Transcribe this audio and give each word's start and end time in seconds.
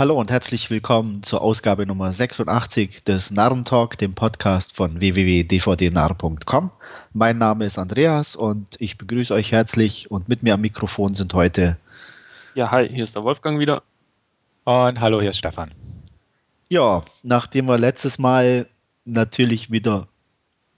Hallo 0.00 0.18
und 0.18 0.30
herzlich 0.30 0.70
willkommen 0.70 1.22
zur 1.24 1.42
Ausgabe 1.42 1.84
Nummer 1.84 2.10
86 2.10 3.04
des 3.04 3.30
Narrentalk, 3.30 3.98
dem 3.98 4.14
Podcast 4.14 4.74
von 4.74 4.98
www.dvdnarr.com. 4.98 6.70
Mein 7.12 7.36
Name 7.36 7.66
ist 7.66 7.78
Andreas 7.78 8.34
und 8.34 8.66
ich 8.78 8.96
begrüße 8.96 9.34
euch 9.34 9.52
herzlich 9.52 10.10
und 10.10 10.26
mit 10.26 10.42
mir 10.42 10.54
am 10.54 10.62
Mikrofon 10.62 11.14
sind 11.14 11.34
heute. 11.34 11.76
Ja, 12.54 12.70
hi, 12.70 12.88
hier 12.88 13.04
ist 13.04 13.14
der 13.14 13.24
Wolfgang 13.24 13.58
wieder. 13.58 13.82
Und 14.64 14.98
hallo, 15.00 15.20
hier 15.20 15.32
ist 15.32 15.36
Stefan. 15.36 15.70
Ja, 16.70 17.04
nachdem 17.22 17.66
wir 17.66 17.76
letztes 17.76 18.18
Mal 18.18 18.68
natürlich 19.04 19.70
wieder 19.70 20.08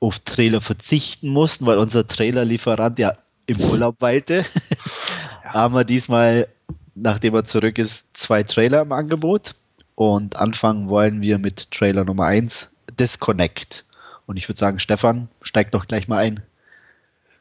auf 0.00 0.18
Trailer 0.18 0.60
verzichten 0.60 1.28
mussten, 1.28 1.64
weil 1.66 1.78
unser 1.78 2.08
Trailerlieferant 2.08 2.98
ja 2.98 3.12
im 3.46 3.60
Urlaub 3.60 4.00
weilte, 4.00 4.38
ja. 5.44 5.52
haben 5.52 5.76
wir 5.76 5.84
diesmal 5.84 6.48
nachdem 6.94 7.34
er 7.34 7.44
zurück 7.44 7.78
ist, 7.78 8.06
zwei 8.12 8.42
Trailer 8.42 8.82
im 8.82 8.92
Angebot. 8.92 9.54
Und 9.94 10.36
anfangen 10.36 10.88
wollen 10.88 11.22
wir 11.22 11.38
mit 11.38 11.70
Trailer 11.70 12.04
Nummer 12.04 12.26
1, 12.26 12.70
Disconnect. 12.98 13.84
Und 14.26 14.36
ich 14.36 14.48
würde 14.48 14.58
sagen, 14.58 14.78
Stefan, 14.78 15.28
steig 15.42 15.70
doch 15.72 15.86
gleich 15.86 16.08
mal 16.08 16.18
ein. 16.18 16.42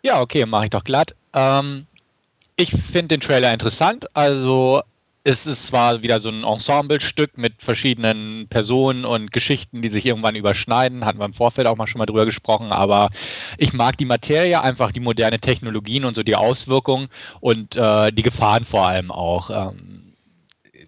Ja, 0.03 0.19
okay, 0.19 0.45
mache 0.45 0.65
ich 0.65 0.69
doch 0.71 0.83
glatt. 0.83 1.15
Ähm, 1.33 1.85
ich 2.55 2.71
finde 2.71 3.17
den 3.17 3.21
Trailer 3.21 3.53
interessant. 3.53 4.07
Also 4.15 4.81
es 5.23 5.45
ist 5.45 5.67
zwar 5.67 6.01
wieder 6.01 6.19
so 6.19 6.29
ein 6.29 6.43
Ensemblestück 6.43 7.37
mit 7.37 7.61
verschiedenen 7.61 8.47
Personen 8.49 9.05
und 9.05 9.31
Geschichten, 9.31 9.81
die 9.81 9.89
sich 9.89 10.05
irgendwann 10.05 10.35
überschneiden, 10.35 11.05
hatten 11.05 11.19
wir 11.19 11.25
im 11.25 11.33
Vorfeld 11.33 11.67
auch 11.67 11.77
mal 11.77 11.87
schon 11.87 11.99
mal 11.99 12.07
drüber 12.07 12.25
gesprochen, 12.25 12.71
aber 12.71 13.09
ich 13.57 13.73
mag 13.73 13.97
die 13.97 14.05
Materie, 14.05 14.61
einfach 14.61 14.91
die 14.91 14.99
moderne 14.99 15.39
Technologien 15.39 16.05
und 16.05 16.15
so 16.15 16.23
die 16.23 16.35
Auswirkungen 16.35 17.09
und 17.39 17.75
äh, 17.75 18.11
die 18.11 18.23
Gefahren 18.23 18.65
vor 18.65 18.87
allem 18.87 19.11
auch. 19.11 19.51
Ähm, 19.51 20.13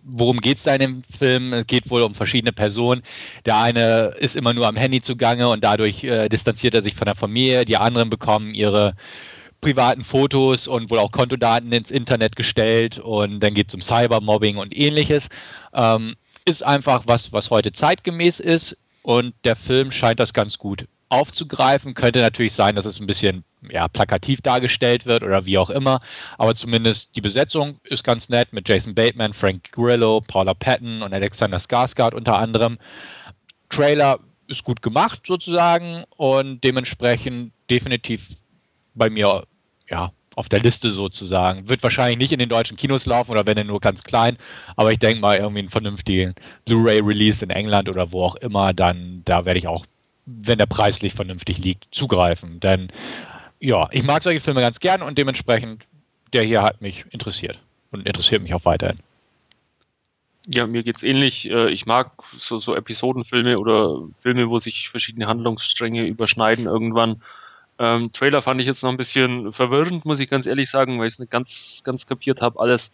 worum 0.04 0.42
geht 0.42 0.58
es 0.58 0.64
da 0.64 0.74
in 0.74 0.82
dem 0.82 1.04
Film? 1.04 1.54
Es 1.54 1.68
geht 1.68 1.90
wohl 1.92 2.02
um 2.02 2.16
verschiedene 2.16 2.52
Personen. 2.52 3.04
Der 3.46 3.58
eine 3.58 4.16
ist 4.20 4.36
immer 4.36 4.54
nur 4.54 4.68
am 4.68 4.76
Handy 4.76 5.02
zugange 5.02 5.48
und 5.48 5.64
dadurch 5.64 6.04
äh, 6.04 6.28
distanziert 6.28 6.74
er 6.74 6.82
sich 6.82 6.96
von 6.96 7.06
der 7.06 7.16
Familie, 7.16 7.66
die 7.66 7.78
anderen 7.78 8.10
bekommen 8.10 8.56
ihre 8.56 8.96
privaten 9.64 10.04
Fotos 10.04 10.68
und 10.68 10.92
wohl 10.92 11.00
auch 11.00 11.12
Kontodaten 11.12 11.72
ins 11.72 11.90
Internet 11.90 12.36
gestellt 12.36 13.00
und 13.00 13.42
dann 13.42 13.54
geht 13.54 13.70
es 13.70 13.74
um 13.74 13.82
Cybermobbing 13.82 14.58
und 14.58 14.78
ähnliches. 14.78 15.30
Ähm, 15.74 16.16
ist 16.46 16.64
einfach 16.64 17.04
was, 17.06 17.32
was 17.32 17.50
heute 17.50 17.72
zeitgemäß 17.72 18.42
ist 18.42 18.78
und 19.02 19.34
der 19.46 19.56
Film 19.56 19.92
scheint 19.92 20.20
das 20.20 20.34
ganz 20.34 20.58
gut 20.58 20.86
aufzugreifen. 21.08 21.94
Könnte 21.94 22.20
natürlich 22.20 22.54
sein, 22.54 22.76
dass 22.76 22.86
es 22.86 23.00
ein 23.00 23.08
bisschen 23.08 23.46
ja, 23.70 23.88
plakativ 23.88 24.42
dargestellt 24.42 25.06
wird 25.06 25.24
oder 25.24 25.46
wie 25.46 25.58
auch 25.58 25.70
immer, 25.70 26.02
aber 26.38 26.54
zumindest 26.54 27.16
die 27.16 27.22
Besetzung 27.22 27.80
ist 27.86 28.04
ganz 28.04 28.28
nett 28.28 28.52
mit 28.52 28.68
Jason 28.68 28.94
Bateman, 28.94 29.34
Frank 29.34 29.72
Grillo, 29.72 30.20
Paula 30.20 30.54
Patton 30.54 31.02
und 31.02 31.14
Alexander 31.14 31.58
Skarsgård 31.58 32.14
unter 32.14 32.38
anderem. 32.38 32.78
Trailer 33.70 34.20
ist 34.48 34.66
gut 34.66 34.82
gemacht 34.82 35.22
sozusagen 35.26 36.04
und 36.18 36.62
dementsprechend 36.66 37.54
definitiv 37.70 38.28
bei 38.96 39.10
mir 39.10 39.46
ja, 39.94 40.12
auf 40.36 40.50
der 40.50 40.60
Liste 40.60 40.92
sozusagen. 40.92 41.70
Wird 41.70 41.84
wahrscheinlich 41.84 42.18
nicht 42.18 42.32
in 42.32 42.40
den 42.40 42.50
deutschen 42.50 42.76
Kinos 42.76 43.06
laufen 43.06 43.30
oder 43.30 43.46
wenn 43.46 43.58
er 43.58 43.64
nur 43.64 43.80
ganz 43.80 44.04
klein, 44.04 44.38
aber 44.76 44.92
ich 44.92 44.98
denke 44.98 45.22
mal 45.22 45.38
irgendwie 45.38 45.60
einen 45.60 45.70
vernünftigen 45.70 46.34
Blu-ray-Release 46.66 47.46
in 47.46 47.52
England 47.52 47.88
oder 47.90 48.12
wo 48.12 48.24
auch 48.24 48.36
immer, 48.38 48.74
dann 48.74 49.22
da 49.26 49.46
werde 49.46 49.60
ich 49.60 49.68
auch, 49.68 49.86
wenn 50.26 50.58
der 50.58 50.66
preislich 50.66 51.14
vernünftig 51.14 51.60
liegt, 51.60 51.88
zugreifen. 51.92 52.60
Denn 52.60 52.92
ja, 53.60 53.88
ich 53.92 54.04
mag 54.04 54.24
solche 54.24 54.42
Filme 54.42 54.62
ganz 54.62 54.80
gern 54.80 55.04
und 55.04 55.18
dementsprechend 55.18 55.86
der 56.34 56.44
hier 56.44 56.64
hat 56.64 56.82
mich 56.82 57.06
interessiert 57.12 57.60
und 57.92 58.08
interessiert 58.08 58.42
mich 58.42 58.56
auch 58.56 58.66
weiterhin. 58.66 58.98
Ja, 60.48 60.66
mir 60.66 60.82
geht's 60.82 61.04
ähnlich. 61.04 61.48
Äh, 61.50 61.70
ich 61.70 61.86
mag 61.86 62.12
so, 62.36 62.60
so 62.60 62.76
Episodenfilme 62.76 63.60
oder 63.60 64.00
Filme, 64.18 64.50
wo 64.50 64.60
sich 64.60 64.90
verschiedene 64.90 65.28
Handlungsstränge 65.28 66.06
überschneiden 66.08 66.66
irgendwann. 66.66 67.22
Ähm, 67.80 68.12
Trailer 68.14 68.42
fand 68.42 68.62
ich 68.62 68.68
jetzt 68.68 68.84
noch 68.84 68.92
ein 68.92 68.98
bisschen 68.98 69.52
verwirrend, 69.52 70.06
muss 70.06 70.20
ich 70.20 70.30
ganz 70.30 70.46
ehrlich 70.46 70.70
sagen, 70.70 71.00
weil 71.00 71.08
ich 71.08 71.14
es 71.14 71.20
nicht 71.20 71.32
ganz, 71.32 71.82
ganz 71.84 72.06
kapiert 72.06 72.42
habe, 72.42 72.60
alles. 72.60 72.92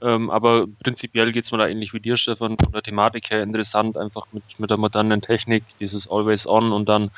Ähm, 0.00 0.30
aber 0.30 0.66
prinzipiell 0.82 1.32
geht 1.32 1.44
es 1.44 1.52
mir 1.52 1.58
da 1.58 1.68
ähnlich 1.68 1.92
wie 1.92 2.00
dir, 2.00 2.16
Stefan, 2.16 2.56
von 2.58 2.72
der 2.72 2.82
Thematik 2.82 3.30
her 3.30 3.42
interessant, 3.42 3.96
einfach 3.96 4.26
mit, 4.32 4.42
mit 4.58 4.70
der 4.70 4.78
modernen 4.78 5.22
Technik, 5.22 5.64
dieses 5.80 6.10
Always 6.10 6.46
On 6.46 6.72
und 6.72 6.88
dann 6.88 7.10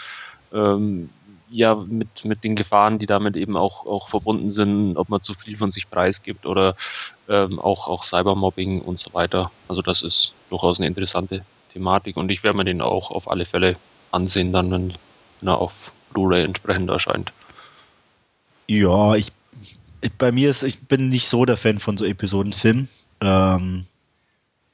ähm, 0.53 1.09
ja 1.51 1.77
mit, 1.77 2.25
mit 2.25 2.45
den 2.45 2.57
Gefahren, 2.57 2.99
die 2.99 3.07
damit 3.07 3.37
eben 3.37 3.57
auch, 3.57 3.87
auch 3.87 4.09
verbunden 4.09 4.51
sind, 4.51 4.97
ob 4.97 5.09
man 5.09 5.23
zu 5.23 5.35
viel 5.35 5.57
von 5.57 5.73
sich 5.73 5.89
preisgibt 5.89 6.47
oder 6.47 6.77
ähm, 7.29 7.59
auch, 7.59 7.89
auch 7.89 8.03
Cybermobbing 8.03 8.83
und 8.83 9.01
so 9.01 9.15
weiter. 9.15 9.51
Also 9.69 9.81
das 9.81 10.03
ist 10.03 10.35
durchaus 10.51 10.81
eine 10.81 10.89
interessante 10.89 11.45
Thematik 11.73 12.17
und 12.17 12.31
ich 12.31 12.43
werde 12.43 12.59
mir 12.59 12.65
den 12.65 12.83
auch 12.83 13.11
auf 13.11 13.31
alle 13.31 13.47
Fälle 13.47 13.77
ansehen, 14.11 14.53
dann, 14.53 14.71
wenn, 14.71 14.95
wenn 15.41 15.49
er 15.49 15.59
auf 15.59 15.93
Blu-ray 16.15 16.45
entsprechend 16.45 16.89
erscheint. 16.89 17.33
Ja, 18.67 19.15
ich, 19.15 19.31
bei 20.17 20.33
mir 20.33 20.49
ist, 20.49 20.63
ich 20.63 20.81
bin 20.81 21.09
nicht 21.09 21.29
so 21.29 21.45
der 21.45 21.59
Fan 21.59 21.79
von 21.79 21.99
so 21.99 22.07
Episodenfilmen. 22.07 22.89
Ähm, 23.21 23.85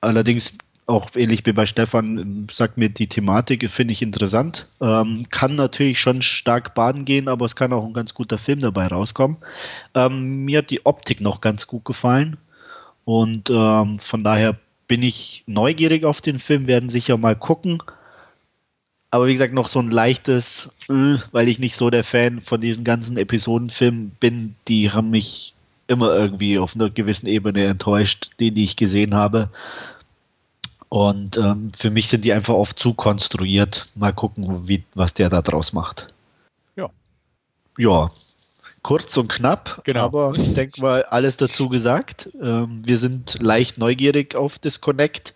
allerdings 0.00 0.53
auch 0.87 1.11
ähnlich 1.15 1.47
wie 1.47 1.53
bei 1.53 1.67
Stefan, 1.67 2.49
sagt 2.53 2.77
mir 2.77 2.89
die 2.89 3.06
Thematik, 3.06 3.71
finde 3.71 3.93
ich 3.93 4.03
interessant. 4.03 4.67
Ähm, 4.81 5.27
kann 5.31 5.55
natürlich 5.55 6.00
schon 6.00 6.21
stark 6.23 6.75
baden 6.75 7.05
gehen, 7.05 7.29
aber 7.29 7.47
es 7.47 7.56
kann 7.56 7.73
auch 7.73 7.84
ein 7.84 7.93
ganz 7.93 8.12
guter 8.12 8.39
Film 8.39 8.61
dabei 8.61 8.89
rauskommen. 8.89 9.39
Ähm, 9.95 10.45
mir 10.45 10.59
hat 10.59 10.71
die 10.71 10.84
Optik 10.84 11.21
noch 11.21 11.41
ganz 11.41 11.67
gut 11.67 11.84
gefallen 11.84 12.37
und 13.05 13.50
ähm, 13.50 13.99
von 14.00 14.25
daher 14.25 14.56
bin 14.89 15.05
ich 15.05 15.45
neugierig 15.47 16.05
auf 16.05 16.21
den 16.21 16.41
Film, 16.41 16.67
werden 16.67 16.89
sicher 16.89 17.17
mal 17.17 17.37
gucken. 17.37 17.81
Aber 19.10 19.26
wie 19.26 19.32
gesagt, 19.32 19.53
noch 19.53 19.69
so 19.69 19.81
ein 19.81 19.91
leichtes, 19.91 20.69
äh, 20.88 21.16
weil 21.32 21.48
ich 21.48 21.59
nicht 21.59 21.75
so 21.76 21.91
der 21.91 22.04
Fan 22.04 22.41
von 22.41 22.60
diesen 22.60 22.84
ganzen 22.84 23.16
Episodenfilmen 23.16 24.10
bin, 24.21 24.54
die 24.69 24.93
haben 24.93 25.10
mich 25.10 25.54
immer 25.88 26.15
irgendwie 26.15 26.59
auf 26.59 26.76
einer 26.76 26.91
gewissen 26.91 27.26
Ebene 27.26 27.65
enttäuscht, 27.65 28.31
die, 28.38 28.53
die 28.53 28.65
ich 28.65 28.76
gesehen 28.76 29.15
habe. 29.15 29.50
Und 30.88 31.37
ähm, 31.37 31.72
für 31.76 31.91
mich 31.91 32.09
sind 32.09 32.25
die 32.25 32.32
einfach 32.32 32.54
oft 32.54 32.78
zu 32.78 32.94
konstruiert. 32.94 33.88
Mal 33.97 34.12
gucken, 34.12 34.69
wie, 34.69 34.84
was 34.94 35.15
der 35.15 35.28
da 35.28 35.43
draus 35.43 35.72
macht. 35.72 36.09
Ja. 36.76 36.88
Ja. 37.78 38.10
Kurz 38.82 39.16
und 39.16 39.28
knapp, 39.28 39.82
genau. 39.84 40.04
aber 40.04 40.34
ich 40.38 40.54
denke 40.54 40.81
mal, 40.81 41.04
alles 41.04 41.37
dazu 41.37 41.69
gesagt. 41.69 42.31
Ähm, 42.43 42.82
wir 42.84 42.97
sind 42.97 43.37
leicht 43.43 43.76
neugierig 43.76 44.34
auf 44.34 44.59
Disconnect 44.59 45.34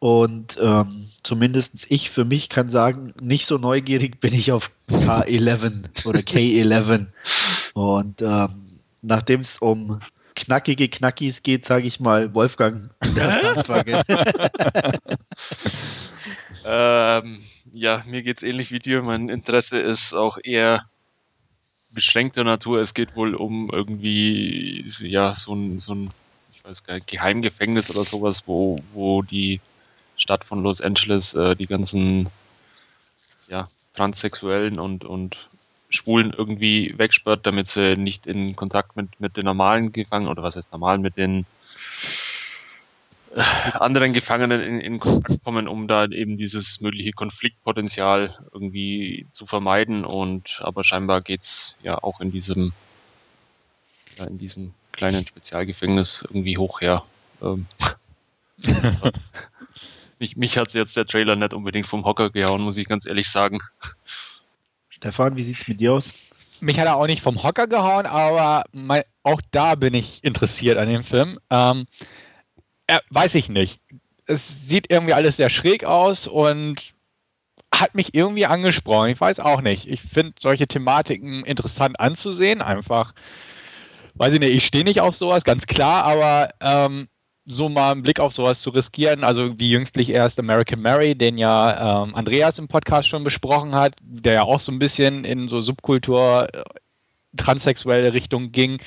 und 0.00 0.58
ähm, 0.60 1.06
zumindest 1.22 1.86
ich 1.90 2.10
für 2.10 2.24
mich 2.24 2.48
kann 2.48 2.70
sagen, 2.70 3.12
nicht 3.20 3.44
so 3.44 3.58
neugierig 3.58 4.18
bin 4.18 4.32
ich 4.32 4.50
auf 4.50 4.70
K11 4.88 6.06
oder 6.06 6.20
K11. 6.20 7.06
Und 7.74 8.22
ähm, 8.22 8.80
nachdem 9.02 9.40
es 9.40 9.58
um 9.58 10.00
knackige 10.34 10.88
Knackis 10.88 11.42
geht, 11.42 11.66
sage 11.66 11.86
ich 11.86 12.00
mal, 12.00 12.34
Wolfgang, 12.34 12.88
ähm, 16.64 17.42
ja, 17.74 18.02
mir 18.06 18.22
geht 18.22 18.38
es 18.38 18.42
ähnlich 18.42 18.72
wie 18.72 18.78
dir. 18.78 19.02
Mein 19.02 19.28
Interesse 19.28 19.78
ist 19.78 20.14
auch 20.14 20.38
eher 20.42 20.86
beschränkter 21.92 22.42
Natur. 22.44 22.80
Es 22.80 22.94
geht 22.94 23.16
wohl 23.16 23.34
um 23.34 23.68
irgendwie, 23.70 24.90
ja, 25.00 25.34
so 25.34 25.54
ein, 25.54 25.78
so 25.78 25.94
ein 25.94 26.10
ich 26.54 26.64
weiß 26.64 26.84
gar 26.84 26.94
nicht, 26.94 27.06
Geheimgefängnis 27.06 27.90
oder 27.90 28.06
sowas, 28.06 28.44
wo, 28.46 28.78
wo 28.92 29.20
die 29.20 29.60
Stadt 30.20 30.44
von 30.44 30.62
Los 30.62 30.80
Angeles 30.80 31.34
äh, 31.34 31.56
die 31.56 31.66
ganzen 31.66 32.28
ja, 33.48 33.68
Transsexuellen 33.94 34.78
und, 34.78 35.04
und 35.04 35.48
Schwulen 35.88 36.32
irgendwie 36.32 36.94
wegsperrt, 36.96 37.46
damit 37.46 37.68
sie 37.68 37.96
nicht 37.96 38.26
in 38.26 38.54
Kontakt 38.54 38.96
mit, 38.96 39.20
mit 39.20 39.36
den 39.36 39.44
normalen 39.44 39.92
Gefangenen 39.92 40.30
oder 40.30 40.42
was 40.42 40.56
heißt 40.56 40.70
normal, 40.72 40.98
mit 40.98 41.16
den 41.16 41.46
äh, 43.34 43.42
anderen 43.74 44.12
Gefangenen 44.12 44.60
in, 44.60 44.80
in 44.80 44.98
Kontakt 45.00 45.42
kommen, 45.44 45.66
um 45.66 45.88
da 45.88 46.04
eben 46.06 46.36
dieses 46.36 46.80
mögliche 46.80 47.12
Konfliktpotenzial 47.12 48.38
irgendwie 48.52 49.26
zu 49.32 49.46
vermeiden. 49.46 50.04
Und 50.04 50.60
aber 50.62 50.84
scheinbar 50.84 51.22
geht 51.22 51.42
es 51.42 51.76
ja 51.82 52.02
auch 52.02 52.20
in 52.20 52.30
diesem, 52.30 52.72
ja, 54.16 54.24
in 54.26 54.38
diesem 54.38 54.74
kleinen 54.92 55.26
Spezialgefängnis 55.26 56.24
irgendwie 56.28 56.56
hoch 56.56 56.80
her. 56.80 57.04
Ähm, 57.42 57.66
mich, 60.20 60.36
mich 60.36 60.56
hat 60.58 60.74
jetzt 60.74 60.96
der 60.96 61.06
Trailer 61.06 61.36
nicht 61.36 61.54
unbedingt 61.54 61.86
vom 61.86 62.04
Hocker 62.04 62.30
gehauen, 62.30 62.62
muss 62.62 62.76
ich 62.76 62.86
ganz 62.86 63.06
ehrlich 63.06 63.28
sagen. 63.28 63.58
Stefan, 64.88 65.36
wie 65.36 65.44
sieht 65.44 65.58
es 65.58 65.68
mit 65.68 65.80
dir 65.80 65.94
aus? 65.94 66.12
Mich 66.60 66.78
hat 66.78 66.86
er 66.86 66.96
auch 66.96 67.06
nicht 67.06 67.22
vom 67.22 67.42
Hocker 67.42 67.66
gehauen, 67.66 68.04
aber 68.04 68.64
mein, 68.72 69.02
auch 69.22 69.40
da 69.50 69.74
bin 69.74 69.94
ich 69.94 70.22
interessiert 70.22 70.76
an 70.76 70.88
dem 70.88 71.04
Film. 71.04 71.38
Ähm, 71.48 71.86
äh, 72.86 72.98
weiß 73.08 73.34
ich 73.34 73.48
nicht. 73.48 73.80
Es 74.26 74.68
sieht 74.68 74.90
irgendwie 74.90 75.14
alles 75.14 75.38
sehr 75.38 75.48
schräg 75.48 75.84
aus 75.84 76.26
und 76.26 76.92
hat 77.74 77.94
mich 77.94 78.14
irgendwie 78.14 78.46
angesprochen. 78.46 79.08
Ich 79.08 79.20
weiß 79.20 79.40
auch 79.40 79.62
nicht. 79.62 79.86
Ich 79.86 80.02
finde 80.02 80.34
solche 80.38 80.66
Thematiken 80.66 81.44
interessant 81.44 81.98
anzusehen. 81.98 82.60
Einfach, 82.60 83.14
weiß 84.14 84.34
ich 84.34 84.40
nicht, 84.40 84.54
ich 84.54 84.66
stehe 84.66 84.84
nicht 84.84 85.00
auf 85.00 85.16
sowas, 85.16 85.44
ganz 85.44 85.66
klar, 85.66 86.04
aber 86.04 86.50
ähm, 86.60 87.08
so 87.46 87.68
mal 87.68 87.92
einen 87.92 88.02
Blick 88.02 88.20
auf 88.20 88.32
sowas 88.32 88.62
zu 88.62 88.70
riskieren. 88.70 89.24
Also 89.24 89.58
wie 89.58 89.70
jüngstlich 89.70 90.10
erst 90.10 90.38
American 90.38 90.80
Mary, 90.80 91.14
den 91.14 91.38
ja 91.38 92.04
ähm, 92.04 92.14
Andreas 92.14 92.58
im 92.58 92.68
Podcast 92.68 93.08
schon 93.08 93.24
besprochen 93.24 93.74
hat, 93.74 93.94
der 94.02 94.34
ja 94.34 94.42
auch 94.42 94.60
so 94.60 94.72
ein 94.72 94.78
bisschen 94.78 95.24
in 95.24 95.48
so 95.48 95.60
Subkultur 95.60 96.48
äh, 96.52 96.62
transsexuelle 97.36 98.12
Richtung 98.12 98.52
ging. 98.52 98.78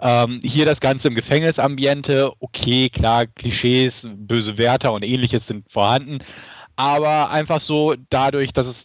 Ähm, 0.00 0.40
hier 0.42 0.64
das 0.64 0.80
Ganze 0.80 1.08
im 1.08 1.14
Gefängnisambiente, 1.14 2.32
okay, 2.40 2.88
klar, 2.88 3.26
Klischees, 3.26 4.08
böse 4.10 4.58
Wärter 4.58 4.92
und 4.92 5.04
ähnliches 5.04 5.46
sind 5.46 5.70
vorhanden, 5.70 6.18
aber 6.76 7.30
einfach 7.30 7.60
so 7.60 7.94
dadurch, 8.08 8.52
dass 8.52 8.66
es 8.66 8.84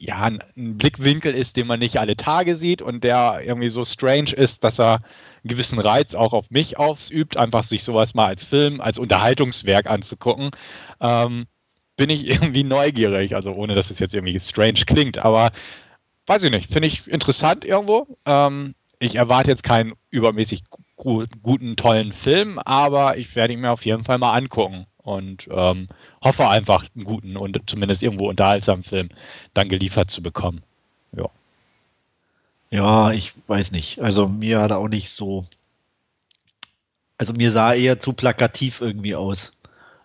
ja 0.00 0.20
ein, 0.20 0.42
ein 0.56 0.76
Blickwinkel 0.76 1.34
ist, 1.34 1.56
den 1.56 1.66
man 1.66 1.78
nicht 1.78 1.98
alle 1.98 2.16
Tage 2.16 2.56
sieht 2.56 2.82
und 2.82 3.04
der 3.04 3.40
irgendwie 3.44 3.68
so 3.68 3.84
strange 3.84 4.32
ist, 4.32 4.64
dass 4.64 4.78
er 4.78 5.00
einen 5.48 5.56
gewissen 5.56 5.78
Reiz 5.78 6.14
auch 6.14 6.32
auf 6.32 6.50
mich 6.50 6.78
ausübt, 6.78 7.36
einfach 7.36 7.64
sich 7.64 7.82
sowas 7.82 8.14
mal 8.14 8.26
als 8.26 8.44
Film, 8.44 8.80
als 8.80 8.98
Unterhaltungswerk 8.98 9.86
anzugucken, 9.86 10.50
ähm, 11.00 11.46
bin 11.96 12.10
ich 12.10 12.26
irgendwie 12.28 12.64
neugierig. 12.64 13.34
Also 13.34 13.52
ohne, 13.52 13.74
dass 13.74 13.90
es 13.90 13.98
jetzt 13.98 14.14
irgendwie 14.14 14.38
strange 14.40 14.84
klingt, 14.86 15.18
aber 15.18 15.50
weiß 16.26 16.44
ich 16.44 16.50
nicht, 16.50 16.72
finde 16.72 16.88
ich 16.88 17.06
interessant 17.08 17.64
irgendwo. 17.64 18.18
Ähm, 18.26 18.74
ich 19.00 19.14
erwarte 19.16 19.50
jetzt 19.50 19.62
keinen 19.62 19.94
übermäßig 20.10 20.64
gu 20.96 21.24
guten, 21.42 21.76
tollen 21.76 22.12
Film, 22.12 22.58
aber 22.58 23.16
ich 23.16 23.34
werde 23.36 23.54
ihn 23.54 23.60
mir 23.60 23.70
auf 23.70 23.86
jeden 23.86 24.04
Fall 24.04 24.18
mal 24.18 24.32
angucken 24.32 24.86
und 24.98 25.48
ähm, 25.50 25.88
hoffe 26.22 26.48
einfach 26.48 26.84
einen 26.94 27.04
guten 27.04 27.36
und 27.36 27.62
zumindest 27.66 28.02
irgendwo 28.02 28.28
unterhaltsamen 28.28 28.82
Film 28.82 29.08
dann 29.54 29.68
geliefert 29.68 30.10
zu 30.10 30.22
bekommen. 30.22 30.62
Ja. 32.70 33.12
Ich 33.12 33.32
weiß 33.46 33.72
nicht. 33.72 34.00
Also 34.00 34.28
mir 34.28 34.60
hat 34.60 34.70
er 34.70 34.78
auch 34.78 34.88
nicht 34.88 35.10
so. 35.10 35.46
Also 37.18 37.32
mir 37.32 37.50
sah 37.50 37.74
eher 37.74 37.98
zu 38.00 38.12
plakativ 38.12 38.80
irgendwie 38.80 39.14
aus. 39.14 39.52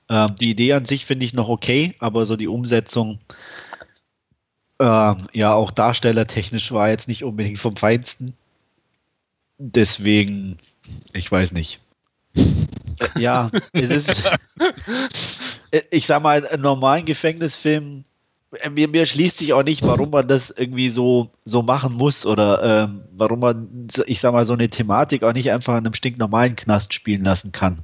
Ähm, 0.10 0.36
die 0.40 0.52
Idee 0.52 0.74
an 0.74 0.86
sich 0.86 1.06
finde 1.06 1.26
ich 1.26 1.34
noch 1.34 1.50
okay, 1.50 1.96
aber 2.00 2.26
so 2.26 2.36
die 2.36 2.48
Umsetzung, 2.48 3.20
ähm, 4.80 5.30
ja, 5.34 5.54
auch 5.54 5.72
darstellertechnisch 5.72 6.72
war 6.72 6.90
jetzt 6.90 7.08
nicht 7.08 7.24
unbedingt 7.24 7.60
vom 7.60 7.78
Feinsten. 7.78 8.34
Deswegen, 9.58 10.58
ich 11.14 11.32
weiß 11.32 11.52
nicht. 11.52 11.80
Äh, 12.36 13.20
ja, 13.20 13.50
es 13.74 13.92
ist, 13.92 14.24
äh, 15.72 15.82
ich 15.92 16.06
sag 16.06 16.22
mal, 16.22 16.46
einen 16.46 16.62
normalen 16.62 17.06
Gefängnisfilm, 17.06 18.04
mir, 18.72 18.88
mir 18.88 19.06
schließt 19.06 19.38
sich 19.38 19.54
auch 19.54 19.64
nicht, 19.64 19.82
warum 19.84 20.12
man 20.12 20.28
das 20.28 20.50
irgendwie 20.50 20.90
so, 20.90 21.30
so 21.46 21.62
machen 21.62 21.94
muss 21.94 22.26
oder 22.26 22.84
ähm, 22.84 23.02
warum 23.16 23.40
man, 23.40 23.88
ich 24.06 24.20
sag 24.20 24.34
mal, 24.34 24.46
so 24.46 24.54
eine 24.54 24.70
Thematik 24.70 25.24
auch 25.24 25.34
nicht 25.34 25.52
einfach 25.52 25.74
in 25.74 25.86
einem 25.86 25.94
stinknormalen 25.94 26.56
Knast 26.56 26.94
spielen 26.94 27.24
lassen 27.24 27.52
kann. 27.52 27.80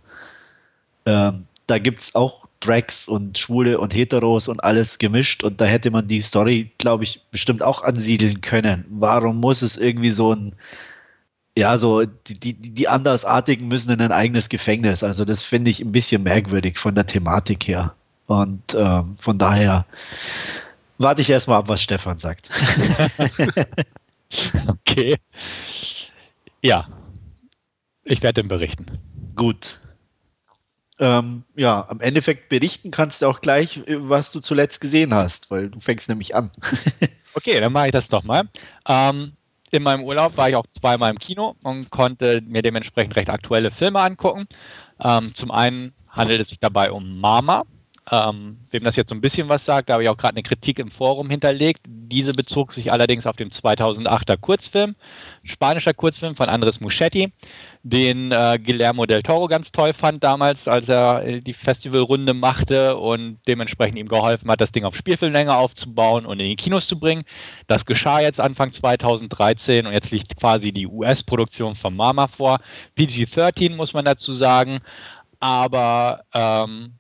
Ähm, 1.06 1.46
da 1.68 1.78
gibt 1.78 2.00
es 2.00 2.16
auch 2.16 2.48
Drags 2.62 3.08
und 3.08 3.38
Schwule 3.38 3.80
und 3.80 3.94
Heteros 3.94 4.48
und 4.48 4.64
alles 4.64 4.98
gemischt 4.98 5.44
und 5.44 5.62
da 5.62 5.66
hätte 5.66 5.92
man 5.92 6.08
die 6.08 6.22
Story, 6.22 6.72
glaube 6.78 7.06
ich, 7.06 7.22
bestimmt 7.32 7.64
auch 7.64 7.84
ansiedeln 7.84 8.42
können. 8.42 8.86
Warum 8.90 9.40
muss 9.40 9.62
es 9.62 9.78
irgendwie 9.78 10.10
so 10.10 10.34
ein, 10.34 10.56
ja, 11.58 11.78
so 11.78 12.06
die, 12.06 12.34
die, 12.40 12.54
die 12.54 12.88
Andersartigen 12.88 13.68
müssen 13.68 13.92
in 13.92 14.02
ein 14.02 14.12
eigenes 14.12 14.50
Gefängnis. 14.50 15.04
Also 15.04 15.26
das 15.26 15.44
finde 15.44 15.72
ich 15.72 15.80
ein 15.82 15.92
bisschen 15.92 16.24
merkwürdig 16.24 16.78
von 16.78 16.96
der 16.96 17.06
Thematik 17.06 17.68
her. 17.68 17.96
Und 18.30 18.76
ähm, 18.76 19.18
von 19.18 19.40
daher 19.40 19.88
warte 21.00 21.24
ich 21.24 21.32
erstmal 21.32 21.58
ab, 21.58 21.68
was 21.68 21.82
Stefan 21.82 22.20
sagt. 22.20 22.48
okay. 24.68 25.16
Ja. 26.62 26.88
Ich 28.04 28.22
werde 28.22 28.44
den 28.44 28.48
berichten. 28.48 28.86
Gut. 29.36 29.80
Ähm, 31.00 31.44
ja, 31.56 31.88
am 31.90 32.02
Endeffekt 32.02 32.50
berichten 32.50 32.92
kannst 32.92 33.24
du 33.24 33.26
auch 33.26 33.42
gleich, 33.42 33.82
was 33.88 34.32
du 34.32 34.42
zuletzt 34.42 34.80
gesehen 34.80 35.12
hast, 35.12 35.50
weil 35.50 35.72
du 35.72 35.80
fängst 35.80 36.08
nämlich 36.08 36.36
an. 36.36 36.52
okay, 37.34 37.60
dann 37.60 37.74
mache 37.74 37.88
ich 37.88 37.94
das 37.94 38.10
doch 38.10 38.24
mal. 38.24 38.44
Ähm, 38.88 39.34
in 39.72 39.82
meinem 39.82 40.04
Urlaub 40.04 40.38
war 40.38 40.50
ich 40.50 40.56
auch 40.56 40.68
zweimal 40.68 41.10
im 41.10 41.18
Kino 41.18 41.56
und 41.64 41.90
konnte 41.90 42.44
mir 42.46 42.62
dementsprechend 42.62 43.16
recht 43.16 43.32
aktuelle 43.32 43.72
Filme 43.72 44.02
angucken. 44.02 44.48
Ähm, 45.04 45.34
zum 45.34 45.50
einen 45.50 45.94
handelt 46.10 46.42
es 46.42 46.50
sich 46.50 46.60
dabei 46.60 46.92
um 46.92 47.20
Mama, 47.20 47.64
ähm, 48.12 48.58
wem 48.72 48.84
das 48.84 48.96
jetzt 48.96 49.10
so 49.10 49.16
ein 49.16 49.22
bisschen 49.22 49.50
was 49.50 49.66
sagt, 49.66 49.90
da 49.90 49.94
habe 49.94 50.04
ich 50.04 50.10
auch 50.10 50.18
gerade 50.18 50.36
eine 50.36 50.44
Kritik 50.44 50.80
im 50.80 50.90
Forum 50.90 51.30
hinterlegt. 51.30 51.82
Diese 51.88 52.34
bezog 52.34 52.72
sich 52.72 52.92
allerdings 52.92 53.28
auf 53.28 53.36
den 53.36 53.52
2008er 53.52 54.38
Kurzfilm, 54.38 54.96
spanischer 55.44 55.94
Kurzfilm 55.94 56.36
von 56.36 56.50
Andres 56.50 56.80
Muschetti, 56.80 57.32
den 57.84 58.32
äh, 58.32 58.60
Guillermo 58.64 59.06
del 59.06 59.22
Toro 59.22 59.48
ganz 59.48 59.72
toll 59.72 59.94
fand 59.94 60.24
damals, 60.24 60.68
als 60.68 60.90
er 60.90 61.24
äh, 61.24 61.42
die 61.42 61.54
Festivalrunde 61.54 62.34
machte 62.34 62.98
und 62.98 63.40
dementsprechend 63.48 64.00
ihm 64.00 64.08
geholfen 64.08 64.50
hat, 64.50 64.60
das 64.60 64.72
Ding 64.72 64.86
auf 64.86 64.96
Spielfilmlänge 64.96 65.56
aufzubauen 65.56 66.26
und 66.26 66.40
in 66.40 66.50
die 66.50 66.56
Kinos 66.56 66.88
zu 66.88 67.00
bringen. 67.00 67.24
Das 67.68 67.86
geschah 67.86 68.22
jetzt 68.22 68.40
Anfang 68.40 68.72
2013 68.72 69.86
und 69.86 69.94
jetzt 69.94 70.12
liegt 70.12 70.36
quasi 70.38 70.72
die 70.72 70.88
US-Produktion 70.88 71.76
von 71.76 71.96
Mama 71.96 72.28
vor. 72.28 72.60
PG-13 72.98 73.76
muss 73.76 73.94
man 73.94 74.06
dazu 74.06 74.34
sagen, 74.34 74.80
aber 75.40 76.24
ähm, 76.34 76.99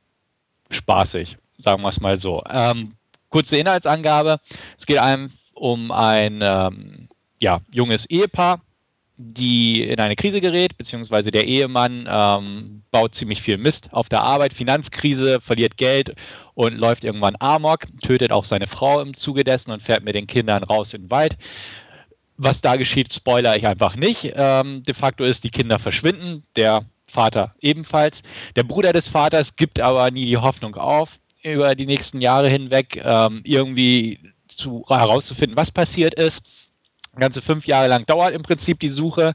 spaßig, 0.69 1.37
sagen 1.57 1.81
wir 1.81 1.89
es 1.89 1.99
mal 1.99 2.17
so. 2.17 2.43
Ähm, 2.49 2.93
kurze 3.29 3.57
Inhaltsangabe. 3.57 4.39
Es 4.77 4.85
geht 4.85 4.99
einem 4.99 5.31
um 5.53 5.91
ein 5.91 6.39
ähm, 6.41 7.09
ja, 7.39 7.61
junges 7.71 8.05
Ehepaar, 8.05 8.61
die 9.17 9.83
in 9.83 9.99
eine 9.99 10.15
Krise 10.15 10.39
gerät, 10.39 10.77
beziehungsweise 10.77 11.29
der 11.29 11.45
Ehemann 11.45 12.07
ähm, 12.09 12.83
baut 12.91 13.15
ziemlich 13.15 13.41
viel 13.41 13.57
Mist 13.57 13.89
auf 13.91 14.07
der 14.07 14.23
Arbeit, 14.23 14.53
Finanzkrise, 14.53 15.41
verliert 15.41 15.75
Geld 15.75 16.15
und 16.53 16.77
läuft 16.77 17.03
irgendwann 17.03 17.35
Amok, 17.39 17.87
tötet 18.01 18.31
auch 18.31 18.45
seine 18.45 18.67
Frau 18.67 19.01
im 19.01 19.13
Zuge 19.13 19.43
dessen 19.43 19.71
und 19.71 19.81
fährt 19.81 20.03
mit 20.03 20.15
den 20.15 20.27
Kindern 20.27 20.63
raus 20.63 20.93
in 20.93 21.03
den 21.03 21.11
Wald. 21.11 21.37
Was 22.37 22.61
da 22.61 22.77
geschieht, 22.77 23.13
spoiler 23.13 23.57
ich 23.57 23.67
einfach 23.67 23.97
nicht. 23.97 24.31
Ähm, 24.35 24.83
de 24.83 24.93
facto 24.93 25.25
ist, 25.25 25.43
die 25.43 25.49
Kinder 25.49 25.79
verschwinden, 25.79 26.43
der 26.55 26.85
Vater 27.09 27.53
ebenfalls. 27.61 28.21
Der 28.55 28.63
Bruder 28.63 28.93
des 28.93 29.07
Vaters 29.07 29.55
gibt 29.55 29.79
aber 29.79 30.09
nie 30.11 30.25
die 30.25 30.37
Hoffnung 30.37 30.75
auf, 30.75 31.19
über 31.43 31.75
die 31.75 31.85
nächsten 31.85 32.21
Jahre 32.21 32.49
hinweg 32.49 33.01
ähm, 33.03 33.41
irgendwie 33.43 34.19
zu, 34.47 34.85
herauszufinden, 34.87 35.57
was 35.57 35.71
passiert 35.71 36.13
ist. 36.13 36.41
Ganze 37.17 37.41
fünf 37.41 37.65
Jahre 37.65 37.87
lang 37.87 38.05
dauert 38.05 38.33
im 38.33 38.43
Prinzip 38.43 38.79
die 38.79 38.89
Suche, 38.89 39.33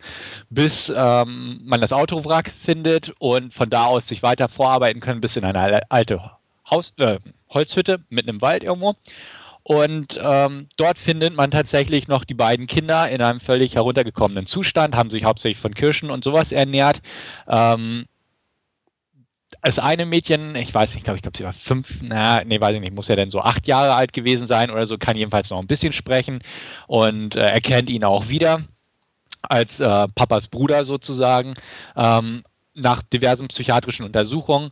bis 0.48 0.92
ähm, 0.94 1.60
man 1.64 1.80
das 1.80 1.92
Autowrack 1.92 2.52
findet 2.58 3.12
und 3.18 3.52
von 3.52 3.68
da 3.68 3.86
aus 3.86 4.08
sich 4.08 4.22
weiter 4.22 4.48
vorarbeiten 4.48 5.00
können 5.00 5.20
bis 5.20 5.36
in 5.36 5.44
eine 5.44 5.90
alte 5.90 6.30
Haus, 6.70 6.94
äh, 6.98 7.18
Holzhütte 7.50 8.00
mitten 8.08 8.30
im 8.30 8.40
Wald 8.40 8.62
irgendwo. 8.62 8.94
Und 9.64 10.20
ähm, 10.22 10.68
dort 10.76 10.98
findet 10.98 11.34
man 11.34 11.50
tatsächlich 11.50 12.06
noch 12.06 12.24
die 12.24 12.34
beiden 12.34 12.66
Kinder 12.66 13.10
in 13.10 13.22
einem 13.22 13.40
völlig 13.40 13.74
heruntergekommenen 13.74 14.44
Zustand, 14.44 14.94
haben 14.94 15.08
sich 15.08 15.24
hauptsächlich 15.24 15.58
von 15.58 15.74
Kirschen 15.74 16.10
und 16.10 16.22
sowas 16.22 16.52
ernährt. 16.52 17.00
Ähm, 17.48 18.04
das 19.62 19.78
eine 19.78 20.04
Mädchen, 20.04 20.54
ich 20.56 20.74
weiß 20.74 20.94
nicht, 20.94 21.04
glaube 21.04 21.16
ich, 21.16 21.22
glaube 21.22 21.38
sie 21.38 21.44
war 21.44 21.54
fünf, 21.54 22.00
na, 22.02 22.44
nee, 22.44 22.60
weiß 22.60 22.74
ich 22.74 22.80
nicht, 22.80 22.94
muss 22.94 23.08
ja 23.08 23.16
dann 23.16 23.30
so 23.30 23.40
acht 23.40 23.66
Jahre 23.66 23.94
alt 23.94 24.12
gewesen 24.12 24.46
sein 24.46 24.70
oder 24.70 24.84
so, 24.84 24.98
kann 24.98 25.16
jedenfalls 25.16 25.48
noch 25.48 25.58
ein 25.58 25.66
bisschen 25.66 25.94
sprechen 25.94 26.40
und 26.86 27.34
äh, 27.34 27.46
erkennt 27.46 27.88
ihn 27.88 28.04
auch 28.04 28.28
wieder 28.28 28.64
als 29.40 29.80
äh, 29.80 30.08
Papas 30.14 30.48
Bruder 30.48 30.84
sozusagen. 30.84 31.54
Ähm, 31.96 32.44
nach 32.74 33.02
diversen 33.02 33.48
psychiatrischen 33.48 34.04
Untersuchungen 34.04 34.70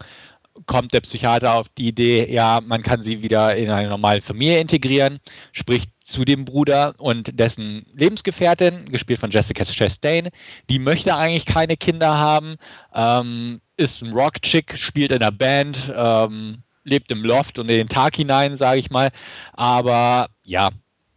kommt 0.66 0.92
der 0.92 1.00
Psychiater 1.00 1.54
auf 1.54 1.68
die 1.71 1.88
Idee, 1.88 2.32
ja, 2.32 2.61
man 2.62 2.82
kann 2.82 3.02
sie 3.02 3.23
wieder 3.23 3.56
in 3.56 3.71
eine 3.71 3.88
normale 3.88 4.21
Familie 4.21 4.59
integrieren, 4.59 5.18
spricht 5.52 5.90
zu 6.04 6.25
dem 6.25 6.44
Bruder 6.44 6.94
und 6.99 7.38
dessen 7.38 7.87
Lebensgefährtin, 7.94 8.87
gespielt 8.87 9.21
von 9.21 9.30
Jessica 9.30 9.64
Chastain, 9.64 10.28
die 10.68 10.78
möchte 10.78 11.16
eigentlich 11.16 11.47
keine 11.47 11.76
Kinder 11.76 12.18
haben, 12.18 12.56
ähm, 12.94 13.61
ist 13.76 14.02
ein 14.02 14.12
Rock-Chick, 14.12 14.78
spielt 14.78 15.11
in 15.11 15.23
einer 15.23 15.32
Band, 15.32 15.92
ähm, 15.94 16.62
lebt 16.85 17.11
im 17.11 17.25
Loft 17.25 17.59
und 17.59 17.68
in 17.68 17.78
den 17.78 17.88
Tag 17.88 18.16
hinein, 18.16 18.56
sage 18.56 18.80
ich 18.80 18.90
mal, 18.90 19.11
aber 19.52 20.28
ja, 20.42 20.68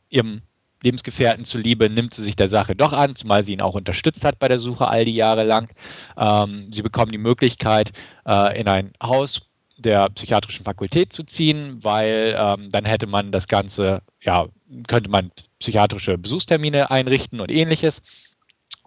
ihrem 0.09 0.41
Lebensgefährten 0.85 1.45
zuliebe 1.45 1.89
nimmt 1.89 2.13
sie 2.13 2.23
sich 2.23 2.35
der 2.35 2.47
Sache 2.47 2.75
doch 2.75 2.93
an, 2.93 3.15
zumal 3.15 3.43
sie 3.43 3.53
ihn 3.53 3.61
auch 3.61 3.75
unterstützt 3.75 4.23
hat 4.23 4.39
bei 4.39 4.47
der 4.47 4.59
Suche 4.59 4.87
all 4.87 5.03
die 5.03 5.15
Jahre 5.15 5.43
lang. 5.43 5.69
Ähm, 6.17 6.71
sie 6.71 6.83
bekommen 6.83 7.11
die 7.11 7.17
Möglichkeit, 7.17 7.91
äh, 8.25 8.59
in 8.59 8.67
ein 8.67 8.93
Haus 9.01 9.41
der 9.77 10.09
psychiatrischen 10.11 10.63
Fakultät 10.63 11.11
zu 11.11 11.23
ziehen, 11.23 11.83
weil 11.83 12.35
ähm, 12.37 12.69
dann 12.69 12.85
hätte 12.85 13.07
man 13.07 13.31
das 13.31 13.47
Ganze, 13.47 14.01
ja, 14.21 14.47
könnte 14.87 15.09
man 15.09 15.31
psychiatrische 15.59 16.17
Besuchstermine 16.17 16.91
einrichten 16.91 17.41
und 17.41 17.51
ähnliches. 17.51 18.01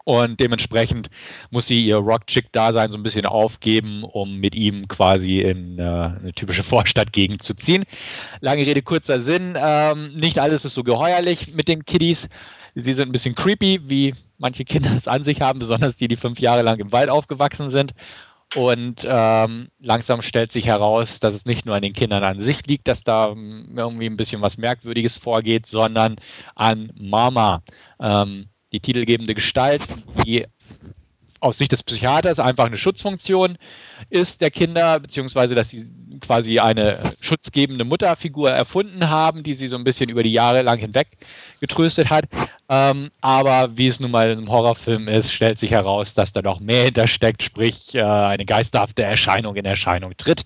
Und 0.08 0.40
dementsprechend 0.40 1.10
muss 1.50 1.66
sie 1.66 1.84
ihr 1.84 1.96
Rock-Chick-Dasein 1.96 2.90
so 2.90 2.96
ein 2.96 3.02
bisschen 3.02 3.26
aufgeben, 3.26 4.04
um 4.04 4.36
mit 4.36 4.54
ihm 4.54 4.88
quasi 4.88 5.42
in 5.42 5.78
äh, 5.78 5.82
eine 5.82 6.32
typische 6.34 6.62
Vorstadtgegend 6.62 7.42
zu 7.42 7.52
ziehen. 7.52 7.84
Lange 8.40 8.64
Rede, 8.64 8.80
kurzer 8.80 9.20
Sinn. 9.20 9.52
Ähm, 9.62 10.14
nicht 10.14 10.38
alles 10.38 10.64
ist 10.64 10.72
so 10.72 10.82
geheuerlich 10.82 11.52
mit 11.52 11.68
den 11.68 11.84
Kiddies. 11.84 12.26
Sie 12.74 12.94
sind 12.94 13.10
ein 13.10 13.12
bisschen 13.12 13.34
creepy, 13.34 13.80
wie 13.84 14.14
manche 14.38 14.64
Kinder 14.64 14.96
es 14.96 15.08
an 15.08 15.24
sich 15.24 15.42
haben, 15.42 15.58
besonders 15.58 15.98
die, 15.98 16.08
die 16.08 16.16
fünf 16.16 16.40
Jahre 16.40 16.62
lang 16.62 16.78
im 16.78 16.90
Wald 16.90 17.10
aufgewachsen 17.10 17.68
sind. 17.68 17.92
Und 18.54 19.06
ähm, 19.06 19.68
langsam 19.78 20.22
stellt 20.22 20.52
sich 20.52 20.64
heraus, 20.64 21.20
dass 21.20 21.34
es 21.34 21.44
nicht 21.44 21.66
nur 21.66 21.74
an 21.74 21.82
den 21.82 21.92
Kindern 21.92 22.24
an 22.24 22.40
sich 22.40 22.66
liegt, 22.66 22.88
dass 22.88 23.02
da 23.02 23.32
ähm, 23.32 23.74
irgendwie 23.76 24.06
ein 24.06 24.16
bisschen 24.16 24.40
was 24.40 24.56
Merkwürdiges 24.56 25.18
vorgeht, 25.18 25.66
sondern 25.66 26.16
an 26.54 26.90
Mama, 26.96 27.62
ähm, 28.00 28.46
die 28.72 28.80
titelgebende 28.80 29.34
Gestalt, 29.34 29.82
die 30.24 30.46
aus 31.40 31.58
Sicht 31.58 31.72
des 31.72 31.82
Psychiaters 31.82 32.40
einfach 32.40 32.66
eine 32.66 32.76
Schutzfunktion 32.76 33.58
ist 34.10 34.40
der 34.40 34.50
Kinder, 34.50 34.98
beziehungsweise 34.98 35.54
dass 35.54 35.70
sie 35.70 35.86
quasi 36.20 36.58
eine 36.58 37.12
schutzgebende 37.20 37.84
Mutterfigur 37.84 38.50
erfunden 38.50 39.08
haben, 39.08 39.44
die 39.44 39.54
sie 39.54 39.68
so 39.68 39.76
ein 39.76 39.84
bisschen 39.84 40.10
über 40.10 40.22
die 40.22 40.32
Jahre 40.32 40.62
lang 40.62 40.78
hinweg 40.78 41.08
getröstet 41.60 42.10
hat. 42.10 42.24
Ähm, 42.68 43.10
aber 43.20 43.76
wie 43.76 43.86
es 43.86 44.00
nun 44.00 44.10
mal 44.10 44.30
im 44.30 44.50
Horrorfilm 44.50 45.06
ist, 45.06 45.32
stellt 45.32 45.58
sich 45.58 45.70
heraus, 45.70 46.14
dass 46.14 46.32
da 46.32 46.42
noch 46.42 46.60
mehr 46.60 46.84
hintersteckt, 46.84 47.42
sprich 47.42 47.94
äh, 47.94 48.02
eine 48.02 48.44
geisterhafte 48.44 49.04
Erscheinung 49.04 49.54
in 49.56 49.64
Erscheinung 49.64 50.16
tritt 50.16 50.44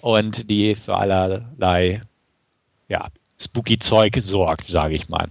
und 0.00 0.48
die 0.48 0.76
für 0.76 0.96
allerlei 0.96 2.02
ja, 2.88 3.08
spooky 3.40 3.78
Zeug 3.78 4.18
sorgt, 4.22 4.66
sage 4.68 4.94
ich 4.94 5.08
mal. 5.08 5.28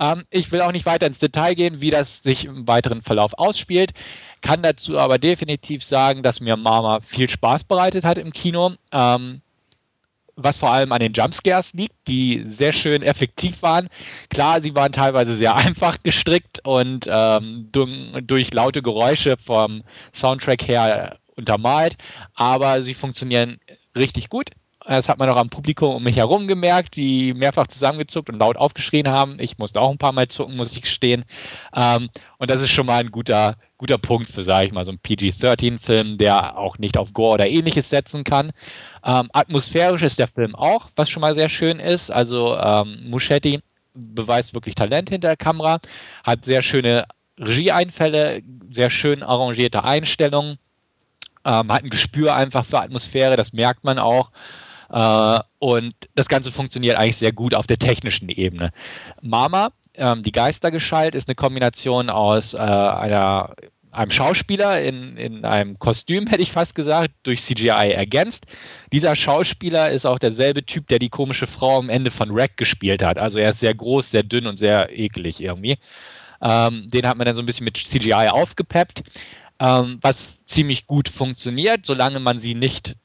Ähm, 0.00 0.24
ich 0.30 0.50
will 0.50 0.62
auch 0.62 0.72
nicht 0.72 0.86
weiter 0.86 1.06
ins 1.06 1.18
Detail 1.18 1.54
gehen, 1.54 1.80
wie 1.80 1.90
das 1.90 2.22
sich 2.22 2.44
im 2.46 2.66
weiteren 2.66 3.02
Verlauf 3.02 3.34
ausspielt. 3.34 3.92
Kann 4.40 4.62
dazu 4.62 4.98
aber 4.98 5.18
definitiv 5.18 5.84
sagen, 5.84 6.22
dass 6.22 6.40
mir 6.40 6.56
Mama 6.56 7.00
viel 7.00 7.28
Spaß 7.28 7.64
bereitet 7.64 8.04
hat 8.04 8.18
im 8.18 8.32
Kino. 8.32 8.72
Ähm, 8.92 9.42
was 10.42 10.56
vor 10.56 10.70
allem 10.70 10.92
an 10.92 11.00
den 11.00 11.12
Jumpscares 11.12 11.74
liegt, 11.74 11.94
die 12.08 12.42
sehr 12.44 12.72
schön 12.72 13.02
effektiv 13.02 13.62
waren. 13.62 13.88
Klar, 14.30 14.60
sie 14.62 14.74
waren 14.74 14.92
teilweise 14.92 15.36
sehr 15.36 15.54
einfach 15.56 15.98
gestrickt 16.02 16.60
und 16.64 17.06
ähm, 17.08 17.68
durch 17.72 18.52
laute 18.52 18.82
Geräusche 18.82 19.36
vom 19.44 19.82
Soundtrack 20.14 20.66
her 20.66 21.18
untermalt, 21.36 21.96
aber 22.34 22.82
sie 22.82 22.94
funktionieren 22.94 23.60
richtig 23.96 24.28
gut. 24.28 24.50
Das 24.86 25.08
hat 25.08 25.18
man 25.18 25.28
auch 25.28 25.36
am 25.36 25.50
Publikum 25.50 25.94
um 25.94 26.02
mich 26.02 26.16
herum 26.16 26.48
gemerkt, 26.48 26.96
die 26.96 27.34
mehrfach 27.34 27.66
zusammengezuckt 27.66 28.30
und 28.30 28.38
laut 28.38 28.56
aufgeschrien 28.56 29.08
haben. 29.08 29.36
Ich 29.38 29.58
musste 29.58 29.80
auch 29.80 29.90
ein 29.90 29.98
paar 29.98 30.12
Mal 30.12 30.28
zucken, 30.28 30.56
muss 30.56 30.72
ich 30.72 30.82
gestehen. 30.82 31.24
Ähm, 31.74 32.08
und 32.38 32.50
das 32.50 32.62
ist 32.62 32.70
schon 32.70 32.86
mal 32.86 33.00
ein 33.00 33.10
guter, 33.10 33.56
guter 33.76 33.98
Punkt 33.98 34.30
für, 34.30 34.42
sage 34.42 34.66
ich 34.66 34.72
mal, 34.72 34.84
so 34.84 34.90
einen 34.90 34.98
PG-13-Film, 34.98 36.16
der 36.16 36.56
auch 36.58 36.78
nicht 36.78 36.96
auf 36.96 37.12
Gore 37.12 37.34
oder 37.34 37.46
ähnliches 37.46 37.90
setzen 37.90 38.24
kann. 38.24 38.52
Ähm, 39.04 39.28
atmosphärisch 39.32 40.02
ist 40.02 40.18
der 40.18 40.28
Film 40.28 40.54
auch, 40.54 40.90
was 40.96 41.10
schon 41.10 41.20
mal 41.20 41.34
sehr 41.34 41.50
schön 41.50 41.78
ist. 41.78 42.10
Also 42.10 42.56
ähm, 42.56 43.08
Muschetti 43.08 43.60
beweist 43.94 44.54
wirklich 44.54 44.74
Talent 44.74 45.10
hinter 45.10 45.28
der 45.28 45.36
Kamera, 45.36 45.80
hat 46.24 46.44
sehr 46.44 46.62
schöne 46.62 47.06
Regieeinfälle, 47.38 48.42
sehr 48.70 48.90
schön 48.90 49.22
arrangierte 49.22 49.84
Einstellungen, 49.84 50.58
ähm, 51.44 51.72
hat 51.72 51.84
ein 51.84 51.90
Gespür 51.90 52.34
einfach 52.34 52.66
für 52.66 52.80
Atmosphäre, 52.80 53.36
das 53.36 53.52
merkt 53.52 53.84
man 53.84 53.98
auch. 53.98 54.30
Äh, 54.90 55.38
und 55.58 55.94
das 56.14 56.28
Ganze 56.28 56.52
funktioniert 56.52 56.98
eigentlich 56.98 57.16
sehr 57.16 57.32
gut 57.32 57.54
auf 57.54 57.66
der 57.66 57.78
technischen 57.78 58.28
Ebene. 58.28 58.70
Mama, 59.22 59.70
ähm, 59.94 60.22
die 60.22 60.32
Geistergeschalt, 60.32 61.14
ist 61.14 61.28
eine 61.28 61.34
Kombination 61.34 62.10
aus 62.10 62.54
äh, 62.54 62.58
einer 62.58 63.54
einem 63.92 64.10
Schauspieler 64.10 64.80
in, 64.82 65.16
in 65.16 65.44
einem 65.44 65.78
Kostüm, 65.78 66.26
hätte 66.28 66.42
ich 66.42 66.52
fast 66.52 66.74
gesagt, 66.74 67.10
durch 67.22 67.42
CGI 67.42 67.92
ergänzt. 67.92 68.46
Dieser 68.92 69.16
Schauspieler 69.16 69.90
ist 69.90 70.06
auch 70.06 70.18
derselbe 70.18 70.64
Typ, 70.64 70.88
der 70.88 70.98
die 70.98 71.08
komische 71.08 71.46
Frau 71.46 71.78
am 71.78 71.88
Ende 71.88 72.10
von 72.10 72.30
Rack 72.30 72.56
gespielt 72.56 73.02
hat. 73.02 73.18
Also 73.18 73.38
er 73.38 73.50
ist 73.50 73.60
sehr 73.60 73.74
groß, 73.74 74.10
sehr 74.10 74.22
dünn 74.22 74.46
und 74.46 74.58
sehr 74.58 74.96
eklig 74.96 75.40
irgendwie. 75.40 75.76
Ähm, 76.40 76.88
den 76.88 77.06
hat 77.06 77.18
man 77.18 77.26
dann 77.26 77.34
so 77.34 77.42
ein 77.42 77.46
bisschen 77.46 77.64
mit 77.64 77.76
CGI 77.76 78.28
aufgepeppt, 78.30 79.02
ähm, 79.58 79.98
was 80.00 80.44
ziemlich 80.46 80.86
gut 80.86 81.08
funktioniert, 81.08 81.84
solange 81.84 82.20
man 82.20 82.38
sie 82.38 82.54
nicht 82.54 82.96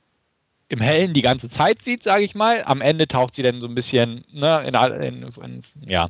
im 0.67 0.79
Hellen 0.79 1.13
die 1.13 1.21
ganze 1.21 1.49
Zeit 1.49 1.81
sieht, 1.81 2.03
sage 2.03 2.23
ich 2.23 2.35
mal. 2.35 2.63
Am 2.65 2.81
Ende 2.81 3.07
taucht 3.07 3.35
sie 3.35 3.43
dann 3.43 3.61
so 3.61 3.67
ein 3.67 3.75
bisschen 3.75 4.25
ne, 4.31 4.63
in, 4.67 4.73
in, 5.01 5.33
in, 5.43 5.63
ja, 5.81 6.07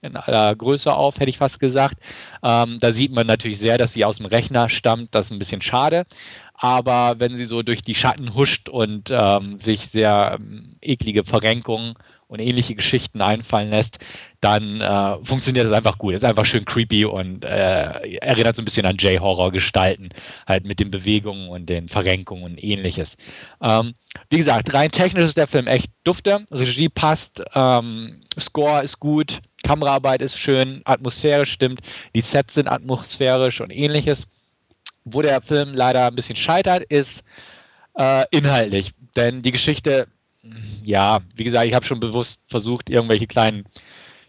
in 0.00 0.16
aller 0.16 0.54
Größe 0.54 0.94
auf, 0.94 1.18
hätte 1.18 1.30
ich 1.30 1.38
fast 1.38 1.60
gesagt. 1.60 1.96
Ähm, 2.42 2.78
da 2.80 2.92
sieht 2.92 3.12
man 3.12 3.26
natürlich 3.26 3.58
sehr, 3.58 3.78
dass 3.78 3.92
sie 3.92 4.04
aus 4.04 4.18
dem 4.18 4.26
Rechner 4.26 4.68
stammt. 4.68 5.14
Das 5.14 5.26
ist 5.26 5.32
ein 5.32 5.38
bisschen 5.38 5.62
schade. 5.62 6.06
Aber 6.54 7.16
wenn 7.18 7.36
sie 7.36 7.44
so 7.44 7.62
durch 7.62 7.82
die 7.82 7.94
Schatten 7.94 8.34
huscht 8.34 8.68
und 8.68 9.10
ähm, 9.10 9.60
sich 9.60 9.88
sehr 9.88 10.38
ähm, 10.38 10.76
eklige 10.80 11.24
Verrenkungen 11.24 11.94
und 12.28 12.40
ähnliche 12.40 12.74
Geschichten 12.74 13.20
einfallen 13.20 13.70
lässt, 13.70 13.98
dann 14.40 14.80
äh, 14.80 15.16
funktioniert 15.24 15.66
das 15.66 15.72
einfach 15.72 15.98
gut. 15.98 16.14
Ist 16.14 16.24
einfach 16.24 16.44
schön 16.44 16.64
creepy 16.64 17.04
und 17.06 17.44
äh, 17.44 18.16
erinnert 18.18 18.54
so 18.56 18.62
ein 18.62 18.64
bisschen 18.64 18.86
an 18.86 18.96
J-Horror-Gestalten, 18.96 20.10
halt 20.46 20.64
mit 20.64 20.78
den 20.78 20.90
Bewegungen 20.90 21.48
und 21.48 21.66
den 21.66 21.88
Verrenkungen 21.88 22.44
und 22.44 22.62
ähnliches. 22.62 23.16
Ähm, 23.62 23.94
wie 24.30 24.36
gesagt, 24.36 24.72
rein 24.74 24.90
technisch 24.90 25.24
ist 25.24 25.36
der 25.36 25.46
Film 25.46 25.66
echt 25.66 25.90
dufte, 26.04 26.46
Regie 26.50 26.88
passt, 26.88 27.42
ähm, 27.54 28.20
Score 28.38 28.82
ist 28.82 29.00
gut, 29.00 29.40
Kameraarbeit 29.64 30.22
ist 30.22 30.38
schön, 30.38 30.82
Atmosphäre 30.84 31.46
stimmt, 31.46 31.80
die 32.14 32.20
Sets 32.20 32.54
sind 32.54 32.68
atmosphärisch 32.68 33.60
und 33.60 33.70
ähnliches. 33.70 34.26
Wo 35.04 35.22
der 35.22 35.40
Film 35.40 35.72
leider 35.72 36.06
ein 36.06 36.14
bisschen 36.14 36.36
scheitert, 36.36 36.82
ist 36.90 37.24
äh, 37.94 38.24
inhaltlich. 38.30 38.92
Denn 39.16 39.40
die 39.40 39.52
Geschichte 39.52 40.06
ja, 40.84 41.18
wie 41.34 41.44
gesagt, 41.44 41.66
ich 41.66 41.74
habe 41.74 41.86
schon 41.86 42.00
bewusst 42.00 42.40
versucht, 42.48 42.90
irgendwelche 42.90 43.26
kleinen 43.26 43.64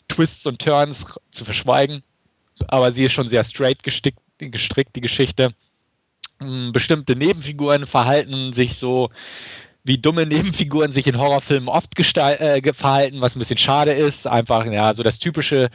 Twists 0.07 0.45
und 0.45 0.59
Turns 0.61 1.05
zu 1.31 1.45
verschweigen, 1.45 2.03
aber 2.67 2.91
sie 2.91 3.03
ist 3.03 3.13
schon 3.13 3.29
sehr 3.29 3.43
straight 3.43 3.83
gestickt, 3.83 4.19
gestrickt, 4.39 4.95
die 4.95 5.01
Geschichte. 5.01 5.53
Hm, 6.41 6.71
bestimmte 6.71 7.15
Nebenfiguren 7.15 7.85
verhalten 7.85 8.53
sich 8.53 8.77
so, 8.77 9.09
wie 9.83 9.97
dumme 9.97 10.25
Nebenfiguren 10.25 10.91
sich 10.91 11.07
in 11.07 11.17
Horrorfilmen 11.17 11.69
oft 11.69 11.97
äh, 11.97 12.73
verhalten, 12.73 13.21
was 13.21 13.35
ein 13.35 13.39
bisschen 13.39 13.57
schade 13.57 13.91
ist. 13.91 14.27
Einfach, 14.27 14.65
ja, 14.65 14.93
so 14.93 15.03
das 15.03 15.19
typische 15.19 15.69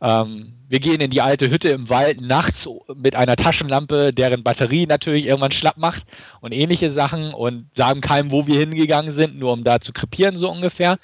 ähm, 0.00 0.54
wir 0.74 0.80
gehen 0.80 1.00
in 1.00 1.12
die 1.12 1.20
alte 1.20 1.50
Hütte 1.50 1.68
im 1.68 1.88
Wald 1.88 2.20
nachts 2.20 2.68
mit 2.96 3.14
einer 3.14 3.36
Taschenlampe, 3.36 4.12
deren 4.12 4.42
Batterie 4.42 4.86
natürlich 4.86 5.26
irgendwann 5.26 5.52
schlapp 5.52 5.76
macht 5.76 6.02
und 6.40 6.50
ähnliche 6.50 6.90
Sachen 6.90 7.32
und 7.32 7.66
sagen 7.76 8.00
keinem, 8.00 8.32
wo 8.32 8.48
wir 8.48 8.58
hingegangen 8.58 9.12
sind, 9.12 9.38
nur 9.38 9.52
um 9.52 9.62
da 9.62 9.80
zu 9.80 9.92
krepieren, 9.92 10.34
so 10.34 10.50
ungefähr. 10.50 10.98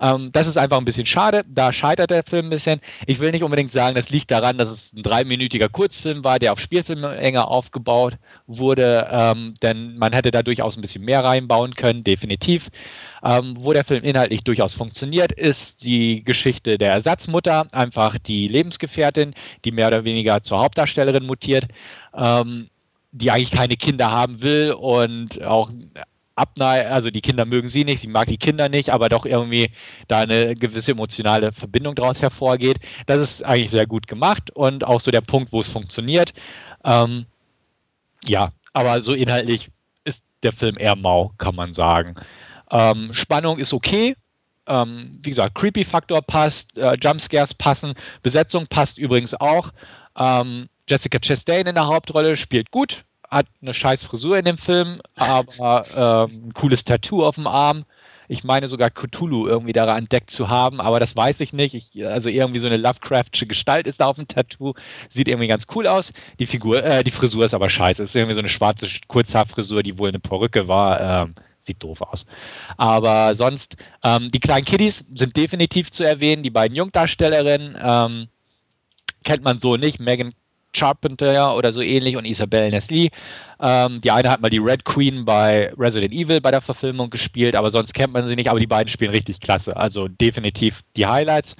Ähm, 0.00 0.30
das 0.32 0.46
ist 0.46 0.56
einfach 0.56 0.78
ein 0.78 0.86
bisschen 0.86 1.04
schade. 1.04 1.44
Da 1.46 1.70
scheitert 1.70 2.08
der 2.08 2.22
Film 2.24 2.46
ein 2.46 2.50
bisschen. 2.50 2.80
Ich 3.06 3.20
will 3.20 3.30
nicht 3.30 3.42
unbedingt 3.44 3.72
sagen, 3.72 3.94
das 3.94 4.08
liegt 4.08 4.30
daran, 4.30 4.56
dass 4.56 4.70
es 4.70 4.94
ein 4.94 5.02
dreiminütiger 5.02 5.68
Kurzfilm 5.68 6.24
war, 6.24 6.38
der 6.38 6.54
auf 6.54 6.60
Spielfilmlänge 6.60 7.46
aufgebaut 7.46 8.16
wurde, 8.46 9.06
ähm, 9.10 9.52
denn 9.62 9.98
man 9.98 10.14
hätte 10.14 10.30
da 10.30 10.42
durchaus 10.42 10.78
ein 10.78 10.80
bisschen 10.80 11.04
mehr 11.04 11.22
reinbauen 11.22 11.74
können, 11.74 12.04
definitiv. 12.04 12.70
Ähm, 13.22 13.54
wo 13.58 13.74
der 13.74 13.84
Film 13.84 14.02
inhaltlich 14.02 14.44
durchaus 14.44 14.72
funktioniert, 14.72 15.30
ist 15.32 15.84
die 15.84 16.24
Geschichte 16.24 16.78
der 16.78 16.92
Ersatzmutter, 16.92 17.66
einfach 17.70 18.16
die 18.16 18.48
Lebensgefährtin, 18.48 19.09
die 19.16 19.70
mehr 19.72 19.88
oder 19.88 20.04
weniger 20.04 20.42
zur 20.42 20.58
Hauptdarstellerin 20.60 21.26
mutiert, 21.26 21.66
ähm, 22.14 22.68
die 23.12 23.30
eigentlich 23.30 23.50
keine 23.50 23.76
Kinder 23.76 24.10
haben 24.10 24.42
will 24.42 24.72
und 24.72 25.42
auch 25.42 25.70
Abnei, 26.40 26.88
also 26.88 27.10
die 27.10 27.20
Kinder 27.20 27.44
mögen 27.44 27.68
sie 27.68 27.84
nicht, 27.84 28.00
sie 28.00 28.06
mag 28.06 28.28
die 28.28 28.38
Kinder 28.38 28.68
nicht, 28.68 28.90
aber 28.90 29.08
doch 29.08 29.26
irgendwie 29.26 29.70
da 30.08 30.20
eine 30.20 30.54
gewisse 30.54 30.92
emotionale 30.92 31.52
Verbindung 31.52 31.94
daraus 31.94 32.22
hervorgeht. 32.22 32.78
Das 33.06 33.20
ist 33.20 33.44
eigentlich 33.44 33.70
sehr 33.70 33.86
gut 33.86 34.06
gemacht 34.06 34.50
und 34.52 34.82
auch 34.84 35.00
so 35.00 35.10
der 35.10 35.20
Punkt, 35.20 35.52
wo 35.52 35.60
es 35.60 35.68
funktioniert. 35.68 36.32
Ähm, 36.84 37.26
ja, 38.24 38.52
aber 38.72 39.02
so 39.02 39.12
inhaltlich 39.12 39.68
ist 40.04 40.22
der 40.42 40.52
Film 40.52 40.76
eher 40.78 40.96
mau, 40.96 41.32
kann 41.36 41.54
man 41.54 41.74
sagen. 41.74 42.14
Ähm, 42.70 43.12
Spannung 43.12 43.58
ist 43.58 43.74
okay. 43.74 44.16
Ähm, 44.70 45.18
wie 45.22 45.30
gesagt, 45.30 45.56
Creepy-Faktor 45.56 46.22
passt, 46.22 46.78
äh, 46.78 46.94
Jumpscares 46.94 47.54
passen, 47.54 47.94
Besetzung 48.22 48.68
passt 48.68 48.98
übrigens 48.98 49.34
auch. 49.34 49.72
Ähm, 50.16 50.68
Jessica 50.88 51.18
Chastain 51.18 51.66
in 51.66 51.74
der 51.74 51.88
Hauptrolle 51.88 52.36
spielt 52.36 52.70
gut, 52.70 53.04
hat 53.28 53.46
eine 53.60 53.74
scheiß 53.74 54.04
Frisur 54.04 54.38
in 54.38 54.44
dem 54.44 54.58
Film, 54.58 55.00
aber 55.16 55.84
ähm, 55.96 56.48
ein 56.48 56.54
cooles 56.54 56.84
Tattoo 56.84 57.24
auf 57.24 57.34
dem 57.34 57.46
Arm. 57.48 57.84
Ich 58.28 58.44
meine 58.44 58.68
sogar 58.68 58.90
Cthulhu 58.90 59.48
irgendwie 59.48 59.72
daran 59.72 59.98
entdeckt 59.98 60.30
zu 60.30 60.48
haben, 60.48 60.80
aber 60.80 61.00
das 61.00 61.16
weiß 61.16 61.40
ich 61.40 61.52
nicht. 61.52 61.74
Ich, 61.74 62.06
also 62.06 62.28
irgendwie 62.28 62.60
so 62.60 62.68
eine 62.68 62.76
Lovecraftsche 62.76 63.44
Gestalt 63.44 63.88
ist 63.88 63.98
da 63.98 64.04
auf 64.04 64.16
dem 64.16 64.28
Tattoo. 64.28 64.74
Sieht 65.08 65.26
irgendwie 65.26 65.48
ganz 65.48 65.66
cool 65.74 65.88
aus. 65.88 66.12
Die 66.38 66.46
Figur, 66.46 66.84
äh, 66.84 67.02
die 67.02 67.10
Frisur 67.10 67.44
ist 67.44 67.54
aber 67.54 67.68
scheiße. 67.68 68.04
Ist 68.04 68.14
irgendwie 68.14 68.34
so 68.34 68.40
eine 68.40 68.48
schwarze 68.48 68.86
Kurzhaarfrisur, 69.08 69.82
die 69.82 69.98
wohl 69.98 70.10
eine 70.10 70.20
Perücke 70.20 70.68
war. 70.68 71.00
Ähm, 71.00 71.34
sieht 71.70 71.82
doof 71.82 72.02
aus. 72.02 72.24
Aber 72.76 73.34
sonst, 73.34 73.76
ähm, 74.04 74.30
die 74.30 74.40
kleinen 74.40 74.64
Kiddies 74.64 75.04
sind 75.14 75.36
definitiv 75.36 75.90
zu 75.90 76.04
erwähnen. 76.04 76.42
Die 76.42 76.50
beiden 76.50 76.76
Jungdarstellerinnen 76.76 77.76
ähm, 77.80 78.28
kennt 79.24 79.44
man 79.44 79.58
so 79.58 79.76
nicht. 79.76 80.00
Megan 80.00 80.32
Charpenter 80.72 81.56
oder 81.56 81.72
so 81.72 81.80
ähnlich 81.80 82.16
und 82.16 82.24
Isabelle 82.24 82.70
Nesli. 82.70 83.10
Ähm, 83.60 84.00
die 84.00 84.10
eine 84.10 84.30
hat 84.30 84.40
mal 84.40 84.50
die 84.50 84.58
Red 84.58 84.84
Queen 84.84 85.24
bei 85.24 85.72
Resident 85.76 86.12
Evil 86.12 86.40
bei 86.40 86.50
der 86.50 86.60
Verfilmung 86.60 87.10
gespielt, 87.10 87.56
aber 87.56 87.70
sonst 87.70 87.92
kennt 87.92 88.12
man 88.12 88.26
sie 88.26 88.36
nicht. 88.36 88.48
Aber 88.48 88.60
die 88.60 88.66
beiden 88.66 88.88
spielen 88.88 89.10
richtig 89.10 89.40
klasse. 89.40 89.76
Also 89.76 90.08
definitiv 90.08 90.82
die 90.96 91.06
Highlights. 91.06 91.56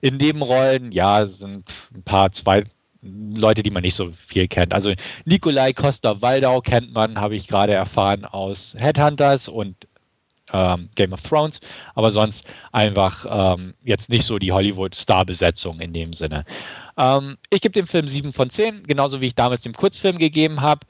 In 0.00 0.16
Nebenrollen, 0.16 0.90
ja, 0.90 1.26
sind 1.26 1.70
ein 1.94 2.02
paar, 2.02 2.32
zwei, 2.32 2.64
Leute, 3.02 3.62
die 3.62 3.70
man 3.70 3.82
nicht 3.82 3.96
so 3.96 4.12
viel 4.26 4.46
kennt. 4.48 4.72
Also 4.72 4.92
Nikolai 5.24 5.72
Costa-Waldau 5.72 6.60
kennt 6.60 6.92
man, 6.92 7.20
habe 7.20 7.34
ich 7.34 7.48
gerade 7.48 7.72
erfahren, 7.72 8.24
aus 8.24 8.76
Headhunters 8.78 9.48
und 9.48 9.76
ähm, 10.52 10.88
Game 10.94 11.12
of 11.12 11.22
Thrones, 11.22 11.60
aber 11.94 12.10
sonst 12.10 12.44
einfach 12.70 13.26
ähm, 13.28 13.74
jetzt 13.82 14.08
nicht 14.08 14.24
so 14.24 14.38
die 14.38 14.52
Hollywood-Star-Besetzung 14.52 15.80
in 15.80 15.92
dem 15.92 16.12
Sinne. 16.12 16.44
Ähm, 16.96 17.38
ich 17.50 17.60
gebe 17.60 17.72
dem 17.72 17.86
Film 17.86 18.06
7 18.06 18.32
von 18.32 18.50
10, 18.50 18.84
genauso 18.84 19.20
wie 19.20 19.26
ich 19.26 19.34
damals 19.34 19.62
dem 19.62 19.74
Kurzfilm 19.74 20.18
gegeben 20.18 20.60
habe. 20.60 20.86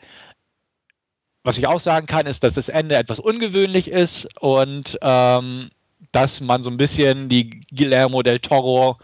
Was 1.45 1.59
ich 1.59 1.67
auch 1.67 1.81
sagen 1.81 2.07
kann, 2.07 2.27
ist, 2.27 2.45
dass 2.45 2.55
das 2.55 2.69
Ende 2.69 2.97
etwas 2.97 3.19
ungewöhnlich 3.19 3.89
ist 3.89 4.29
und 4.41 4.99
ähm, 5.03 5.71
dass 6.13 6.41
man 6.41 6.63
so 6.63 6.71
ein 6.71 6.77
bisschen 6.77 7.29
die 7.29 7.65
Guillermo 7.75 8.23
del 8.23 8.39
Toro 8.39 8.99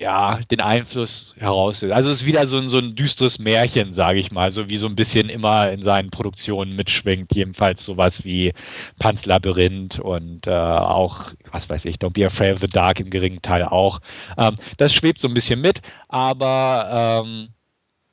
ja, 0.00 0.40
den 0.50 0.62
Einfluss 0.62 1.34
heraus. 1.36 1.84
Also 1.84 2.08
es 2.08 2.22
ist 2.22 2.26
wieder 2.26 2.46
so 2.46 2.56
ein, 2.56 2.70
so 2.70 2.78
ein 2.78 2.94
düsteres 2.94 3.38
Märchen, 3.38 3.92
sage 3.92 4.18
ich 4.18 4.32
mal, 4.32 4.50
so 4.50 4.70
wie 4.70 4.78
so 4.78 4.86
ein 4.86 4.96
bisschen 4.96 5.28
immer 5.28 5.70
in 5.70 5.82
seinen 5.82 6.10
Produktionen 6.10 6.74
mitschwingt. 6.74 7.36
Jedenfalls 7.36 7.84
sowas 7.84 8.24
wie 8.24 8.54
Pan's 8.98 9.26
Labyrinth 9.26 9.98
und 9.98 10.46
äh, 10.46 10.50
auch, 10.52 11.32
was 11.52 11.68
weiß 11.68 11.84
ich, 11.84 11.96
Don't 11.96 12.14
Be 12.14 12.24
Afraid 12.24 12.54
of 12.54 12.60
the 12.60 12.66
Dark 12.66 12.98
im 12.98 13.10
geringen 13.10 13.42
Teil 13.42 13.62
auch. 13.64 14.00
Ähm, 14.38 14.56
das 14.78 14.94
schwebt 14.94 15.20
so 15.20 15.28
ein 15.28 15.34
bisschen 15.34 15.60
mit, 15.60 15.82
aber 16.08 17.22
ähm, 17.22 17.48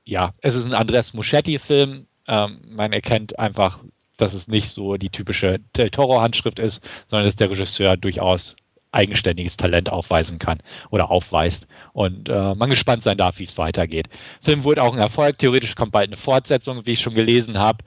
ja, 0.03 0.34
es 0.41 0.56
ist 0.56 0.65
ein 0.65 0.74
Andres 0.74 1.13
Muschetti-Film. 1.13 2.06
Ähm, 2.27 2.60
man 2.70 2.91
erkennt 2.91 3.39
einfach, 3.39 3.79
dass 4.17 4.34
es 4.34 4.50
nicht 4.50 4.72
so 4.72 4.98
die 4.98 5.10
typische 5.10 5.60
Del 5.77 5.89
Toro-Handschrift 5.89 6.60
ist, 6.60 6.82
sondern 7.08 7.27
dass 7.27 7.38
der 7.38 7.50
Regisseur 7.50 7.96
durchaus 7.96 8.58
eigenständiges 8.91 9.58
Talent 9.58 9.89
aufweisen 9.89 10.39
kann 10.39 10.60
oder 10.89 11.10
aufweist. 11.12 11.67
Und 11.94 12.29
äh, 12.29 12.56
man 12.56 12.70
gespannt 12.70 13.03
sein 13.03 13.17
darf, 13.17 13.39
wie 13.39 13.46
es 13.46 13.58
weitergeht. 13.58 14.08
Film 14.41 14.63
wurde 14.63 14.84
auch 14.84 14.94
ein 14.94 15.00
Erfolg. 15.00 15.38
Theoretisch 15.38 15.75
kommt 15.75 15.91
bald 15.91 16.10
eine 16.10 16.17
Fortsetzung, 16.17 16.86
wie 16.86 16.94
ich 16.94 17.01
schon 17.01 17.15
gelesen 17.15 17.58
habe. 17.58 17.84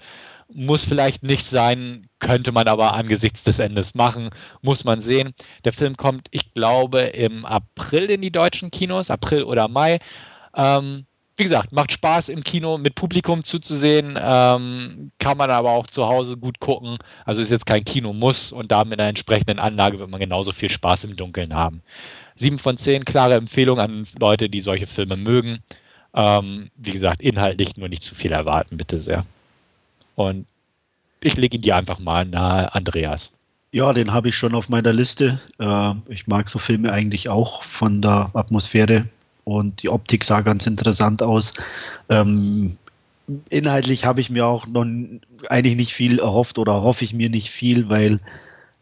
Muss 0.53 0.85
vielleicht 0.85 1.23
nicht 1.23 1.47
sein, 1.47 2.09
könnte 2.19 2.51
man 2.51 2.67
aber 2.67 2.95
angesichts 2.95 3.45
des 3.45 3.61
Endes 3.61 3.95
machen. 3.95 4.31
Muss 4.63 4.85
man 4.85 5.01
sehen. 5.01 5.33
Der 5.65 5.73
Film 5.73 5.97
kommt, 5.97 6.29
ich 6.33 6.53
glaube, 6.55 7.01
im 7.01 7.45
April 7.45 8.11
in 8.11 8.21
die 8.21 8.33
deutschen 8.33 8.71
Kinos, 8.71 9.11
April 9.11 9.45
oder 9.45 9.69
Mai. 9.69 10.01
Ähm, 10.57 11.07
wie 11.41 11.45
gesagt, 11.45 11.73
macht 11.73 11.93
Spaß 11.93 12.29
im 12.29 12.45
Kino 12.45 12.77
mit 12.77 12.95
Publikum 12.95 13.43
zuzusehen, 13.43 14.19
ähm, 14.21 15.11
kann 15.19 15.39
man 15.39 15.51
aber 15.51 15.71
auch 15.71 15.87
zu 15.87 16.07
Hause 16.07 16.37
gut 16.37 16.61
gucken. 16.61 16.99
Also 17.25 17.41
ist 17.41 17.51
jetzt 17.51 17.65
kein 17.65 17.83
Kino-Muss 17.83 18.53
und 18.53 18.71
da 18.71 18.85
mit 18.85 19.01
einer 19.01 19.09
entsprechenden 19.09 19.59
Anlage 19.59 19.99
wird 19.99 20.11
man 20.11 20.21
genauso 20.21 20.53
viel 20.53 20.69
Spaß 20.69 21.05
im 21.05 21.17
Dunkeln 21.17 21.55
haben. 21.55 21.81
7 22.35 22.59
von 22.59 22.77
10, 22.77 23.07
klare 23.07 23.37
Empfehlung 23.37 23.81
an 23.81 24.07
Leute, 24.19 24.51
die 24.51 24.61
solche 24.61 24.87
Filme 24.87 25.17
mögen. 25.17 25.61
Ähm, 26.13 26.71
wie 26.77 26.91
gesagt, 26.91 27.23
inhaltlich 27.23 27.75
nur 27.79 27.89
nicht 27.89 28.03
zu 28.03 28.15
viel 28.15 28.33
erwarten, 28.33 28.77
bitte 28.77 28.99
sehr. 28.99 29.25
Und 30.17 30.45
ich 31.23 31.39
lege 31.39 31.57
ihn 31.57 31.63
dir 31.63 31.77
einfach 31.77 31.99
mal 31.99 32.27
nahe, 32.27 32.75
Andreas. 32.75 33.31
Ja, 33.73 33.95
den 33.95 34.13
habe 34.13 34.29
ich 34.29 34.37
schon 34.37 34.55
auf 34.55 34.69
meiner 34.69 34.93
Liste. 34.93 35.41
Äh, 35.59 35.95
ich 36.11 36.27
mag 36.27 36.51
so 36.51 36.59
Filme 36.59 36.93
eigentlich 36.93 37.31
auch 37.31 37.63
von 37.63 38.03
der 38.03 38.31
Atmosphäre 38.35 39.09
und 39.51 39.83
die 39.83 39.89
Optik 39.89 40.25
sah 40.25 40.43
ganz 40.43 40.67
interessant 40.67 41.23
aus. 41.23 41.53
Ähm, 42.09 42.77
inhaltlich 43.49 44.05
habe 44.05 44.21
ich 44.21 44.31
mir 44.31 44.47
auch 44.47 44.67
noch 44.67 44.87
eigentlich 45.49 45.77
nicht 45.77 45.93
viel 45.93 46.19
erhofft 46.21 46.59
oder 46.59 46.83
hoffe 46.83 47.05
ich 47.05 47.13
mir 47.13 47.31
nicht 47.31 47.51
viel, 47.51 47.89
weil 47.89 48.21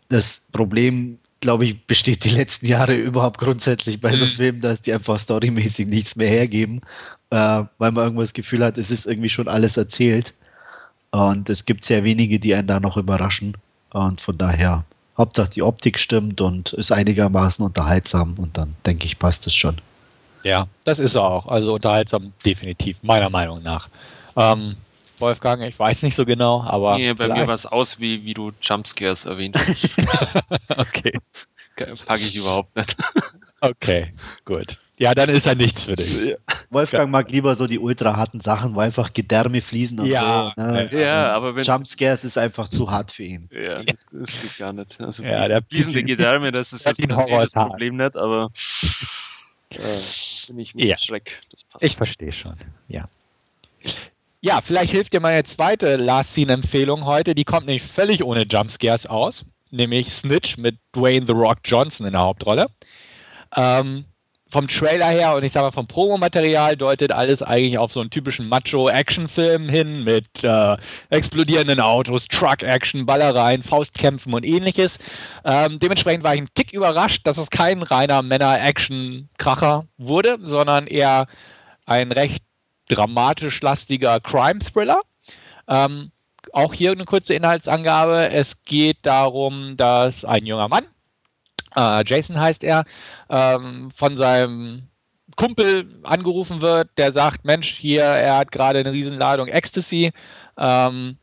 das 0.09 0.43
Problem, 0.53 1.19
glaube 1.41 1.65
ich, 1.65 1.87
besteht 1.87 2.25
die 2.25 2.31
letzten 2.31 2.67
Jahre 2.67 2.97
überhaupt 2.97 3.39
grundsätzlich 3.39 4.01
bei 4.01 4.15
so 4.15 4.25
mhm. 4.25 4.31
Filmen, 4.31 4.61
dass 4.61 4.83
die 4.83 4.93
einfach 4.93 5.19
storymäßig 5.19 5.87
nichts 5.87 6.17
mehr 6.17 6.29
hergeben, 6.29 6.81
äh, 7.31 7.65
weil 7.79 7.93
man 7.93 8.05
irgendwo 8.05 8.23
das 8.23 8.35
Gefühl 8.35 8.65
hat, 8.65 8.79
es 8.79 8.91
ist 8.91 9.07
irgendwie 9.07 9.29
schon 9.29 9.49
alles 9.49 9.77
erzählt. 9.77 10.35
Und 11.11 11.49
es 11.49 11.65
gibt 11.65 11.87
sehr 11.87 12.05
wenige, 12.05 12.39
die 12.39 12.55
einen 12.55 12.69
da 12.69 12.81
noch 12.81 12.99
überraschen. 12.99 13.57
Und 13.95 14.21
von 14.21 14.37
daher, 14.37 14.85
Hauptsache 15.17 15.51
die 15.51 15.63
Optik 15.63 15.99
stimmt 15.99 16.43
und 16.43 16.75
ist 16.75 16.93
einigermaßen 16.93 17.65
unterhaltsam 17.65 18.35
und 18.35 18.57
dann 18.57 18.75
denke 18.85 19.07
ich, 19.07 19.19
passt 19.19 19.47
es 19.47 19.54
schon. 19.54 19.81
Ja, 20.45 20.69
das 20.85 20.99
ist 20.99 21.15
er 21.15 21.25
auch. 21.25 21.47
Also 21.47 21.75
unterhaltsam 21.75 22.33
definitiv, 22.45 22.97
meiner 23.03 23.31
Meinung 23.31 23.63
nach. 23.63 23.89
Ähm, 24.37 24.77
Wolfgang, 25.19 25.63
ich 25.63 25.79
weiß 25.79 26.03
nicht 26.03 26.15
so 26.15 26.25
genau, 26.25 26.63
aber. 26.63 26.97
Nee, 26.97 27.13
bei 27.13 27.25
vielleicht. 27.25 27.41
mir 27.41 27.49
war 27.49 27.55
es 27.55 27.67
aus, 27.67 27.99
wie, 28.01 28.25
wie 28.25 28.35
du 28.35 28.53
Jumpscares 28.61 29.25
erwähnt 29.25 29.57
hast. 29.59 29.91
okay. 30.77 31.19
Packe 32.07 32.23
ich 32.23 32.37
überhaupt 32.37 32.75
nicht. 32.77 32.97
okay, 33.61 34.13
gut. 34.45 34.79
Ja, 35.01 35.15
dann 35.15 35.29
ist 35.29 35.47
er 35.47 35.55
nichts 35.55 35.85
für 35.85 35.95
dich. 35.95 36.35
Wolfgang 36.71 37.11
mag 37.11 37.31
lieber 37.31 37.55
so 37.55 37.69
die 37.69 37.79
ultra 37.79 38.17
harten 38.17 38.41
Sachen, 38.41 38.75
wo 38.75 38.81
einfach 38.81 39.13
Gedärme 39.13 39.61
fließen 39.61 40.01
und 40.01 40.07
ja, 40.07 40.53
so. 40.57 40.63
Ne? 40.63 40.89
Ja, 40.91 41.33
aber 41.33 41.55
wenn. 41.55 41.63
Jumpscares 41.63 42.25
ist 42.25 42.37
einfach 42.37 42.69
zu 42.69 42.91
hart 42.91 43.13
für 43.13 43.23
ihn. 43.23 43.49
Ja, 43.53 43.81
das, 43.85 44.07
das 44.11 44.41
geht 44.41 44.57
gar 44.59 44.73
nicht. 44.73 45.01
Also 45.01 45.23
ja, 45.23 45.47
der 45.47 45.63
fließende 45.63 46.03
Gedärme, 46.03 46.51
das 46.51 46.73
ist 46.73 46.85
jetzt 46.85 47.01
das 47.09 47.53
Problem 47.53 47.97
nicht, 47.97 48.17
aber 48.17 48.51
äh, 49.71 49.99
bin 50.49 50.59
ich 50.59 50.75
mit 50.75 50.85
ja. 50.85 50.97
Schreck. 50.99 51.41
Ich 51.81 51.97
verstehe 51.97 52.33
schon, 52.33 52.54
ja. 52.89 53.09
Ja, 54.41 54.61
vielleicht 54.61 54.93
hilft 54.93 55.13
dir 55.13 55.21
meine 55.21 55.43
zweite 55.45 55.97
Last 55.97 56.35
Scene-Empfehlung 56.35 57.04
heute. 57.04 57.35
Die 57.35 57.45
kommt 57.45 57.67
nämlich 57.67 57.83
völlig 57.83 58.23
ohne 58.23 58.45
Jumpscares 58.45 59.07
aus, 59.07 59.45
nämlich 59.71 60.13
Snitch 60.13 60.57
mit 60.57 60.78
Dwayne 60.95 61.26
The 61.26 61.33
Rock 61.33 61.59
Johnson 61.65 62.07
in 62.07 62.13
der 62.13 62.23
Hauptrolle. 62.23 62.69
Ähm, 63.57 64.04
vom 64.50 64.67
Trailer 64.67 65.08
her 65.08 65.37
und 65.37 65.45
ich 65.45 65.52
sag 65.52 65.63
mal 65.63 65.71
vom 65.71 65.87
Promomaterial 65.87 66.76
deutet 66.76 67.13
alles 67.13 67.43
eigentlich 67.43 67.76
auf 67.78 67.93
so 67.93 68.00
einen 68.00 68.11
typischen 68.11 68.49
Macho-Action-Film 68.49 69.69
hin 69.69 70.04
mit 70.04 70.26
äh, 70.43 70.76
explodierenden 71.11 71.80
Autos, 71.80 72.26
Truck-Action, 72.28 73.04
Ballereien, 73.04 73.63
Faustkämpfen 73.63 74.32
und 74.32 74.45
ähnliches. 74.45 74.99
Ähm, 75.45 75.78
dementsprechend 75.78 76.25
war 76.25 76.34
ich 76.34 76.41
ein 76.41 76.49
Tick 76.54 76.73
überrascht, 76.73 77.26
dass 77.26 77.37
es 77.37 77.50
kein 77.50 77.82
reiner 77.82 78.23
Männer-Action-Kracher 78.23 79.87
wurde, 79.99 80.39
sondern 80.43 80.87
eher 80.87 81.26
ein 81.84 82.11
recht 82.13 82.43
dramatisch 82.89 83.61
lastiger 83.61 84.19
Crime-Thriller. 84.21 85.02
Ähm, 85.69 86.11
auch 86.54 86.73
hier 86.73 86.93
eine 86.93 87.04
kurze 87.04 87.34
Inhaltsangabe. 87.34 88.30
Es 88.30 88.63
geht 88.65 88.99
darum, 89.02 89.76
dass 89.76 90.25
ein 90.25 90.47
junger 90.47 90.69
Mann 90.69 90.87
äh, 91.76 92.04
Jason 92.07 92.39
heißt 92.39 92.65
er, 92.65 92.85
ähm, 93.28 93.91
von 93.95 94.17
seinem 94.17 94.89
Kumpel 95.37 96.00
angerufen 96.02 96.61
wird, 96.61 96.91
der 96.97 97.13
sagt, 97.13 97.45
Mensch, 97.45 97.69
hier, 97.78 98.02
er 98.02 98.39
hat 98.39 98.52
gerade 98.52 98.81
eine 98.81 98.93
Riesenladung 98.93 99.49
Ecstasy, 99.49 100.13
ähm, 100.57 101.19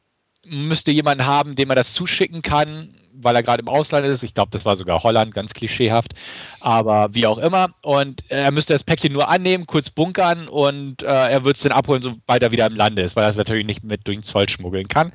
müsste 0.46 0.92
jemanden 0.92 1.26
haben, 1.26 1.56
dem 1.56 1.70
er 1.70 1.76
das 1.76 1.94
zuschicken 1.94 2.42
kann 2.42 2.96
weil 3.22 3.36
er 3.36 3.44
gerade 3.44 3.62
im 3.62 3.68
Ausland 3.68 4.06
ist. 4.06 4.24
Ich 4.24 4.34
glaube, 4.34 4.52
das 4.52 4.66
war 4.66 4.76
sogar 4.76 5.04
Holland, 5.04 5.34
ganz 5.34 5.54
klischeehaft. 5.54 6.14
Aber 6.62 7.10
wie 7.14 7.28
auch 7.28 7.38
immer. 7.38 7.68
Und 7.82 8.24
er 8.30 8.52
müsste 8.52 8.74
das 8.74 8.84
Päckchen 8.84 9.14
nur 9.14 9.30
annehmen, 9.30 9.66
kurz 9.68 9.90
bunkern 9.90 10.48
und 10.48 11.04
äh, 11.04 11.06
er 11.06 11.44
wird 11.44 11.58
es 11.58 11.64
dann 11.64 11.72
abholen, 11.72 12.02
sobald 12.02 12.44
er 12.44 12.52
wieder 12.52 12.66
im 12.68 12.76
Lande 12.76 13.02
ist, 13.02 13.16
weil 13.16 13.24
er 13.24 13.30
es 13.30 13.38
natürlich 13.38 13.66
nicht 13.66 13.84
mit 13.84 14.06
durch 14.08 14.18
den 14.18 14.24
Zoll 14.24 14.50
schmuggeln 14.50 14.88
kann. 14.88 15.12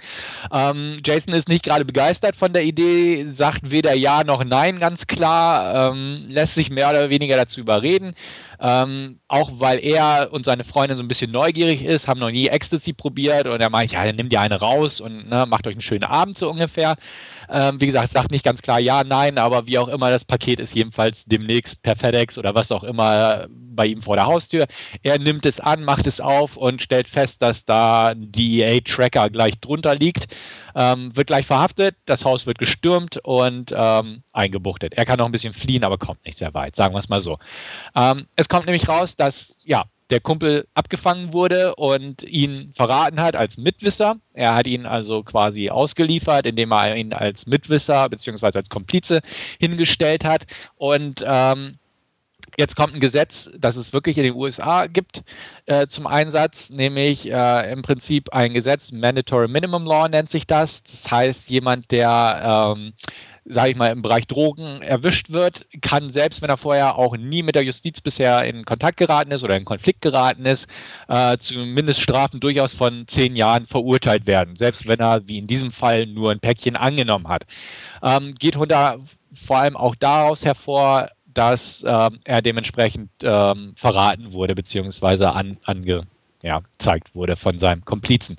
Ähm, 0.52 1.00
Jason 1.04 1.34
ist 1.34 1.48
nicht 1.48 1.64
gerade 1.64 1.84
begeistert 1.84 2.36
von 2.36 2.52
der 2.52 2.64
Idee, 2.64 3.26
sagt 3.28 3.70
weder 3.70 3.94
Ja 3.94 4.24
noch 4.24 4.44
Nein 4.44 4.78
ganz 4.78 5.06
klar, 5.06 5.90
ähm, 5.90 6.26
lässt 6.28 6.54
sich 6.54 6.70
mehr 6.70 6.90
oder 6.90 7.10
weniger 7.10 7.36
dazu 7.36 7.60
überreden. 7.60 8.14
Ähm, 8.62 9.20
auch 9.26 9.50
weil 9.54 9.78
er 9.82 10.28
und 10.32 10.44
seine 10.44 10.64
Freundin 10.64 10.96
so 10.96 11.02
ein 11.02 11.08
bisschen 11.08 11.30
neugierig 11.30 11.82
ist, 11.82 12.06
haben 12.06 12.20
noch 12.20 12.30
nie 12.30 12.48
Ecstasy 12.48 12.92
probiert 12.92 13.46
und 13.46 13.60
er 13.60 13.70
meint, 13.70 13.92
ja, 13.92 14.04
dann 14.04 14.16
nimmt 14.16 14.32
ihr 14.32 14.40
eine 14.40 14.60
raus 14.60 15.00
und 15.00 15.30
ne, 15.30 15.46
macht 15.46 15.66
euch 15.66 15.72
einen 15.72 15.80
schönen 15.80 16.04
Abend 16.04 16.36
so 16.36 16.50
ungefähr. 16.50 16.96
Ähm, 17.52 17.80
wie 17.80 17.86
gesagt, 17.86 18.12
sagt 18.12 18.30
nicht 18.30 18.44
ganz 18.44 18.62
klar 18.62 18.78
ja, 18.78 19.02
nein, 19.04 19.38
aber 19.38 19.66
wie 19.66 19.78
auch 19.78 19.88
immer, 19.88 20.10
das 20.10 20.24
Paket 20.24 20.60
ist 20.60 20.74
jedenfalls 20.74 21.24
demnächst 21.24 21.82
per 21.82 21.96
FedEx 21.96 22.38
oder 22.38 22.54
was 22.54 22.70
auch 22.70 22.84
immer 22.84 23.46
bei 23.48 23.86
ihm 23.86 24.02
vor 24.02 24.16
der 24.16 24.26
Haustür. 24.26 24.66
Er 25.02 25.18
nimmt 25.18 25.46
es 25.46 25.58
an, 25.58 25.84
macht 25.84 26.06
es 26.06 26.20
auf 26.20 26.56
und 26.56 26.82
stellt 26.82 27.08
fest, 27.08 27.42
dass 27.42 27.64
da 27.64 28.08
ein 28.08 28.30
DEA-Tracker 28.30 29.30
gleich 29.30 29.58
drunter 29.60 29.94
liegt. 29.94 30.26
Ähm, 30.74 31.14
wird 31.16 31.26
gleich 31.26 31.46
verhaftet, 31.46 31.96
das 32.06 32.24
Haus 32.24 32.46
wird 32.46 32.58
gestürmt 32.58 33.18
und 33.24 33.74
ähm, 33.76 34.22
eingebuchtet. 34.32 34.94
Er 34.94 35.04
kann 35.04 35.18
noch 35.18 35.26
ein 35.26 35.32
bisschen 35.32 35.54
fliehen, 35.54 35.82
aber 35.82 35.98
kommt 35.98 36.24
nicht 36.24 36.38
sehr 36.38 36.54
weit, 36.54 36.76
sagen 36.76 36.94
wir 36.94 37.00
es 37.00 37.08
mal 37.08 37.20
so. 37.20 37.38
Ähm, 37.96 38.26
es 38.36 38.48
kommt 38.48 38.66
nämlich 38.66 38.88
raus, 38.88 39.16
dass 39.16 39.56
ja, 39.64 39.84
der 40.10 40.20
Kumpel 40.20 40.66
abgefangen 40.74 41.32
wurde 41.32 41.74
und 41.76 42.22
ihn 42.24 42.72
verraten 42.74 43.20
hat 43.20 43.36
als 43.36 43.56
Mitwisser. 43.56 44.16
Er 44.34 44.54
hat 44.54 44.66
ihn 44.66 44.86
also 44.86 45.22
quasi 45.22 45.70
ausgeliefert, 45.70 46.46
indem 46.46 46.72
er 46.72 46.96
ihn 46.96 47.12
als 47.12 47.46
Mitwisser 47.46 48.08
bzw. 48.08 48.58
als 48.58 48.68
Komplize 48.68 49.20
hingestellt 49.60 50.24
hat. 50.24 50.46
Und 50.76 51.24
ähm, 51.26 51.78
Jetzt 52.56 52.76
kommt 52.76 52.94
ein 52.94 53.00
Gesetz, 53.00 53.50
das 53.56 53.76
es 53.76 53.92
wirklich 53.92 54.18
in 54.18 54.24
den 54.24 54.34
USA 54.34 54.86
gibt, 54.86 55.22
äh, 55.66 55.86
zum 55.86 56.06
Einsatz, 56.06 56.70
nämlich 56.70 57.30
äh, 57.30 57.72
im 57.72 57.82
Prinzip 57.82 58.32
ein 58.32 58.54
Gesetz, 58.54 58.92
Mandatory 58.92 59.48
Minimum 59.48 59.84
Law 59.84 60.08
nennt 60.08 60.30
sich 60.30 60.46
das. 60.46 60.82
Das 60.82 61.10
heißt, 61.10 61.48
jemand, 61.48 61.90
der 61.90 62.74
ähm, 62.76 62.92
sage 63.44 63.70
ich 63.70 63.76
mal, 63.76 63.88
im 63.88 64.02
Bereich 64.02 64.26
Drogen 64.26 64.82
erwischt 64.82 65.30
wird, 65.30 65.66
kann 65.80 66.10
selbst 66.10 66.42
wenn 66.42 66.50
er 66.50 66.56
vorher 66.56 66.96
auch 66.96 67.16
nie 67.16 67.42
mit 67.42 67.54
der 67.54 67.64
Justiz 67.64 68.00
bisher 68.00 68.44
in 68.44 68.64
Kontakt 68.64 68.96
geraten 68.96 69.30
ist 69.30 69.42
oder 69.42 69.56
in 69.56 69.64
Konflikt 69.64 70.02
geraten 70.02 70.46
ist, 70.46 70.68
äh, 71.08 71.36
zumindest 71.38 72.00
Strafen 72.00 72.40
durchaus 72.40 72.74
von 72.74 73.06
zehn 73.06 73.36
Jahren 73.36 73.66
verurteilt 73.66 74.26
werden, 74.26 74.56
selbst 74.56 74.86
wenn 74.86 75.00
er, 75.00 75.26
wie 75.26 75.38
in 75.38 75.46
diesem 75.46 75.70
Fall, 75.70 76.06
nur 76.06 76.30
ein 76.30 76.40
Päckchen 76.40 76.76
angenommen 76.76 77.28
hat. 77.28 77.44
Ähm, 78.02 78.34
geht 78.34 78.56
unter 78.56 79.00
vor 79.32 79.58
allem 79.58 79.76
auch 79.76 79.94
daraus 79.94 80.44
hervor, 80.44 81.08
dass 81.26 81.84
ähm, 81.86 82.18
er 82.24 82.42
dementsprechend 82.42 83.10
ähm, 83.22 83.74
verraten 83.76 84.32
wurde, 84.32 84.54
beziehungsweise 84.54 85.30
an, 85.32 85.58
ange, 85.64 86.06
ja, 86.42 86.62
zeigt 86.78 87.14
wurde 87.14 87.36
von 87.36 87.58
seinem 87.58 87.84
Komplizen. 87.84 88.38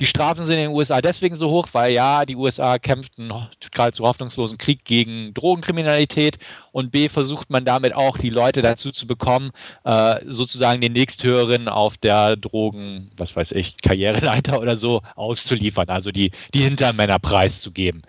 Die 0.00 0.06
Strafen 0.06 0.44
sind 0.44 0.56
in 0.56 0.68
den 0.68 0.76
USA 0.76 1.00
deswegen 1.00 1.34
so 1.34 1.50
hoch, 1.50 1.68
weil 1.72 1.92
ja, 1.92 2.26
die 2.26 2.36
USA 2.36 2.78
kämpften 2.78 3.32
gerade 3.72 3.92
zu 3.92 4.04
hoffnungslosen 4.04 4.58
Krieg 4.58 4.84
gegen 4.84 5.32
Drogenkriminalität 5.34 6.38
und 6.72 6.90
B 6.90 7.08
versucht 7.08 7.48
man 7.48 7.64
damit 7.64 7.94
auch 7.94 8.18
die 8.18 8.30
Leute 8.30 8.60
dazu 8.60 8.90
zu 8.90 9.06
bekommen, 9.06 9.50
äh, 9.84 10.16
sozusagen 10.26 10.80
den 10.80 10.92
nächsthöheren 10.92 11.68
auf 11.68 11.96
der 11.96 12.36
Drogen, 12.36 13.10
was 13.16 13.34
weiß 13.34 13.52
ich, 13.52 13.78
Karriereleiter 13.78 14.60
oder 14.60 14.76
so 14.76 15.00
auszuliefern, 15.16 15.88
also 15.88 16.10
die, 16.10 16.32
die 16.52 16.62
Hintermänner 16.62 17.18
preiszugeben. 17.18 18.02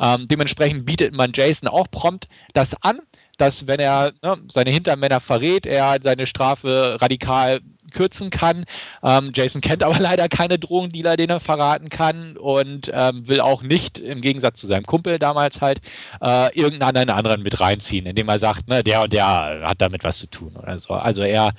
Ähm, 0.00 0.26
dementsprechend 0.28 0.86
bietet 0.86 1.12
man 1.12 1.32
Jason 1.34 1.68
auch 1.68 1.90
prompt 1.90 2.28
das 2.54 2.74
an 2.82 3.00
dass 3.38 3.66
wenn 3.66 3.80
er 3.80 4.12
ne, 4.22 4.38
seine 4.48 4.70
Hintermänner 4.70 5.20
verrät, 5.20 5.66
er 5.66 5.98
seine 6.02 6.26
Strafe 6.26 6.96
radikal 7.00 7.60
kürzen 7.90 8.30
kann. 8.30 8.64
Ähm, 9.02 9.32
Jason 9.34 9.60
kennt 9.60 9.82
aber 9.82 9.98
leider 10.00 10.28
keine 10.28 10.58
Drogendealer, 10.58 11.16
den 11.16 11.30
er 11.30 11.40
verraten 11.40 11.88
kann 11.88 12.36
und 12.36 12.90
ähm, 12.92 13.26
will 13.28 13.40
auch 13.40 13.62
nicht, 13.62 13.98
im 13.98 14.20
Gegensatz 14.20 14.60
zu 14.60 14.66
seinem 14.66 14.84
Kumpel 14.84 15.18
damals 15.18 15.60
halt, 15.60 15.80
äh, 16.20 16.54
irgendeinen 16.58 17.10
anderen 17.10 17.42
mit 17.42 17.60
reinziehen, 17.60 18.06
indem 18.06 18.28
er 18.28 18.38
sagt, 18.38 18.68
ne, 18.68 18.82
der 18.82 19.02
und 19.02 19.12
der 19.12 19.26
hat 19.26 19.80
damit 19.80 20.04
was 20.04 20.18
zu 20.18 20.26
tun 20.26 20.54
oder 20.56 20.78
so. 20.78 20.94
Also 20.94 21.22
er 21.22 21.52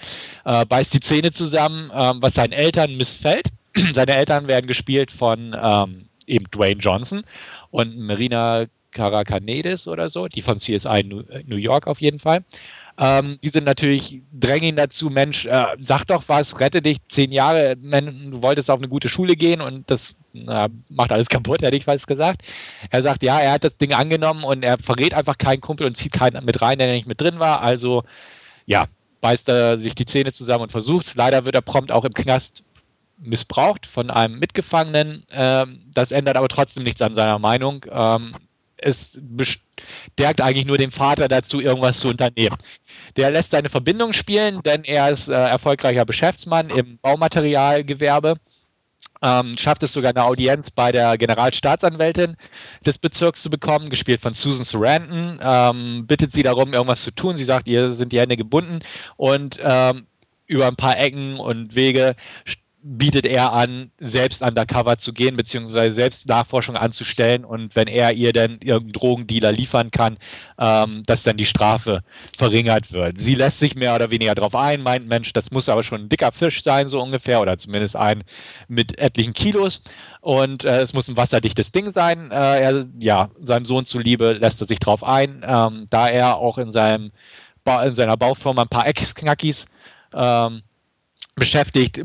äh, 0.46 0.66
beißt 0.66 0.94
die 0.94 1.00
Zähne 1.00 1.32
zusammen, 1.32 1.92
ähm, 1.94 2.18
was 2.22 2.34
seinen 2.34 2.54
Eltern 2.54 2.96
missfällt. 2.96 3.48
Seine 3.94 4.16
Eltern 4.16 4.48
werden 4.48 4.66
gespielt 4.66 5.12
von 5.12 5.56
ähm, 5.62 6.06
eben 6.26 6.46
Dwayne 6.52 6.82
Johnson 6.82 7.24
und 7.70 7.98
Marina 7.98 8.66
Caracanedes 8.92 9.88
oder 9.88 10.10
so, 10.10 10.28
die 10.28 10.42
von 10.42 10.58
CSI 10.58 11.04
New 11.46 11.56
York 11.56 11.88
auf 11.88 12.02
jeden 12.02 12.20
Fall. 12.20 12.44
Ähm, 13.00 13.38
die 13.44 13.50
sind 13.50 13.66
natürlich, 13.66 14.22
drängen 14.32 14.70
ihn 14.70 14.76
dazu, 14.76 15.10
Mensch, 15.10 15.46
äh, 15.46 15.66
sag 15.80 16.06
doch 16.06 16.24
was, 16.28 16.60
rette 16.60 16.82
dich, 16.82 16.98
zehn 17.10 17.32
Jahre, 17.32 17.76
du 17.76 18.42
wolltest 18.42 18.72
auf 18.72 18.80
eine 18.80 18.88
gute 18.88 19.08
Schule 19.08 19.36
gehen 19.36 19.62
und 19.62 19.90
das 19.90 20.16
äh, 20.34 20.70
macht 20.90 21.12
alles 21.12 21.28
kaputt, 21.30 21.62
hätte 21.62 21.78
ich 21.78 21.86
fast 21.86 22.08
gesagt. 22.08 22.42
Er 22.90 23.04
sagt, 23.04 23.22
ja, 23.22 23.40
er 23.40 23.52
hat 23.52 23.64
das 23.64 23.78
Ding 23.78 23.94
angenommen 23.94 24.44
und 24.44 24.64
er 24.64 24.78
verrät 24.80 25.14
einfach 25.14 25.38
keinen 25.38 25.62
Kumpel 25.62 25.86
und 25.86 25.96
zieht 25.96 26.12
keinen 26.14 26.44
mit 26.44 26.62
rein, 26.62 26.80
der 26.80 26.92
nicht 26.92 27.08
mit 27.08 27.22
drin 27.22 27.40
war. 27.40 27.62
Also, 27.62 28.04
ja, 28.66 28.86
beißt 29.22 29.48
er 29.50 29.78
sich 29.78 29.96
die 29.96 30.06
Zähne 30.06 30.34
zusammen 30.34 30.64
und 30.64 30.72
versucht 30.72 31.08
es. 31.08 31.16
Leider 31.16 31.46
wird 31.46 31.56
er 31.56 31.62
prompt 31.62 31.92
auch 31.92 32.06
im 32.06 32.14
Knast 32.14 32.64
missbraucht 33.20 33.86
von 33.86 34.10
einem 34.10 34.40
Mitgefangenen. 34.40 35.24
Ähm, 35.32 35.82
das 35.94 36.12
ändert 36.12 36.38
aber 36.38 36.48
trotzdem 36.48 36.84
nichts 36.84 37.02
an 37.02 37.16
seiner 37.16 37.40
Meinung. 37.40 37.86
Ähm, 37.92 38.36
es 38.78 39.20
bestärkt 39.22 40.42
eigentlich 40.42 40.66
nur 40.66 40.78
den 40.78 40.92
Vater 40.92 41.28
dazu, 41.28 41.60
irgendwas 41.60 42.00
zu 42.00 42.10
unternehmen. 42.10 42.58
Der 43.17 43.32
lässt 43.32 43.51
seine 43.51 43.69
Verbindung 43.69 44.13
spielen, 44.13 44.62
denn 44.63 44.84
er 44.84 45.10
ist 45.10 45.27
äh, 45.27 45.34
erfolgreicher 45.34 46.06
Geschäftsmann 46.06 46.69
im 46.69 46.99
Baumaterialgewerbe. 46.99 48.36
Ähm, 49.21 49.58
schafft 49.58 49.82
es 49.82 49.93
sogar 49.93 50.12
eine 50.12 50.23
Audienz 50.23 50.69
bei 50.69 50.91
der 50.91 51.17
Generalstaatsanwältin 51.17 52.38
des 52.86 52.99
Bezirks 52.99 53.41
zu 53.41 53.49
bekommen, 53.49 53.89
gespielt 53.89 54.21
von 54.21 54.34
Susan 54.34 54.63
Sarandon. 54.63 55.39
Ähm, 55.41 56.06
bittet 56.06 56.34
sie 56.34 56.43
darum, 56.43 56.73
irgendwas 56.73 57.01
zu 57.01 57.12
tun. 57.12 57.36
Sie 57.36 57.43
sagt, 57.43 57.67
ihr 57.67 57.93
sind 57.93 58.12
die 58.12 58.19
Hände 58.19 58.38
gebunden 58.38 58.80
und 59.15 59.60
ähm, 59.62 60.06
über 60.45 60.67
ein 60.67 60.75
paar 60.75 60.97
Ecken 60.99 61.39
und 61.39 61.75
Wege 61.75 62.15
bietet 62.89 63.26
er 63.26 63.52
an, 63.52 63.91
selbst 64.00 64.41
undercover 64.41 64.97
zu 64.97 65.12
gehen, 65.12 65.36
beziehungsweise 65.36 65.91
selbst 65.91 66.28
Nachforschung 66.28 66.78
anzustellen 66.78 67.43
und 67.43 67.76
wenn 67.76 67.88
er 67.88 68.13
ihr 68.13 68.32
dann 68.32 68.60
irgendeinen 68.62 68.93
Drogendealer 68.93 69.52
liefern 69.52 69.91
kann, 69.91 70.17
ähm, 70.58 71.04
dass 71.06 71.23
dann 71.23 71.36
die 71.36 71.45
Strafe 71.45 72.02
verringert 72.38 72.93
wird. 72.93 73.17
Sie 73.17 73.36
lässt 73.36 73.60
sich 73.60 73.76
mehr 73.76 73.93
oder 73.95 74.10
weniger 74.10 74.36
darauf 74.36 74.56
ein, 74.56 74.82
meint, 74.82 75.08
Mensch, 75.08 75.34
das 75.34 75.52
muss 75.52 75.67
aber 75.67 75.84
schon 75.84 76.04
ein 76.04 76.10
dicker 76.10 76.32
Fisch 76.32 76.63
sein, 76.63 76.88
so 76.88 77.02
ungefähr, 77.02 77.41
oder 77.41 77.58
zumindest 77.58 77.97
ein 77.97 78.23
mit 78.69 78.97
etlichen 78.97 79.34
Kilos 79.34 79.82
und 80.21 80.63
äh, 80.63 80.82
es 80.82 80.93
muss 80.93 81.10
ein 81.10 81.17
wasserdichtes 81.17 81.71
Ding 81.71 81.91
sein. 81.91 82.32
Äh, 82.32 82.62
er, 82.62 82.86
ja, 83.00 83.30
seinem 83.41 83.65
Sohn 83.65 83.86
zuliebe 83.86 84.34
lässt 84.34 84.62
er 84.62 84.67
sich 84.67 84.80
darauf 84.80 85.04
ein, 85.04 85.43
ähm, 85.45 85.88
da 85.89 86.08
er 86.08 86.38
auch 86.38 86.58
in, 86.58 86.71
seinem 86.71 87.12
ba 87.65 87.84
in 87.84 87.95
seiner 87.95 88.15
Baufirma 88.15 88.62
ein 88.62 88.69
paar 88.69 88.88
Ex-Knackis 88.88 89.65
ähm, 90.13 90.62
beschäftigt, 91.36 92.02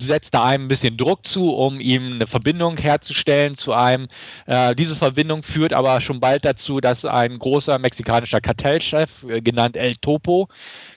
setzt 0.00 0.34
da 0.34 0.44
einem 0.44 0.64
ein 0.64 0.68
bisschen 0.68 0.96
Druck 0.96 1.26
zu, 1.26 1.54
um 1.54 1.80
ihm 1.80 2.14
eine 2.14 2.26
Verbindung 2.26 2.76
herzustellen 2.76 3.56
zu 3.56 3.72
einem. 3.72 4.08
Äh, 4.46 4.74
diese 4.74 4.96
Verbindung 4.96 5.42
führt 5.42 5.72
aber 5.72 6.00
schon 6.00 6.20
bald 6.20 6.44
dazu, 6.44 6.80
dass 6.80 7.04
ein 7.04 7.38
großer 7.38 7.78
mexikanischer 7.78 8.40
Kartellchef, 8.40 9.24
äh, 9.28 9.40
genannt 9.40 9.76
El 9.76 9.96
Topo, 9.96 10.48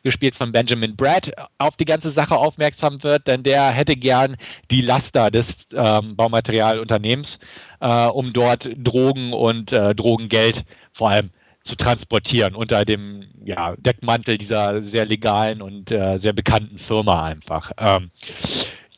gespielt 0.04 0.36
von 0.36 0.52
Benjamin 0.52 0.96
Brad, 0.96 1.32
auf 1.58 1.76
die 1.78 1.86
ganze 1.86 2.12
Sache 2.12 2.38
aufmerksam 2.38 3.02
wird, 3.04 3.28
denn 3.28 3.44
der 3.44 3.72
hätte 3.72 3.96
gern 3.96 4.38
die 4.72 4.82
Laster 4.82 5.32
des 5.32 5.68
ähm, 5.76 6.16
Baumaterialunternehmens, 6.16 7.40
äh, 7.80 8.06
um 8.08 8.34
dort 8.34 8.70
Drogen 8.78 9.34
und 9.34 9.74
äh, 9.74 9.96
Drogengeld 9.96 10.64
vor 10.94 11.10
allem 11.10 11.32
zu 11.66 11.76
transportieren 11.76 12.56
unter 12.56 12.86
dem 12.86 13.26
ja, 13.44 13.76
Deckmantel 13.78 14.38
dieser 14.38 14.82
sehr 14.84 15.06
legalen 15.06 15.62
und 15.62 15.92
äh, 15.92 16.18
sehr 16.18 16.34
bekannten 16.34 16.78
Firma 16.78 17.26
einfach. 17.26 17.72
Ähm, 17.78 18.12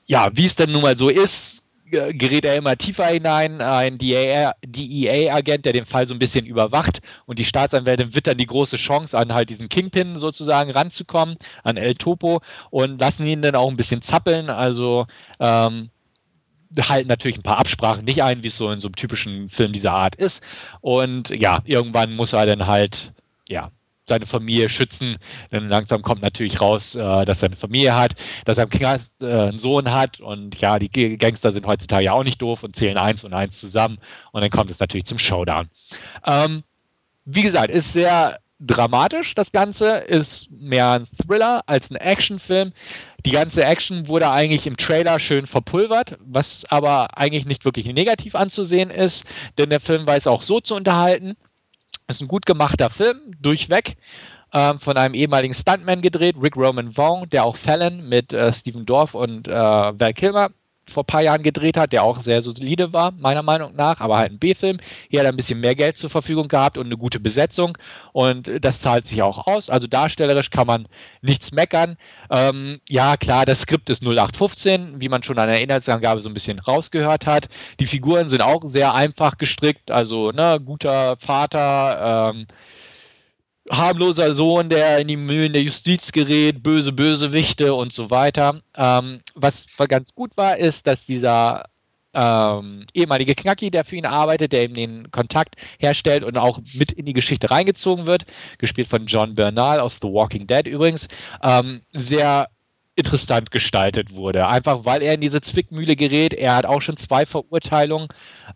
ja, 0.06 0.30
wie 0.34 0.45
es 0.45 0.56
denn 0.56 0.71
nun 0.71 0.82
mal 0.82 0.97
so 0.97 1.10
ist, 1.10 1.63
gerät 1.89 2.43
er 2.43 2.58
immer 2.58 2.75
tiefer 2.75 3.06
hinein. 3.06 3.62
Ein 3.62 3.97
DEA-Agent, 3.97 5.65
der 5.65 5.73
den 5.73 5.86
Fall 5.86 6.08
so 6.08 6.13
ein 6.13 6.19
bisschen 6.19 6.45
überwacht 6.45 6.99
und 7.25 7.39
die 7.39 7.45
Staatsanwältin 7.45 8.13
wird 8.13 8.27
dann 8.27 8.38
die 8.38 8.45
große 8.45 8.77
Chance, 8.77 9.17
an 9.17 9.34
halt 9.34 9.49
diesen 9.49 9.69
Kingpin 9.69 10.19
sozusagen 10.19 10.71
ranzukommen, 10.71 11.38
an 11.63 11.77
El 11.77 11.95
Topo 11.95 12.41
und 12.69 12.99
lassen 12.99 13.25
ihn 13.25 13.41
dann 13.41 13.56
auch 13.56 13.69
ein 13.69 13.77
bisschen 13.77 14.01
zappeln. 14.01 14.49
Also 14.49 15.08
ähm, 15.39 15.89
halten 16.77 17.08
natürlich 17.08 17.38
ein 17.38 17.43
paar 17.43 17.60
Absprachen 17.60 18.06
nicht 18.06 18.23
ein, 18.23 18.43
wie 18.43 18.47
es 18.47 18.58
so 18.58 18.71
in 18.71 18.80
so 18.80 18.88
einem 18.88 18.95
typischen 18.95 19.49
Film 19.49 19.73
dieser 19.73 19.93
Art 19.93 20.15
ist. 20.15 20.43
Und 20.82 21.30
ja, 21.30 21.60
irgendwann 21.65 22.15
muss 22.15 22.34
er 22.34 22.45
dann 22.45 22.67
halt, 22.67 23.13
ja, 23.47 23.71
seine 24.08 24.25
Familie 24.25 24.69
schützen. 24.69 25.17
Denn 25.51 25.67
langsam 25.67 26.01
kommt 26.01 26.21
natürlich 26.21 26.62
raus, 26.62 26.95
äh, 26.95 27.25
dass 27.25 27.41
er 27.41 27.47
eine 27.47 27.56
Familie 27.56 27.95
hat, 27.95 28.15
dass 28.45 28.58
er 28.58 28.65
im 28.65 28.69
Knast 28.69 29.12
äh, 29.21 29.25
einen 29.25 29.60
Sohn 29.60 29.91
hat 29.91 30.19
und 30.19 30.60
ja, 30.60 30.80
die 30.80 30.89
Gangster 31.17 31.51
sind 31.51 31.65
heutzutage 31.65 32.06
ja 32.06 32.13
auch 32.13 32.23
nicht 32.23 32.41
doof 32.41 32.63
und 32.63 32.75
zählen 32.75 32.97
eins 32.97 33.23
und 33.23 33.34
eins 33.34 33.60
zusammen 33.60 33.97
und 34.32 34.41
dann 34.41 34.49
kommt 34.49 34.71
es 34.71 34.80
natürlich 34.80 35.06
zum 35.06 35.19
Showdown. 35.19 35.69
Ähm, 36.25 36.63
wie 37.25 37.41
gesagt, 37.41 37.69
ist 37.69 37.91
sehr 37.91 38.39
dramatisch, 38.59 39.35
das 39.35 39.51
Ganze, 39.51 39.97
ist 39.97 40.49
mehr 40.51 40.91
ein 40.91 41.07
Thriller 41.21 41.63
als 41.67 41.91
ein 41.91 41.95
Actionfilm. 41.95 42.73
Die 43.25 43.31
ganze 43.31 43.63
Action 43.63 44.07
wurde 44.07 44.29
eigentlich 44.29 44.65
im 44.67 44.77
Trailer 44.77 45.19
schön 45.19 45.47
verpulvert, 45.47 46.17
was 46.19 46.65
aber 46.69 47.17
eigentlich 47.17 47.45
nicht 47.45 47.65
wirklich 47.65 47.85
negativ 47.87 48.35
anzusehen 48.35 48.89
ist, 48.89 49.25
denn 49.57 49.69
der 49.69 49.79
Film 49.79 50.07
weiß 50.07 50.27
auch 50.27 50.41
so 50.41 50.59
zu 50.59 50.75
unterhalten. 50.75 51.35
Ist 52.07 52.21
ein 52.21 52.27
gut 52.27 52.45
gemachter 52.45 52.89
Film, 52.89 53.19
durchweg. 53.39 53.97
Ähm, 54.53 54.79
von 54.79 54.95
einem 54.95 55.13
ehemaligen 55.13 55.53
Stuntman 55.53 56.01
gedreht, 56.01 56.37
Rick 56.41 56.55
Roman 56.55 56.93
Vaughn, 56.93 57.29
der 57.29 57.43
auch 57.43 57.57
Fallon 57.57 58.07
mit 58.07 58.31
äh, 58.31 58.53
Steven 58.53 58.85
Dorff 58.85 59.13
und 59.13 59.47
äh, 59.47 59.51
Val 59.51 60.13
Kilmer 60.13 60.51
vor 60.89 61.04
ein 61.04 61.08
paar 61.08 61.21
Jahren 61.21 61.43
gedreht 61.43 61.78
hat, 61.78 61.93
der 61.93 62.04
auch 62.04 62.19
sehr 62.19 62.41
solide 62.41 62.93
war, 62.93 63.12
meiner 63.12 63.43
Meinung 63.43 63.76
nach, 63.76 64.00
aber 64.00 64.17
halt 64.17 64.32
ein 64.32 64.39
B-Film. 64.39 64.80
Hier 65.10 65.19
hat 65.19 65.26
er 65.26 65.32
ein 65.32 65.38
bisschen 65.38 65.60
mehr 65.60 65.76
Geld 65.76 65.97
zur 65.97 66.10
Verfügung 66.10 66.47
gehabt 66.47 66.78
und 66.78 66.86
eine 66.86 66.97
gute 66.97 67.19
Besetzung 67.19 67.78
und 68.13 68.50
das 68.62 68.82
zahlt 68.82 69.06
sich 69.06 69.21
auch 69.21 69.47
aus. 69.47 69.69
Also 69.69 69.88
darstellerisch 69.88 70.50
kann 70.50 70.67
man 70.67 70.88
nichts 71.21 71.52
meckern. 71.52 71.97
Ähm, 72.30 72.80
ja, 72.89 73.17
klar, 73.17 73.45
das 73.45 73.62
Skript 73.62 73.89
ist 73.89 74.02
0815, 74.02 75.00
wie 75.00 75.10
man 75.10 75.23
schon 75.23 75.39
an 75.39 75.50
der 75.50 75.62
Inhaltsangabe 75.62 76.21
so 76.21 76.30
ein 76.30 76.34
bisschen 76.34 76.60
rausgehört 76.60 77.26
hat. 77.26 77.50
Die 77.80 77.86
Figuren 77.86 78.30
sind 78.30 78.41
auch 78.41 78.63
sehr 78.65 78.93
einfach 78.93 79.38
gestrickt, 79.38 79.91
also 79.91 80.32
ne, 80.32 80.60
guter 80.63 81.17
Vater, 81.17 82.32
ähm, 82.34 82.47
harmloser 83.69 84.34
Sohn, 84.34 84.69
der 84.69 84.99
in 84.99 85.08
die 85.08 85.17
Mühlen 85.17 85.53
der 85.53 85.63
Justiz 85.63 86.12
gerät, 86.12 86.63
böse 86.63 86.91
Bösewichte 86.91 87.73
und 87.73 87.93
so 87.93 88.10
weiter. 88.10 88.62
Ähm, 88.75 89.21
was 89.36 89.65
ganz 89.88 90.13
gut 90.13 90.32
war, 90.36 90.58
ist, 90.58 90.88
dass 90.88 91.06
dieser 91.06 91.65
ähm, 92.13 92.86
ehemalige 92.93 93.36
Knacki, 93.36 93.69
der 93.69 93.86
für 93.86 93.95
ihn 93.95 94.06
arbeitet, 94.06 94.51
der 94.51 94.63
eben 94.63 94.73
den 94.73 95.12
Kontakt 95.12 95.56
herstellt 95.77 96.23
und 96.23 96.38
auch 96.38 96.60
mit 96.73 96.91
in 96.91 97.06
die 97.06 97.13
Geschichte 97.13 97.51
reingezogen 97.51 98.06
wird, 98.08 98.25
gespielt 98.58 98.88
von 98.88 99.06
John 99.06 99.36
Bernal 99.36 99.80
aus 99.80 99.99
The 100.01 100.08
Walking 100.08 100.47
Dead 100.47 100.65
übrigens, 100.65 101.08
ähm, 101.43 101.82
sehr 101.93 102.47
interessant 102.97 103.51
gestaltet 103.51 104.13
wurde. 104.13 104.47
Einfach 104.47 104.83
weil 104.83 105.01
er 105.03 105.13
in 105.13 105.21
diese 105.21 105.39
Zwickmühle 105.39 105.95
gerät. 105.95 106.33
Er 106.33 106.55
hat 106.55 106.65
auch 106.65 106.81
schon 106.81 106.97
zwei 106.97 107.25
Verurteilungen 107.25 108.07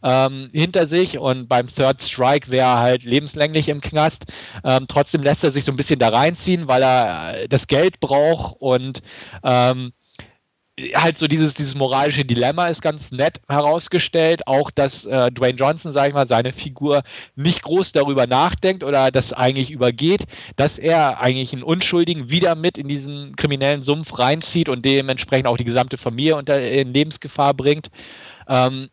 ähm, 0.04 0.50
hinter 0.52 0.88
sich 0.88 1.20
und 1.20 1.48
beim 1.48 1.68
Third 1.68 2.02
Strike 2.02 2.50
wäre 2.50 2.68
er 2.68 2.80
halt 2.80 3.04
lebenslänglich 3.04 3.70
im 3.70 3.82
Knast. 3.82 4.26
Ähm, 4.64 4.86
trotzdem 4.88 5.22
lässt 5.22 5.44
er 5.44 5.52
sich 5.52 5.64
so 5.64 5.72
ein 5.72 5.78
bisschen 5.78 6.00
da 6.00 6.10
reinziehen, 6.10 6.68
weil 6.68 6.82
er 6.82 7.44
äh, 7.44 7.48
das 7.48 7.68
Geld 7.68 8.00
braucht 8.00 8.56
und 8.60 9.02
ähm, 9.44 9.94
halt 10.96 11.18
so 11.18 11.28
dieses, 11.28 11.54
dieses 11.54 11.76
moralische 11.76 12.26
Dilemma 12.26 12.68
ist 12.68 12.82
ganz 12.82 13.12
nett 13.12 13.42
herausgestellt. 13.48 14.48
Auch, 14.48 14.72
dass 14.72 15.06
äh, 15.06 15.32
Dwayne 15.32 15.58
Johnson, 15.58 15.92
sage 15.92 16.10
ich 16.10 16.14
mal, 16.14 16.28
seine 16.28 16.54
Figur 16.54 17.04
nicht 17.36 17.62
groß 17.64 17.92
darüber 17.92 18.28
nachdenkt 18.28 18.84
oder 18.84 19.12
das 19.12 19.34
eigentlich 19.34 19.70
übergeht, 19.72 20.24
dass 20.56 20.78
er 20.78 21.20
eigentlich 21.20 21.54
einen 21.54 21.64
Unschuldigen 21.64 22.30
wieder 22.30 22.56
mit 22.56 22.78
in 22.78 22.88
diesen 22.88 23.36
kriminellen 23.36 23.84
Sumpf 23.84 24.18
reinzieht 24.18 24.70
und 24.70 24.86
dementsprechend 24.86 25.48
auch 25.48 25.58
die 25.58 25.66
gesamte 25.66 25.98
Familie 25.98 26.36
unter 26.36 26.62
in 26.62 26.94
Lebensgefahr 26.94 27.54
bringt. 27.54 27.90
Ähm, 28.48 28.90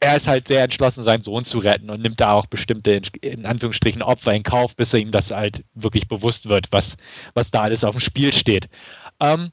er 0.00 0.16
ist 0.16 0.26
halt 0.26 0.48
sehr 0.48 0.64
entschlossen, 0.64 1.04
seinen 1.04 1.22
Sohn 1.22 1.44
zu 1.44 1.58
retten 1.58 1.88
und 1.88 2.02
nimmt 2.02 2.20
da 2.20 2.32
auch 2.32 2.46
bestimmte, 2.46 3.00
in 3.20 3.46
Anführungsstrichen, 3.46 4.02
Opfer 4.02 4.34
in 4.34 4.42
Kauf, 4.42 4.74
bis 4.74 4.92
er 4.92 4.98
ihm 4.98 5.12
das 5.12 5.30
halt 5.30 5.64
wirklich 5.74 6.08
bewusst 6.08 6.48
wird, 6.48 6.66
was, 6.72 6.96
was 7.34 7.52
da 7.52 7.60
alles 7.60 7.84
auf 7.84 7.94
dem 7.94 8.00
Spiel 8.00 8.32
steht. 8.34 8.68
Ähm, 9.20 9.52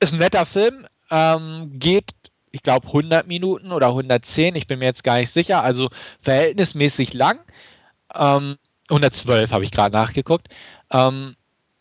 ist 0.00 0.12
ein 0.12 0.18
netter 0.18 0.46
Film, 0.46 0.86
ähm, 1.10 1.70
geht, 1.74 2.12
ich 2.50 2.62
glaube, 2.62 2.86
100 2.88 3.26
Minuten 3.26 3.72
oder 3.72 3.88
110, 3.88 4.54
ich 4.54 4.66
bin 4.66 4.78
mir 4.78 4.86
jetzt 4.86 5.04
gar 5.04 5.18
nicht 5.18 5.30
sicher, 5.30 5.62
also 5.62 5.90
verhältnismäßig 6.20 7.14
lang. 7.14 7.40
Ähm, 8.14 8.56
112 8.88 9.50
habe 9.50 9.64
ich 9.64 9.72
gerade 9.72 9.94
nachgeguckt. 9.94 10.48
Ähm, 10.90 11.36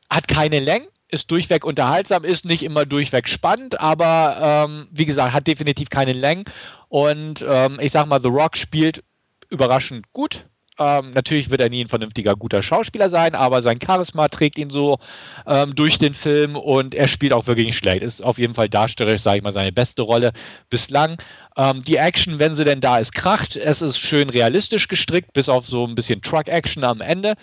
hat 0.10 0.28
keine 0.28 0.60
Längen, 0.60 0.88
ist 1.10 1.30
durchweg 1.32 1.66
unterhaltsam, 1.66 2.24
ist 2.24 2.46
nicht 2.46 2.64
immer 2.64 2.86
durchweg 2.86 3.30
spannend, 3.30 3.80
aber 3.80 4.66
ähm, 4.68 4.88
wie 4.92 5.06
gesagt, 5.06 5.34
hat 5.34 5.48
definitiv 5.48 5.90
keine 5.90 6.14
Längen. 6.14 6.46
Und 6.90 7.46
ähm, 7.48 7.80
ich 7.80 7.92
sag 7.92 8.08
mal, 8.08 8.22
The 8.22 8.30
Rock 8.30 8.58
spielt 8.58 9.04
überraschend 9.50 10.12
gut. 10.14 10.46
Ähm, 10.78 11.12
natürlich 11.12 11.50
wird 11.50 11.62
er 11.62 11.70
nie 11.70 11.84
ein 11.84 11.88
vernünftiger, 11.88 12.36
guter 12.36 12.62
Schauspieler 12.62 13.10
sein, 13.10 13.34
aber 13.34 13.62
sein 13.62 13.80
Charisma 13.82 14.28
trägt 14.28 14.58
ihn 14.58 14.70
so 14.70 15.00
ähm, 15.48 15.74
durch 15.76 15.98
den 15.98 16.14
Film 16.14 16.56
und 16.56 16.94
er 16.94 17.08
spielt 17.08 17.34
auch 17.34 17.48
wirklich 17.48 17.68
nicht 17.68 17.78
schlecht. 17.78 18.04
Ist 18.04 18.24
auf 18.24 18.38
jeden 18.38 18.54
Fall 18.54 18.70
darstellerisch, 18.70 19.22
sage 19.22 19.38
ich 19.38 19.44
mal, 19.44 19.54
seine 19.54 19.72
beste 19.72 20.02
Rolle 20.02 20.32
bislang. 20.70 21.18
Ähm, 21.58 21.84
die 21.84 21.96
Action, 21.96 22.40
wenn 22.40 22.56
sie 22.56 22.66
denn 22.66 22.82
da 22.82 22.98
ist, 22.98 23.14
kracht. 23.14 23.56
Es 23.56 23.82
ist 23.82 23.98
schön 23.98 24.30
realistisch 24.30 24.90
gestrickt, 24.90 25.32
bis 25.34 25.48
auf 25.48 25.66
so 25.66 25.86
ein 25.88 25.96
bisschen 25.96 26.22
Truck-Action 26.22 26.84
am 26.84 27.00
Ende. 27.00 27.36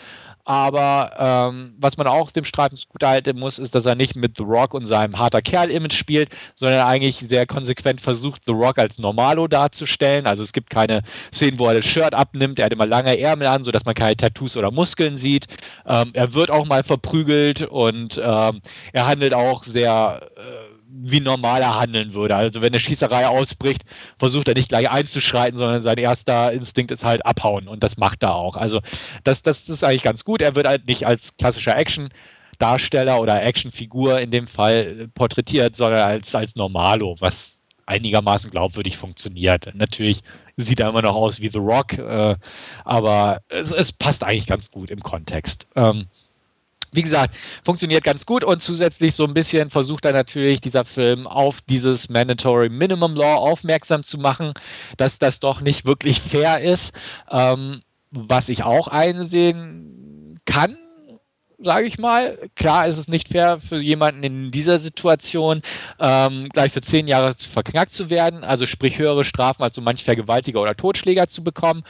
Aber 0.44 1.12
ähm, 1.18 1.74
was 1.78 1.96
man 1.96 2.08
auch 2.08 2.32
dem 2.32 2.44
Streifen 2.44 2.76
halten 3.02 3.38
muss, 3.38 3.58
ist, 3.58 3.74
dass 3.74 3.86
er 3.86 3.94
nicht 3.94 4.16
mit 4.16 4.36
The 4.36 4.42
Rock 4.42 4.74
und 4.74 4.86
seinem 4.86 5.18
harter 5.18 5.40
Kerl-Image 5.40 5.94
spielt, 5.94 6.30
sondern 6.56 6.80
eigentlich 6.80 7.18
sehr 7.18 7.46
konsequent 7.46 8.00
versucht, 8.00 8.42
The 8.46 8.52
Rock 8.52 8.78
als 8.78 8.98
Normalo 8.98 9.46
darzustellen. 9.46 10.26
Also 10.26 10.42
es 10.42 10.52
gibt 10.52 10.70
keine 10.70 11.02
Szenen, 11.32 11.58
wo 11.60 11.68
er 11.68 11.76
das 11.76 11.86
Shirt 11.86 12.14
abnimmt. 12.14 12.58
Er 12.58 12.66
hat 12.66 12.72
immer 12.72 12.86
lange 12.86 13.18
Ärmel 13.18 13.46
an, 13.46 13.62
sodass 13.62 13.84
man 13.84 13.94
keine 13.94 14.16
Tattoos 14.16 14.56
oder 14.56 14.72
Muskeln 14.72 15.16
sieht. 15.18 15.46
Ähm, 15.86 16.10
er 16.14 16.34
wird 16.34 16.50
auch 16.50 16.66
mal 16.66 16.82
verprügelt 16.82 17.62
und 17.62 18.20
ähm, 18.22 18.62
er 18.92 19.06
handelt 19.06 19.34
auch 19.34 19.62
sehr 19.62 20.28
äh, 20.36 20.71
wie 20.92 21.20
normaler 21.20 21.80
handeln 21.80 22.12
würde. 22.12 22.36
Also 22.36 22.60
wenn 22.60 22.72
eine 22.72 22.80
Schießerei 22.80 23.26
ausbricht, 23.26 23.84
versucht 24.18 24.48
er 24.48 24.54
nicht 24.54 24.68
gleich 24.68 24.90
einzuschreiten, 24.90 25.56
sondern 25.56 25.82
sein 25.82 25.96
erster 25.96 26.52
Instinkt 26.52 26.90
ist 26.90 27.04
halt 27.04 27.24
abhauen 27.24 27.68
und 27.68 27.82
das 27.82 27.96
macht 27.96 28.22
er 28.22 28.34
auch. 28.34 28.56
Also 28.56 28.80
das, 29.24 29.42
das 29.42 29.68
ist 29.68 29.84
eigentlich 29.84 30.02
ganz 30.02 30.24
gut. 30.24 30.42
Er 30.42 30.54
wird 30.54 30.68
halt 30.68 30.86
nicht 30.86 31.06
als 31.06 31.36
klassischer 31.36 31.76
Action-Darsteller 31.76 33.20
oder 33.20 33.42
Actionfigur 33.42 34.20
in 34.20 34.30
dem 34.30 34.46
Fall 34.46 35.08
porträtiert, 35.14 35.76
sondern 35.76 36.08
als, 36.08 36.34
als 36.34 36.54
Normalo, 36.56 37.16
was 37.20 37.58
einigermaßen 37.86 38.50
glaubwürdig 38.50 38.96
funktioniert. 38.96 39.74
Natürlich 39.74 40.22
sieht 40.56 40.80
er 40.80 40.90
immer 40.90 41.02
noch 41.02 41.14
aus 41.14 41.40
wie 41.40 41.50
The 41.50 41.58
Rock, 41.58 41.94
äh, 41.94 42.36
aber 42.84 43.40
es, 43.48 43.72
es, 43.72 43.92
passt 43.92 44.22
eigentlich 44.22 44.46
ganz 44.46 44.70
gut 44.70 44.90
im 44.90 45.02
Kontext. 45.02 45.66
Ähm, 45.74 46.06
wie 46.92 47.02
gesagt, 47.02 47.34
funktioniert 47.64 48.04
ganz 48.04 48.26
gut 48.26 48.44
und 48.44 48.62
zusätzlich 48.62 49.14
so 49.14 49.24
ein 49.24 49.34
bisschen 49.34 49.70
versucht 49.70 50.04
er 50.04 50.12
natürlich 50.12 50.60
dieser 50.60 50.84
Film 50.84 51.26
auf 51.26 51.60
dieses 51.62 52.08
Mandatory 52.08 52.68
Minimum 52.68 53.16
Law 53.16 53.36
aufmerksam 53.36 54.04
zu 54.04 54.18
machen, 54.18 54.52
dass 54.98 55.18
das 55.18 55.40
doch 55.40 55.62
nicht 55.62 55.86
wirklich 55.86 56.20
fair 56.20 56.60
ist, 56.60 56.92
ähm, 57.30 57.82
was 58.10 58.50
ich 58.50 58.62
auch 58.62 58.88
einsehen 58.88 60.38
kann, 60.44 60.76
sage 61.58 61.86
ich 61.86 61.98
mal. 61.98 62.38
Klar 62.56 62.86
ist 62.86 62.98
es 62.98 63.08
nicht 63.08 63.28
fair 63.28 63.58
für 63.58 63.80
jemanden 63.80 64.22
in 64.22 64.50
dieser 64.50 64.78
Situation, 64.78 65.62
ähm, 65.98 66.48
gleich 66.50 66.72
für 66.72 66.82
zehn 66.82 67.08
Jahre 67.08 67.34
verknackt 67.38 67.94
zu 67.94 68.10
werden, 68.10 68.44
also 68.44 68.66
sprich 68.66 68.98
höhere 68.98 69.24
Strafen 69.24 69.62
als 69.62 69.76
so 69.76 69.80
manch 69.80 70.04
Vergewaltiger 70.04 70.60
oder 70.60 70.76
Totschläger 70.76 71.28
zu 71.28 71.42
bekommen. 71.42 71.84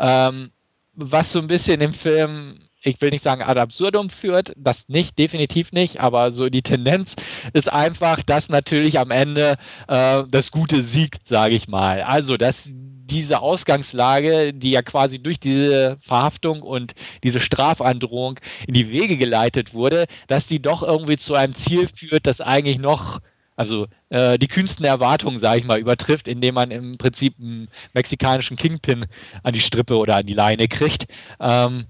Ähm, 0.00 0.50
was 0.94 1.30
so 1.30 1.38
ein 1.38 1.46
bisschen 1.46 1.80
im 1.80 1.92
Film 1.92 2.58
ich 2.82 3.00
will 3.00 3.10
nicht 3.10 3.22
sagen 3.22 3.42
ad 3.42 3.60
absurdum 3.60 4.10
führt, 4.10 4.52
das 4.56 4.88
nicht, 4.88 5.18
definitiv 5.18 5.72
nicht, 5.72 6.00
aber 6.00 6.32
so 6.32 6.48
die 6.48 6.62
Tendenz 6.62 7.16
ist 7.52 7.72
einfach, 7.72 8.22
dass 8.22 8.48
natürlich 8.48 8.98
am 8.98 9.10
Ende 9.10 9.56
äh, 9.88 10.22
das 10.30 10.50
Gute 10.50 10.82
siegt, 10.82 11.26
sage 11.26 11.56
ich 11.56 11.68
mal. 11.68 12.02
Also, 12.02 12.36
dass 12.36 12.68
diese 12.70 13.40
Ausgangslage, 13.40 14.52
die 14.52 14.70
ja 14.70 14.82
quasi 14.82 15.18
durch 15.18 15.40
diese 15.40 15.96
Verhaftung 16.00 16.62
und 16.62 16.94
diese 17.24 17.40
Strafandrohung 17.40 18.38
in 18.66 18.74
die 18.74 18.90
Wege 18.90 19.16
geleitet 19.16 19.72
wurde, 19.72 20.04
dass 20.26 20.46
die 20.46 20.60
doch 20.60 20.82
irgendwie 20.82 21.16
zu 21.16 21.34
einem 21.34 21.54
Ziel 21.54 21.88
führt, 21.88 22.26
das 22.26 22.40
eigentlich 22.40 22.78
noch 22.78 23.20
also 23.56 23.88
äh, 24.10 24.38
die 24.38 24.46
kühnsten 24.46 24.84
Erwartungen, 24.84 25.40
sage 25.40 25.58
ich 25.58 25.64
mal, 25.64 25.80
übertrifft, 25.80 26.28
indem 26.28 26.54
man 26.54 26.70
im 26.70 26.96
Prinzip 26.96 27.34
einen 27.40 27.68
mexikanischen 27.92 28.56
Kingpin 28.56 29.06
an 29.42 29.52
die 29.52 29.60
Strippe 29.60 29.96
oder 29.96 30.14
an 30.14 30.26
die 30.26 30.34
Leine 30.34 30.68
kriegt. 30.68 31.06
Ähm, 31.40 31.86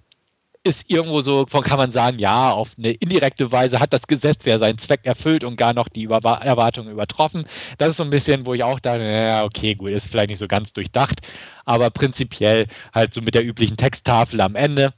ist 0.65 0.91
irgendwo 0.91 1.21
so, 1.21 1.47
kann 1.47 1.79
man 1.79 1.91
sagen, 1.91 2.19
ja, 2.19 2.51
auf 2.53 2.73
eine 2.77 2.91
indirekte 2.93 3.51
Weise 3.53 3.81
hat 3.81 3.93
das 3.93 4.07
Gesetz 4.07 4.45
ja 4.45 4.59
seinen 4.59 4.79
Zweck 4.79 5.01
erfüllt 5.05 5.45
und 5.45 5.57
gar 5.57 5.73
noch 5.73 5.89
die 5.89 6.03
Über 6.03 6.19
Erwartungen 6.19 6.91
übertroffen. 6.91 7.47
Das 7.79 7.91
ist 7.91 7.97
so 7.99 8.05
ein 8.05 8.11
bisschen, 8.11 8.45
wo 8.45 8.55
ich 8.55 8.65
auch 8.65 8.81
dachte, 8.81 9.03
ja, 9.03 9.45
okay, 9.45 9.75
gut, 9.75 9.91
ist 9.91 10.09
vielleicht 10.09 10.31
nicht 10.31 10.39
so 10.41 10.49
ganz 10.49 10.73
durchdacht, 10.73 11.21
aber 11.65 11.91
prinzipiell 11.91 12.67
halt 12.95 13.15
so 13.15 13.23
mit 13.23 13.35
der 13.35 13.45
üblichen 13.45 13.77
Texttafel 13.77 14.41
am 14.41 14.57
Ende 14.57 14.93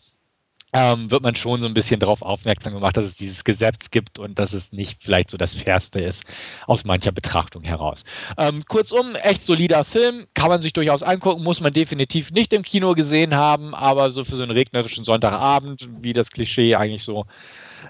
ähm, 0.73 1.11
wird 1.11 1.23
man 1.23 1.35
schon 1.35 1.61
so 1.61 1.67
ein 1.67 1.75
bisschen 1.75 2.01
darauf 2.01 2.23
aufmerksam 2.23 2.75
gemacht, 2.75 2.97
dass 2.97 3.05
es 3.05 3.17
dieses 3.17 3.45
Gesetz 3.45 3.91
gibt 3.91 4.19
und 4.19 4.39
dass 4.39 4.53
es 4.53 4.73
nicht 4.73 5.03
vielleicht 5.03 5.31
so 5.31 5.37
das 5.37 5.55
Fairste 5.55 6.01
ist 6.01 6.25
aus 6.67 6.85
mancher 6.85 7.13
Betrachtung 7.13 7.63
heraus. 7.65 8.05
Ähm, 8.39 8.65
kurzum, 8.67 9.15
echt 9.17 9.43
solider 9.43 9.85
Film, 9.85 10.27
kann 10.35 10.49
man 10.49 10.61
sich 10.61 10.73
durchaus 10.73 11.03
angucken, 11.03 11.43
muss 11.43 11.61
man 11.61 11.73
definitiv 11.73 12.31
nicht 12.31 12.53
im 12.53 12.63
Kino 12.63 12.95
gesehen 12.95 13.35
haben, 13.35 13.75
aber 13.75 14.11
so 14.11 14.25
für 14.25 14.37
so 14.37 14.43
einen 14.43 14.53
regnerischen 14.53 15.05
Sonntagabend, 15.05 15.89
wie 16.01 16.13
das 16.13 16.31
Klischee 16.31 16.75
eigentlich 16.77 17.03
so 17.03 17.27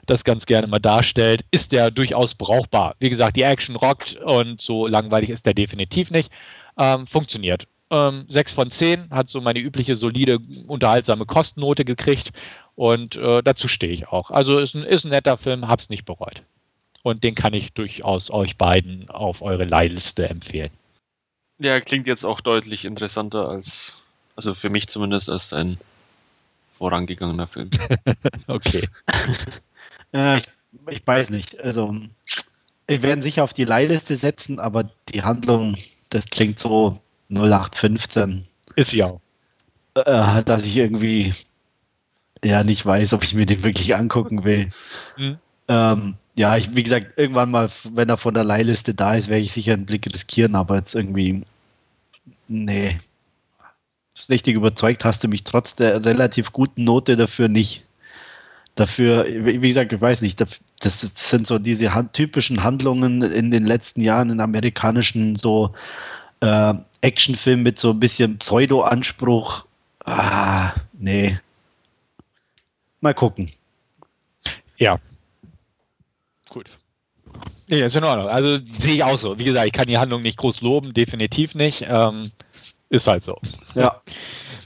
das 0.07 0.25
ganz 0.25 0.47
gerne 0.47 0.67
mal 0.67 0.79
darstellt, 0.79 1.45
ist 1.51 1.73
der 1.73 1.91
durchaus 1.91 2.35
brauchbar. 2.35 2.95
Wie 2.99 3.11
gesagt, 3.11 3.37
die 3.37 3.43
Action 3.43 3.77
rockt 3.77 4.17
und 4.17 4.61
so 4.63 4.87
langweilig 4.87 5.31
ist 5.31 5.47
der 5.47 5.55
definitiv 5.55 6.11
nicht. 6.11 6.31
Ähm, 6.79 7.07
funktioniert. 7.07 7.67
Ähm, 7.91 8.25
6 8.29 8.53
von 8.53 8.71
10 8.71 9.11
hat 9.11 9.29
so 9.29 9.41
meine 9.41 9.59
übliche 9.59 9.97
solide, 9.97 10.39
unterhaltsame 10.69 11.27
Kostennote 11.27 11.85
gekriegt 11.85 12.33
und 12.77 13.17
äh, 13.17 13.43
dazu 13.43 13.67
stehe 13.67 13.93
ich 13.93 14.09
auch. 14.09 14.31
Also 14.31 14.59
ist 14.59 14.75
ein, 14.75 14.85
ist 14.85 15.05
ein 15.05 15.11
netter 15.11 15.37
Film, 15.37 15.67
hab's 15.69 15.91
nicht 15.91 16.05
bereut. 16.05 16.43
Und 17.03 17.25
den 17.25 17.35
kann 17.35 17.55
ich 17.55 17.73
durchaus 17.73 18.31
euch 18.31 18.57
beiden 18.57 19.11
auf 19.11 19.43
eure 19.43 19.65
Leihliste 19.65 20.29
empfehlen. 20.29 20.71
Ja, 21.59 21.81
klingt 21.81 22.07
jetzt 22.07 22.25
auch 22.25 22.41
deutlich 22.41 22.85
interessanter 22.85 23.49
als, 23.49 23.99
also 24.37 24.55
für 24.55 24.71
mich 24.71 24.87
zumindest, 24.89 25.29
als 25.29 25.53
ein 25.53 25.79
vorangegangener 26.71 27.47
Film. 27.47 27.71
okay. 28.47 28.89
äh, 30.15 30.39
ich, 30.39 30.45
ich, 30.89 31.07
weiß 31.07 31.31
nicht. 31.31 31.59
Also, 31.61 31.95
wir 32.87 33.03
werden 33.03 33.23
sicher 33.23 33.45
auf 33.45 33.53
die 33.53 33.65
Leihliste 33.65 34.17
setzen, 34.17 34.59
aber 34.59 34.91
die 35.11 35.23
Handlung, 35.23 35.77
das 36.09 36.27
klingt 36.27 36.59
so 36.59 37.01
0815. 37.31 38.47
Ist 38.77 39.01
auch. 39.03 39.21
Äh, 39.95 40.43
dass 40.45 40.67
ich 40.67 40.77
irgendwie 40.77 41.35
ja 42.45 42.65
nicht 42.65 42.85
weiß, 42.85 43.13
ob 43.13 43.25
ich 43.25 43.35
mir 43.35 43.47
den 43.47 43.63
wirklich 43.63 43.95
angucken 43.95 44.45
will. 44.45 44.71
Mhm. 45.17 45.39
Ähm, 45.69 46.15
ja, 46.37 46.57
ich, 46.57 46.75
wie 46.75 46.83
gesagt, 46.83 47.19
irgendwann 47.19 47.51
mal, 47.51 47.71
wenn 47.93 48.09
er 48.09 48.17
von 48.17 48.35
der 48.35 48.45
Leihliste 48.45 48.95
da 48.95 49.15
ist, 49.15 49.29
werde 49.29 49.43
ich 49.43 49.53
sicher 49.53 49.75
einen 49.75 49.87
Blick 49.87 50.07
riskieren, 50.07 50.55
aber 50.55 50.77
jetzt 50.77 50.95
irgendwie, 50.95 51.43
nee. 52.49 52.99
Richtig 54.29 54.55
überzeugt 54.55 55.05
hast 55.05 55.25
du 55.25 55.29
mich 55.29 55.45
trotz 55.45 55.75
der 55.75 56.05
relativ 56.05 56.53
guten 56.53 56.85
Note 56.85 57.17
dafür 57.17 57.49
nicht. 57.49 57.85
Dafür, 58.75 59.27
wie 59.27 59.59
gesagt, 59.59 59.93
ich 59.93 60.01
weiß 60.01 60.21
nicht, 60.21 60.41
das 60.41 61.01
sind 61.17 61.47
so 61.47 61.59
diese 61.59 61.91
typischen 62.13 62.63
Handlungen 62.63 63.23
in 63.23 63.51
den 63.51 63.67
letzten 63.67 64.01
Jahren 64.01 64.31
in 64.31 64.41
amerikanischen 64.41 65.37
so 65.37 65.75
äh, 66.41 66.75
Actionfilmen 67.01 67.63
mit 67.63 67.79
so 67.79 67.91
ein 67.91 68.01
bisschen 68.01 68.39
Pseudo-Anspruch. 68.39 69.65
Ah, 70.05 70.75
nee, 70.93 71.39
Mal 73.01 73.15
gucken. 73.15 73.51
Ja. 74.77 74.99
Gut. 76.49 76.71
Ja, 77.67 77.87
ist 77.87 77.97
in 77.97 78.05
Ordnung. 78.05 78.29
Also 78.29 78.59
sehe 78.79 78.95
ich 78.95 79.05
auch 79.05 79.19
so. 79.19 79.39
Wie 79.39 79.45
gesagt, 79.45 79.67
ich 79.67 79.73
kann 79.73 79.87
die 79.87 79.99
Handlung 79.99 80.23
nicht 80.23 80.37
groß 80.37 80.61
loben, 80.61 80.93
definitiv 80.93 81.55
nicht. 81.55 81.85
Ähm, 81.89 82.31
ist 82.91 83.07
halt 83.07 83.25
so. 83.25 83.39
Ja. 83.75 84.03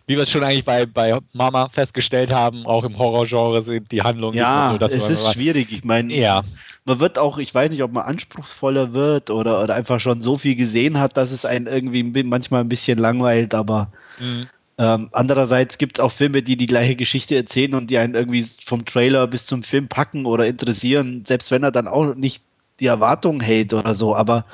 Wie 0.06 0.16
wir 0.16 0.24
es 0.24 0.30
schon 0.30 0.44
eigentlich 0.44 0.64
bei, 0.64 0.84
bei 0.84 1.18
Mama 1.32 1.68
festgestellt 1.70 2.30
haben, 2.30 2.66
auch 2.66 2.84
im 2.84 2.98
Horrorgenre 2.98 3.62
sind 3.62 3.90
die 3.90 4.02
Handlungen 4.02 4.36
Ja, 4.36 4.76
so, 4.78 4.84
es 4.84 5.10
ist 5.10 5.32
schwierig. 5.32 5.72
Ich 5.72 5.84
meine, 5.84 6.12
Ja, 6.12 6.44
man 6.84 7.00
wird 7.00 7.18
auch, 7.18 7.38
ich 7.38 7.54
weiß 7.54 7.70
nicht, 7.70 7.82
ob 7.82 7.92
man 7.92 8.04
anspruchsvoller 8.04 8.92
wird 8.92 9.30
oder, 9.30 9.62
oder 9.62 9.74
einfach 9.74 10.00
schon 10.00 10.20
so 10.20 10.36
viel 10.36 10.56
gesehen 10.56 11.00
hat, 11.00 11.16
dass 11.16 11.32
es 11.32 11.44
einen 11.44 11.66
irgendwie 11.66 12.02
manchmal 12.22 12.60
ein 12.60 12.68
bisschen 12.68 12.98
langweilt, 12.98 13.54
aber 13.54 13.90
Mhm. 14.18 14.48
ähm, 14.78 15.08
andererseits 15.12 15.78
gibt 15.78 15.98
es 15.98 16.04
auch 16.04 16.12
Filme, 16.12 16.42
die 16.42 16.56
die 16.56 16.66
gleiche 16.66 16.96
Geschichte 16.96 17.36
erzählen 17.36 17.74
und 17.74 17.90
die 17.90 17.98
einen 17.98 18.14
irgendwie 18.14 18.44
vom 18.64 18.84
Trailer 18.84 19.26
bis 19.26 19.46
zum 19.46 19.62
Film 19.62 19.88
packen 19.88 20.26
oder 20.26 20.46
interessieren, 20.46 21.24
selbst 21.26 21.50
wenn 21.50 21.62
er 21.62 21.70
dann 21.70 21.88
auch 21.88 22.14
nicht 22.14 22.42
die 22.80 22.86
Erwartungen 22.86 23.40
hält 23.40 23.72
oder 23.72 23.94
so, 23.94 24.16
aber 24.16 24.44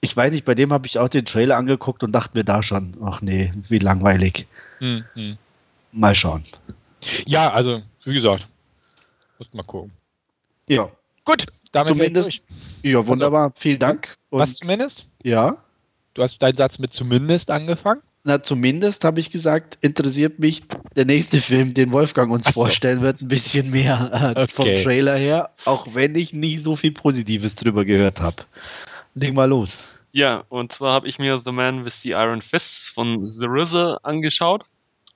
ich 0.00 0.16
weiß 0.16 0.30
nicht, 0.32 0.44
bei 0.44 0.54
dem 0.54 0.72
habe 0.72 0.86
ich 0.86 0.98
auch 0.98 1.08
den 1.08 1.24
Trailer 1.24 1.56
angeguckt 1.56 2.02
und 2.02 2.12
dachte 2.12 2.36
mir 2.36 2.44
da 2.44 2.62
schon, 2.62 2.96
ach 3.04 3.20
nee, 3.22 3.52
wie 3.68 3.78
langweilig. 3.78 4.46
Mhm. 4.80 5.38
Mal 5.92 6.14
schauen. 6.14 6.44
ja, 7.26 7.52
also 7.52 7.82
wie 8.04 8.14
gesagt, 8.14 8.46
muss 9.38 9.52
mal 9.52 9.62
gucken. 9.62 9.90
Ja, 10.68 10.88
Gut, 11.24 11.46
damit 11.72 11.88
Zumindest- 11.88 12.40
ja 12.82 13.04
wunderbar, 13.06 13.52
vielen 13.56 13.78
Dank. 13.80 14.16
Und 14.30 14.40
Was 14.40 14.54
zumindest? 14.54 15.06
ja, 15.22 15.56
Du 16.14 16.22
hast 16.22 16.38
deinen 16.38 16.56
Satz 16.56 16.78
mit 16.78 16.92
zumindest 16.94 17.50
angefangen? 17.50 18.00
Na, 18.24 18.42
zumindest 18.42 19.04
habe 19.04 19.20
ich 19.20 19.30
gesagt, 19.30 19.76
interessiert 19.82 20.38
mich 20.38 20.62
der 20.96 21.04
nächste 21.04 21.40
Film, 21.42 21.74
den 21.74 21.92
Wolfgang 21.92 22.30
uns 22.32 22.46
so. 22.46 22.52
vorstellen 22.52 23.02
wird, 23.02 23.20
ein 23.20 23.28
bisschen 23.28 23.70
mehr 23.70 24.34
äh, 24.36 24.46
vom 24.48 24.64
Okay. 24.64 24.82
Trailer 24.82 25.16
her, 25.16 25.50
auch 25.66 25.86
wenn 25.94 26.14
ich 26.14 26.32
nicht 26.32 26.62
so 26.64 26.74
viel 26.74 26.92
Positives 26.92 27.54
drüber 27.54 27.84
gehört 27.84 28.20
habe. 28.20 28.44
Leg 29.16 29.34
mal 29.34 29.48
los. 29.48 29.88
Ja, 30.12 30.44
und 30.48 30.72
zwar 30.72 30.92
habe 30.92 31.08
ich 31.08 31.18
mir 31.18 31.42
The 31.44 31.52
Man 31.52 31.84
with 31.84 32.02
the 32.02 32.10
Iron 32.10 32.42
Fists 32.42 32.88
von 32.88 33.26
The 33.26 33.46
RZA 33.46 34.00
angeschaut. 34.02 34.64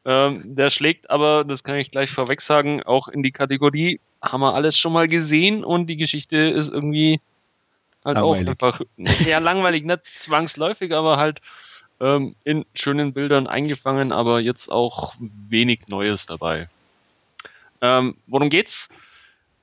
Ähm, 0.04 0.42
der 0.56 0.70
schlägt 0.70 1.10
aber, 1.10 1.44
das 1.44 1.62
kann 1.62 1.76
ich 1.76 1.90
gleich 1.90 2.10
vorweg 2.10 2.40
sagen, 2.40 2.82
auch 2.82 3.08
in 3.08 3.22
die 3.22 3.30
Kategorie, 3.30 4.00
haben 4.22 4.40
wir 4.40 4.54
alles 4.54 4.78
schon 4.78 4.92
mal 4.92 5.08
gesehen 5.08 5.64
und 5.64 5.86
die 5.86 5.96
Geschichte 5.96 6.36
ist 6.38 6.70
irgendwie 6.70 7.20
halt 8.04 8.16
Langweilig. 8.16 8.48
auch 8.48 8.50
einfach 8.50 8.80
sehr 8.96 9.40
langweilig, 9.40 9.84
nicht 9.84 10.06
zwangsläufig, 10.18 10.92
aber 10.94 11.18
halt 11.18 11.40
ähm, 12.00 12.34
in 12.44 12.64
schönen 12.74 13.12
Bildern 13.12 13.46
eingefangen, 13.46 14.12
aber 14.12 14.40
jetzt 14.40 14.70
auch 14.70 15.14
wenig 15.18 15.88
Neues 15.88 16.24
dabei. 16.26 16.68
Ähm, 17.82 18.16
worum 18.26 18.48
geht's? 18.48 18.88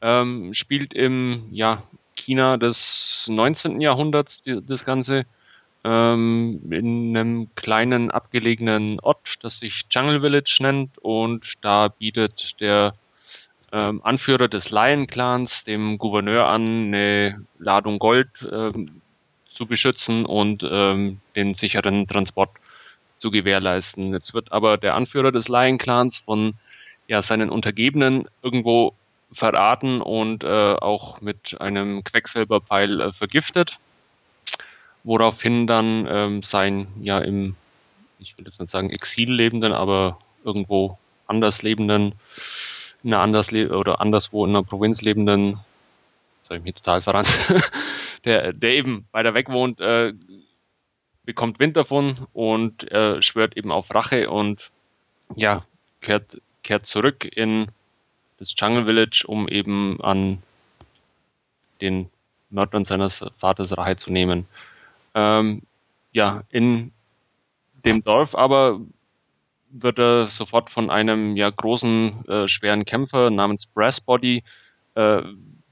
Ähm, 0.02 0.54
spielt 0.54 0.94
im 0.94 1.48
ja, 1.52 1.82
China 2.28 2.58
des 2.58 3.30
19. 3.30 3.80
Jahrhunderts 3.80 4.42
die, 4.42 4.60
das 4.62 4.84
Ganze 4.84 5.26
ähm, 5.86 6.60
in 6.70 7.16
einem 7.16 7.56
kleinen 7.56 8.12
abgelegenen 8.12 9.00
Ort, 9.00 9.44
das 9.44 9.60
sich 9.60 9.86
Jungle 9.90 10.20
Village 10.20 10.58
nennt 10.60 10.98
und 10.98 11.54
da 11.62 11.88
bietet 11.88 12.60
der 12.60 12.96
ähm, 13.72 14.02
Anführer 14.04 14.50
des 14.50 14.72
Lion 14.72 15.08
Clans 15.08 15.64
dem 15.64 15.98
Gouverneur 15.98 16.48
an, 16.48 16.88
eine 16.88 17.42
Ladung 17.60 17.98
Gold 17.98 18.46
ähm, 18.52 19.02
zu 19.50 19.66
beschützen 19.66 20.26
und 20.26 20.68
ähm, 20.70 21.22
den 21.38 21.56
sicheren 21.56 22.08
Transport 22.08 22.50
zu 23.20 23.32
gewährleisten. 23.32 24.14
Jetzt 24.14 24.34
wird 24.34 24.52
aber 24.52 24.78
der 24.78 24.96
Anführer 24.96 25.32
des 25.32 25.48
Lion 25.48 25.78
Clans 25.78 26.18
von 26.18 26.56
ja, 27.08 27.22
seinen 27.22 27.50
Untergebenen 27.50 28.28
irgendwo 28.44 28.94
verraten 29.32 30.02
und 30.02 30.44
äh, 30.44 30.74
auch 30.76 31.22
mit 31.22 31.60
einem 31.60 32.04
Quecksilberpfeil 32.04 33.02
äh, 33.02 33.12
vergiftet, 33.12 33.80
woraufhin 35.04 35.68
dann 35.68 36.08
ähm, 36.10 36.44
sein 36.44 36.88
ja 37.02 37.20
im, 37.20 37.56
ich 38.20 38.38
will 38.38 38.46
jetzt 38.46 38.60
nicht 38.60 38.70
sagen 38.70 38.90
Exil 38.90 39.32
lebenden, 39.32 39.74
aber 39.74 40.20
irgendwo 40.44 40.98
anders 41.28 41.62
lebenden, 41.62 42.14
in 43.04 43.14
einer 43.14 43.22
anders 43.22 43.54
oder 43.54 44.02
anderswo 44.02 44.46
in 44.46 44.52
einer 44.52 44.64
Provinz 44.64 45.02
lebenden, 45.02 45.60
jetzt 46.40 46.50
habe 46.50 46.58
ich 46.58 46.64
mich 46.64 46.76
total 46.76 47.02
verrannt, 47.02 47.30
der, 48.26 48.54
der 48.54 48.72
eben 48.72 49.08
weiter 49.12 49.34
weg 49.34 49.50
wohnt, 49.50 49.82
äh, 49.82 50.14
bekommt 51.26 51.60
Wind 51.60 51.76
davon 51.76 52.28
und 52.32 52.90
äh, 52.92 53.22
schwört 53.22 53.58
eben 53.58 53.72
auf 53.72 53.94
Rache 53.94 54.30
und 54.30 54.72
ja, 55.36 55.66
kehrt, 56.00 56.42
kehrt 56.64 56.88
zurück 56.88 57.26
in 57.26 57.68
das 58.38 58.54
Jungle 58.58 58.86
Village, 58.86 59.26
um 59.28 59.48
eben 59.48 60.02
an 60.02 60.42
den 61.82 62.10
Mördern 62.50 62.86
seines 62.86 63.24
Vaters 63.34 63.78
Rache 63.78 63.98
zu 63.98 64.12
nehmen. 64.12 64.46
Ähm, 65.14 65.64
ja, 66.12 66.44
in 66.50 66.92
dem 67.86 68.04
Dorf 68.04 68.36
aber 68.36 68.80
wird 69.70 70.00
er 70.00 70.28
sofort 70.28 70.70
von 70.70 70.90
einem 70.90 71.36
ja 71.36 71.50
großen, 71.50 72.26
äh, 72.28 72.48
schweren 72.48 72.86
Kämpfer 72.86 73.30
namens 73.30 73.66
Brassbody 73.66 74.44
äh, 74.96 75.22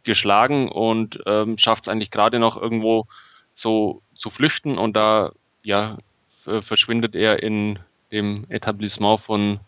geschlagen 0.03 0.69
und 0.69 1.21
ähm, 1.25 1.57
schafft 1.57 1.83
es 1.83 1.89
eigentlich 1.89 2.11
gerade 2.11 2.39
noch 2.39 2.61
irgendwo 2.61 3.07
so 3.53 4.01
zu 4.15 4.29
flüchten 4.29 4.77
und 4.77 4.95
da 4.95 5.31
ja 5.63 5.97
verschwindet 6.29 7.15
er 7.15 7.41
in 7.41 7.79
dem 8.11 8.45
Etablissement 8.49 9.19
von 9.19 9.59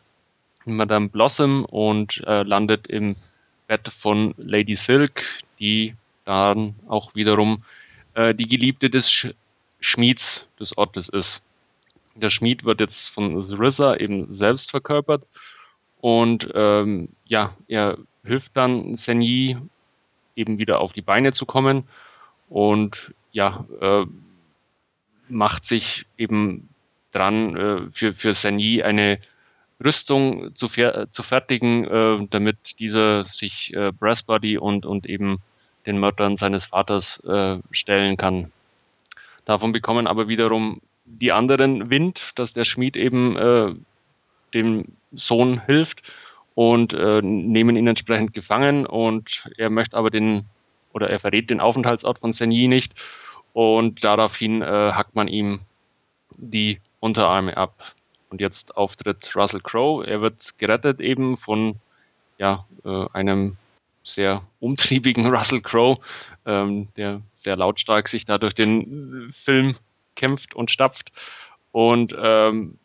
Madame 0.76 1.10
Blossom 1.10 1.66
und 1.66 2.24
äh, 2.28 2.44
landet 2.44 2.88
im 2.88 3.16
Bett 3.68 3.88
von 3.92 4.34
Lady 4.38 4.76
Silk, 4.76 5.24
die 5.60 5.96
dann 6.26 6.76
auch 6.88 7.16
wiederum 7.16 7.64
äh, 8.14 8.34
die 8.34 8.48
Geliebte 8.48 8.90
des 8.90 9.10
Sch 9.10 9.28
Schmieds 9.80 10.48
des 10.60 10.76
Ortes 10.76 11.08
ist. 11.08 11.44
Der 12.16 12.32
Schmied 12.32 12.64
wird 12.64 12.80
jetzt 12.80 13.10
von 13.10 13.44
Zrissa 13.44 13.96
eben 13.96 14.26
selbst 14.32 14.72
verkörpert 14.72 15.28
und 16.02 16.50
ähm, 16.56 17.10
ja, 17.26 17.56
er 17.68 18.00
hilft 18.24 18.58
dann 18.58 18.96
Senyi 18.96 19.58
eben 20.36 20.58
wieder 20.58 20.80
auf 20.80 20.94
die 20.94 21.04
Beine 21.04 21.32
zu 21.32 21.46
kommen 21.46 21.84
und 22.50 23.14
ja, 23.32 23.66
äh, 23.80 24.06
macht 25.30 25.66
sich 25.66 26.06
eben 26.18 26.70
dran, 27.12 27.56
äh, 27.56 27.92
für, 27.92 28.14
für 28.14 28.34
Senyi 28.34 28.82
eine 28.82 29.20
Rüstung 29.84 30.56
zu, 30.56 30.68
zu 30.68 31.24
fertigen, 31.24 31.86
äh, 31.86 32.28
damit 32.30 32.80
dieser 32.80 33.24
sich 33.24 33.74
äh, 33.74 33.92
Brassbody 33.92 34.58
und, 34.58 34.86
und 34.86 35.06
eben 35.08 35.40
den 35.86 36.00
Mördern 36.00 36.38
seines 36.38 36.66
Vaters 36.66 37.24
äh, 37.26 37.60
stellen 37.72 38.18
kann. 38.18 38.52
Davon 39.46 39.72
bekommen 39.72 40.08
aber 40.08 40.28
wiederum 40.28 40.82
die 41.06 41.32
anderen 41.32 41.90
Wind, 41.90 42.32
dass 42.36 42.54
der 42.54 42.66
Schmied 42.66 42.98
eben 42.98 43.38
äh, 43.38 43.74
dem 44.54 44.86
Sohn 45.14 45.62
hilft 45.66 46.12
und 46.54 46.94
äh, 46.94 47.22
nehmen 47.22 47.76
ihn 47.76 47.88
entsprechend 47.88 48.34
gefangen 48.34 48.86
und 48.86 49.50
er 49.58 49.70
möchte 49.70 49.96
aber 49.96 50.10
den 50.10 50.46
oder 50.92 51.10
er 51.10 51.20
verrät 51.20 51.50
den 51.50 51.62
Aufenthaltsort 51.62 52.20
von 52.20 52.34
Senyi 52.34 52.68
nicht 52.68 52.94
und 53.54 54.04
daraufhin 54.04 54.62
äh, 54.62 54.66
hackt 54.66 55.16
man 55.16 55.28
ihm 55.28 55.62
die 56.36 56.80
Unterarme 57.00 57.56
ab. 57.56 57.94
Und 58.30 58.42
jetzt 58.42 58.76
auftritt 58.76 59.32
Russell 59.36 59.62
Crowe. 59.62 60.06
Er 60.06 60.22
wird 60.22 60.58
gerettet 60.58 61.00
eben 61.00 61.38
von 61.38 61.76
ja, 62.38 62.66
äh, 62.84 63.06
einem 63.14 63.58
sehr 64.04 64.44
umtriebigen 64.60 65.28
Russell 65.34 65.62
Crowe, 65.62 66.00
ähm, 66.46 66.88
der 66.98 67.22
sehr 67.36 67.56
lautstark 67.56 68.08
sich 68.10 68.26
da 68.26 68.38
durch 68.38 68.56
den 68.56 69.30
Film 69.34 69.76
kämpft 70.16 70.56
und 70.56 70.72
stapft 70.72 71.12
und 71.72 72.16
ähm, 72.20 72.78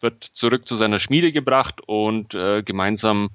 wird 0.00 0.24
zurück 0.24 0.68
zu 0.68 0.76
seiner 0.76 0.98
Schmiede 0.98 1.32
gebracht 1.32 1.80
und 1.86 2.34
äh, 2.34 2.62
gemeinsam 2.62 3.30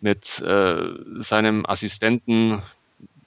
mit 0.00 0.40
äh, 0.40 0.76
seinem 1.18 1.66
Assistenten 1.66 2.62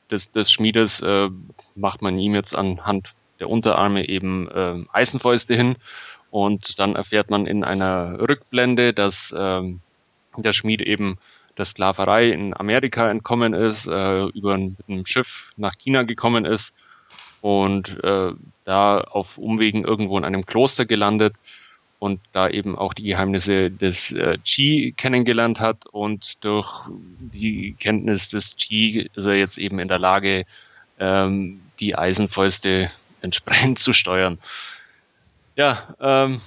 des, 0.10 0.32
des 0.32 0.52
Schmiedes 0.52 1.02
äh, 1.02 1.30
macht 1.76 2.02
man 2.02 2.18
ihm 2.18 2.36
jetzt 2.36 2.56
anhand 2.56 3.14
der 3.40 3.50
Unterarme 3.50 4.08
eben 4.08 4.50
äh, 4.50 4.84
Eisenfäuste 4.94 5.56
hin 5.56 5.76
und 6.32 6.80
dann 6.80 6.96
erfährt 6.96 7.30
man 7.30 7.46
in 7.46 7.64
einer 7.64 8.18
Rückblende, 8.20 8.94
dass 8.94 9.36
ähm, 9.38 9.82
der 10.38 10.54
Schmied 10.54 10.82
eben 10.82 11.18
der 11.58 11.66
Sklaverei 11.66 12.30
in 12.30 12.56
Amerika 12.56 13.12
entkommen 13.12 13.54
ist, 13.54 13.88
äh, 13.88 14.24
über 14.28 14.56
ein, 14.56 15.06
Schiff 15.06 15.54
nach 15.58 15.78
China 15.78 16.04
gekommen 16.04 16.46
ist 16.46 16.74
und 17.42 18.02
äh, 18.04 18.32
da 18.64 19.02
auf 19.02 19.38
Umwegen 19.38 19.84
irgendwo 19.84 20.18
in 20.18 20.24
einem 20.24 20.46
Kloster 20.46 20.86
gelandet 20.86 21.36
und 22.00 22.22
da 22.32 22.50
eben 22.50 22.78
auch 22.78 22.94
die 22.94 23.04
Geheimnisse 23.04 23.70
des 23.70 24.14
äh, 24.14 24.38
Qi 24.44 24.94
kennengelernt 24.96 25.60
hat 25.60 25.86
und 25.86 26.44
durch 26.44 26.90
die 27.20 27.76
Kenntnis 27.80 28.30
des 28.30 28.56
Qi 28.56 29.10
ist 29.14 29.26
er 29.26 29.36
jetzt 29.36 29.58
eben 29.58 29.80
in 29.80 29.90
der 29.90 30.00
Lage, 30.00 30.46
ähm, 31.00 31.62
die 31.80 31.96
Eisenfäuste 31.96 32.90
entsprechend 33.22 33.80
zu 33.86 33.92
steuern. 33.92 34.40
Ja, 35.62 35.96
ähm, 36.00 36.42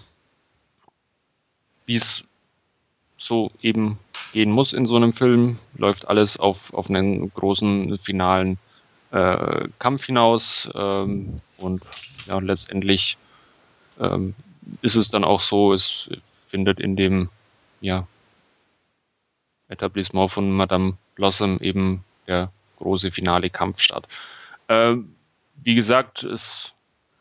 wie 1.86 1.94
es 1.94 2.24
so 3.16 3.52
eben 3.62 4.00
gehen 4.32 4.50
muss 4.50 4.72
in 4.72 4.86
so 4.86 4.96
einem 4.96 5.12
Film, 5.12 5.56
läuft 5.76 6.08
alles 6.08 6.36
auf, 6.36 6.74
auf 6.74 6.90
einen 6.90 7.32
großen 7.32 7.96
finalen 7.98 8.58
äh, 9.12 9.68
Kampf 9.78 10.06
hinaus. 10.06 10.68
Ähm, 10.74 11.40
und 11.58 11.84
ja, 12.26 12.40
letztendlich 12.40 13.16
ähm, 14.00 14.34
ist 14.82 14.96
es 14.96 15.10
dann 15.10 15.22
auch 15.22 15.40
so, 15.40 15.72
es 15.72 16.10
findet 16.48 16.80
in 16.80 16.96
dem 16.96 17.28
ja, 17.80 18.08
Etablissement 19.68 20.32
von 20.32 20.50
Madame 20.50 20.98
Blossom 21.14 21.60
eben 21.60 22.02
der 22.26 22.50
große 22.78 23.12
finale 23.12 23.48
Kampf 23.48 23.78
statt. 23.78 24.08
Ähm, 24.68 25.14
wie 25.62 25.76
gesagt, 25.76 26.24
es 26.24 26.73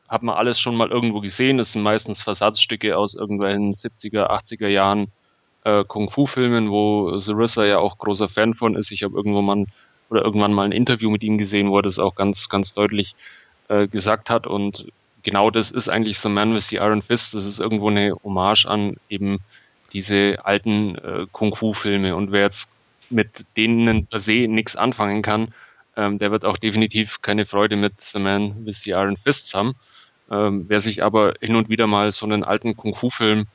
hat 0.10 0.24
man 0.24 0.36
alles 0.36 0.60
schon 0.60 0.76
mal 0.76 0.90
irgendwo 0.90 1.22
gesehen. 1.22 1.60
Es 1.60 1.72
sind 1.74 1.82
meistens 1.82 2.22
Versatzstücke 2.22 2.98
aus 2.98 3.16
irgendwelchen 3.16 3.74
70er, 3.74 4.30
80er 4.30 4.68
Jahren 4.68 5.12
äh, 5.64 5.84
Kung-Fu-Filmen, 5.84 6.70
wo 6.70 7.20
Sarissa 7.20 7.66
ja 7.66 7.80
auch 7.80 7.98
großer 7.98 8.30
Fan 8.30 8.54
von 8.54 8.76
ist. 8.76 8.92
Ich 8.92 9.04
habe 9.04 9.16
irgendwo 9.16 9.42
mal 9.42 9.66
oder 10.10 10.24
irgendwann 10.24 10.54
mal 10.54 10.66
ein 10.66 10.72
Interview 10.72 11.10
mit 11.10 11.24
ihm 11.24 11.38
gesehen, 11.38 11.72
wo 11.72 11.80
er 11.80 11.84
das 11.84 12.00
auch 12.00 12.16
ganz, 12.16 12.50
ganz 12.50 12.74
deutlich 12.74 13.16
äh, 13.70 13.88
gesagt 13.88 14.30
hat. 14.30 14.46
Und 14.46 14.88
genau 15.24 15.50
das 15.50 15.72
ist 15.72 15.90
eigentlich 15.90 16.20
The 16.20 16.30
Man 16.30 16.54
with 16.54 16.68
the 16.68 16.76
Iron 16.78 17.02
Fist. 17.02 17.34
Das 17.34 17.46
ist 17.46 17.60
irgendwo 17.60 17.90
eine 17.90 18.14
Hommage 18.24 18.66
an 18.66 18.98
eben 19.10 19.40
diese 19.94 20.40
alten 20.44 20.96
äh, 20.96 21.26
Kung-Fu-Filme. 21.32 22.16
Und 22.16 22.32
wer 22.32 22.42
jetzt 22.42 22.70
mit 23.10 23.46
denen 23.58 24.08
per 24.08 24.20
se 24.20 24.48
nichts 24.48 24.76
anfangen 24.76 25.22
kann, 25.22 25.54
ähm, 25.96 26.20
der 26.20 26.32
wird 26.32 26.46
auch 26.46 26.58
definitiv 26.58 27.22
keine 27.22 27.46
Freude 27.46 27.76
mit 27.76 28.02
The 28.02 28.20
Man 28.20 28.66
with 28.66 28.82
the 28.82 28.92
Iron 28.92 29.18
Fists 29.18 29.54
haben. 29.54 29.74
Ähm, 30.34 30.66
wer 30.68 30.82
sich 30.82 31.04
aber 31.04 31.36
hin 31.42 31.56
und 31.56 31.70
wieder 31.70 31.86
mal 31.86 32.12
so 32.12 32.26
einen 32.26 32.44
alten 32.44 32.76
Kung-Fu-Film 32.76 33.46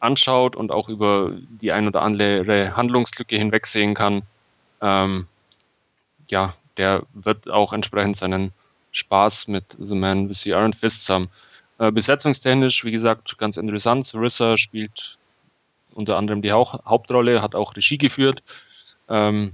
anschaut 0.00 0.56
und 0.56 0.72
auch 0.72 0.88
über 0.88 1.30
die 1.32 1.70
ein 1.70 1.86
oder 1.86 2.02
andere 2.02 2.76
Handlungslücke 2.76 3.36
hinwegsehen 3.36 3.94
kann, 3.94 4.22
ähm, 4.80 5.28
ja, 6.28 6.54
der 6.76 7.04
wird 7.12 7.48
auch 7.48 7.72
entsprechend 7.72 8.16
seinen 8.16 8.52
Spaß 8.90 9.46
mit 9.46 9.76
The 9.78 9.94
Man 9.94 10.28
with 10.28 10.42
the 10.42 10.50
Iron 10.50 10.72
Fists 10.72 11.08
haben. 11.08 11.28
Äh, 11.78 11.92
besetzungstechnisch, 11.92 12.84
wie 12.84 12.90
gesagt, 12.92 13.38
ganz 13.38 13.56
interessant. 13.56 14.04
Sarissa 14.04 14.58
spielt 14.58 15.18
unter 15.94 16.16
anderem 16.16 16.42
die 16.42 16.50
Hauch 16.50 16.84
Hauptrolle, 16.84 17.42
hat 17.42 17.54
auch 17.54 17.76
Regie 17.76 17.98
geführt. 17.98 18.42
Ähm, 19.08 19.52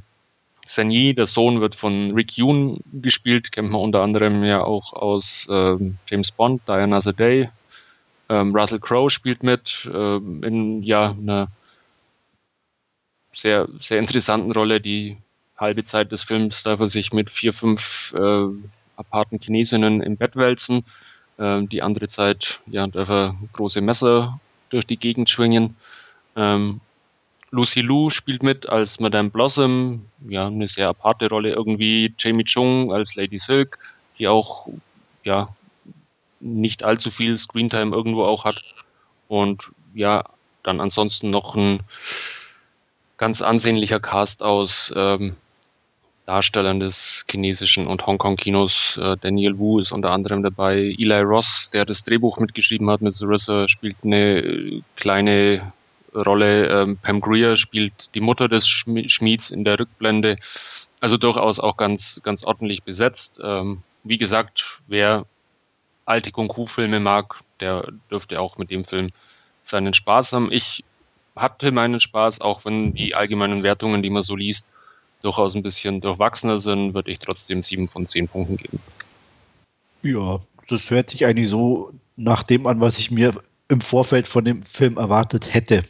Sanyi, 0.71 1.15
der 1.15 1.27
Sohn, 1.27 1.61
wird 1.61 1.75
von 1.75 2.13
Rick 2.13 2.37
Yoon 2.37 2.79
gespielt, 2.93 3.51
kennt 3.51 3.71
man 3.71 3.81
unter 3.81 4.03
anderem 4.03 4.45
ja 4.45 4.63
auch 4.63 4.93
aus 4.93 5.49
ähm, 5.51 5.99
James 6.07 6.31
Bond, 6.31 6.63
Diana 6.69 7.01
the 7.01 7.13
Day. 7.13 7.51
Ähm, 8.29 8.55
Russell 8.55 8.79
Crowe 8.79 9.11
spielt 9.11 9.43
mit 9.43 9.91
ähm, 9.93 10.45
in 10.45 10.83
ja 10.85 11.11
einer 11.11 11.49
sehr, 13.33 13.69
sehr 13.81 13.99
interessanten 13.99 14.53
Rolle. 14.53 14.81
Die 14.81 15.17
halbe 15.57 15.83
Zeit 15.83 16.13
des 16.13 16.23
Films 16.23 16.63
darf 16.63 16.79
er 16.79 16.89
sich 16.89 17.13
mit 17.13 17.31
vier, 17.31 17.53
fünf 17.53 18.15
äh, 18.17 18.47
aparten 18.95 19.41
Chinesinnen 19.41 20.01
im 20.01 20.17
Bett 20.17 20.37
wälzen. 20.37 20.85
Ähm, 21.41 21.69
die 21.69 21.83
andere 21.83 22.07
Zeit 22.07 22.61
ja, 22.67 22.87
darf 22.87 23.09
er 23.09 23.35
große 23.55 23.81
Messer 23.81 24.39
durch 24.69 24.87
die 24.87 24.99
Gegend 24.99 25.31
schwingen. 25.31 25.75
Ähm, 26.37 26.81
Lucy 27.53 27.81
Liu 27.81 28.11
spielt 28.11 28.43
mit 28.43 28.69
als 28.69 29.01
Madame 29.01 29.31
Blossom, 29.31 30.07
ja, 30.29 30.47
eine 30.47 30.69
sehr 30.69 30.89
aparte 30.89 31.29
Rolle 31.29 31.51
irgendwie. 31.51 32.15
Jamie 32.19 32.45
Chung 32.45 32.93
als 32.93 33.17
Lady 33.17 33.39
Silk, 33.39 33.79
die 34.19 34.29
auch, 34.29 34.69
ja, 35.25 35.49
nicht 36.39 36.85
allzu 36.85 37.11
viel 37.11 37.37
Screentime 37.39 37.95
irgendwo 37.95 38.25
auch 38.25 38.45
hat. 38.45 38.63
Und 39.29 39.71
ja, 39.95 40.25
dann 40.63 40.81
ansonsten 40.81 41.31
noch 41.31 41.57
ein 41.57 41.81
ganz 43.17 43.43
ansehnlicher 43.43 44.01
Cast 44.01 44.43
aus 44.43 44.93
ähm, 44.97 45.37
Darstellern 46.27 46.79
des 46.79 47.27
chinesischen 47.29 47.87
und 47.87 48.07
Hongkong-Kinos. 48.07 48.99
Äh, 49.03 49.17
Daniel 49.21 49.59
Wu 49.59 49.81
ist 49.81 49.91
unter 49.93 50.13
anderem 50.13 50.43
dabei. 50.43 50.77
Eli 50.77 51.21
Ross, 51.21 51.71
der 51.73 51.85
das 51.85 52.05
Drehbuch 52.05 52.39
mitgeschrieben 52.39 52.89
hat 52.89 53.03
mit 53.03 53.15
Sarissa, 53.15 53.69
spielt 53.69 53.97
eine 54.05 54.39
äh, 54.39 54.83
kleine 54.97 55.73
Rolle. 56.15 56.69
Ähm, 56.69 56.99
Pam 56.99 57.21
Greer 57.21 57.57
spielt 57.57 58.15
die 58.15 58.21
Mutter 58.21 58.49
des 58.49 58.69
Schmieds 58.69 59.51
in 59.51 59.65
der 59.65 59.79
Rückblende. 59.79 60.37
Also 61.01 61.17
durchaus 61.17 61.59
auch 61.61 61.77
ganz, 61.77 62.21
ganz 62.23 62.45
ordentlich 62.45 62.83
besetzt. 62.83 63.41
Ähm, 63.43 63.83
wie 64.05 64.19
gesagt, 64.19 64.81
wer 64.87 65.27
alte 66.05 66.33
Kung-Fu-Filme 66.33 67.01
mag, 67.01 67.41
der 67.61 67.89
dürfte 68.11 68.41
auch 68.41 68.59
mit 68.59 68.71
dem 68.71 68.85
Film 68.85 69.11
seinen 69.63 69.95
Spaß 69.95 70.33
haben. 70.33 70.51
Ich 70.53 70.85
hatte 71.37 71.71
meinen 71.73 72.01
Spaß, 72.01 72.41
auch 72.41 72.65
wenn 72.65 72.93
die 72.93 73.15
allgemeinen 73.15 73.63
Wertungen, 73.63 74.03
die 74.03 74.11
man 74.11 74.23
so 74.23 74.37
liest, 74.37 74.69
durchaus 75.23 75.55
ein 75.55 75.63
bisschen 75.63 76.01
durchwachsener 76.01 76.59
sind, 76.59 76.95
würde 76.95 77.11
ich 77.11 77.19
trotzdem 77.19 77.63
sieben 77.63 77.89
von 77.89 78.07
zehn 78.07 78.27
Punkten 78.27 78.57
geben. 78.57 78.81
Ja, 80.03 80.41
das 80.69 80.91
hört 80.91 81.11
sich 81.11 81.27
eigentlich 81.27 81.49
so 81.49 81.93
nach 82.17 82.43
dem 82.43 82.67
an, 82.67 82.81
was 82.81 82.99
ich 82.99 83.11
mir 83.11 83.35
im 83.69 83.81
Vorfeld 83.81 84.27
von 84.27 84.45
dem 84.45 84.63
Film 84.63 84.97
erwartet 84.97 85.53
hätte. 85.53 85.85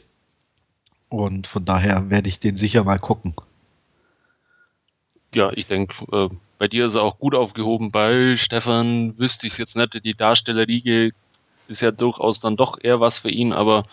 Und 1.10 1.48
von 1.48 1.64
daher 1.64 2.08
werde 2.08 2.28
ich 2.28 2.40
den 2.40 2.56
sicher 2.56 2.84
mal 2.84 2.98
gucken. 2.98 3.34
Ja, 5.34 5.50
ich 5.54 5.66
denke, 5.66 6.04
äh, 6.12 6.28
bei 6.58 6.68
dir 6.68 6.86
ist 6.86 6.94
er 6.94 7.02
auch 7.02 7.18
gut 7.18 7.34
aufgehoben. 7.34 7.90
Bei 7.90 8.36
Stefan 8.36 9.18
wüsste 9.18 9.46
ich 9.46 9.54
es 9.54 9.58
jetzt 9.58 9.76
nicht. 9.76 10.04
Die 10.04 10.14
Darstellerriege 10.14 11.10
ist 11.68 11.82
ja 11.82 11.90
durchaus 11.90 12.40
dann 12.40 12.56
doch 12.56 12.78
eher 12.80 13.00
was 13.00 13.18
für 13.18 13.30
ihn, 13.30 13.52
aber. 13.52 13.84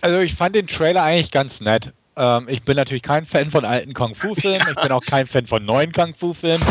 Also 0.00 0.18
ich 0.18 0.34
fand 0.34 0.54
den 0.54 0.66
Trailer 0.66 1.02
eigentlich 1.02 1.30
ganz 1.30 1.60
nett. 1.60 1.92
Ähm, 2.16 2.48
ich 2.48 2.62
bin 2.62 2.76
natürlich 2.76 3.02
kein 3.02 3.26
Fan 3.26 3.50
von 3.50 3.64
alten 3.64 3.92
Kung-Fu-Filmen. 3.92 4.68
Ich 4.68 4.82
bin 4.82 4.92
auch 4.92 5.04
kein 5.04 5.26
Fan 5.26 5.46
von 5.46 5.64
neuen 5.64 5.92
Kung-Fu-Filmen. 5.92 6.66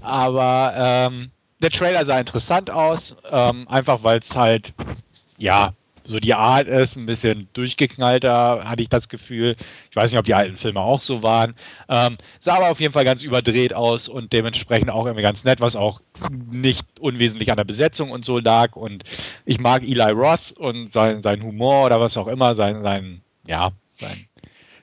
Aber 0.00 0.72
ähm, 0.76 1.30
der 1.60 1.70
Trailer 1.70 2.04
sah 2.04 2.18
interessant 2.18 2.70
aus. 2.70 3.16
Ähm, 3.30 3.66
einfach 3.68 4.04
weil 4.04 4.20
es 4.20 4.36
halt, 4.36 4.72
ja, 5.36 5.72
so 6.06 6.20
die 6.20 6.34
Art 6.34 6.68
ist, 6.68 6.96
ein 6.96 7.06
bisschen 7.06 7.48
durchgeknallter, 7.52 8.68
hatte 8.68 8.82
ich 8.82 8.88
das 8.88 9.08
Gefühl. 9.08 9.56
Ich 9.90 9.96
weiß 9.96 10.10
nicht, 10.10 10.18
ob 10.18 10.24
die 10.24 10.34
alten 10.34 10.56
Filme 10.56 10.80
auch 10.80 11.00
so 11.00 11.22
waren. 11.22 11.54
Ähm, 11.88 12.16
sah 12.38 12.56
aber 12.56 12.70
auf 12.70 12.80
jeden 12.80 12.92
Fall 12.92 13.04
ganz 13.04 13.22
überdreht 13.22 13.74
aus 13.74 14.08
und 14.08 14.32
dementsprechend 14.32 14.90
auch 14.90 15.06
irgendwie 15.06 15.22
ganz 15.22 15.44
nett, 15.44 15.60
was 15.60 15.76
auch 15.76 16.00
nicht 16.50 16.84
unwesentlich 17.00 17.50
an 17.50 17.56
der 17.56 17.64
Besetzung 17.64 18.10
und 18.10 18.24
so 18.24 18.38
lag. 18.38 18.76
Und 18.76 19.04
ich 19.44 19.58
mag 19.58 19.82
Eli 19.82 20.12
Roth 20.12 20.52
und 20.52 20.92
sein, 20.92 21.22
sein 21.22 21.42
Humor 21.42 21.86
oder 21.86 22.00
was 22.00 22.16
auch 22.16 22.28
immer, 22.28 22.54
sein, 22.54 22.82
sein, 22.82 23.22
ja, 23.46 23.72
sein, 23.98 24.26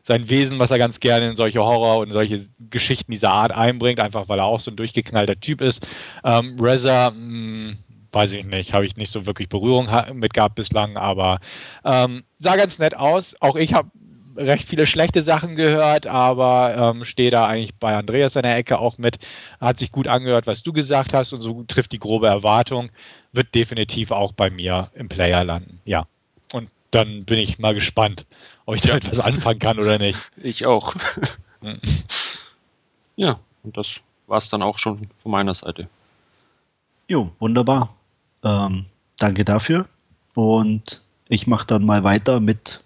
sein 0.01 0.30
Wesen, 0.30 0.59
was 0.59 0.71
er 0.71 0.80
ganz 0.80 0.99
gerne 0.99 1.30
in 1.30 1.36
solche 1.36 1.59
Horror 1.59 1.99
und 1.99 2.11
solche 2.11 2.39
Geschichten 2.69 3.11
dieser 3.11 3.32
Art 3.32 3.53
einbringt, 3.53 4.01
einfach 4.01 4.28
weil 4.28 4.39
er 4.39 4.45
auch 4.45 4.59
so 4.59 4.69
ein 4.69 4.76
durchgeknallter 4.76 5.39
Typ 5.39 5.61
ist. 5.61 5.88
Ähm, 6.26 6.57
Reza, 6.59 7.11
mh, 7.11 7.15
hm, 7.15 7.78
weiß 8.14 8.34
ich 8.34 8.45
nicht, 8.45 8.74
habe 8.74 8.86
ich 8.86 8.95
nicht 8.95 9.11
so 9.11 9.26
wirklich 9.26 9.49
Berührung 9.49 9.89
mit 10.14 10.34
gehabt 10.34 10.55
bislang, 10.55 10.97
aber 10.97 11.39
ähm, 11.84 12.24
sah 12.39 12.55
ganz 12.55 12.80
nett 12.80 12.95
aus. 12.95 13.36
Auch 13.41 13.55
ich 13.55 13.74
habe 13.74 13.89
recht 14.36 14.68
viele 14.68 14.86
schlechte 14.86 15.24
Sachen 15.24 15.55
gehört, 15.55 16.07
aber 16.07 16.76
ähm, 16.76 17.05
stehe 17.05 17.32
da 17.32 17.45
eigentlich 17.45 17.74
bei 17.76 17.95
Andreas 17.95 18.36
in 18.36 18.43
der 18.43 18.55
Ecke 18.55 18.80
auch 18.80 18.97
mit. 18.97 19.20
Hat 19.59 19.80
sich 19.80 19.91
gut 19.91 20.07
angehört, 20.07 20.47
was 20.47 20.64
du 20.64 20.74
gesagt 20.74 21.14
hast 21.14 21.34
und 21.34 21.41
so 21.41 21.64
trifft 21.64 21.91
die 21.91 21.99
grobe 21.99 22.28
Erwartung. 22.28 22.89
Wird 23.32 23.53
definitiv 23.55 24.11
auch 24.11 24.34
bei 24.34 24.49
mir 24.49 24.91
im 24.93 25.09
Player 25.09 25.43
landen. 25.43 25.80
Ja. 25.86 26.07
Und 26.51 26.70
dann 26.91 27.26
bin 27.26 27.39
ich 27.39 27.59
mal 27.59 27.74
gespannt, 27.74 28.26
ob 28.66 28.76
ich 28.76 28.82
damit 28.82 29.09
was 29.09 29.20
anfangen 29.20 29.59
kann 29.59 29.80
oder 29.80 29.97
nicht. 29.97 30.20
Ich 30.41 30.66
auch. 30.66 30.95
Hm. 31.64 31.80
ja, 33.16 33.39
und 33.64 33.78
das 33.78 34.01
war 34.28 34.38
es 34.38 34.49
dann 34.49 34.61
auch 34.61 34.78
schon 34.78 35.07
von 35.16 35.32
meiner 35.32 35.53
Seite. 35.53 35.88
Jo, 37.07 37.32
wunderbar. 37.39 37.95
Ähm, 38.43 38.85
danke 39.17 39.45
dafür. 39.45 39.87
Und 40.35 41.01
ich 41.29 41.47
mache 41.47 41.67
dann 41.67 41.85
mal 41.85 42.03
weiter 42.03 42.39
mit 42.39 42.83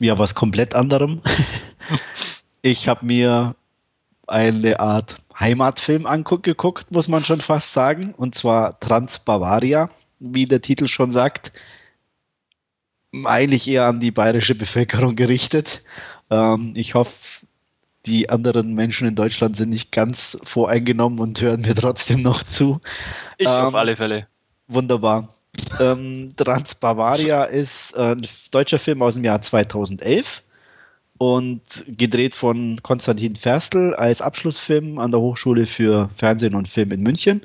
ja, 0.00 0.18
was 0.18 0.34
komplett 0.34 0.74
anderem. 0.74 1.20
ich 2.62 2.88
habe 2.88 3.06
mir 3.06 3.54
eine 4.26 4.80
Art 4.80 5.18
Heimatfilm 5.38 6.06
angeguckt, 6.06 6.90
muss 6.90 7.08
man 7.08 7.24
schon 7.24 7.40
fast 7.40 7.72
sagen. 7.72 8.14
Und 8.16 8.34
zwar 8.34 8.78
Transbavaria, 8.80 9.90
wie 10.18 10.46
der 10.46 10.60
Titel 10.60 10.88
schon 10.88 11.10
sagt. 11.10 11.52
Eigentlich 13.24 13.68
eher 13.68 13.86
an 13.86 14.00
die 14.00 14.10
bayerische 14.10 14.54
Bevölkerung 14.54 15.14
gerichtet. 15.14 15.82
Ähm, 16.30 16.72
ich 16.76 16.94
hoffe, 16.94 17.16
die 18.06 18.28
anderen 18.28 18.74
Menschen 18.74 19.08
in 19.08 19.14
Deutschland 19.14 19.56
sind 19.56 19.70
nicht 19.70 19.92
ganz 19.92 20.38
voreingenommen 20.42 21.20
und 21.20 21.40
hören 21.40 21.62
mir 21.62 21.74
trotzdem 21.74 22.22
noch 22.22 22.42
zu. 22.42 22.80
Ich 23.38 23.46
ähm, 23.46 23.52
auf 23.52 23.74
alle 23.74 23.96
Fälle. 23.96 24.26
Wunderbar. 24.68 25.28
Ähm, 25.78 26.28
Transbavaria 26.36 27.44
ist 27.60 27.96
ein 27.96 28.26
deutscher 28.50 28.78
Film 28.78 29.02
aus 29.02 29.14
dem 29.14 29.24
Jahr 29.24 29.40
2011 29.40 30.42
und 31.18 31.62
gedreht 31.86 32.34
von 32.34 32.82
Konstantin 32.82 33.36
Ferstl 33.36 33.94
als 33.94 34.20
Abschlussfilm 34.20 34.98
an 34.98 35.10
der 35.10 35.20
Hochschule 35.20 35.66
für 35.66 36.10
Fernsehen 36.16 36.54
und 36.54 36.68
Film 36.68 36.90
in 36.92 37.02
München. 37.02 37.44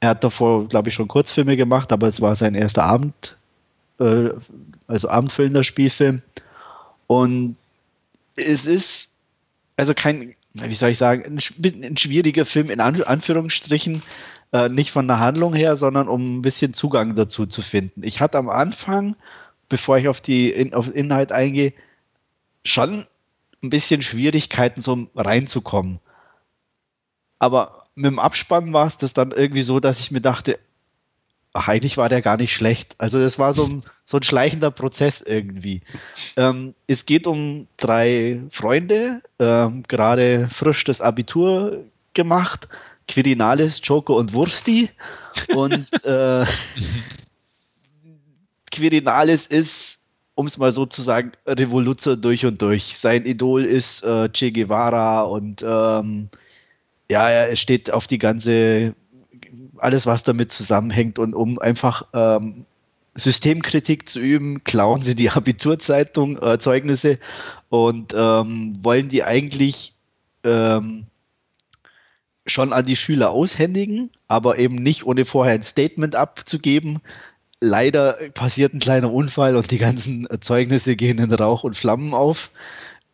Er 0.00 0.10
hat 0.10 0.24
davor, 0.24 0.68
glaube 0.68 0.88
ich, 0.88 0.94
schon 0.94 1.08
Kurzfilme 1.08 1.56
gemacht, 1.56 1.92
aber 1.92 2.08
es 2.08 2.20
war 2.20 2.36
sein 2.36 2.54
erster 2.54 2.84
Abend, 2.84 3.36
äh, 4.00 4.30
also 4.86 5.08
abendfüllender 5.08 5.62
Spielfilm. 5.62 6.22
Und 7.06 7.56
es 8.36 8.66
ist 8.66 9.08
also 9.76 9.94
kein 9.94 10.34
wie 10.54 10.74
soll 10.74 10.90
ich 10.90 10.98
sagen, 10.98 11.24
ein, 11.24 11.82
ein 11.82 11.96
schwieriger 11.96 12.46
Film 12.46 12.70
in 12.70 12.80
Anführungsstrichen, 12.80 14.02
äh, 14.54 14.68
nicht 14.68 14.92
von 14.92 15.08
der 15.08 15.18
Handlung 15.18 15.52
her, 15.52 15.74
sondern 15.74 16.08
um 16.08 16.38
ein 16.38 16.42
bisschen 16.42 16.74
Zugang 16.74 17.16
dazu 17.16 17.44
zu 17.44 17.60
finden. 17.60 18.04
Ich 18.04 18.20
hatte 18.20 18.38
am 18.38 18.48
Anfang, 18.48 19.16
bevor 19.68 19.98
ich 19.98 20.06
auf 20.06 20.20
die 20.20 20.48
in, 20.50 20.72
auf 20.74 20.94
Inhalt 20.94 21.32
eingehe, 21.32 21.72
schon 22.64 23.06
ein 23.62 23.70
bisschen 23.70 24.00
Schwierigkeiten, 24.00 24.80
so 24.80 25.08
reinzukommen. 25.16 25.98
Aber 27.40 27.82
mit 27.96 28.06
dem 28.06 28.20
Abspann 28.20 28.72
war 28.72 28.86
es 28.86 28.96
das 28.96 29.12
dann 29.12 29.32
irgendwie 29.32 29.62
so, 29.62 29.80
dass 29.80 29.98
ich 29.98 30.12
mir 30.12 30.20
dachte, 30.20 30.60
ach, 31.52 31.66
eigentlich 31.66 31.96
war 31.96 32.08
der 32.08 32.22
gar 32.22 32.36
nicht 32.36 32.52
schlecht. 32.52 32.94
Also 32.98 33.18
das 33.18 33.40
war 33.40 33.54
so 33.54 33.64
ein, 33.64 33.82
so 34.04 34.18
ein 34.18 34.22
schleichender 34.22 34.70
Prozess 34.70 35.20
irgendwie. 35.20 35.80
Ähm, 36.36 36.74
es 36.86 37.06
geht 37.06 37.26
um 37.26 37.66
drei 37.76 38.40
Freunde, 38.50 39.20
ähm, 39.40 39.82
gerade 39.88 40.48
frisch 40.52 40.84
das 40.84 41.00
Abitur 41.00 41.84
gemacht. 42.12 42.68
Quirinalis, 43.08 43.80
Joko 43.82 44.18
und 44.18 44.32
Wursti. 44.32 44.90
Und 45.54 45.86
äh, 46.04 46.44
Quirinalis 48.70 49.46
ist, 49.46 49.98
um 50.34 50.46
es 50.46 50.58
mal 50.58 50.72
so 50.72 50.86
zu 50.86 51.02
sagen, 51.02 51.32
Revoluzer 51.46 52.16
durch 52.16 52.44
und 52.44 52.60
durch. 52.60 52.96
Sein 52.96 53.24
Idol 53.24 53.64
ist 53.64 54.02
äh, 54.02 54.28
Che 54.30 54.50
Guevara 54.50 55.22
und 55.22 55.62
ähm, 55.62 56.28
ja, 57.10 57.28
er 57.28 57.54
steht 57.56 57.90
auf 57.90 58.06
die 58.06 58.18
ganze 58.18 58.94
alles, 59.78 60.06
was 60.06 60.22
damit 60.22 60.50
zusammenhängt. 60.52 61.18
Und 61.18 61.34
um 61.34 61.58
einfach 61.58 62.06
ähm, 62.14 62.64
Systemkritik 63.14 64.08
zu 64.08 64.20
üben, 64.20 64.64
klauen 64.64 65.02
sie 65.02 65.14
die 65.14 65.30
Abiturzeitung, 65.30 66.40
äh, 66.42 66.58
Zeugnisse 66.58 67.18
und 67.68 68.14
ähm, 68.16 68.78
wollen 68.82 69.08
die 69.08 69.22
eigentlich 69.22 69.94
ähm, 70.44 71.06
schon 72.46 72.72
an 72.72 72.86
die 72.86 72.96
Schüler 72.96 73.30
aushändigen, 73.30 74.10
aber 74.28 74.58
eben 74.58 74.76
nicht 74.76 75.06
ohne 75.06 75.24
vorher 75.24 75.54
ein 75.54 75.62
Statement 75.62 76.14
abzugeben. 76.14 77.00
Leider 77.60 78.16
passiert 78.34 78.74
ein 78.74 78.80
kleiner 78.80 79.12
Unfall 79.12 79.56
und 79.56 79.70
die 79.70 79.78
ganzen 79.78 80.28
Zeugnisse 80.40 80.96
gehen 80.96 81.18
in 81.18 81.32
Rauch 81.32 81.64
und 81.64 81.76
Flammen 81.76 82.12
auf, 82.12 82.50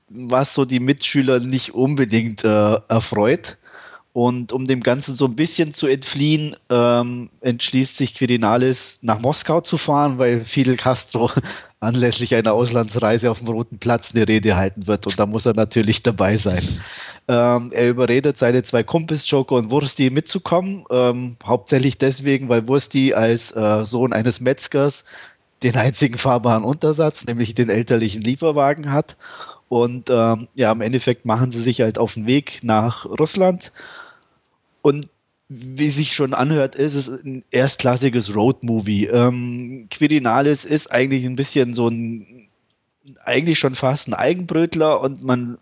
was 0.08 0.54
so 0.54 0.64
die 0.64 0.80
Mitschüler 0.80 1.38
nicht 1.40 1.74
unbedingt 1.74 2.44
äh, 2.44 2.74
erfreut. 2.88 3.56
Und 4.12 4.50
um 4.50 4.64
dem 4.64 4.82
Ganzen 4.82 5.14
so 5.14 5.26
ein 5.26 5.36
bisschen 5.36 5.72
zu 5.72 5.86
entfliehen, 5.86 6.56
ähm, 6.68 7.30
entschließt 7.42 7.96
sich 7.96 8.14
Quirinales 8.14 8.98
nach 9.02 9.20
Moskau 9.20 9.60
zu 9.60 9.78
fahren, 9.78 10.18
weil 10.18 10.44
Fidel 10.44 10.76
Castro 10.76 11.30
anlässlich 11.80 12.34
einer 12.34 12.52
Auslandsreise 12.52 13.30
auf 13.30 13.38
dem 13.38 13.46
Roten 13.46 13.78
Platz 13.78 14.12
eine 14.12 14.26
Rede 14.26 14.56
halten 14.56 14.88
wird. 14.88 15.06
Und 15.06 15.16
da 15.16 15.26
muss 15.26 15.46
er 15.46 15.54
natürlich 15.54 16.02
dabei 16.02 16.36
sein. 16.36 16.66
Ähm, 17.30 17.70
er 17.72 17.88
überredet 17.88 18.38
seine 18.38 18.64
zwei 18.64 18.82
Kumpels, 18.82 19.30
Joko 19.30 19.56
und 19.56 19.70
Wursti, 19.70 20.10
mitzukommen. 20.10 20.84
Ähm, 20.90 21.36
hauptsächlich 21.44 21.96
deswegen, 21.96 22.48
weil 22.48 22.66
Wursti 22.66 23.14
als 23.14 23.54
äh, 23.54 23.84
Sohn 23.84 24.12
eines 24.12 24.40
Metzgers 24.40 25.04
den 25.62 25.76
einzigen 25.76 26.18
fahrbaren 26.18 26.64
Untersatz, 26.64 27.24
nämlich 27.24 27.54
den 27.54 27.70
elterlichen 27.70 28.20
Lieferwagen 28.20 28.92
hat. 28.92 29.16
Und 29.68 30.10
ähm, 30.10 30.48
ja, 30.56 30.72
im 30.72 30.80
Endeffekt 30.80 31.24
machen 31.24 31.52
sie 31.52 31.60
sich 31.60 31.80
halt 31.80 31.98
auf 31.98 32.14
den 32.14 32.26
Weg 32.26 32.58
nach 32.64 33.06
Russland 33.06 33.70
und 34.82 35.08
wie 35.48 35.90
sich 35.90 36.12
schon 36.12 36.34
anhört, 36.34 36.74
ist 36.74 36.94
es 36.94 37.08
ein 37.08 37.44
erstklassiges 37.52 38.34
Roadmovie. 38.34 39.06
Ähm, 39.06 39.86
Quirinalis 39.90 40.64
ist 40.64 40.90
eigentlich 40.90 41.24
ein 41.24 41.36
bisschen 41.36 41.74
so 41.74 41.88
ein, 41.88 42.48
eigentlich 43.24 43.60
schon 43.60 43.76
fast 43.76 44.08
ein 44.08 44.14
Eigenbrötler 44.14 45.00
und 45.00 45.22
man 45.22 45.58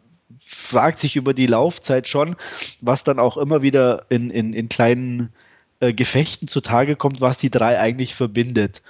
fragt 0.48 0.98
sich 0.98 1.16
über 1.16 1.34
die 1.34 1.46
Laufzeit 1.46 2.08
schon, 2.08 2.36
was 2.80 3.04
dann 3.04 3.18
auch 3.18 3.36
immer 3.36 3.60
wieder 3.62 4.06
in, 4.08 4.30
in, 4.30 4.54
in 4.54 4.68
kleinen 4.68 5.30
äh, 5.80 5.92
Gefechten 5.92 6.48
zutage 6.48 6.96
kommt, 6.96 7.20
was 7.20 7.36
die 7.36 7.50
drei 7.50 7.78
eigentlich 7.78 8.14
verbindet. 8.14 8.82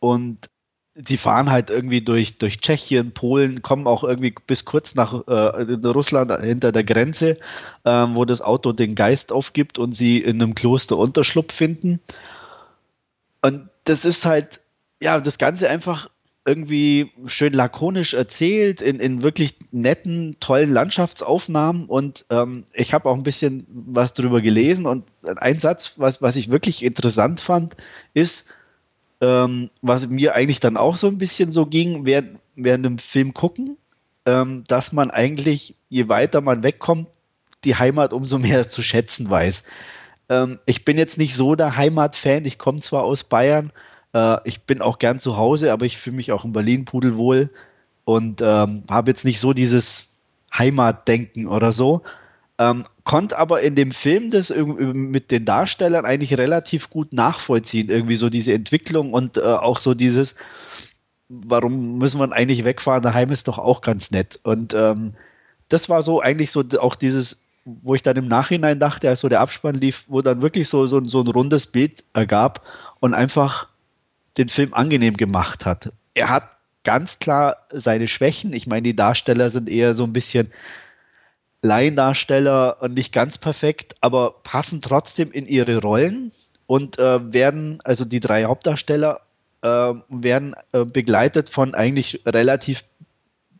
Und 0.00 0.50
die 0.94 1.16
fahren 1.16 1.50
halt 1.50 1.70
irgendwie 1.70 2.02
durch, 2.02 2.38
durch 2.38 2.60
Tschechien, 2.60 3.12
Polen, 3.12 3.62
kommen 3.62 3.86
auch 3.86 4.04
irgendwie 4.04 4.34
bis 4.46 4.64
kurz 4.64 4.94
nach 4.94 5.26
äh, 5.26 5.86
Russland 5.86 6.32
hinter 6.42 6.72
der 6.72 6.84
Grenze, 6.84 7.38
äh, 7.84 7.90
wo 7.90 8.24
das 8.24 8.42
Auto 8.42 8.72
den 8.72 8.94
Geist 8.94 9.32
aufgibt 9.32 9.78
und 9.78 9.92
sie 9.92 10.18
in 10.18 10.42
einem 10.42 10.54
Kloster 10.54 10.96
Unterschlupf 10.96 11.54
finden. 11.54 12.00
Und 13.42 13.68
das 13.84 14.04
ist 14.04 14.26
halt, 14.26 14.60
ja, 15.00 15.20
das 15.20 15.38
Ganze 15.38 15.70
einfach 15.70 16.10
irgendwie 16.48 17.12
schön 17.26 17.52
lakonisch 17.52 18.14
erzählt, 18.14 18.80
in, 18.80 18.98
in 19.00 19.22
wirklich 19.22 19.56
netten, 19.70 20.36
tollen 20.40 20.72
Landschaftsaufnahmen. 20.72 21.84
Und 21.86 22.24
ähm, 22.30 22.64
ich 22.72 22.94
habe 22.94 23.08
auch 23.08 23.14
ein 23.14 23.22
bisschen 23.22 23.66
was 23.68 24.14
drüber 24.14 24.40
gelesen. 24.40 24.86
Und 24.86 25.04
ein 25.22 25.58
Satz, 25.58 25.94
was, 25.96 26.22
was 26.22 26.36
ich 26.36 26.50
wirklich 26.50 26.82
interessant 26.82 27.40
fand, 27.40 27.76
ist, 28.14 28.46
ähm, 29.20 29.68
was 29.82 30.08
mir 30.08 30.34
eigentlich 30.34 30.60
dann 30.60 30.76
auch 30.76 30.96
so 30.96 31.08
ein 31.08 31.18
bisschen 31.18 31.52
so 31.52 31.66
ging, 31.66 32.06
während, 32.06 32.38
während 32.56 32.86
dem 32.86 32.98
Film 32.98 33.34
gucken, 33.34 33.76
ähm, 34.24 34.64
dass 34.68 34.92
man 34.92 35.10
eigentlich, 35.10 35.74
je 35.90 36.08
weiter 36.08 36.40
man 36.40 36.62
wegkommt, 36.62 37.08
die 37.64 37.76
Heimat 37.76 38.12
umso 38.12 38.38
mehr 38.38 38.68
zu 38.68 38.82
schätzen 38.82 39.28
weiß. 39.28 39.64
Ähm, 40.28 40.58
ich 40.66 40.84
bin 40.84 40.96
jetzt 40.96 41.18
nicht 41.18 41.34
so 41.34 41.54
der 41.54 41.76
Heimatfan, 41.76 42.44
ich 42.44 42.58
komme 42.58 42.80
zwar 42.80 43.04
aus 43.04 43.24
Bayern, 43.24 43.72
äh, 44.18 44.40
ich 44.44 44.62
bin 44.62 44.82
auch 44.82 44.98
gern 44.98 45.20
zu 45.20 45.36
Hause, 45.36 45.72
aber 45.72 45.86
ich 45.86 45.98
fühle 45.98 46.16
mich 46.16 46.32
auch 46.32 46.44
in 46.44 46.52
Berlin 46.52 46.84
pudelwohl 46.84 47.50
und 48.04 48.40
ähm, 48.42 48.84
habe 48.88 49.10
jetzt 49.10 49.24
nicht 49.24 49.40
so 49.40 49.52
dieses 49.52 50.08
Heimatdenken 50.56 51.46
oder 51.46 51.72
so. 51.72 52.02
Ähm, 52.58 52.86
konnte 53.04 53.38
aber 53.38 53.60
in 53.62 53.76
dem 53.76 53.92
Film 53.92 54.30
das 54.30 54.50
mit 54.50 55.30
den 55.30 55.44
Darstellern 55.44 56.04
eigentlich 56.04 56.36
relativ 56.36 56.90
gut 56.90 57.12
nachvollziehen. 57.12 57.88
Irgendwie 57.88 58.16
so 58.16 58.28
diese 58.28 58.52
Entwicklung 58.52 59.12
und 59.12 59.36
äh, 59.36 59.42
auch 59.42 59.80
so 59.80 59.94
dieses, 59.94 60.34
warum 61.28 61.98
müssen 61.98 62.18
wir 62.18 62.32
eigentlich 62.32 62.64
wegfahren? 62.64 63.02
Daheim 63.02 63.30
ist 63.30 63.46
doch 63.46 63.58
auch 63.58 63.80
ganz 63.80 64.10
nett. 64.10 64.40
Und 64.42 64.74
ähm, 64.74 65.14
das 65.68 65.88
war 65.88 66.02
so 66.02 66.20
eigentlich 66.20 66.50
so 66.50 66.64
auch 66.80 66.96
dieses, 66.96 67.38
wo 67.64 67.94
ich 67.94 68.02
dann 68.02 68.16
im 68.16 68.28
Nachhinein 68.28 68.80
dachte, 68.80 69.08
als 69.08 69.20
so 69.20 69.28
der 69.28 69.40
Abspann 69.40 69.76
lief, 69.76 70.04
wo 70.08 70.22
dann 70.22 70.42
wirklich 70.42 70.68
so, 70.68 70.86
so, 70.86 71.04
so 71.04 71.20
ein 71.20 71.28
rundes 71.28 71.66
Bild 71.66 72.02
ergab 72.14 72.62
und 73.00 73.14
einfach 73.14 73.68
den 74.38 74.48
Film 74.48 74.72
angenehm 74.72 75.16
gemacht 75.16 75.66
hat. 75.66 75.92
Er 76.14 76.30
hat 76.30 76.44
ganz 76.84 77.18
klar 77.18 77.66
seine 77.72 78.08
Schwächen. 78.08 78.52
Ich 78.52 78.66
meine, 78.66 78.82
die 78.82 78.96
Darsteller 78.96 79.50
sind 79.50 79.68
eher 79.68 79.94
so 79.94 80.04
ein 80.04 80.12
bisschen 80.12 80.50
Laiendarsteller 81.62 82.80
und 82.80 82.94
nicht 82.94 83.12
ganz 83.12 83.36
perfekt, 83.36 83.96
aber 84.00 84.36
passen 84.44 84.80
trotzdem 84.80 85.32
in 85.32 85.46
ihre 85.46 85.78
Rollen 85.78 86.32
und 86.66 86.98
äh, 86.98 87.32
werden, 87.32 87.80
also 87.84 88.04
die 88.04 88.20
drei 88.20 88.44
Hauptdarsteller, 88.44 89.20
äh, 89.62 89.94
werden 90.08 90.54
äh, 90.72 90.84
begleitet 90.84 91.50
von 91.50 91.74
eigentlich 91.74 92.22
relativ 92.24 92.84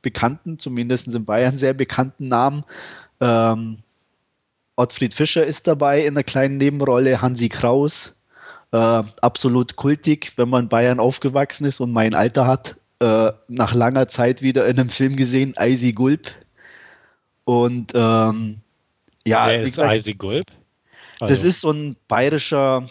bekannten, 0.00 0.58
zumindest 0.58 1.08
in 1.08 1.24
Bayern 1.24 1.58
sehr 1.58 1.74
bekannten 1.74 2.28
Namen. 2.28 2.64
Ähm, 3.20 3.78
Ottfried 4.76 5.12
Fischer 5.12 5.44
ist 5.44 5.66
dabei 5.66 6.02
in 6.02 6.14
einer 6.14 6.22
kleinen 6.22 6.56
Nebenrolle, 6.56 7.20
Hansi 7.20 7.48
Kraus, 7.48 8.14
äh, 8.72 9.02
absolut 9.22 9.76
kultig, 9.76 10.32
wenn 10.36 10.48
man 10.48 10.64
in 10.64 10.68
Bayern 10.68 11.00
aufgewachsen 11.00 11.64
ist 11.64 11.80
und 11.80 11.92
mein 11.92 12.14
Alter 12.14 12.46
hat, 12.46 12.76
äh, 13.00 13.32
nach 13.48 13.74
langer 13.74 14.08
Zeit 14.08 14.42
wieder 14.42 14.66
in 14.66 14.78
einem 14.78 14.90
Film 14.90 15.16
gesehen, 15.16 15.56
Eisi 15.56 15.92
Gulp, 15.92 16.32
und 17.48 17.92
ähm, 17.94 18.60
ja, 19.24 19.46
Wer 19.46 19.62
ist 19.62 19.70
gesagt, 19.70 19.90
Eisi 19.90 20.12
Gulp? 20.12 20.48
Also. 21.18 21.32
Das 21.32 21.44
ist 21.44 21.62
so 21.62 21.70
ein 21.70 21.96
bayerischer 22.06 22.86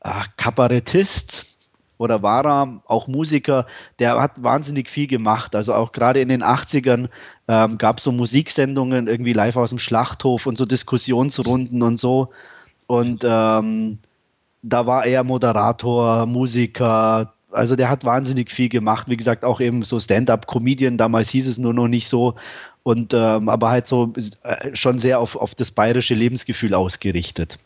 ach, 0.00 0.26
Kabarettist 0.36 1.46
oder 1.98 2.20
war 2.20 2.44
er 2.44 2.82
auch 2.86 3.06
Musiker, 3.06 3.68
der 4.00 4.20
hat 4.20 4.42
wahnsinnig 4.42 4.90
viel 4.90 5.06
gemacht. 5.06 5.54
Also 5.54 5.74
auch 5.74 5.92
gerade 5.92 6.20
in 6.20 6.28
den 6.28 6.42
80ern 6.42 7.08
ähm, 7.46 7.78
gab 7.78 7.98
es 7.98 8.04
so 8.04 8.10
Musiksendungen, 8.10 9.06
irgendwie 9.06 9.32
live 9.32 9.54
aus 9.54 9.70
dem 9.70 9.78
Schlachthof 9.78 10.46
und 10.46 10.58
so 10.58 10.66
Diskussionsrunden 10.66 11.80
und 11.80 11.96
so. 11.96 12.32
Und 12.88 13.22
ähm, 13.24 14.00
da 14.64 14.86
war 14.86 15.04
er 15.06 15.22
Moderator, 15.24 16.26
Musiker. 16.26 17.32
Also 17.52 17.76
der 17.76 17.90
hat 17.90 18.04
wahnsinnig 18.04 18.50
viel 18.50 18.68
gemacht. 18.68 19.08
Wie 19.08 19.16
gesagt, 19.16 19.44
auch 19.44 19.60
eben 19.60 19.84
so 19.84 20.00
Stand-up-Comedian. 20.00 20.96
Damals 20.96 21.28
hieß 21.30 21.46
es 21.46 21.58
nur 21.58 21.74
noch 21.74 21.88
nicht 21.88 22.08
so 22.08 22.34
und 22.82 23.14
ähm, 23.14 23.48
aber 23.48 23.70
halt 23.70 23.86
so 23.86 24.12
äh, 24.42 24.74
schon 24.74 24.98
sehr 24.98 25.20
auf, 25.20 25.36
auf 25.36 25.54
das 25.54 25.70
bayerische 25.70 26.14
Lebensgefühl 26.14 26.74
ausgerichtet. 26.74 27.58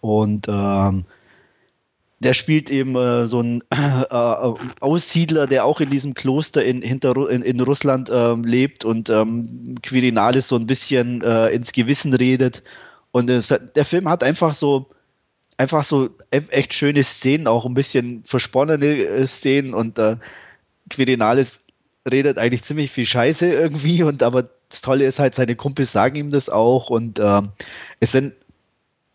Und 0.00 0.46
ähm, 0.48 1.04
der 2.20 2.34
spielt 2.34 2.70
eben 2.70 2.96
äh, 2.96 3.28
so 3.28 3.40
ein 3.40 3.62
äh, 3.70 4.52
Aussiedler, 4.80 5.46
der 5.46 5.64
auch 5.64 5.80
in 5.80 5.90
diesem 5.90 6.14
Kloster 6.14 6.64
in, 6.64 6.82
hinter, 6.82 7.30
in, 7.30 7.42
in 7.42 7.60
Russland 7.60 8.10
äh, 8.10 8.34
lebt 8.34 8.84
und 8.84 9.10
ähm, 9.10 9.76
Quirinalis 9.82 10.48
so 10.48 10.56
ein 10.56 10.66
bisschen 10.66 11.22
äh, 11.22 11.48
ins 11.48 11.72
Gewissen 11.72 12.14
redet. 12.14 12.62
Und 13.10 13.28
es, 13.30 13.48
der 13.48 13.84
Film 13.84 14.08
hat 14.08 14.22
einfach 14.24 14.54
so 14.54 14.90
einfach 15.56 15.84
so 15.84 16.10
e-, 16.30 16.42
echt 16.50 16.74
schöne 16.74 17.02
Szenen, 17.02 17.46
auch 17.46 17.66
ein 17.66 17.74
bisschen 17.74 18.22
versponnene 18.24 18.86
äh, 18.86 19.26
Szenen 19.26 19.74
und 19.74 19.98
äh, 19.98 20.16
Quirinalis 20.90 21.60
redet 22.10 22.38
eigentlich 22.38 22.64
ziemlich 22.64 22.90
viel 22.90 23.06
Scheiße 23.06 23.46
irgendwie 23.52 24.02
und 24.02 24.22
aber 24.22 24.48
das 24.68 24.80
Tolle 24.80 25.04
ist 25.04 25.18
halt, 25.18 25.34
seine 25.34 25.54
Kumpels 25.54 25.92
sagen 25.92 26.16
ihm 26.16 26.30
das 26.30 26.48
auch 26.48 26.88
und 26.90 27.20
ähm, 27.20 27.50
es 28.00 28.12
sind, 28.12 28.32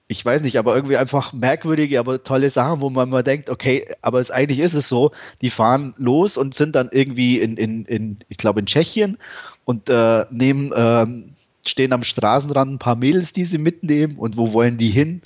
ich 0.08 0.24
weiß 0.24 0.42
nicht, 0.42 0.58
aber 0.58 0.76
irgendwie 0.76 0.98
einfach 0.98 1.34
merkwürdige, 1.34 2.00
aber 2.00 2.24
tolle 2.24 2.50
Sachen, 2.50 2.80
wo 2.80 2.90
man 2.90 3.10
mal 3.10 3.24
denkt, 3.24 3.50
okay, 3.50 3.88
aber 4.02 4.20
es, 4.20 4.32
eigentlich 4.32 4.60
ist 4.60 4.76
es 4.76 4.88
so, 4.88 5.12
die 5.42 5.50
fahren 5.50 5.96
los 5.98 6.38
und 6.38 6.54
sind 6.56 6.76
dann 6.76 6.90
irgendwie 6.92 7.40
in, 7.40 7.58
in, 7.58 7.86
in 7.86 8.20
ich 8.30 8.38
glaube 8.38 8.60
in 8.60 8.68
Tschechien 8.68 9.18
und 9.66 9.90
äh, 9.90 10.26
nehmen, 10.30 10.72
ähm, 10.76 11.36
stehen 11.66 11.92
am 11.92 12.04
Straßenrand 12.04 12.74
ein 12.74 12.80
paar 12.80 12.96
Mädels, 12.96 13.34
die 13.34 13.44
sie 13.44 13.58
mitnehmen 13.58 14.18
und 14.18 14.38
wo 14.38 14.54
wollen 14.54 14.78
die 14.78 14.90
hin? 14.90 15.22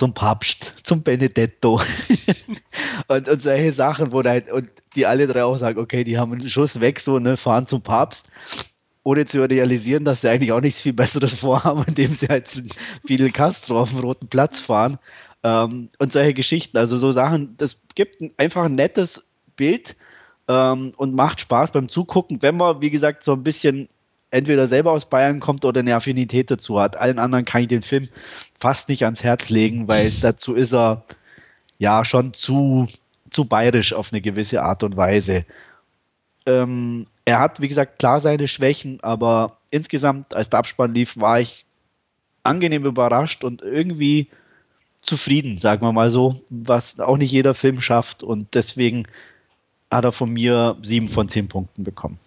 Zum 0.00 0.14
Papst, 0.14 0.76
zum 0.82 1.02
Benedetto. 1.02 1.78
Und, 3.08 3.28
und 3.28 3.42
solche 3.42 3.72
Sachen, 3.72 4.12
wo 4.12 4.22
halt, 4.22 4.50
und 4.50 4.70
die 4.94 5.04
alle 5.04 5.26
drei 5.26 5.42
auch 5.42 5.58
sagen, 5.58 5.78
okay, 5.78 6.04
die 6.04 6.16
haben 6.16 6.32
einen 6.32 6.48
Schuss 6.48 6.80
weg, 6.80 7.00
so, 7.00 7.18
ne, 7.18 7.36
fahren 7.36 7.66
zum 7.66 7.82
Papst 7.82 8.30
ohne 9.02 9.26
zu 9.26 9.42
realisieren, 9.42 10.04
dass 10.04 10.22
sie 10.22 10.28
eigentlich 10.28 10.52
auch 10.52 10.60
nichts 10.60 10.82
viel 10.82 10.92
Besseres 10.92 11.34
vorhaben, 11.34 11.84
indem 11.88 12.14
sie 12.14 12.28
halt 12.28 12.48
zu 12.48 12.62
Fidel 13.06 13.30
Castro 13.30 13.80
auf 13.80 13.90
dem 13.90 13.98
Roten 13.98 14.28
Platz 14.28 14.60
fahren. 14.60 14.98
Ähm, 15.42 15.90
und 15.98 16.12
solche 16.12 16.34
Geschichten, 16.34 16.78
also 16.78 16.96
so 16.96 17.10
Sachen, 17.12 17.56
das 17.58 17.78
gibt 17.94 18.22
ein, 18.22 18.32
einfach 18.38 18.64
ein 18.64 18.76
nettes 18.76 19.22
Bild 19.56 19.96
ähm, 20.48 20.92
und 20.96 21.14
macht 21.14 21.40
Spaß 21.40 21.72
beim 21.72 21.88
Zugucken, 21.88 22.40
wenn 22.40 22.56
man, 22.56 22.80
wie 22.80 22.90
gesagt, 22.90 23.24
so 23.24 23.32
ein 23.32 23.42
bisschen 23.42 23.88
entweder 24.30 24.66
selber 24.66 24.92
aus 24.92 25.08
Bayern 25.08 25.40
kommt 25.40 25.64
oder 25.64 25.80
eine 25.80 25.94
Affinität 25.94 26.50
dazu 26.50 26.80
hat. 26.80 26.96
Allen 26.96 27.18
anderen 27.18 27.44
kann 27.44 27.62
ich 27.62 27.68
den 27.68 27.82
Film 27.82 28.08
fast 28.58 28.88
nicht 28.88 29.04
ans 29.04 29.22
Herz 29.22 29.50
legen, 29.50 29.88
weil 29.88 30.10
dazu 30.20 30.54
ist 30.54 30.74
er 30.74 31.04
ja 31.78 32.04
schon 32.04 32.34
zu, 32.34 32.88
zu 33.30 33.44
bayerisch 33.44 33.92
auf 33.92 34.12
eine 34.12 34.20
gewisse 34.20 34.62
Art 34.62 34.82
und 34.82 34.96
Weise. 34.96 35.44
Ähm, 36.46 37.06
er 37.24 37.40
hat, 37.40 37.60
wie 37.60 37.68
gesagt, 37.68 37.98
klar 37.98 38.20
seine 38.20 38.48
Schwächen, 38.48 38.98
aber 39.02 39.58
insgesamt, 39.70 40.34
als 40.34 40.50
der 40.50 40.58
Abspann 40.58 40.94
lief, 40.94 41.16
war 41.16 41.40
ich 41.40 41.64
angenehm 42.42 42.84
überrascht 42.84 43.44
und 43.44 43.62
irgendwie 43.62 44.28
zufrieden, 45.02 45.58
sagen 45.58 45.82
wir 45.82 45.92
mal 45.92 46.10
so, 46.10 46.40
was 46.50 47.00
auch 47.00 47.16
nicht 47.16 47.32
jeder 47.32 47.54
Film 47.54 47.80
schafft 47.80 48.22
und 48.22 48.54
deswegen 48.54 49.06
hat 49.90 50.04
er 50.04 50.12
von 50.12 50.30
mir 50.30 50.76
sieben 50.82 51.08
von 51.08 51.28
zehn 51.28 51.48
Punkten 51.48 51.84
bekommen. 51.84 52.18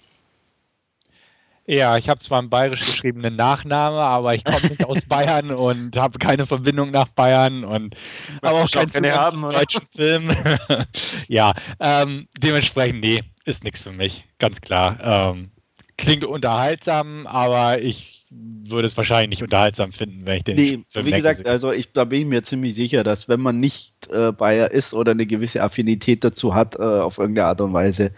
Ja, 1.66 1.98
ich 1.98 2.10
habe 2.10 2.20
zwar 2.20 2.40
einen 2.40 2.50
bayerisch 2.50 2.82
geschriebenen 2.82 3.38
Nachname, 3.38 3.98
aber 3.98 4.36
ich 4.36 4.44
komme 4.44 4.68
nicht 4.68 4.86
aus 4.86 5.06
Bayern 5.08 5.52
und 5.52 5.96
habe 5.96 6.20
keine 6.20 6.46
Verbindung 6.46 6.92
nach 6.92 7.08
Bayern 7.08 7.64
und 7.64 7.96
habe 8.42 8.58
auch 8.58 8.70
keinen 8.70 8.92
Zugang 8.92 9.14
haben, 9.14 9.32
zum 9.32 9.50
deutschen 9.50 9.82
Film. 9.96 10.30
ja, 11.30 11.54
ähm, 11.80 12.28
dementsprechend, 12.38 13.02
nee, 13.02 13.22
ist 13.46 13.64
nichts 13.64 13.82
für 13.82 13.94
mich, 13.94 14.26
ganz 14.40 14.60
klar. 14.60 15.00
Ähm, 15.02 15.52
klingt 15.98 16.26
unterhaltsam, 16.26 17.28
aber 17.28 17.82
ich 17.82 18.26
würde 18.30 18.88
es 18.88 18.98
wahrscheinlich 18.98 19.30
nicht 19.30 19.44
unterhaltsam 19.44 19.92
finden, 19.92 20.26
wenn 20.26 20.38
ich 20.38 20.44
den 20.44 20.56
nee, 20.56 20.84
Film 20.90 21.06
Wie 21.06 21.12
gesagt, 21.12 21.46
also 21.46 21.72
ich, 21.72 21.94
da 21.94 22.04
bin 22.04 22.22
ich 22.22 22.26
mir 22.26 22.44
ziemlich 22.44 22.76
sicher, 22.76 23.04
dass 23.04 23.30
wenn 23.30 23.40
man 23.40 23.60
nicht 23.60 23.94
äh, 24.12 24.32
Bayer 24.32 24.72
ist 24.72 24.94
oder 24.94 25.12
eine 25.12 25.26
gewisse 25.26 25.62
Affinität 25.62 26.24
dazu 26.24 26.56
hat, 26.56 26.76
äh, 26.76 26.82
auf 26.82 27.20
irgendeine 27.20 27.48
Art 27.48 27.62
und 27.62 27.74
Weise, 27.74 28.12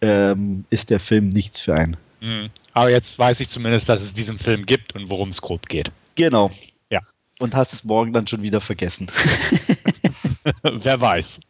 ähm, 0.00 0.64
ist 0.70 0.90
der 0.90 1.00
Film 1.00 1.28
nichts 1.28 1.60
für 1.60 1.74
einen. 1.74 1.96
Mhm. 2.20 2.50
Aber 2.78 2.90
jetzt 2.90 3.18
weiß 3.18 3.40
ich 3.40 3.48
zumindest, 3.48 3.88
dass 3.88 4.02
es 4.02 4.12
diesen 4.12 4.38
Film 4.38 4.64
gibt 4.64 4.94
und 4.94 5.10
worum 5.10 5.30
es 5.30 5.42
grob 5.42 5.68
geht. 5.68 5.90
Genau. 6.14 6.52
Ja. 6.90 7.00
Und 7.40 7.56
hast 7.56 7.72
es 7.72 7.82
morgen 7.82 8.12
dann 8.12 8.28
schon 8.28 8.42
wieder 8.42 8.60
vergessen. 8.60 9.10
Wer 10.62 11.00
weiß. 11.00 11.40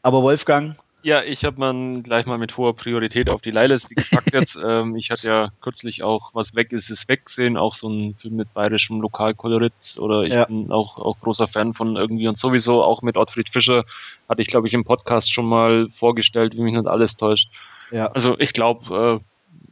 Aber 0.00 0.22
Wolfgang, 0.22 0.76
ja, 1.02 1.22
ich 1.22 1.44
habe 1.44 1.58
man 1.58 2.02
gleich 2.02 2.24
mal 2.24 2.38
mit 2.38 2.56
hoher 2.56 2.74
Priorität 2.74 3.28
auf 3.28 3.42
die 3.42 3.50
Leihliste 3.50 3.94
gepackt 3.94 4.32
jetzt. 4.32 4.58
ähm, 4.66 4.96
ich 4.96 5.10
hatte 5.10 5.26
ja 5.26 5.48
kürzlich 5.60 6.02
auch 6.02 6.34
Was 6.34 6.54
weg 6.54 6.72
ist, 6.72 6.88
ist 6.88 7.06
wegsehen, 7.06 7.58
auch 7.58 7.74
so 7.74 7.90
ein 7.90 8.14
Film 8.14 8.36
mit 8.36 8.54
bayerischem 8.54 9.02
Lokalkolorit 9.02 9.98
oder 9.98 10.22
ich 10.22 10.32
ja. 10.32 10.46
bin 10.46 10.72
auch, 10.72 10.96
auch 10.96 11.20
großer 11.20 11.46
Fan 11.46 11.74
von 11.74 11.96
irgendwie 11.96 12.26
und 12.26 12.38
sowieso 12.38 12.82
auch 12.82 13.02
mit 13.02 13.18
Ottfried 13.18 13.50
Fischer 13.50 13.84
hatte 14.30 14.40
ich 14.40 14.48
glaube 14.48 14.66
ich 14.66 14.72
im 14.72 14.84
Podcast 14.84 15.30
schon 15.30 15.46
mal 15.46 15.90
vorgestellt, 15.90 16.54
wie 16.56 16.62
mich 16.62 16.72
nicht 16.72 16.86
alles 16.86 17.16
täuscht. 17.16 17.50
Ja. 17.90 18.06
Also 18.12 18.38
ich 18.38 18.54
glaube, 18.54 19.20
äh, 19.20 19.29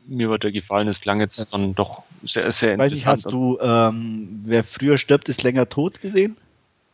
mir 0.09 0.31
wird 0.31 0.45
der 0.45 0.53
gefallen. 0.53 0.89
Es 0.89 1.01
klang 1.01 1.21
jetzt 1.21 1.53
dann 1.53 1.75
doch 1.75 2.03
sehr, 2.25 2.51
sehr 2.53 2.79
Weiß 2.79 2.93
interessant. 2.93 2.99
Ich, 2.99 3.07
hast 3.07 3.33
du 3.33 3.59
ähm, 3.61 4.41
Wer 4.45 4.65
früher 4.65 4.99
stirbt, 4.99 5.29
ist 5.29 5.43
länger 5.43 5.69
tot 5.69 6.01
gesehen? 6.01 6.37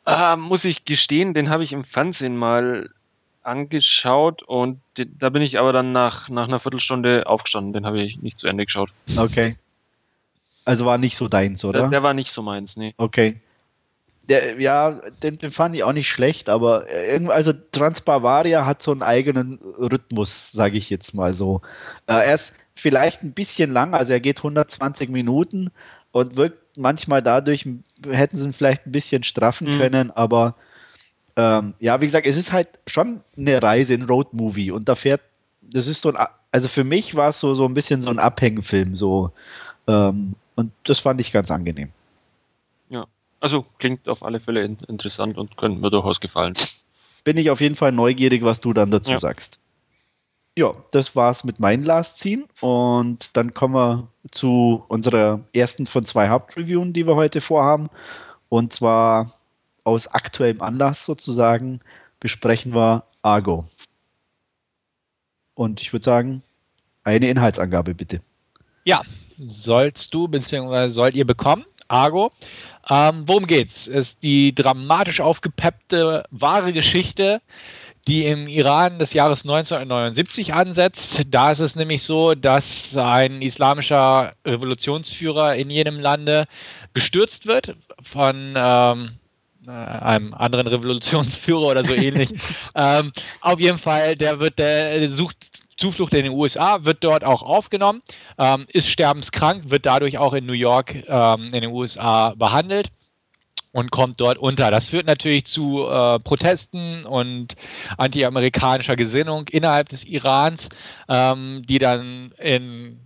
Äh, 0.06 0.36
muss 0.36 0.64
ich 0.64 0.84
gestehen, 0.84 1.32
den 1.32 1.48
habe 1.48 1.64
ich 1.64 1.72
im 1.72 1.84
Fernsehen 1.84 2.36
mal 2.36 2.90
angeschaut 3.42 4.42
und 4.42 4.80
da 4.96 5.28
bin 5.28 5.42
ich 5.42 5.58
aber 5.58 5.72
dann 5.72 5.92
nach, 5.92 6.28
nach 6.28 6.48
einer 6.48 6.60
Viertelstunde 6.60 7.26
aufgestanden. 7.26 7.72
Den 7.72 7.86
habe 7.86 8.02
ich 8.02 8.20
nicht 8.20 8.38
zu 8.38 8.46
Ende 8.46 8.64
geschaut. 8.64 8.90
Okay. 9.16 9.56
Also 10.64 10.86
war 10.86 10.98
nicht 10.98 11.16
so 11.16 11.28
deins, 11.28 11.64
oder? 11.64 11.80
Der, 11.80 11.88
der 11.90 12.02
war 12.02 12.14
nicht 12.14 12.30
so 12.30 12.42
meins, 12.42 12.76
nee. 12.76 12.94
Okay. 12.96 13.40
Der, 14.28 14.58
ja, 14.58 15.02
den, 15.22 15.36
den, 15.36 15.50
fand 15.50 15.74
ich 15.74 15.84
auch 15.84 15.92
nicht 15.92 16.08
schlecht, 16.08 16.48
aber 16.48 16.86
also 17.28 17.52
Transbavaria 17.52 18.64
hat 18.64 18.82
so 18.82 18.92
einen 18.92 19.02
eigenen 19.02 19.58
Rhythmus, 19.78 20.50
sage 20.50 20.78
ich 20.78 20.88
jetzt 20.88 21.12
mal 21.12 21.34
so. 21.34 21.60
Äh, 22.06 22.26
er 22.26 22.34
ist 22.36 22.54
vielleicht 22.74 23.22
ein 23.22 23.32
bisschen 23.32 23.70
lang, 23.70 23.94
also 23.94 24.12
er 24.12 24.20
geht 24.20 24.38
120 24.38 25.08
Minuten 25.08 25.70
und 26.12 26.36
wirkt 26.36 26.76
manchmal 26.76 27.22
dadurch, 27.22 27.68
hätten 28.08 28.38
sie 28.38 28.46
ihn 28.46 28.52
vielleicht 28.52 28.86
ein 28.86 28.92
bisschen 28.92 29.24
straffen 29.24 29.74
mhm. 29.74 29.78
können, 29.78 30.10
aber 30.10 30.54
ähm, 31.36 31.74
ja, 31.80 32.00
wie 32.00 32.06
gesagt, 32.06 32.26
es 32.26 32.36
ist 32.36 32.52
halt 32.52 32.68
schon 32.86 33.20
eine 33.36 33.62
Reise, 33.62 33.94
ein 33.94 34.02
Roadmovie 34.02 34.70
und 34.70 34.88
da 34.88 34.94
fährt, 34.94 35.20
das 35.62 35.86
ist 35.86 36.02
so 36.02 36.12
ein, 36.12 36.26
also 36.52 36.68
für 36.68 36.84
mich 36.84 37.14
war 37.14 37.30
es 37.30 37.40
so, 37.40 37.54
so 37.54 37.64
ein 37.64 37.74
bisschen 37.74 38.00
so 38.00 38.10
ein 38.10 38.18
Abhängfilm, 38.18 38.96
so. 38.96 39.32
Ähm, 39.88 40.34
und 40.54 40.72
das 40.84 41.00
fand 41.00 41.20
ich 41.20 41.32
ganz 41.32 41.50
angenehm. 41.50 41.90
Ja, 42.90 43.06
also 43.40 43.66
klingt 43.78 44.08
auf 44.08 44.22
alle 44.22 44.38
Fälle 44.38 44.62
in 44.62 44.78
interessant 44.86 45.36
und 45.36 45.56
könnte 45.56 45.80
mir 45.80 45.90
durchaus 45.90 46.20
gefallen. 46.20 46.54
Bin 47.24 47.36
ich 47.38 47.50
auf 47.50 47.60
jeden 47.60 47.74
Fall 47.74 47.90
neugierig, 47.90 48.44
was 48.44 48.60
du 48.60 48.72
dann 48.72 48.90
dazu 48.90 49.12
ja. 49.12 49.18
sagst. 49.18 49.58
Ja, 50.56 50.72
das 50.92 51.16
war's 51.16 51.42
mit 51.42 51.58
meinen 51.58 51.82
Last 51.82 52.18
Scene 52.18 52.44
und 52.60 53.36
dann 53.36 53.54
kommen 53.54 53.74
wir 53.74 54.08
zu 54.30 54.84
unserer 54.88 55.40
ersten 55.52 55.86
von 55.86 56.04
zwei 56.04 56.28
Hauptreviewen, 56.28 56.92
die 56.92 57.06
wir 57.06 57.16
heute 57.16 57.40
vorhaben. 57.40 57.90
Und 58.48 58.72
zwar 58.72 59.34
aus 59.82 60.06
aktuellem 60.06 60.62
Anlass 60.62 61.04
sozusagen 61.04 61.80
besprechen 62.20 62.72
wir 62.72 63.04
Argo. 63.22 63.66
Und 65.54 65.80
ich 65.80 65.92
würde 65.92 66.04
sagen, 66.04 66.42
eine 67.02 67.28
Inhaltsangabe 67.28 67.94
bitte. 67.94 68.20
Ja, 68.84 69.02
sollst 69.38 70.14
du 70.14 70.28
bzw. 70.28 70.88
sollt 70.88 71.16
ihr 71.16 71.26
bekommen. 71.26 71.64
Argo. 71.88 72.30
Ähm, 72.88 73.24
worum 73.26 73.46
geht's? 73.46 73.86
Ist 73.86 74.22
die 74.22 74.54
dramatisch 74.54 75.20
aufgepeppte 75.20 76.24
wahre 76.30 76.72
Geschichte, 76.72 77.40
die 78.06 78.26
im 78.26 78.48
Iran 78.48 78.98
des 78.98 79.12
Jahres 79.12 79.44
1979 79.44 80.52
ansetzt. 80.52 81.22
Da 81.28 81.50
ist 81.50 81.60
es 81.60 81.76
nämlich 81.76 82.02
so, 82.02 82.34
dass 82.34 82.96
ein 82.96 83.40
islamischer 83.40 84.32
Revolutionsführer 84.44 85.54
in 85.56 85.70
jedem 85.70 86.00
Lande 86.00 86.44
gestürzt 86.92 87.46
wird 87.46 87.76
von 88.02 88.54
ähm, 88.56 89.12
äh, 89.66 89.70
einem 89.70 90.34
anderen 90.34 90.66
Revolutionsführer 90.66 91.68
oder 91.68 91.84
so 91.84 91.94
ähnlich. 91.94 92.30
ähm, 92.74 93.10
auf 93.40 93.58
jeden 93.58 93.78
Fall, 93.78 94.16
der 94.16 94.38
wird, 94.40 94.58
der 94.58 95.08
sucht 95.10 95.62
Zuflucht 95.76 96.14
in 96.14 96.24
den 96.24 96.32
USA, 96.32 96.84
wird 96.84 97.02
dort 97.02 97.24
auch 97.24 97.42
aufgenommen, 97.42 98.02
ähm, 98.38 98.66
ist 98.72 98.88
sterbenskrank, 98.88 99.70
wird 99.70 99.86
dadurch 99.86 100.18
auch 100.18 100.32
in 100.34 100.46
New 100.46 100.52
York 100.52 100.94
ähm, 101.08 101.46
in 101.46 101.62
den 101.62 101.72
USA 101.72 102.34
behandelt 102.36 102.90
und 103.74 103.90
kommt 103.90 104.20
dort 104.20 104.38
unter. 104.38 104.70
Das 104.70 104.86
führt 104.86 105.06
natürlich 105.06 105.46
zu 105.46 105.86
äh, 105.88 106.20
Protesten 106.20 107.04
und 107.04 107.56
antiamerikanischer 107.98 108.94
Gesinnung 108.94 109.48
innerhalb 109.48 109.88
des 109.88 110.04
Irans, 110.04 110.68
ähm, 111.08 111.64
die 111.68 111.80
dann 111.80 112.32
in 112.38 113.00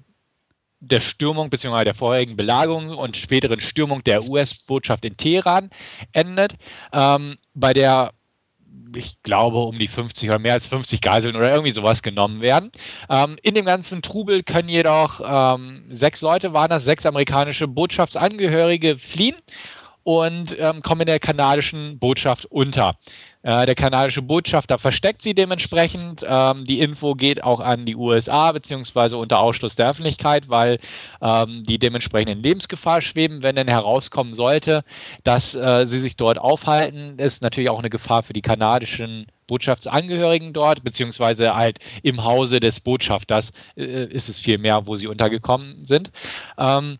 der 0.80 1.00
Stürmung 1.00 1.48
bzw. 1.48 1.84
der 1.84 1.94
vorherigen 1.94 2.36
Belagerung 2.36 2.90
und 2.90 3.16
späteren 3.16 3.60
Stürmung 3.60 4.04
der 4.04 4.24
US-Botschaft 4.24 5.06
in 5.06 5.16
Teheran 5.16 5.70
endet, 6.12 6.52
ähm, 6.92 7.38
bei 7.54 7.72
der 7.72 8.12
ich 8.94 9.22
glaube, 9.22 9.58
um 9.58 9.78
die 9.78 9.88
50 9.88 10.28
oder 10.28 10.38
mehr 10.38 10.54
als 10.54 10.66
50 10.66 11.00
Geiseln 11.00 11.36
oder 11.36 11.50
irgendwie 11.50 11.72
sowas 11.72 12.02
genommen 12.02 12.40
werden. 12.40 12.70
Ähm, 13.10 13.36
in 13.42 13.54
dem 13.54 13.66
ganzen 13.66 14.00
Trubel 14.00 14.42
können 14.42 14.68
jedoch 14.68 15.20
ähm, 15.24 15.84
sechs 15.90 16.20
Leute, 16.22 16.52
waren 16.54 16.70
das 16.70 16.84
sechs 16.84 17.04
amerikanische 17.04 17.68
Botschaftsangehörige, 17.68 18.96
fliehen 18.96 19.36
und 20.08 20.56
ähm, 20.58 20.80
kommen 20.80 21.02
in 21.02 21.06
der 21.08 21.18
kanadischen 21.18 21.98
Botschaft 21.98 22.46
unter. 22.46 22.96
Äh, 23.42 23.66
der 23.66 23.74
kanadische 23.74 24.22
Botschafter 24.22 24.78
versteckt 24.78 25.20
sie 25.20 25.34
dementsprechend. 25.34 26.24
Ähm, 26.26 26.64
die 26.64 26.80
Info 26.80 27.14
geht 27.14 27.44
auch 27.44 27.60
an 27.60 27.84
die 27.84 27.94
USA, 27.94 28.52
beziehungsweise 28.52 29.18
unter 29.18 29.42
Ausschluss 29.42 29.76
der 29.76 29.90
Öffentlichkeit, 29.90 30.48
weil 30.48 30.78
ähm, 31.20 31.62
die 31.62 31.78
dementsprechend 31.78 32.30
in 32.30 32.42
Lebensgefahr 32.42 33.02
schweben, 33.02 33.42
wenn 33.42 33.54
denn 33.54 33.68
herauskommen 33.68 34.32
sollte, 34.32 34.82
dass 35.24 35.54
äh, 35.54 35.84
sie 35.84 36.00
sich 36.00 36.16
dort 36.16 36.38
aufhalten. 36.38 37.18
Ist 37.18 37.42
natürlich 37.42 37.68
auch 37.68 37.78
eine 37.78 37.90
Gefahr 37.90 38.22
für 38.22 38.32
die 38.32 38.40
kanadischen 38.40 39.26
Botschaftsangehörigen 39.46 40.54
dort, 40.54 40.84
beziehungsweise 40.84 41.54
halt 41.54 41.80
im 42.02 42.24
Hause 42.24 42.60
des 42.60 42.80
Botschafters 42.80 43.52
äh, 43.76 44.06
ist 44.06 44.30
es 44.30 44.38
viel 44.38 44.56
mehr, 44.56 44.86
wo 44.86 44.96
sie 44.96 45.06
untergekommen 45.06 45.84
sind. 45.84 46.12
Ähm, 46.56 46.98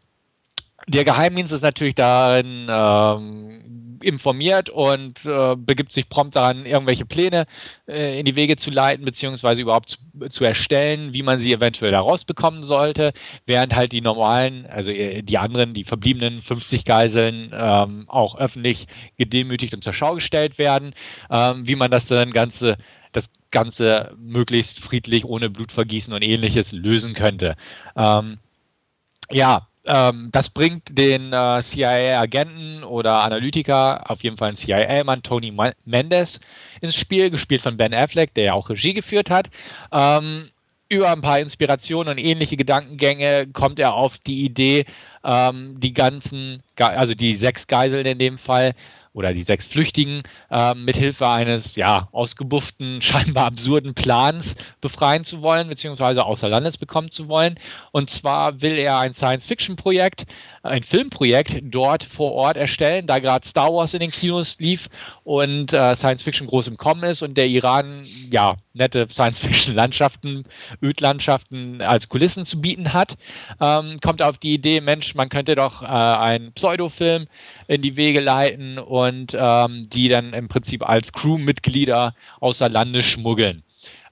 der 0.88 1.04
Geheimdienst 1.04 1.52
ist 1.52 1.62
natürlich 1.62 1.94
darin 1.94 2.66
ähm, 2.68 3.98
informiert 4.02 4.70
und 4.70 5.24
äh, 5.24 5.56
begibt 5.56 5.92
sich 5.92 6.08
prompt 6.08 6.36
daran, 6.36 6.66
irgendwelche 6.66 7.04
Pläne 7.04 7.46
äh, 7.86 8.18
in 8.18 8.24
die 8.24 8.36
Wege 8.36 8.56
zu 8.56 8.70
leiten, 8.70 9.04
beziehungsweise 9.04 9.62
überhaupt 9.62 9.90
zu, 9.90 10.28
zu, 10.28 10.44
erstellen, 10.44 11.12
wie 11.14 11.22
man 11.22 11.40
sie 11.40 11.52
eventuell 11.52 11.92
herausbekommen 11.92 12.62
sollte, 12.62 13.12
während 13.46 13.74
halt 13.74 13.92
die 13.92 14.00
normalen, 14.00 14.66
also 14.66 14.90
äh, 14.90 15.22
die 15.22 15.38
anderen, 15.38 15.74
die 15.74 15.84
verbliebenen 15.84 16.42
50 16.42 16.84
Geiseln 16.84 17.50
ähm, 17.52 18.04
auch 18.08 18.36
öffentlich 18.38 18.86
gedemütigt 19.16 19.74
und 19.74 19.84
zur 19.84 19.92
Schau 19.92 20.14
gestellt 20.14 20.58
werden, 20.58 20.94
ähm, 21.30 21.66
wie 21.66 21.76
man 21.76 21.90
das 21.90 22.06
dann 22.06 22.30
Ganze 22.30 22.76
das 23.12 23.30
Ganze 23.50 24.14
möglichst 24.18 24.80
friedlich, 24.80 25.24
ohne 25.24 25.48
Blutvergießen 25.48 26.12
und 26.12 26.22
ähnliches 26.22 26.72
lösen 26.72 27.14
könnte. 27.14 27.56
Ähm, 27.96 28.38
ja, 29.30 29.66
ähm, 29.88 30.28
das 30.32 30.50
bringt 30.50 30.96
den 30.96 31.32
äh, 31.32 31.62
CIA-Agenten 31.62 32.84
oder 32.84 33.24
Analytiker, 33.24 34.10
auf 34.10 34.22
jeden 34.22 34.36
Fall 34.36 34.50
ein 34.50 34.56
CIA-Mann, 34.56 35.22
Tony 35.22 35.52
Mendes, 35.84 36.40
ins 36.80 36.94
Spiel, 36.94 37.30
gespielt 37.30 37.62
von 37.62 37.76
Ben 37.76 37.94
Affleck, 37.94 38.34
der 38.34 38.44
ja 38.44 38.52
auch 38.52 38.68
Regie 38.68 38.94
geführt 38.94 39.30
hat. 39.30 39.48
Ähm, 39.90 40.50
über 40.90 41.10
ein 41.10 41.20
paar 41.20 41.38
Inspirationen 41.40 42.12
und 42.12 42.18
ähnliche 42.18 42.56
Gedankengänge 42.56 43.48
kommt 43.48 43.78
er 43.78 43.94
auf 43.94 44.18
die 44.18 44.44
Idee, 44.44 44.86
ähm, 45.24 45.78
die 45.78 45.92
ganzen, 45.92 46.62
also 46.76 47.14
die 47.14 47.36
sechs 47.36 47.66
Geiseln 47.66 48.06
in 48.06 48.18
dem 48.18 48.38
Fall, 48.38 48.74
oder 49.18 49.34
die 49.34 49.42
sechs 49.42 49.66
Flüchtigen 49.66 50.22
äh, 50.48 50.74
mithilfe 50.74 51.28
eines 51.28 51.74
ja 51.74 52.08
ausgebufften, 52.12 53.02
scheinbar 53.02 53.46
absurden 53.46 53.92
Plans 53.92 54.54
befreien 54.80 55.24
zu 55.24 55.42
wollen, 55.42 55.68
beziehungsweise 55.68 56.24
außer 56.24 56.48
Landes 56.48 56.78
bekommen 56.78 57.10
zu 57.10 57.28
wollen. 57.28 57.58
Und 57.90 58.10
zwar 58.10 58.62
will 58.62 58.78
er 58.78 59.00
ein 59.00 59.12
Science-Fiction-Projekt 59.12 60.24
ein 60.62 60.82
Filmprojekt 60.82 61.58
dort 61.62 62.04
vor 62.04 62.32
Ort 62.32 62.56
erstellen, 62.56 63.06
da 63.06 63.18
gerade 63.18 63.46
Star 63.46 63.72
Wars 63.72 63.94
in 63.94 64.00
den 64.00 64.10
Kinos 64.10 64.58
lief 64.58 64.88
und 65.28 65.74
äh, 65.74 65.94
Science 65.94 66.22
Fiction 66.22 66.46
groß 66.46 66.68
im 66.68 66.78
Kommen 66.78 67.02
ist 67.02 67.20
und 67.20 67.36
der 67.36 67.46
Iran 67.48 68.06
ja 68.30 68.56
nette 68.72 69.06
Science 69.10 69.38
Fiction 69.38 69.74
Landschaften, 69.74 70.44
Ödlandschaften 70.82 71.82
als 71.82 72.08
Kulissen 72.08 72.46
zu 72.46 72.62
bieten 72.62 72.94
hat, 72.94 73.18
ähm, 73.60 73.98
kommt 74.02 74.22
auf 74.22 74.38
die 74.38 74.54
Idee, 74.54 74.80
Mensch, 74.80 75.14
man 75.14 75.28
könnte 75.28 75.54
doch 75.54 75.82
äh, 75.82 75.86
einen 75.86 76.52
Pseudofilm 76.54 77.26
in 77.66 77.82
die 77.82 77.96
Wege 77.96 78.20
leiten 78.20 78.78
und 78.78 79.36
ähm, 79.38 79.90
die 79.90 80.08
dann 80.08 80.32
im 80.32 80.48
Prinzip 80.48 80.88
als 80.88 81.12
Crewmitglieder 81.12 82.14
außer 82.40 82.70
Lande 82.70 83.02
schmuggeln. 83.02 83.62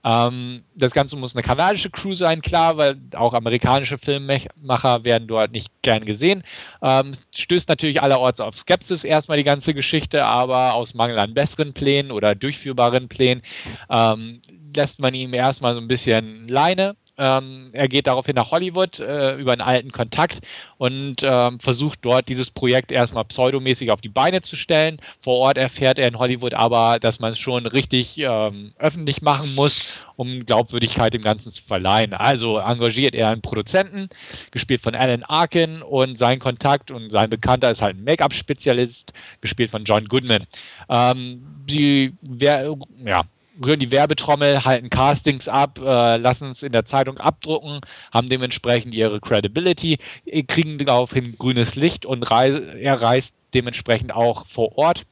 Ähm, 0.07 0.63
das 0.77 0.93
Ganze 0.93 1.17
muss 1.17 1.35
eine 1.35 1.43
kanadische 1.43 1.91
Crew 1.91 2.15
sein, 2.15 2.41
klar, 2.41 2.77
weil 2.77 2.97
auch 3.17 3.35
amerikanische 3.35 3.99
Filmmacher 3.99 5.05
werden 5.05 5.27
dort 5.27 5.51
nicht 5.51 5.69
gern 5.83 6.05
gesehen. 6.05 6.45
Ähm, 6.81 7.13
stößt 7.35 7.69
natürlich 7.69 8.01
allerorts 8.01 8.41
auf 8.41 8.57
Skepsis 8.57 9.03
erstmal 9.03 9.39
die 9.39 9.45
ganze 9.45 9.75
Geschichte, 9.75 10.25
aber 10.25 10.75
aus 10.75 10.95
Mangel 10.95 11.19
an 11.19 11.35
besseren 11.35 11.73
Plänen 11.73 12.13
oder 12.13 12.37
durchführbaren 12.37 13.09
Plänen 13.09 13.43
ähm, 13.91 14.41
lässt 14.77 15.01
man 15.01 15.13
ihm 15.15 15.35
erstmal 15.35 15.75
so 15.75 15.81
ein 15.81 15.89
bisschen 15.89 16.47
Leine 16.47 16.95
ähm, 17.19 17.71
er 17.73 17.89
geht 17.89 18.07
daraufhin 18.07 18.37
nach 18.37 18.51
Hollywood 18.51 19.01
äh, 19.01 19.35
über 19.37 19.53
einen 19.53 19.61
alten 19.61 19.91
Kontakt 19.91 20.41
und 20.79 21.17
ähm, 21.23 21.59
versucht 21.61 22.01
dort 22.03 22.29
dieses 22.29 22.51
Projekt 22.51 22.93
erstmal 22.93 23.25
pseudomäßig 23.25 23.91
auf 23.91 24.01
die 24.01 24.09
Beine 24.09 24.43
zu 24.43 24.57
stellen. 24.57 25.01
Vor 25.19 25.39
Ort 25.39 25.57
erfährt 25.57 25.99
er 25.99 26.09
in 26.09 26.19
Hollywood 26.19 26.55
aber, 26.55 26.99
dass 27.01 27.19
man 27.19 27.33
es 27.33 27.39
schon 27.39 27.67
richtig 27.67 28.19
ähm, 28.19 28.73
öffentlich 28.79 29.23
machen 29.23 29.55
muss, 29.55 29.93
um 30.17 30.45
Glaubwürdigkeit 30.45 31.15
dem 31.15 31.23
Ganzen 31.23 31.51
zu 31.53 31.63
verleihen. 31.63 32.13
Also 32.13 32.59
engagiert 32.59 33.15
er 33.15 33.29
einen 33.29 33.43
Produzenten, 33.43 34.09
gespielt 34.51 34.83
von 34.83 34.95
Alan 34.95 35.23
Arkin 35.23 35.83
und 35.83 36.19
sein 36.19 36.39
Kontakt 36.39 36.91
und 36.91 37.11
sein 37.11 37.31
Bekannter 37.31 37.71
ist 37.71 37.81
halt 37.81 37.97
ein 37.97 38.05
Make-up-Spezialist, 38.05 39.13
gespielt 39.41 39.71
von 39.71 39.85
John 39.85 40.05
Goodman. 40.07 40.47
Ähm, 40.89 41.43
die, 41.67 42.13
wer, 42.21 42.77
ja, 43.05 43.25
rühren 43.65 43.81
die 43.81 43.91
Werbetrommel, 43.91 44.65
halten 44.65 44.91
Castings 44.91 45.49
ab, 45.49 45.79
äh, 45.79 46.17
lassen 46.17 46.51
es 46.51 46.63
in 46.63 46.73
der 46.73 46.85
Zeitung 46.85 47.19
abdrucken, 47.19 47.81
haben 48.13 48.29
dementsprechend 48.29 48.95
ihre 48.95 49.21
Credibility, 49.21 49.99
äh, 50.27 50.43
kriegen 50.43 50.79
daraufhin 50.79 51.37
grünes 51.39 51.75
Licht 51.75 52.07
und 52.07 52.31
er 52.31 53.01
reist 53.01 53.35
dementsprechend 53.55 54.13
auch 54.13 54.47
vor 54.49 54.77
Ort 54.77 55.05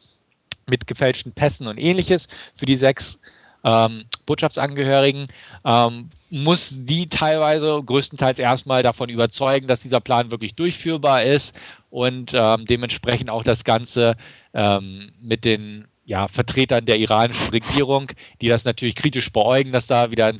mit 0.66 0.86
gefälschten 0.86 1.32
Pässen 1.32 1.66
und 1.66 1.78
ähnliches 1.78 2.28
für 2.56 2.66
die 2.66 2.76
sechs 2.76 3.18
ähm, 3.64 4.04
Botschaftsangehörigen, 4.26 5.26
ähm, 5.64 6.10
muss 6.30 6.74
die 6.84 7.08
teilweise 7.08 7.82
größtenteils 7.84 8.38
erstmal 8.38 8.82
davon 8.82 9.08
überzeugen, 9.08 9.66
dass 9.66 9.82
dieser 9.82 10.00
Plan 10.00 10.30
wirklich 10.30 10.54
durchführbar 10.54 11.22
ist 11.22 11.54
und 11.90 12.32
ähm, 12.34 12.66
dementsprechend 12.66 13.30
auch 13.30 13.42
das 13.42 13.64
Ganze 13.64 14.16
ähm, 14.52 15.12
mit 15.22 15.44
den 15.44 15.86
ja, 16.04 16.28
Vertretern 16.28 16.84
der 16.84 16.98
iranischen 16.98 17.48
Regierung, 17.50 18.08
die 18.40 18.48
das 18.48 18.64
natürlich 18.64 18.94
kritisch 18.94 19.32
beäugen, 19.32 19.72
dass 19.72 19.86
da 19.86 20.10
wieder 20.10 20.26
ein 20.26 20.38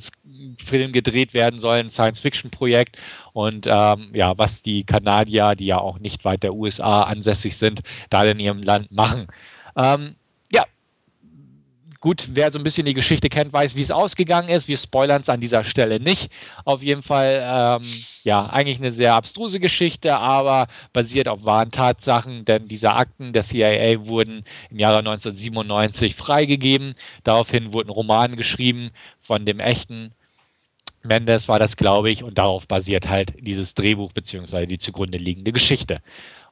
Film 0.63 0.91
gedreht 0.91 1.33
werden 1.33 1.59
soll, 1.59 1.77
ein 1.77 1.89
Science-Fiction-Projekt. 1.89 2.97
Und 3.33 3.67
ähm, 3.67 4.11
ja, 4.13 4.37
was 4.37 4.61
die 4.61 4.83
Kanadier, 4.83 5.55
die 5.55 5.65
ja 5.65 5.79
auch 5.79 5.99
nicht 5.99 6.23
weit 6.25 6.43
der 6.43 6.53
USA 6.53 7.03
ansässig 7.03 7.57
sind, 7.57 7.81
da 8.09 8.23
in 8.23 8.39
ihrem 8.39 8.61
Land 8.61 8.91
machen. 8.91 9.27
Ähm, 9.77 10.15
Gut, 12.05 12.27
wer 12.33 12.51
so 12.51 12.59
ein 12.59 12.63
bisschen 12.63 12.85
die 12.85 12.93
Geschichte 12.93 13.29
kennt, 13.29 13.51
weiß, 13.51 13.75
wie 13.75 13.81
es 13.81 13.89
ausgegangen 13.89 14.49
ist. 14.49 14.67
Wir 14.67 14.77
spoilern 14.77 15.23
es 15.23 15.27
an 15.29 15.39
dieser 15.39 15.63
Stelle 15.63 15.99
nicht. 15.99 16.29
Auf 16.63 16.83
jeden 16.83 17.01
Fall, 17.01 17.41
ähm, 17.43 17.81
ja, 18.23 18.45
eigentlich 18.45 18.77
eine 18.77 18.91
sehr 18.91 19.15
abstruse 19.15 19.59
Geschichte, 19.59 20.15
aber 20.15 20.67
basiert 20.93 21.27
auf 21.27 21.45
wahren 21.45 21.71
Tatsachen, 21.71 22.45
denn 22.45 22.67
diese 22.67 22.93
Akten 22.93 23.33
der 23.33 23.41
CIA 23.41 24.05
wurden 24.05 24.43
im 24.69 24.77
Jahre 24.77 24.99
1997 24.99 26.13
freigegeben. 26.13 26.93
Daraufhin 27.23 27.73
wurden 27.73 27.89
Romane 27.89 28.35
geschrieben 28.35 28.91
von 29.23 29.47
dem 29.47 29.59
echten 29.59 30.11
Mendes 31.01 31.47
war 31.47 31.57
das, 31.57 31.75
glaube 31.75 32.11
ich, 32.11 32.21
und 32.21 32.37
darauf 32.37 32.67
basiert 32.67 33.09
halt 33.09 33.33
dieses 33.39 33.73
Drehbuch 33.73 34.11
beziehungsweise 34.11 34.67
die 34.67 34.77
zugrunde 34.77 35.17
liegende 35.17 35.51
Geschichte. 35.51 36.03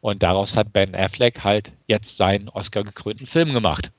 Und 0.01 0.23
daraus 0.23 0.57
hat 0.57 0.73
Ben 0.73 0.95
Affleck 0.95 1.43
halt 1.43 1.71
jetzt 1.85 2.17
seinen 2.17 2.49
Oscar-gekrönten 2.49 3.27
Film 3.27 3.53
gemacht. 3.53 3.91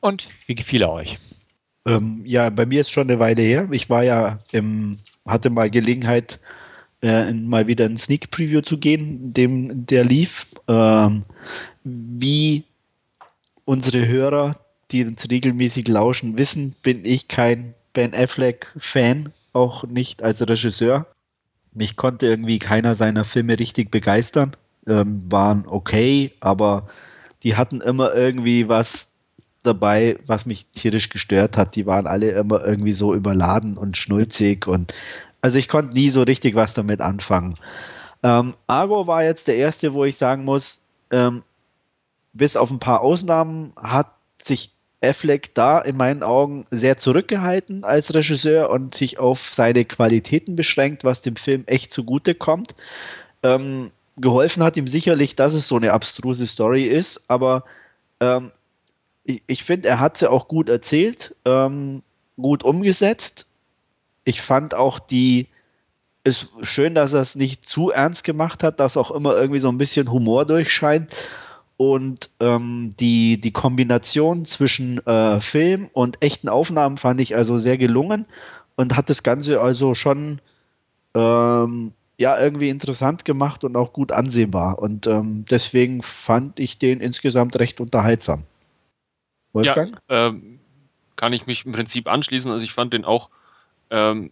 Und 0.00 0.28
wie 0.46 0.54
gefiel 0.54 0.82
er 0.82 0.92
euch? 0.92 1.18
Ähm, 1.86 2.22
ja, 2.24 2.50
bei 2.50 2.66
mir 2.66 2.80
ist 2.80 2.90
schon 2.90 3.08
eine 3.08 3.18
Weile 3.18 3.42
her. 3.42 3.68
Ich 3.70 3.88
war 3.88 4.04
ja, 4.04 4.38
im, 4.52 4.98
hatte 5.26 5.50
mal 5.50 5.70
Gelegenheit, 5.70 6.38
äh, 7.02 7.32
mal 7.32 7.66
wieder 7.66 7.86
ein 7.86 7.96
Sneak 7.96 8.30
Preview 8.30 8.60
zu 8.60 8.78
gehen, 8.78 9.32
dem 9.32 9.86
der 9.86 10.04
lief. 10.04 10.46
Ähm, 10.68 11.24
wie 11.84 12.64
unsere 13.64 14.06
Hörer, 14.06 14.58
die 14.90 15.04
uns 15.04 15.28
regelmäßig 15.30 15.88
lauschen, 15.88 16.36
wissen, 16.38 16.74
bin 16.82 17.04
ich 17.04 17.28
kein 17.28 17.74
Ben 17.92 18.14
Affleck-Fan, 18.14 19.32
auch 19.52 19.84
nicht 19.84 20.22
als 20.22 20.46
Regisseur. 20.46 21.06
Mich 21.72 21.96
konnte 21.96 22.26
irgendwie 22.26 22.58
keiner 22.58 22.94
seiner 22.94 23.24
Filme 23.24 23.58
richtig 23.58 23.90
begeistern. 23.90 24.56
Ähm, 24.86 25.22
waren 25.30 25.66
okay, 25.66 26.32
aber 26.40 26.88
die 27.42 27.56
hatten 27.56 27.80
immer 27.80 28.14
irgendwie 28.14 28.68
was 28.68 29.07
dabei, 29.68 30.18
was 30.26 30.46
mich 30.46 30.66
tierisch 30.74 31.10
gestört 31.10 31.56
hat. 31.56 31.76
Die 31.76 31.86
waren 31.86 32.06
alle 32.06 32.30
immer 32.30 32.64
irgendwie 32.64 32.92
so 32.92 33.14
überladen 33.14 33.76
und 33.76 33.96
schnulzig 33.96 34.66
und 34.66 34.94
also 35.40 35.58
ich 35.58 35.68
konnte 35.68 35.94
nie 35.94 36.08
so 36.08 36.22
richtig 36.22 36.54
was 36.54 36.74
damit 36.74 37.00
anfangen. 37.00 37.54
Ähm, 38.22 38.54
Argo 38.66 39.06
war 39.06 39.22
jetzt 39.22 39.46
der 39.46 39.56
erste, 39.56 39.94
wo 39.94 40.04
ich 40.04 40.16
sagen 40.16 40.44
muss, 40.44 40.80
ähm, 41.12 41.42
bis 42.32 42.56
auf 42.56 42.70
ein 42.70 42.80
paar 42.80 43.02
Ausnahmen 43.02 43.72
hat 43.76 44.12
sich 44.42 44.72
Affleck 45.00 45.54
da 45.54 45.78
in 45.78 45.96
meinen 45.96 46.22
Augen 46.22 46.66
sehr 46.70 46.96
zurückgehalten 46.96 47.84
als 47.84 48.12
Regisseur 48.14 48.70
und 48.70 48.94
sich 48.94 49.18
auf 49.18 49.52
seine 49.52 49.84
Qualitäten 49.84 50.56
beschränkt, 50.56 51.04
was 51.04 51.20
dem 51.20 51.36
Film 51.36 51.62
echt 51.66 51.92
zugute 51.92 52.34
kommt. 52.34 52.74
Ähm, 53.44 53.92
geholfen 54.16 54.64
hat 54.64 54.76
ihm 54.76 54.88
sicherlich, 54.88 55.36
dass 55.36 55.54
es 55.54 55.68
so 55.68 55.76
eine 55.76 55.92
abstruse 55.92 56.46
Story 56.46 56.84
ist, 56.84 57.22
aber 57.28 57.64
ähm, 58.20 58.50
ich, 59.28 59.42
ich 59.46 59.62
finde, 59.62 59.88
er 59.88 60.00
hat 60.00 60.18
sie 60.18 60.30
auch 60.30 60.48
gut 60.48 60.68
erzählt, 60.68 61.34
ähm, 61.44 62.02
gut 62.36 62.64
umgesetzt. 62.64 63.46
Ich 64.24 64.40
fand 64.40 64.74
auch 64.74 64.98
die, 64.98 65.48
ist 66.24 66.50
schön, 66.62 66.94
dass 66.94 67.12
er 67.12 67.20
es 67.20 67.34
nicht 67.34 67.68
zu 67.68 67.90
ernst 67.90 68.24
gemacht 68.24 68.62
hat, 68.62 68.80
dass 68.80 68.96
auch 68.96 69.10
immer 69.10 69.36
irgendwie 69.36 69.60
so 69.60 69.68
ein 69.68 69.78
bisschen 69.78 70.10
Humor 70.10 70.46
durchscheint. 70.46 71.14
Und 71.76 72.30
ähm, 72.40 72.94
die, 72.98 73.40
die 73.40 73.52
Kombination 73.52 74.46
zwischen 74.46 75.06
äh, 75.06 75.40
Film 75.40 75.90
und 75.92 76.22
echten 76.22 76.48
Aufnahmen 76.48 76.96
fand 76.96 77.20
ich 77.20 77.36
also 77.36 77.58
sehr 77.58 77.78
gelungen 77.78 78.24
und 78.76 78.96
hat 78.96 79.10
das 79.10 79.22
Ganze 79.22 79.60
also 79.60 79.94
schon 79.94 80.40
ähm, 81.14 81.92
ja 82.18 82.40
irgendwie 82.40 82.70
interessant 82.70 83.24
gemacht 83.24 83.62
und 83.62 83.76
auch 83.76 83.92
gut 83.92 84.10
ansehbar. 84.10 84.78
Und 84.80 85.06
ähm, 85.06 85.44
deswegen 85.50 86.02
fand 86.02 86.58
ich 86.58 86.78
den 86.78 87.00
insgesamt 87.00 87.58
recht 87.58 87.80
unterhaltsam. 87.80 88.42
Wolfgang? 89.58 89.98
Ja, 90.08 90.28
ähm, 90.28 90.60
kann 91.16 91.32
ich 91.32 91.46
mich 91.46 91.66
im 91.66 91.72
Prinzip 91.72 92.08
anschließen. 92.08 92.50
Also 92.50 92.64
ich 92.64 92.72
fand 92.72 92.92
den 92.92 93.04
auch 93.04 93.28
ähm, 93.90 94.30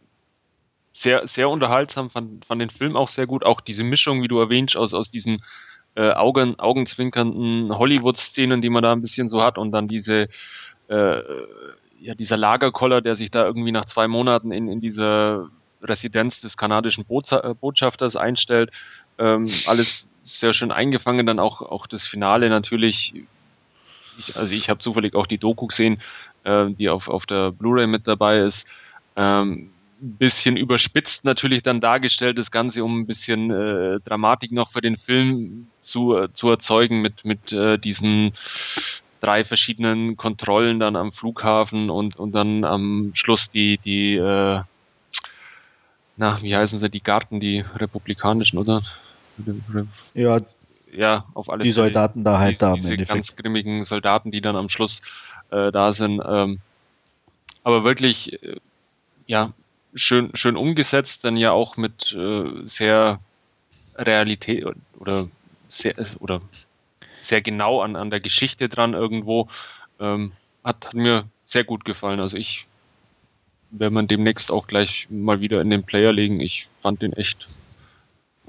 sehr, 0.93 1.27
sehr 1.27 1.51
unterhaltsam, 1.51 2.11
fand, 2.11 2.45
fand 2.45 2.61
den 2.61 2.71
Film 2.71 2.97
auch 2.97 3.09
sehr 3.09 3.27
gut. 3.27 3.45
Auch 3.45 3.61
diese 3.61 3.85
Mischung, 3.85 4.23
wie 4.23 4.29
du 4.29 4.39
erwähnst, 4.39 4.77
aus, 4.77 4.95
aus 4.95 5.11
diesen 5.11 5.43
äh, 5.95 6.13
Augen, 6.13 6.59
augenzwinkernden 6.59 7.77
Hollywood-Szenen, 7.77 8.63
die 8.63 8.71
man 8.71 8.83
da 8.83 8.93
ein 8.93 9.03
bisschen 9.03 9.29
so 9.29 9.43
hat 9.43 9.59
und 9.59 9.73
dann 9.73 9.89
diese 9.89 10.29
äh, 10.89 11.23
ja, 12.01 12.15
dieser 12.15 12.37
Lagerkoller, 12.37 13.01
der 13.01 13.17
sich 13.17 13.31
da 13.31 13.45
irgendwie 13.45 13.73
nach 13.73 13.87
zwei 13.87 14.09
Monaten 14.09 14.53
in, 14.53 14.69
in 14.69 14.81
dieser 14.81 15.49
Residenz 15.83 16.41
des 16.41 16.57
kanadischen 16.57 17.05
äh, 17.09 17.55
Botschafters 17.55 18.17
einstellt. 18.17 18.71
Ähm, 19.19 19.49
alles 19.67 20.11
sehr 20.23 20.53
schön 20.53 20.73
eingefangen, 20.73 21.27
dann 21.27 21.39
auch, 21.39 21.63
auch 21.63 21.87
das 21.87 22.07
Finale 22.07 22.49
natürlich. 22.49 23.15
Ich, 24.19 24.37
also 24.37 24.55
ich 24.55 24.69
habe 24.69 24.81
zufällig 24.81 25.15
auch 25.15 25.27
die 25.27 25.39
Doku 25.39 25.67
gesehen, 25.67 26.01
äh, 26.45 26.71
die 26.71 26.89
auf, 26.89 27.09
auf 27.09 27.27
der 27.27 27.53
Blu-ray 27.53 27.87
mit 27.87 28.07
dabei 28.07 28.39
ist. 28.39 28.67
Ähm, 29.17 29.71
bisschen 29.99 30.57
überspitzt 30.57 31.25
natürlich 31.25 31.63
dann 31.63 31.81
dargestellt, 31.81 32.39
das 32.39 32.51
Ganze, 32.51 32.85
um 32.85 33.01
ein 33.01 33.07
bisschen 33.07 33.51
äh, 33.51 33.99
Dramatik 34.05 34.53
noch 34.53 34.71
für 34.71 34.83
den 34.83 34.99
Film 34.99 35.69
zu, 35.81 36.27
zu 36.35 36.51
erzeugen 36.51 37.01
mit, 37.01 37.25
mit 37.25 37.53
äh, 37.53 37.79
diesen 37.79 38.33
drei 39.21 39.43
verschiedenen 39.45 40.17
Kontrollen 40.17 40.81
dann 40.81 40.97
am 40.97 41.13
Flughafen 41.13 41.89
und, 41.89 42.17
und 42.17 42.33
dann 42.33 42.65
am 42.65 43.13
Schluss 43.15 43.49
die, 43.49 43.79
die 43.79 44.17
äh, 44.17 44.61
na, 46.17 46.41
wie 46.43 46.57
heißen 46.57 46.79
sie, 46.79 46.91
die 46.91 47.03
Garten, 47.03 47.41
die 47.41 47.65
republikanischen, 47.75 48.59
oder? 48.59 48.83
Ja, 50.15 50.41
ja, 50.97 51.27
auf 51.35 51.51
alle 51.51 51.65
die 51.65 51.73
Fälle. 51.73 51.87
Soldaten 51.87 52.25
da 52.25 52.39
halt 52.39 52.57
die, 52.57 52.61
da. 52.61 52.75
Diese 52.75 52.97
ganz 52.97 53.37
grimmigen 53.37 53.85
Soldaten, 53.85 54.31
die 54.31 54.41
dann 54.41 54.57
am 54.57 54.69
Schluss 54.69 55.03
äh, 55.51 55.71
da 55.71 55.93
sind. 55.93 56.23
Ähm, 56.27 56.61
aber 57.63 57.85
wirklich, 57.85 58.43
äh, 58.43 58.57
ja, 59.27 59.53
schön, 59.95 60.31
schön 60.35 60.57
umgesetzt, 60.57 61.25
dann 61.25 61.37
ja 61.37 61.53
auch 61.53 61.77
mit 61.77 62.15
äh, 62.15 62.45
sehr 62.65 63.21
Realität 63.97 64.65
oder 64.99 65.29
sehr, 65.69 65.95
oder 66.21 66.41
sehr 67.19 67.43
genau 67.43 67.81
an, 67.81 67.97
an 67.97 68.11
der 68.11 68.21
Geschichte 68.21 68.69
dran 68.69 68.95
irgendwo. 68.95 69.49
Ähm, 70.01 70.33
hat, 70.65 70.87
hat 70.87 70.95
mir 70.95 71.25
sehr 71.45 71.65
gut 71.65 71.85
gefallen. 71.85 72.21
Also 72.21 72.37
ich 72.37 72.67
werde 73.71 73.95
man 73.95 74.09
demnächst 74.09 74.51
auch 74.51 74.67
gleich 74.67 75.09
mal 75.11 75.41
wieder 75.41 75.61
in 75.61 75.71
den 75.71 75.85
Player 75.85 76.13
legen. 76.13 76.41
Ich 76.41 76.69
fand 76.79 77.03
den 77.03 77.13
echt 77.13 77.49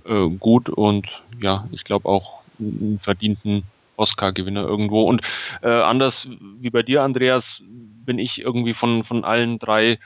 äh, 0.05 0.29
gut 0.29 0.69
und 0.69 1.07
ja, 1.41 1.67
ich 1.71 1.83
glaube 1.83 2.07
auch 2.07 2.36
einen 2.59 2.99
verdienten 3.01 3.63
Oscar-Gewinner 3.97 4.63
irgendwo. 4.63 5.03
Und 5.03 5.21
äh, 5.61 5.69
anders 5.69 6.29
wie 6.59 6.69
bei 6.69 6.83
dir, 6.83 7.03
Andreas, 7.03 7.63
bin 8.05 8.19
ich 8.19 8.41
irgendwie 8.41 8.73
von, 8.73 9.03
von 9.03 9.23
allen 9.23 9.59
drei 9.59 9.99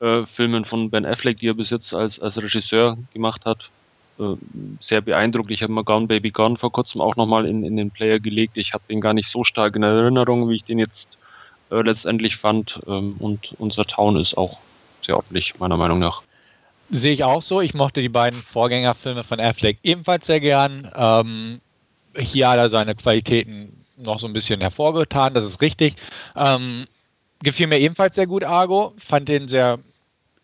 äh, 0.00 0.24
Filmen 0.24 0.64
von 0.64 0.90
Ben 0.90 1.06
Affleck, 1.06 1.38
die 1.38 1.48
er 1.48 1.54
bis 1.54 1.70
jetzt 1.70 1.94
als, 1.94 2.18
als 2.18 2.36
Regisseur 2.42 2.98
gemacht 3.12 3.44
hat, 3.46 3.70
äh, 4.18 4.34
sehr 4.80 5.00
beeindruckt. 5.00 5.50
Ich 5.50 5.62
habe 5.62 5.72
mal 5.72 5.84
Gone 5.84 6.06
Baby 6.06 6.30
Gone 6.30 6.56
vor 6.56 6.72
kurzem 6.72 7.00
auch 7.00 7.16
nochmal 7.16 7.46
in, 7.46 7.64
in 7.64 7.76
den 7.76 7.90
Player 7.90 8.18
gelegt. 8.18 8.56
Ich 8.56 8.72
habe 8.72 8.84
den 8.88 9.00
gar 9.00 9.14
nicht 9.14 9.28
so 9.28 9.44
stark 9.44 9.76
in 9.76 9.82
Erinnerung, 9.82 10.48
wie 10.48 10.56
ich 10.56 10.64
den 10.64 10.78
jetzt 10.78 11.18
äh, 11.70 11.80
letztendlich 11.80 12.36
fand. 12.36 12.80
Ähm, 12.86 13.16
und 13.18 13.54
unser 13.58 13.84
Town 13.84 14.16
ist 14.16 14.36
auch 14.36 14.58
sehr 15.02 15.16
ordentlich, 15.16 15.58
meiner 15.58 15.76
Meinung 15.76 15.98
nach. 15.98 16.22
Sehe 16.90 17.12
ich 17.12 17.24
auch 17.24 17.42
so. 17.42 17.60
Ich 17.60 17.74
mochte 17.74 18.02
die 18.02 18.08
beiden 18.08 18.40
Vorgängerfilme 18.40 19.24
von 19.24 19.40
Affleck 19.40 19.78
ebenfalls 19.82 20.26
sehr 20.26 20.40
gern. 20.40 20.90
Ähm, 20.94 21.60
hier 22.16 22.48
hat 22.48 22.58
er 22.58 22.68
seine 22.68 22.94
Qualitäten 22.94 23.84
noch 23.96 24.18
so 24.18 24.26
ein 24.26 24.32
bisschen 24.32 24.60
hervorgetan, 24.60 25.34
das 25.34 25.44
ist 25.44 25.60
richtig. 25.60 25.96
Ähm, 26.36 26.86
gefiel 27.42 27.66
mir 27.66 27.78
ebenfalls 27.78 28.16
sehr 28.16 28.26
gut, 28.26 28.44
Argo. 28.44 28.92
Fand 28.98 29.28
den 29.28 29.48
sehr 29.48 29.78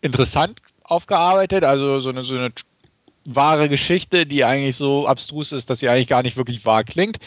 interessant 0.01 0.61
aufgearbeitet. 0.83 1.63
Also 1.63 1.99
so 1.99 2.09
eine, 2.09 2.23
so 2.23 2.35
eine 2.35 2.51
wahre 3.25 3.69
Geschichte, 3.69 4.25
die 4.25 4.43
eigentlich 4.43 4.75
so 4.75 5.07
abstrus 5.07 5.51
ist, 5.51 5.69
dass 5.69 5.79
sie 5.79 5.89
eigentlich 5.89 6.07
gar 6.07 6.23
nicht 6.23 6.37
wirklich 6.37 6.65
wahr 6.65 6.83
klingt. 6.83 7.17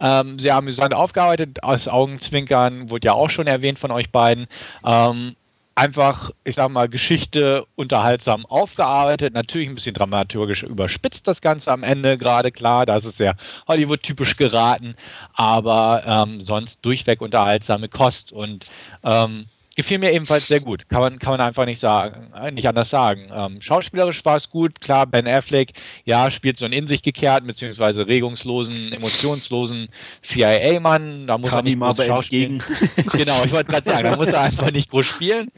Ähm, 0.00 0.38
sehr 0.38 0.56
amüsant 0.56 0.94
aufgearbeitet, 0.94 1.62
aus 1.62 1.86
Augenzwinkern 1.86 2.90
wurde 2.90 3.06
ja 3.06 3.12
auch 3.14 3.30
schon 3.30 3.46
erwähnt 3.46 3.78
von 3.78 3.90
euch 3.90 4.10
beiden. 4.10 4.46
Ähm, 4.84 5.36
einfach, 5.74 6.30
ich 6.44 6.54
sag 6.54 6.70
mal, 6.70 6.88
Geschichte 6.88 7.66
unterhaltsam 7.74 8.46
aufgearbeitet, 8.46 9.34
natürlich 9.34 9.68
ein 9.68 9.74
bisschen 9.74 9.94
dramaturgisch 9.94 10.62
überspitzt 10.62 11.26
das 11.26 11.40
Ganze 11.40 11.72
am 11.72 11.82
Ende, 11.82 12.16
gerade 12.18 12.52
klar, 12.52 12.86
da 12.86 12.96
ist 12.96 13.04
es 13.04 13.16
sehr 13.16 13.36
Hollywood-typisch 13.66 14.36
geraten, 14.36 14.94
aber 15.34 16.02
ähm, 16.06 16.40
sonst 16.40 16.84
durchweg 16.84 17.20
unterhaltsame 17.20 17.88
Kost 17.88 18.32
und 18.32 18.66
ähm, 19.02 19.46
gefiel 19.74 19.98
mir 19.98 20.12
ebenfalls 20.12 20.48
sehr 20.48 20.60
gut. 20.60 20.88
Kann 20.88 21.00
man, 21.00 21.18
kann 21.18 21.32
man 21.32 21.40
einfach 21.40 21.64
nicht 21.64 21.80
sagen, 21.80 22.32
äh, 22.34 22.50
nicht 22.50 22.68
anders 22.68 22.90
sagen. 22.90 23.30
Ähm, 23.34 23.60
schauspielerisch 23.60 24.24
war 24.24 24.36
es 24.36 24.50
gut, 24.50 24.80
klar, 24.80 25.06
Ben 25.06 25.26
Affleck, 25.26 25.72
ja, 26.04 26.30
spielt 26.30 26.58
so 26.58 26.64
einen 26.64 26.74
in 26.74 26.86
sich 26.86 27.02
gekehrten, 27.02 27.46
beziehungsweise 27.46 28.06
regungslosen, 28.06 28.92
emotionslosen 28.92 29.88
CIA-Mann. 30.22 31.26
Da 31.26 31.38
muss 31.38 31.50
Kann 31.50 31.60
er 31.60 31.62
nicht 31.62 31.80
groß 31.80 32.06
schauspielen. 32.06 32.62
genau, 33.12 33.44
ich 33.44 33.52
wollte 33.52 33.70
gerade 33.70 33.90
sagen, 33.90 34.10
da 34.10 34.16
muss 34.16 34.28
er 34.28 34.42
einfach 34.42 34.70
nicht 34.70 34.90
groß 34.90 35.06
spielen. 35.06 35.50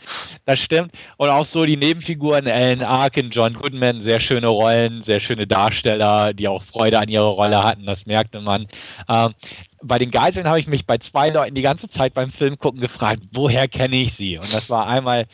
Das 0.45 0.61
stimmt. 0.61 0.93
Und 1.17 1.29
auch 1.29 1.45
so 1.45 1.65
die 1.65 1.77
Nebenfiguren, 1.77 2.47
Alan 2.47 2.83
Arkin, 2.83 3.31
John 3.31 3.55
Goodman, 3.55 4.01
sehr 4.01 4.21
schöne 4.21 4.49
Rollen, 4.49 5.03
sehr 5.03 5.21
schöne 5.21 5.47
Darsteller, 5.47 6.33
die 6.33 6.49
auch 6.49 6.63
Freude 6.63 6.99
an 6.99 7.09
ihrer 7.09 7.25
Rolle 7.27 7.63
hatten, 7.63 7.87
das 7.87 8.07
merkte 8.07 8.41
man. 8.41 8.67
Ähm, 9.09 9.35
bei 9.83 9.99
den 9.99 10.11
Geiseln 10.11 10.47
habe 10.47 10.61
ich 10.61 10.67
mich 10.67 10.87
bei 10.87 10.99
zwei 10.99 11.31
Leuten 11.31 11.55
die 11.55 11.63
ganze 11.63 11.89
Zeit 11.89 12.15
beim 12.15 12.31
Film 12.31 12.59
gucken 12.59 12.81
gefragt, 12.81 13.23
woher 13.33 13.69
kenne 13.69 13.97
ich 13.97 14.15
sie? 14.15 14.39
Und 14.39 14.53
das 14.53 14.71
war 14.71 14.87
einmal 14.87 15.27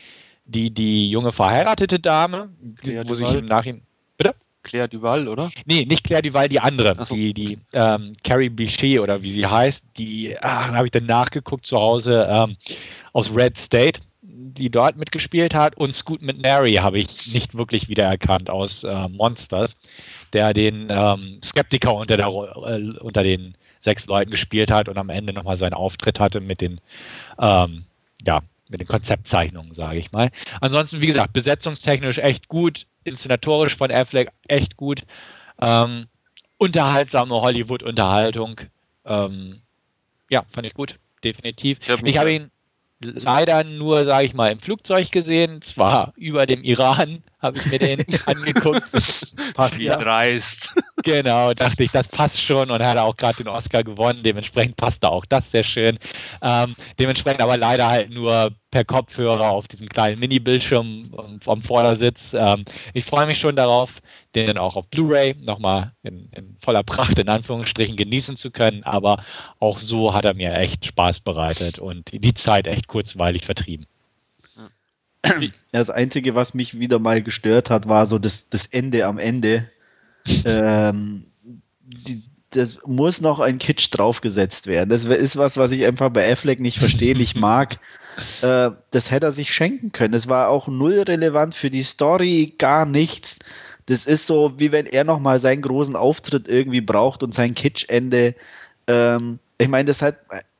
die, 0.45 0.71
die 0.71 1.09
junge 1.09 1.31
verheiratete 1.31 1.99
Dame, 1.99 2.49
Claire 2.81 3.05
wo 3.05 3.13
Duval. 3.13 3.15
sich 3.15 3.35
im 3.35 3.45
Nachhinein. 3.45 3.81
Bitte? 4.17 4.35
Claire 4.63 4.87
Duval, 4.87 5.27
oder? 5.27 5.51
Nee, 5.65 5.85
nicht 5.85 6.03
Claire 6.03 6.21
Duval, 6.21 6.49
die 6.49 6.59
andere. 6.59 7.03
So. 7.05 7.15
Die, 7.15 7.33
die 7.33 7.57
ähm, 7.73 8.13
Carrie 8.23 8.49
Bichet 8.49 8.99
oder 8.99 9.21
wie 9.21 9.31
sie 9.31 9.45
heißt, 9.45 9.85
die 9.97 10.35
ach, 10.41 10.71
habe 10.71 10.85
ich 10.85 10.91
dann 10.91 11.05
nachgeguckt 11.05 11.65
zu 11.65 11.77
Hause 11.77 12.27
ähm, 12.29 12.55
aus 13.13 13.33
Red 13.33 13.57
State, 13.57 14.01
die 14.21 14.69
dort 14.69 14.97
mitgespielt 14.97 15.53
hat. 15.53 15.75
Und 15.77 15.93
Scoot 15.93 16.21
McNary 16.21 16.75
habe 16.75 16.99
ich 16.99 17.33
nicht 17.33 17.55
wirklich 17.55 17.89
wiedererkannt 17.89 18.49
aus 18.49 18.83
äh, 18.83 19.07
Monsters, 19.09 19.77
der 20.33 20.53
den 20.53 20.87
ähm, 20.89 21.39
Skeptiker 21.43 21.95
unter, 21.95 22.17
der, 22.17 22.27
äh, 22.27 22.99
unter 22.99 23.23
den 23.23 23.55
sechs 23.83 24.05
Leuten 24.05 24.31
gespielt 24.31 24.71
hat 24.71 24.87
und 24.87 24.97
am 24.97 25.09
Ende 25.09 25.33
nochmal 25.33 25.57
seinen 25.57 25.73
Auftritt 25.73 26.19
hatte 26.19 26.39
mit 26.39 26.61
den, 26.61 26.79
ähm, 27.37 27.83
ja, 28.25 28.41
mit 28.69 28.79
den 28.79 28.87
Konzeptzeichnungen, 28.87 29.73
sage 29.73 29.99
ich 29.99 30.11
mal. 30.11 30.31
Ansonsten, 30.61 31.01
wie 31.01 31.07
gesagt, 31.07 31.33
besetzungstechnisch 31.33 32.17
echt 32.17 32.47
gut, 32.47 32.85
inszenatorisch 33.03 33.75
von 33.75 33.91
Affleck 33.91 34.29
echt 34.47 34.77
gut, 34.77 35.03
ähm, 35.61 36.07
unterhaltsame 36.57 37.35
Hollywood-Unterhaltung. 37.35 38.61
Ähm, 39.05 39.61
ja, 40.29 40.45
fand 40.49 40.65
ich 40.65 40.73
gut, 40.73 40.97
definitiv. 41.23 41.79
Ich 41.81 41.89
habe 41.89 42.09
hab 42.09 42.27
ihn 42.27 42.49
leider 43.03 43.63
nur, 43.63 44.05
sage 44.05 44.25
ich 44.25 44.33
mal, 44.33 44.51
im 44.51 44.59
Flugzeug 44.59 45.11
gesehen, 45.11 45.61
zwar 45.61 46.13
über 46.15 46.45
dem 46.45 46.63
Iran, 46.63 47.23
habe 47.39 47.57
ich 47.57 47.65
mir 47.65 47.79
den 47.79 48.03
angeguckt. 48.25 48.83
Passt 49.53 49.77
Wie 49.77 49.85
ja. 49.85 49.97
dreist. 49.97 50.73
Genau, 51.03 51.53
dachte 51.53 51.83
ich, 51.83 51.91
das 51.91 52.07
passt 52.07 52.41
schon 52.41 52.71
und 52.71 52.81
er 52.81 52.89
hat 52.89 52.97
auch 52.97 53.17
gerade 53.17 53.37
den 53.37 53.49
Oscar 53.49 53.83
gewonnen, 53.83 54.23
dementsprechend 54.23 54.77
passte 54.77 55.09
auch 55.09 55.25
das 55.25 55.51
sehr 55.51 55.63
schön. 55.63 55.99
Ähm, 56.41 56.75
dementsprechend 56.99 57.41
aber 57.41 57.57
leider 57.57 57.89
halt 57.89 58.09
nur 58.09 58.51
per 58.73 58.83
Kopfhörer 58.83 59.51
auf 59.51 59.67
diesem 59.67 59.87
kleinen 59.87 60.19
Mini-Bildschirm 60.19 61.11
vom 61.41 61.61
Vordersitz. 61.61 62.33
Ähm, 62.33 62.65
ich 62.95 63.05
freue 63.05 63.27
mich 63.27 63.37
schon 63.37 63.55
darauf, 63.55 64.01
den 64.33 64.47
dann 64.47 64.57
auch 64.57 64.75
auf 64.75 64.87
Blu-ray 64.87 65.35
nochmal 65.45 65.91
in, 66.01 66.27
in 66.31 66.57
voller 66.59 66.81
Pracht 66.81 67.19
in 67.19 67.29
Anführungsstrichen 67.29 67.95
genießen 67.95 68.35
zu 68.35 68.49
können, 68.49 68.81
aber 68.83 69.23
auch 69.59 69.77
so 69.77 70.15
hat 70.15 70.25
er 70.25 70.33
mir 70.33 70.55
echt 70.55 70.87
Spaß 70.87 71.19
bereitet 71.19 71.77
und 71.77 72.09
die 72.11 72.33
Zeit 72.33 72.65
echt 72.65 72.87
kurzweilig 72.87 73.45
vertrieben. 73.45 73.85
Das 75.71 75.91
Einzige, 75.91 76.33
was 76.33 76.55
mich 76.55 76.79
wieder 76.79 76.97
mal 76.97 77.21
gestört 77.21 77.69
hat, 77.69 77.87
war 77.87 78.07
so 78.07 78.17
das, 78.17 78.49
das 78.49 78.65
Ende 78.65 79.05
am 79.05 79.19
Ende. 79.19 79.69
ähm, 80.45 81.25
die, 81.83 82.23
das 82.49 82.79
muss 82.87 83.21
noch 83.21 83.39
ein 83.39 83.59
Kitsch 83.59 83.89
draufgesetzt 83.91 84.65
werden. 84.65 84.89
Das 84.89 85.05
ist 85.05 85.37
was, 85.37 85.57
was 85.57 85.71
ich 85.71 85.85
einfach 85.85 86.09
bei 86.09 86.31
Affleck 86.31 86.59
nicht 86.59 86.79
verstehe, 86.79 87.15
nicht 87.15 87.35
mag. 87.35 87.79
Äh, 88.41 88.71
das 88.91 89.11
hätte 89.11 89.27
er 89.27 89.31
sich 89.31 89.53
schenken 89.53 89.91
können. 89.91 90.13
Es 90.13 90.27
war 90.27 90.49
auch 90.49 90.67
null 90.67 91.03
relevant 91.07 91.55
für 91.55 91.69
die 91.69 91.83
Story, 91.83 92.53
gar 92.57 92.85
nichts. 92.85 93.37
Das 93.87 94.05
ist 94.05 94.27
so, 94.27 94.53
wie 94.57 94.71
wenn 94.71 94.85
er 94.85 95.03
nochmal 95.03 95.39
seinen 95.39 95.61
großen 95.61 95.95
Auftritt 95.95 96.47
irgendwie 96.47 96.81
braucht 96.81 97.21
und 97.23 97.33
sein 97.33 97.53
Kitschende 97.53 98.35
ähm, 98.87 99.39
ich 99.57 99.67
meine, 99.67 99.85
das 99.85 100.01
hat, 100.01 100.17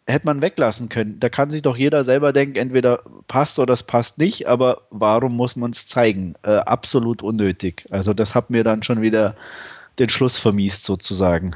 hätte 0.07 0.25
man 0.25 0.41
weglassen 0.41 0.89
können. 0.89 1.19
Da 1.19 1.29
kann 1.29 1.51
sich 1.51 1.61
doch 1.61 1.75
jeder 1.75 2.03
selber 2.03 2.33
denken, 2.33 2.57
entweder 2.57 3.03
passt 3.27 3.59
oder 3.59 3.73
es 3.73 3.83
passt 3.83 4.17
nicht, 4.17 4.47
aber 4.47 4.83
warum 4.89 5.35
muss 5.35 5.55
man 5.55 5.71
es 5.71 5.87
zeigen? 5.87 6.35
Äh, 6.43 6.57
absolut 6.57 7.21
unnötig. 7.21 7.85
Also 7.89 8.13
das 8.13 8.35
hat 8.35 8.49
mir 8.49 8.63
dann 8.63 8.83
schon 8.83 9.01
wieder 9.01 9.35
den 9.99 10.09
Schluss 10.09 10.37
vermiest 10.37 10.85
sozusagen. 10.85 11.55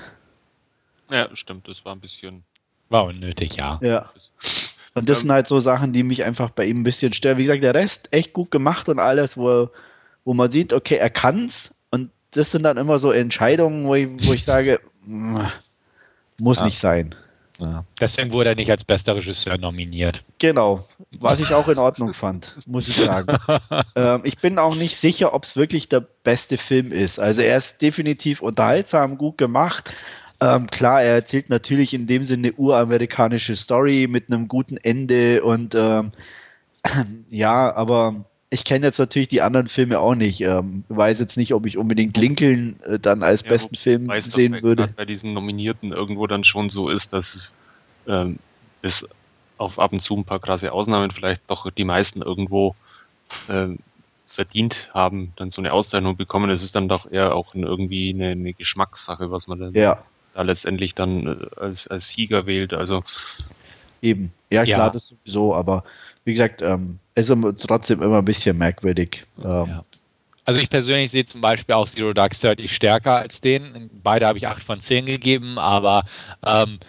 Ja, 1.09 1.29
stimmt, 1.35 1.67
das 1.67 1.85
war 1.85 1.95
ein 1.95 2.01
bisschen. 2.01 2.43
War 2.89 3.05
unnötig, 3.05 3.55
ja. 3.55 3.79
Ja. 3.81 4.05
Und 4.97 5.07
das 5.09 5.21
sind 5.21 5.31
halt 5.31 5.47
so 5.47 5.59
Sachen, 5.59 5.93
die 5.93 6.01
mich 6.01 6.23
einfach 6.23 6.49
bei 6.49 6.65
ihm 6.65 6.79
ein 6.79 6.83
bisschen 6.83 7.13
stören. 7.13 7.37
Wie 7.37 7.43
gesagt, 7.43 7.63
der 7.63 7.75
Rest 7.75 8.07
echt 8.11 8.33
gut 8.33 8.49
gemacht 8.49 8.89
und 8.89 8.97
alles, 8.97 9.37
wo, 9.37 9.69
wo 10.25 10.33
man 10.33 10.49
sieht, 10.49 10.73
okay, 10.73 10.95
er 10.95 11.11
kann's. 11.11 11.75
Und 11.91 12.09
das 12.31 12.51
sind 12.51 12.63
dann 12.63 12.77
immer 12.77 12.97
so 12.97 13.11
Entscheidungen, 13.11 13.85
wo 13.85 13.93
ich, 13.93 14.09
wo 14.27 14.33
ich 14.33 14.43
sage, 14.43 14.79
muss 15.05 16.59
ja. 16.59 16.65
nicht 16.65 16.79
sein. 16.79 17.13
Ja. 17.59 17.83
Deswegen 17.99 18.31
wurde 18.31 18.49
er 18.49 18.55
nicht 18.55 18.71
als 18.71 18.83
bester 18.83 19.15
Regisseur 19.15 19.57
nominiert. 19.57 20.23
Genau, 20.39 20.87
was 21.19 21.39
ich 21.39 21.53
auch 21.53 21.67
in 21.67 21.77
Ordnung 21.77 22.13
fand, 22.13 22.55
muss 22.65 22.87
ich 22.87 22.95
sagen. 22.95 23.37
ähm, 23.95 24.21
ich 24.23 24.37
bin 24.37 24.57
auch 24.57 24.75
nicht 24.75 24.97
sicher, 24.97 25.33
ob 25.33 25.43
es 25.43 25.55
wirklich 25.55 25.89
der 25.89 26.01
beste 26.01 26.57
Film 26.57 26.91
ist. 26.91 27.19
Also 27.19 27.41
er 27.41 27.57
ist 27.57 27.81
definitiv 27.81 28.41
unterhaltsam, 28.41 29.17
gut 29.17 29.37
gemacht. 29.37 29.91
Ähm, 30.39 30.67
klar, 30.67 31.01
er 31.01 31.15
erzählt 31.15 31.49
natürlich 31.49 31.93
in 31.93 32.05
dem 32.05 32.23
Sinne 32.23 32.53
uramerikanische 32.53 33.55
Story 33.55 34.07
mit 34.09 34.31
einem 34.31 34.47
guten 34.47 34.77
Ende 34.77 35.43
und 35.43 35.73
ähm, 35.75 36.11
ja, 37.29 37.73
aber 37.75 38.25
ich 38.49 38.63
kenne 38.63 38.85
jetzt 38.85 38.99
natürlich 38.99 39.27
die 39.27 39.41
anderen 39.41 39.67
Filme 39.67 39.99
auch 39.99 40.15
nicht. 40.15 40.41
Ähm, 40.41 40.83
weiß 40.89 41.19
jetzt 41.19 41.37
nicht, 41.37 41.53
ob 41.53 41.65
ich 41.65 41.77
unbedingt 41.77 42.15
Lincoln 42.17 42.79
äh, 42.83 42.99
dann 42.99 43.23
als 43.23 43.41
ja, 43.41 43.49
besten 43.49 43.75
Film 43.75 44.09
sehen 44.21 44.53
bei, 44.53 44.63
würde. 44.63 44.87
Bei 44.95 45.05
diesen 45.05 45.33
Nominierten 45.33 45.91
irgendwo 45.91 46.27
dann 46.27 46.43
schon 46.43 46.69
so 46.69 46.89
ist, 46.89 47.13
dass 47.13 47.35
es 47.35 47.57
ähm, 48.07 48.37
bis 48.81 49.07
auf 49.57 49.79
ab 49.79 49.91
und 49.91 50.01
zu 50.01 50.15
ein 50.15 50.23
paar 50.23 50.39
krasse 50.39 50.71
Ausnahmen 50.71 51.11
vielleicht 51.11 51.41
doch 51.47 51.69
die 51.71 51.83
meisten 51.83 52.21
irgendwo 52.21 52.75
ähm, 53.49 53.79
verdient 54.27 54.89
haben, 54.93 55.33
dann 55.35 55.49
so 55.49 55.61
eine 55.61 55.73
Auszeichnung 55.73 56.15
bekommen. 56.15 56.49
Es 56.49 56.63
ist 56.63 56.75
dann 56.75 56.87
doch 56.87 57.11
eher 57.11 57.35
auch 57.35 57.55
irgendwie 57.55 58.13
eine, 58.13 58.29
eine, 58.29 58.53
Geschmackssache, 58.53 59.31
was 59.31 59.47
man 59.47 59.59
dann 59.59 59.73
ja. 59.73 60.03
Da 60.37 60.43
letztendlich 60.43 60.93
dann 60.93 61.27
äh, 61.27 61.59
als, 61.59 61.87
als 61.87 62.09
Sieger 62.09 62.45
wählt. 62.45 62.73
Also 62.73 63.03
eben, 64.01 64.31
ja 64.51 64.63
klar, 64.63 64.79
ja. 64.79 64.89
das 64.89 65.07
sowieso, 65.09 65.55
aber 65.55 65.83
wie 66.25 66.33
gesagt, 66.33 66.61
ähm, 66.61 66.99
ist 67.15 67.33
trotzdem 67.59 68.01
immer 68.03 68.19
ein 68.19 68.25
bisschen 68.25 68.57
merkwürdig. 68.57 69.25
Ähm, 69.39 69.45
ja. 69.45 69.85
Also 70.45 70.61
ich 70.61 70.69
persönlich 70.69 71.11
sehe 71.11 71.25
zum 71.25 71.41
Beispiel 71.41 71.75
auch 71.75 71.87
Zero 71.87 72.13
Dark 72.13 72.39
Thirty 72.39 72.69
stärker 72.69 73.17
als 73.17 73.41
den. 73.41 73.89
Beide 74.03 74.27
habe 74.27 74.37
ich 74.37 74.47
8 74.47 74.63
von 74.63 74.79
10 74.79 75.07
gegeben, 75.07 75.57
aber 75.57 76.03
ähm, 76.45 76.79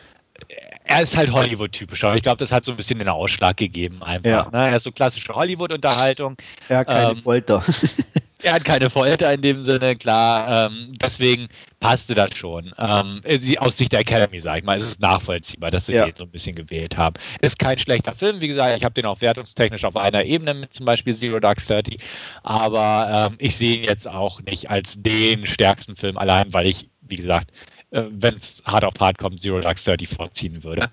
er 0.85 1.03
ist 1.03 1.17
halt 1.17 1.33
Hollywood-typisch. 1.33 2.05
Ich 2.05 2.23
glaube, 2.23 2.39
das 2.39 2.53
hat 2.53 2.65
so 2.65 2.73
ein 2.73 2.77
bisschen 2.77 2.99
den 2.99 3.09
Ausschlag 3.09 3.57
gegeben 3.57 4.03
einfach. 4.03 4.31
Ja. 4.31 4.49
Ne? 4.53 4.69
Er 4.69 4.77
ist 4.77 4.85
so 4.85 4.93
klassische 4.93 5.35
Hollywood-Unterhaltung. 5.35 6.37
Ja, 6.69 6.85
keine 6.85 7.13
ähm, 7.13 7.23
Folter. 7.23 7.65
er 8.43 8.55
hat 8.55 8.65
keine 8.65 8.89
Folter 8.91 9.33
in 9.33 9.43
dem 9.43 9.65
Sinne, 9.65 9.97
klar. 9.97 10.67
Ähm, 10.67 10.95
deswegen 11.03 11.49
passte 11.81 12.15
das 12.15 12.37
schon. 12.37 12.73
Ähm, 12.79 13.21
aus 13.59 13.77
Sicht 13.77 13.93
der 13.93 14.01
Academy, 14.01 14.41
sage 14.41 14.61
ich 14.61 14.65
mal, 14.65 14.79
ist 14.79 14.85
es 14.85 14.99
nachvollziehbar, 14.99 15.71
dass 15.71 15.87
sie 15.87 15.95
ja. 15.95 16.07
den 16.07 16.17
so 16.17 16.25
ein 16.25 16.31
bisschen 16.31 16.55
gewählt 16.55 16.97
haben. 16.97 17.15
Ist 17.41 17.59
kein 17.59 17.79
schlechter 17.79 18.15
Film, 18.15 18.41
wie 18.41 18.49
gesagt, 18.49 18.77
ich 18.77 18.85
habe 18.85 18.95
den 18.95 19.07
auch 19.07 19.21
wertungstechnisch 19.21 19.85
auf 19.85 19.97
einer 19.97 20.25
Ebene 20.25 20.55
mit 20.55 20.73
zum 20.73 20.87
Beispiel 20.87 21.17
Zero 21.17 21.41
Dark 21.41 21.65
Thirty, 21.65 21.99
aber 22.43 23.31
ähm, 23.31 23.37
ich 23.39 23.57
sehe 23.57 23.77
ihn 23.77 23.85
jetzt 23.85 24.07
auch 24.07 24.41
nicht 24.43 24.71
als 24.71 25.01
den 25.01 25.47
stärksten 25.47 25.97
Film, 25.97 26.17
allein 26.17 26.53
weil 26.53 26.67
ich, 26.67 26.89
wie 27.01 27.17
gesagt, 27.17 27.51
äh, 27.91 28.05
wenn 28.11 28.37
es 28.37 28.63
hart 28.65 28.85
auf 28.85 28.95
hart 29.01 29.19
kommt, 29.19 29.41
Zero 29.41 29.61
Dark 29.61 29.83
Thirty 29.83 30.07
vorziehen 30.07 30.63
würde. 30.63 30.91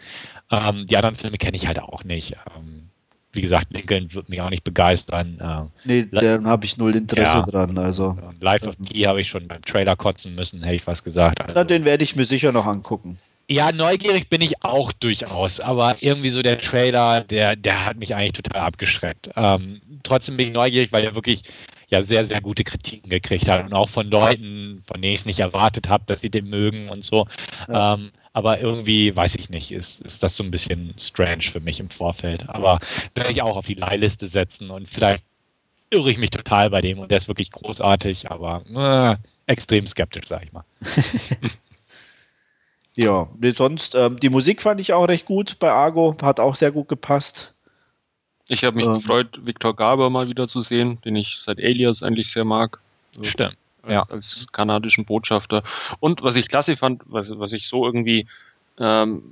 Ähm, 0.51 0.85
die 0.87 0.97
anderen 0.97 1.15
Filme 1.15 1.37
kenne 1.37 1.57
ich 1.57 1.67
halt 1.67 1.79
auch 1.79 2.03
nicht. 2.03 2.35
Ähm, 2.55 2.89
wie 3.35 3.41
gesagt, 3.41 3.67
Lincoln 3.71 4.13
wird 4.13 4.29
mich 4.29 4.41
auch 4.41 4.49
nicht 4.49 4.63
begeistern. 4.63 5.39
Äh, 5.39 5.87
nee, 5.87 6.07
da 6.11 6.43
habe 6.43 6.65
ich 6.65 6.77
null 6.77 6.95
Interesse 6.95 7.37
ja, 7.37 7.41
dran. 7.43 7.77
Also, 7.77 8.17
Life 8.39 8.67
of 8.67 8.75
Pi 8.77 9.01
habe 9.01 9.21
ich 9.21 9.27
schon 9.27 9.47
beim 9.47 9.61
Trailer 9.61 9.95
kotzen 9.95 10.35
müssen, 10.35 10.63
hätte 10.63 10.75
ich 10.75 10.83
fast 10.83 11.03
gesagt. 11.03 11.41
Also, 11.41 11.53
Na, 11.55 11.63
den 11.63 11.85
werde 11.85 12.03
ich 12.03 12.15
mir 12.15 12.25
sicher 12.25 12.51
noch 12.51 12.65
angucken. 12.65 13.17
Ja, 13.47 13.71
neugierig 13.71 14.29
bin 14.29 14.41
ich 14.41 14.63
auch 14.63 14.91
durchaus, 14.91 15.59
aber 15.59 15.97
irgendwie 15.99 16.29
so 16.29 16.41
der 16.41 16.59
Trailer, 16.59 17.21
der, 17.21 17.55
der 17.55 17.85
hat 17.85 17.97
mich 17.97 18.15
eigentlich 18.15 18.33
total 18.33 18.61
abgeschreckt. 18.61 19.29
Ähm, 19.35 19.81
trotzdem 20.01 20.35
bin 20.35 20.47
ich 20.47 20.53
neugierig, 20.53 20.91
weil 20.91 21.03
er 21.03 21.13
wirklich 21.13 21.43
ja 21.89 22.01
sehr, 22.01 22.25
sehr 22.25 22.41
gute 22.41 22.63
Kritiken 22.63 23.09
gekriegt 23.09 23.47
hat 23.47 23.65
und 23.65 23.73
auch 23.73 23.89
von 23.89 24.09
Leuten, 24.09 24.81
von 24.87 24.99
denen 24.99 25.13
ich 25.13 25.19
es 25.21 25.25
nicht 25.25 25.39
erwartet 25.39 25.89
habe, 25.89 26.03
dass 26.07 26.21
sie 26.21 26.31
den 26.31 26.49
mögen 26.49 26.89
und 26.89 27.03
so. 27.03 27.27
Ja. 27.67 27.93
Ähm, 27.93 28.11
aber 28.35 28.59
irgendwie, 28.59 29.15
weiß 29.15 29.35
ich 29.35 29.49
nicht, 29.49 29.71
ist, 29.71 30.01
ist 30.01 30.21
das 30.21 30.35
so 30.35 30.43
ein 30.43 30.51
bisschen 30.51 30.93
strange 30.99 31.43
für 31.43 31.61
mich 31.61 31.79
im 31.79 31.89
Vorfeld. 31.89 32.49
Aber 32.49 32.81
werde 33.13 33.31
ich 33.31 33.41
auch 33.41 33.55
auf 33.55 33.65
die 33.65 33.75
Leihliste 33.75 34.27
setzen 34.27 34.71
und 34.71 34.89
vielleicht 34.89 35.23
irre 35.89 36.11
ich 36.11 36.17
mich 36.17 36.31
total 36.31 36.69
bei 36.69 36.81
dem 36.81 36.99
und 36.99 37.11
der 37.11 37.19
ist 37.19 37.29
wirklich 37.29 37.49
großartig, 37.49 38.29
aber 38.29 38.65
äh, 38.75 39.15
extrem 39.49 39.87
skeptisch, 39.87 40.27
sag 40.27 40.43
ich 40.43 40.51
mal. 40.51 40.65
ja, 42.97 43.29
sonst, 43.53 43.95
ähm, 43.95 44.19
die 44.19 44.29
Musik 44.29 44.61
fand 44.61 44.81
ich 44.81 44.91
auch 44.91 45.07
recht 45.07 45.25
gut 45.25 45.57
bei 45.59 45.71
Argo, 45.71 46.17
hat 46.21 46.41
auch 46.41 46.55
sehr 46.55 46.73
gut 46.73 46.89
gepasst. 46.89 47.53
Ich 48.49 48.65
habe 48.65 48.75
mich 48.75 48.85
ähm, 48.85 48.95
gefreut, 48.95 49.39
Viktor 49.45 49.73
Gaber 49.73 50.09
mal 50.09 50.27
wieder 50.27 50.49
zu 50.49 50.61
sehen, 50.61 50.99
den 51.05 51.15
ich 51.15 51.37
seit 51.37 51.59
Alias 51.59 52.03
eigentlich 52.03 52.29
sehr 52.29 52.43
mag. 52.43 52.79
Stimmt 53.21 53.55
als, 53.85 54.07
ja. 54.07 54.13
als 54.13 54.47
kanadischen 54.51 55.05
Botschafter. 55.05 55.63
Und 55.99 56.23
was 56.23 56.35
ich 56.35 56.47
klasse 56.47 56.75
fand, 56.75 57.03
was, 57.05 57.37
was 57.37 57.53
ich 57.53 57.67
so 57.67 57.85
irgendwie 57.85 58.27
ähm, 58.79 59.23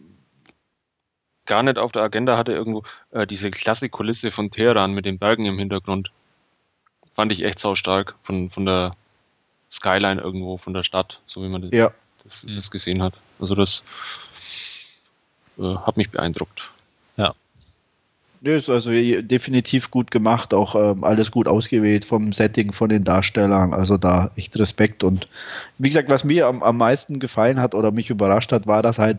gar 1.45 1.63
nicht 1.63 1.77
auf 1.77 1.91
der 1.91 2.03
Agenda 2.03 2.37
hatte, 2.37 2.53
irgendwo, 2.53 2.83
äh, 3.11 3.27
diese 3.27 3.51
klasse 3.51 3.89
Kulisse 3.89 4.31
von 4.31 4.51
Teheran 4.51 4.93
mit 4.93 5.05
den 5.05 5.19
Bergen 5.19 5.45
im 5.45 5.59
Hintergrund. 5.59 6.11
Fand 7.11 7.31
ich 7.31 7.43
echt 7.43 7.59
saustark 7.59 8.15
von, 8.23 8.49
von 8.49 8.65
der 8.65 8.95
Skyline 9.69 10.21
irgendwo, 10.21 10.57
von 10.57 10.73
der 10.73 10.83
Stadt, 10.83 11.19
so 11.25 11.43
wie 11.43 11.49
man 11.49 11.63
das, 11.63 11.71
ja. 11.71 11.91
das, 12.23 12.45
das 12.47 12.71
gesehen 12.71 13.03
hat. 13.03 13.13
Also 13.39 13.55
das 13.55 13.83
äh, 15.57 15.75
hat 15.75 15.97
mich 15.97 16.09
beeindruckt. 16.09 16.71
Nö, 18.45 18.57
ist 18.57 18.69
also 18.69 18.91
definitiv 18.91 19.89
gut 19.89 20.11
gemacht, 20.11 20.53
auch 20.53 20.75
ähm, 20.75 21.05
alles 21.05 21.31
gut 21.31 21.47
ausgewählt 21.47 22.03
vom 22.03 22.33
Setting, 22.33 22.73
von 22.73 22.89
den 22.89 23.05
Darstellern. 23.05 23.73
Also 23.73 23.95
da 23.95 24.31
echt 24.35 24.59
Respekt. 24.59 25.05
Und 25.05 25.29
wie 25.77 25.87
gesagt, 25.87 26.09
was 26.09 26.25
mir 26.25 26.47
am, 26.47 26.61
am 26.61 26.77
meisten 26.77 27.21
gefallen 27.21 27.61
hat 27.61 27.73
oder 27.73 27.91
mich 27.91 28.09
überrascht 28.09 28.51
hat, 28.51 28.67
war, 28.67 28.81
dass 28.81 28.99
halt, 28.99 29.17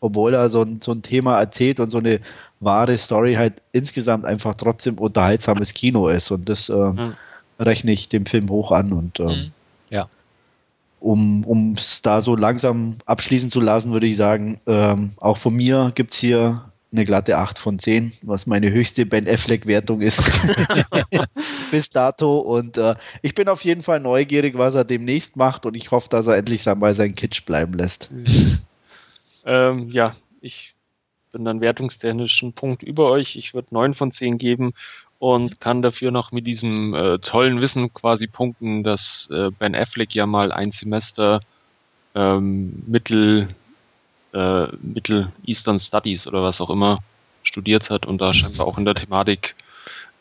obwohl 0.00 0.34
er 0.34 0.48
so 0.48 0.62
ein, 0.62 0.80
so 0.82 0.90
ein 0.90 1.02
Thema 1.02 1.38
erzählt 1.38 1.78
und 1.78 1.90
so 1.90 1.98
eine 1.98 2.18
wahre 2.58 2.98
Story 2.98 3.34
halt 3.34 3.62
insgesamt 3.70 4.24
einfach 4.24 4.56
trotzdem 4.56 4.98
unterhaltsames 4.98 5.72
Kino 5.72 6.08
ist. 6.08 6.32
Und 6.32 6.48
das 6.48 6.68
äh, 6.68 6.74
mhm. 6.74 7.14
rechne 7.60 7.92
ich 7.92 8.08
dem 8.08 8.26
Film 8.26 8.50
hoch 8.50 8.72
an. 8.72 8.92
Und 8.92 9.20
ähm, 9.20 9.26
mhm. 9.26 9.52
ja. 9.90 10.08
um 10.98 11.74
es 11.76 12.02
da 12.02 12.20
so 12.20 12.34
langsam 12.34 12.96
abschließen 13.06 13.50
zu 13.50 13.60
lassen, 13.60 13.92
würde 13.92 14.08
ich 14.08 14.16
sagen, 14.16 14.58
ähm, 14.66 15.12
auch 15.18 15.38
von 15.38 15.54
mir 15.54 15.92
gibt 15.94 16.14
es 16.14 16.20
hier 16.20 16.64
eine 16.94 17.04
glatte 17.04 17.38
8 17.38 17.58
von 17.58 17.78
10, 17.78 18.12
was 18.22 18.46
meine 18.46 18.70
höchste 18.70 19.04
Ben 19.04 19.28
Affleck-Wertung 19.28 20.00
ist 20.00 20.22
bis 21.70 21.90
dato. 21.90 22.38
Und 22.38 22.78
äh, 22.78 22.94
ich 23.22 23.34
bin 23.34 23.48
auf 23.48 23.64
jeden 23.64 23.82
Fall 23.82 24.00
neugierig, 24.00 24.56
was 24.56 24.74
er 24.74 24.84
demnächst 24.84 25.36
macht 25.36 25.66
und 25.66 25.74
ich 25.74 25.90
hoffe, 25.90 26.08
dass 26.08 26.26
er 26.26 26.36
endlich 26.36 26.64
mal 26.66 26.94
sein 26.94 27.14
Kitsch 27.14 27.44
bleiben 27.44 27.74
lässt. 27.74 28.10
ähm, 29.44 29.90
ja, 29.90 30.14
ich 30.40 30.74
bin 31.32 31.44
dann 31.44 31.60
wertungstechnischen 31.60 32.52
Punkt 32.52 32.84
über 32.84 33.10
euch. 33.10 33.36
Ich 33.36 33.54
würde 33.54 33.68
9 33.72 33.94
von 33.94 34.12
10 34.12 34.38
geben 34.38 34.72
und 35.18 35.60
kann 35.60 35.82
dafür 35.82 36.12
noch 36.12 36.30
mit 36.30 36.46
diesem 36.46 36.94
äh, 36.94 37.18
tollen 37.18 37.60
Wissen 37.60 37.92
quasi 37.92 38.28
punkten, 38.28 38.84
dass 38.84 39.28
äh, 39.32 39.50
Ben 39.50 39.74
Affleck 39.74 40.14
ja 40.14 40.26
mal 40.26 40.52
ein 40.52 40.70
Semester 40.70 41.40
ähm, 42.14 42.84
Mittel 42.86 43.48
äh, 44.34 44.66
Middle 44.82 45.32
Eastern 45.46 45.78
Studies 45.78 46.26
oder 46.26 46.42
was 46.42 46.60
auch 46.60 46.70
immer 46.70 46.98
studiert 47.42 47.90
hat 47.90 48.06
und 48.06 48.20
da 48.20 48.34
scheinbar 48.34 48.66
auch 48.66 48.78
in 48.78 48.84
der 48.84 48.94
Thematik 48.94 49.54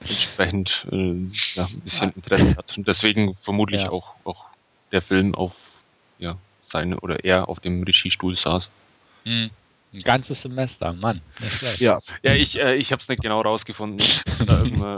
entsprechend 0.02 0.86
äh, 0.92 1.16
ja, 1.56 1.66
ein 1.66 1.82
bisschen 1.82 2.12
Interesse 2.14 2.56
hat. 2.56 2.78
Und 2.78 2.88
deswegen 2.88 3.36
vermutlich 3.36 3.84
ja. 3.84 3.90
auch, 3.90 4.16
auch 4.24 4.46
der 4.92 5.02
Film 5.02 5.34
auf 5.34 5.84
ja, 6.20 6.38
seine 6.62 7.00
oder 7.00 7.24
er 7.24 7.50
auf 7.50 7.60
dem 7.60 7.84
Regiestuhl 7.84 8.36
saß. 8.36 8.72
Mhm. 9.26 9.50
Ein 9.94 10.02
ganzes 10.02 10.42
Semester, 10.42 10.92
Mann. 10.94 11.22
Ja, 11.78 12.00
ja 12.24 12.34
ich, 12.34 12.60
äh, 12.60 12.76
ich 12.76 12.92
habe 12.92 13.00
es 13.00 13.08
nicht 13.10 13.22
genau 13.22 13.42
rausgefunden. 13.42 14.04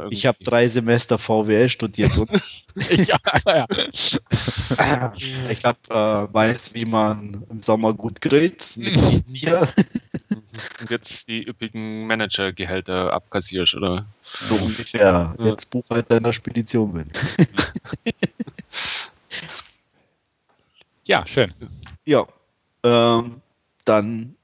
ich 0.09 0.25
habe 0.25 0.37
drei 0.43 0.69
Semester 0.69 1.17
VWL 1.17 1.67
studiert. 1.67 2.13
ja, 2.89 3.17
ja. 3.45 3.65
Ich 5.49 5.65
habe 5.65 5.79
äh, 5.89 6.33
weiß, 6.33 6.73
wie 6.73 6.85
man 6.85 7.45
im 7.49 7.61
Sommer 7.61 7.93
gut 7.93 8.21
grillt 8.21 8.77
mit 8.77 9.25
Bier. 9.25 9.67
Und 10.79 10.89
jetzt 10.89 11.27
die 11.27 11.43
üppigen 11.45 12.07
Managergehälter 12.07 13.11
abkassierst, 13.11 13.75
oder? 13.75 14.05
So 14.23 14.55
ungefähr. 14.55 15.01
Ja. 15.01 15.35
Jetzt 15.45 15.69
Buchhalter 15.69 16.17
in 16.17 16.23
der 16.23 16.33
Spedition 16.33 16.93
bin. 16.93 17.11
ja, 21.03 21.27
schön. 21.27 21.53
Ja. 22.05 22.25
Ähm, 22.83 23.41
dann 23.83 24.35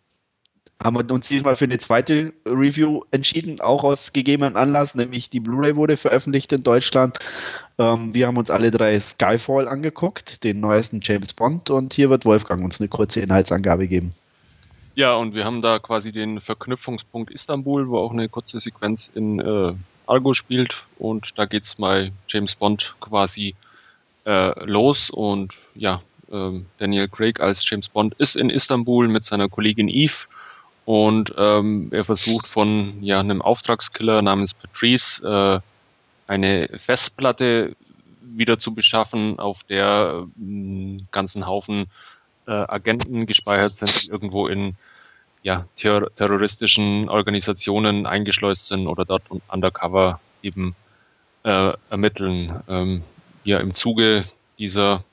haben 0.84 0.98
wir 0.98 1.14
uns 1.14 1.28
diesmal 1.28 1.56
für 1.56 1.66
eine 1.66 1.78
zweite 1.78 2.34
Review 2.46 3.02
entschieden, 3.12 3.62
auch 3.62 3.84
aus 3.84 4.14
gegebenem 4.14 4.56
Anlass, 4.56 4.96
nämlich 4.96 5.30
die 5.30 5.40
Blu-ray 5.40 5.76
wurde 5.76 5.98
veröffentlicht 5.98 6.52
in 6.52 6.64
Deutschland. 6.64 7.20
Ähm, 7.78 8.14
wir 8.14 8.28
haben 8.28 8.38
uns 8.38 8.50
alle 8.50 8.72
drei 8.72 9.00
Skyfall 9.00 9.68
angeguckt, 9.68 10.44
den 10.44 10.60
neuesten 10.60 11.00
James 11.02 11.34
Bond, 11.34 11.70
und 11.70 11.94
hier 11.94 12.10
wird 12.10 12.26
Wolfgang 12.26 12.64
uns 12.64 12.80
eine 12.80 12.90
kurze 12.90 13.22
Inhaltsangabe 13.22 13.88
geben. 13.88 14.14
Ja, 14.96 15.16
und 15.16 15.36
wir 15.36 15.46
haben 15.46 15.62
da 15.62 15.80
quasi 15.80 16.12
den 16.12 16.42
Verknüpfungspunkt 16.42 17.32
Istanbul, 17.32 17.88
wo 17.88 18.00
auch 18.00 18.12
eine 18.12 18.28
kurze 18.28 18.60
Sequenz 18.60 19.12
in 19.14 19.40
äh, 19.40 19.74
Argo 20.08 20.34
spielt 20.34 20.86
und 20.98 21.38
da 21.38 21.46
geht's 21.46 21.76
bei 21.76 22.12
James 22.28 22.56
Bond 22.56 22.96
quasi 23.00 23.56
äh, 24.26 24.66
los 24.66 25.10
und 25.10 25.58
ja, 25.76 26.02
ähm, 26.32 26.66
Daniel 26.80 27.08
Craig 27.08 27.40
als 27.40 27.68
James 27.70 27.88
Bond 27.88 28.16
ist 28.16 28.36
in 28.36 28.50
Istanbul 28.50 29.08
mit 29.08 29.26
seiner 29.26 29.48
Kollegin 29.48 29.88
Eve 29.88 30.28
und 30.86 31.34
ähm, 31.38 31.90
er 31.92 32.04
versucht 32.04 32.48
von 32.48 33.02
ja, 33.04 33.20
einem 33.20 33.42
Auftragskiller 33.42 34.22
namens 34.22 34.54
Patrice 34.54 35.24
äh, 35.24 35.60
eine 36.28 36.70
Festplatte 36.78 37.76
wieder 38.22 38.60
zu 38.60 38.74
beschaffen, 38.74 39.40
auf 39.40 39.64
der 39.64 40.28
einen 40.38 41.00
äh, 41.00 41.04
ganzen 41.12 41.46
Haufen 41.46 41.88
äh, 42.48 42.52
Agenten 42.52 43.26
gespeichert 43.26 43.76
sind, 43.76 44.04
die 44.04 44.10
irgendwo 44.10 44.48
in 44.48 44.76
ja, 45.44 45.66
ter 45.76 46.14
terroristischen 46.16 47.10
Organisationen 47.10 48.06
eingeschleust 48.06 48.68
sind 48.68 48.88
oder 48.88 49.06
dort 49.06 49.24
undercover 49.48 50.20
eben 50.44 50.76
äh, 51.44 51.74
ermitteln. 51.90 52.62
Ähm, 52.68 53.04
ja, 53.44 53.60
im 53.60 53.74
Zuge 53.74 54.26
dieser 54.60 55.04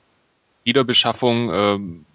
Wiederbeschaffung 0.63 1.51
ähm, 1.51 2.05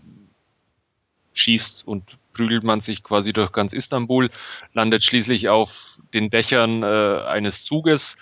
schießt 1.33 1.87
und 1.87 2.19
prügelt 2.35 2.65
man 2.65 2.81
sich 2.81 3.03
quasi 3.03 3.33
durch 3.33 3.53
ganz 3.53 3.73
Istanbul, 3.73 4.31
landet 4.75 5.05
schließlich 5.05 5.49
auf 5.49 6.01
den 6.13 6.31
Dächern 6.31 6.83
äh, 6.83 7.23
eines 7.27 7.65
Zuges. 7.65 8.17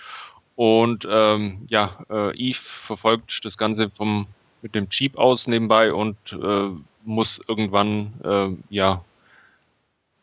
Und 0.55 1.07
ähm, 1.09 1.65
ja, 1.67 1.97
äh, 2.09 2.37
Eve 2.37 2.59
verfolgt 2.59 3.43
das 3.43 3.57
Ganze 3.57 3.89
vom 3.89 4.27
mit 4.61 4.75
dem 4.75 4.87
Jeep 4.89 5.17
aus 5.17 5.47
nebenbei 5.47 5.93
und 5.93 6.15
äh, 6.31 6.69
muss 7.03 7.41
irgendwann 7.47 8.13
äh, 8.23 8.73
ja 8.73 9.03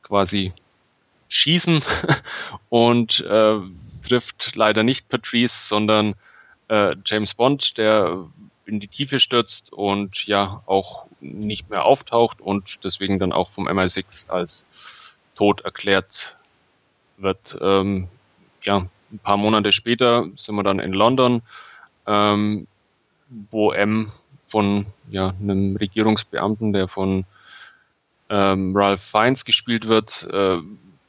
quasi 0.02 0.52
schießen 1.28 1.82
und 2.70 3.20
äh, 3.20 3.58
trifft 4.02 4.56
leider 4.56 4.82
nicht 4.82 5.08
Patrice, 5.08 5.68
sondern 5.68 6.14
äh, 6.68 6.96
James 7.04 7.34
Bond, 7.34 7.76
der 7.76 8.26
in 8.66 8.80
die 8.80 8.88
Tiefe 8.88 9.20
stürzt 9.20 9.72
und 9.72 10.26
ja 10.26 10.62
auch 10.66 11.06
nicht 11.20 11.70
mehr 11.70 11.84
auftaucht 11.84 12.40
und 12.40 12.84
deswegen 12.84 13.18
dann 13.18 13.32
auch 13.32 13.50
vom 13.50 13.68
MI6 13.68 14.30
als 14.30 14.66
tot 15.34 15.62
erklärt 15.62 16.36
wird. 17.16 17.58
Ähm, 17.60 18.08
ja, 18.62 18.86
ein 19.12 19.18
paar 19.18 19.36
Monate 19.36 19.72
später 19.72 20.26
sind 20.36 20.54
wir 20.54 20.62
dann 20.62 20.78
in 20.78 20.92
London, 20.92 21.42
ähm, 22.06 22.66
wo 23.50 23.72
M 23.72 24.10
von 24.46 24.86
ja, 25.08 25.34
einem 25.40 25.76
Regierungsbeamten, 25.76 26.72
der 26.72 26.88
von 26.88 27.24
ähm, 28.28 28.76
Ralph 28.76 29.02
Fiennes 29.02 29.44
gespielt 29.44 29.88
wird, 29.88 30.28
äh, 30.32 30.58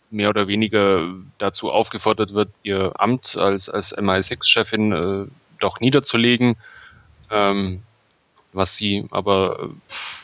mehr 0.09 0.29
oder 0.29 0.47
weniger 0.47 1.07
dazu 1.37 1.71
aufgefordert 1.71 2.33
wird, 2.33 2.49
ihr 2.63 2.93
Amt 2.99 3.37
als, 3.37 3.69
als 3.69 3.97
MI6-Chefin 3.97 4.91
äh, 4.91 5.27
doch 5.59 5.79
niederzulegen, 5.79 6.57
ähm, 7.31 7.83
was 8.53 8.77
sie 8.77 9.05
aber 9.11 9.69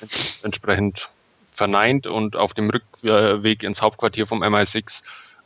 äh, 0.01 0.05
entsprechend 0.43 1.10
verneint 1.51 2.05
und 2.05 2.36
auf 2.36 2.53
dem 2.53 2.70
Rückweg 2.70 3.64
ins 3.64 3.82
Hauptquartier 3.82 4.28
vom 4.28 4.43
MI6 4.43 5.03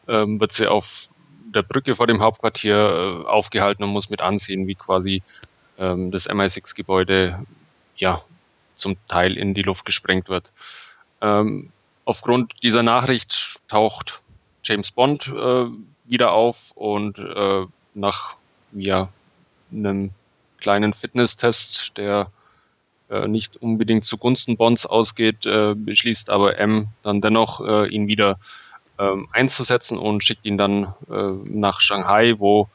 ähm, 0.08 0.40
wird 0.40 0.54
sie 0.54 0.68
auf 0.68 1.10
der 1.54 1.64
Brücke 1.64 1.96
vor 1.96 2.08
dem 2.08 2.22
Hauptquartier 2.22 2.76
äh, 2.76 3.28
aufgehalten 3.28 3.84
und 3.84 3.92
muss 3.92 4.10
mit 4.10 4.22
ansehen, 4.22 4.68
wie 4.68 4.76
quasi 4.76 5.24
ähm, 5.78 6.12
das 6.12 6.30
MI6-Gebäude 6.30 7.46
ja 7.96 8.22
zum 8.76 8.98
Teil 9.08 9.38
in 9.38 9.54
die 9.54 9.62
Luft 9.62 9.86
gesprengt 9.86 10.28
wird. 10.28 10.52
Ähm, 11.22 11.72
aufgrund 12.06 12.64
dieser 12.64 12.84
Nachricht 12.84 13.60
taucht 13.68 14.22
James 14.64 14.92
Bond 14.92 15.28
äh, 15.28 15.66
wieder 16.06 16.32
auf 16.32 16.72
und 16.76 17.20
äh, 17.20 17.66
nach 17.94 18.36
ja, 18.74 19.10
einem 19.72 20.12
kleinen 20.62 20.94
Fitnesstest, 20.94 21.98
der 21.98 22.32
äh, 23.10 23.28
nicht 23.28 23.58
unbedingt 23.58 24.06
zugunsten 24.06 24.56
Bonds 24.56 24.86
ausgeht, 24.86 25.46
äh, 25.46 25.76
beschließt 25.76 26.30
aber 26.30 26.58
M 26.58 26.88
dann 27.04 27.20
dennoch, 27.20 27.60
äh, 27.60 27.88
ihn 27.90 28.08
wieder 28.08 28.40
ähm, 28.98 29.28
einzusetzen 29.34 29.98
und 29.98 30.24
schickt 30.24 30.46
ihn 30.46 30.58
dann 30.58 30.94
nach 31.08 31.82
Shanghai, 31.82 32.36
wo 32.38 32.68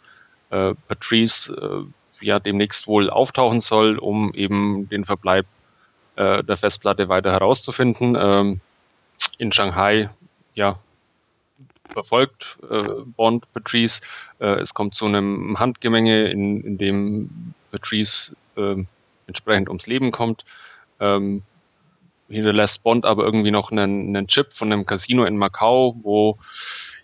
Patrice 0.49 1.87
ja 2.20 2.39
demnächst 2.39 2.87
wohl 2.87 3.11
auftauchen 3.11 3.61
soll, 3.61 3.99
um 3.99 4.32
eben 4.32 4.89
den 4.89 5.05
Verbleib 5.05 5.47
der 6.16 6.57
Festplatte 6.57 7.09
weiter 7.09 7.32
herauszufinden. 7.32 8.16
Ähm, 8.18 8.61
in 9.39 9.53
Shanghai, 9.53 10.09
ja, 10.55 10.78
verfolgt 11.93 12.59
äh, 12.70 13.03
Bond 13.05 13.53
Patrice. 13.53 14.03
Äh, 14.41 14.61
es 14.61 14.74
kommt 14.74 14.95
zu 14.95 15.07
einem 15.07 15.59
Handgemenge, 15.59 16.28
in, 16.28 16.62
in 16.62 16.78
dem 16.78 17.55
Patrice 17.70 18.34
äh, 18.57 18.84
entsprechend 19.26 19.68
ums 19.68 19.87
Leben 19.87 20.12
kommt. 20.12 20.45
Ähm, 21.01 21.43
hinterlässt 22.28 22.82
Bond 22.82 23.05
aber 23.05 23.24
irgendwie 23.24 23.51
noch 23.51 23.70
einen, 23.70 24.16
einen 24.16 24.28
Chip 24.28 24.55
von 24.55 24.72
einem 24.72 24.87
Casino 24.87 25.24
in 25.24 25.37
Macau, 25.37 25.95
wo 26.03 26.39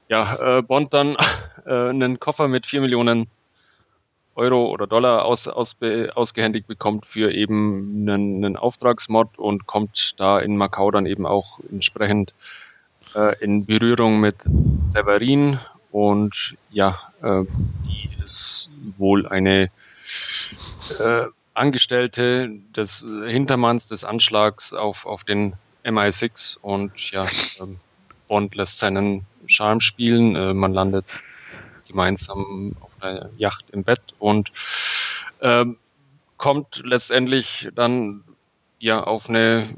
ja, 0.08 0.58
äh, 0.58 0.62
Bond 0.62 0.92
dann 0.92 1.16
äh, 1.66 1.88
einen 1.88 2.20
Koffer 2.20 2.48
mit 2.48 2.66
vier 2.66 2.80
Millionen 2.80 3.28
Euro 4.34 4.70
oder 4.70 4.86
Dollar 4.86 5.24
aus, 5.24 5.46
aus, 5.46 5.76
ausgehändigt 6.14 6.66
bekommt 6.66 7.06
für 7.06 7.32
eben 7.32 8.08
einen, 8.08 8.44
einen 8.44 8.56
Auftragsmod 8.56 9.38
und 9.38 9.66
kommt 9.66 10.18
da 10.18 10.38
in 10.40 10.56
Macau 10.56 10.90
dann 10.90 11.06
eben 11.06 11.26
auch 11.26 11.60
entsprechend 11.70 12.32
äh, 13.14 13.42
in 13.42 13.66
Berührung 13.66 14.20
mit 14.20 14.36
Severin 14.82 15.58
und 15.90 16.56
ja, 16.70 16.98
äh, 17.22 17.44
die 17.86 18.10
ist 18.22 18.70
wohl 18.96 19.26
eine 19.26 19.70
äh, 20.98 21.24
Angestellte 21.54 22.50
des 22.74 23.06
Hintermanns 23.26 23.88
des 23.88 24.04
Anschlags 24.04 24.72
auf, 24.72 25.06
auf 25.06 25.24
den 25.24 25.54
MI6 25.84 26.58
und 26.60 27.10
ja, 27.10 27.26
ähm, 27.60 27.78
Bond 28.28 28.54
lässt 28.54 28.78
seinen 28.78 29.26
Charme 29.46 29.80
spielen. 29.80 30.34
Äh, 30.34 30.54
man 30.54 30.72
landet 30.72 31.04
gemeinsam 31.86 32.74
auf 32.80 33.02
einer 33.02 33.28
Yacht 33.36 33.66
im 33.70 33.84
Bett 33.84 34.00
und 34.18 34.50
ähm, 35.42 35.76
kommt 36.38 36.82
letztendlich 36.84 37.68
dann 37.74 38.24
ja 38.78 39.04
auf 39.04 39.28
eine 39.28 39.68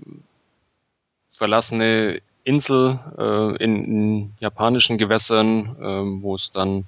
verlassene 1.32 2.20
Insel 2.44 3.00
äh, 3.18 3.62
in, 3.62 3.84
in, 3.84 4.34
japanischen 4.38 4.98
Gewässern, 4.98 5.76
äh, 5.80 6.22
wo 6.22 6.34
es 6.34 6.52
dann 6.52 6.84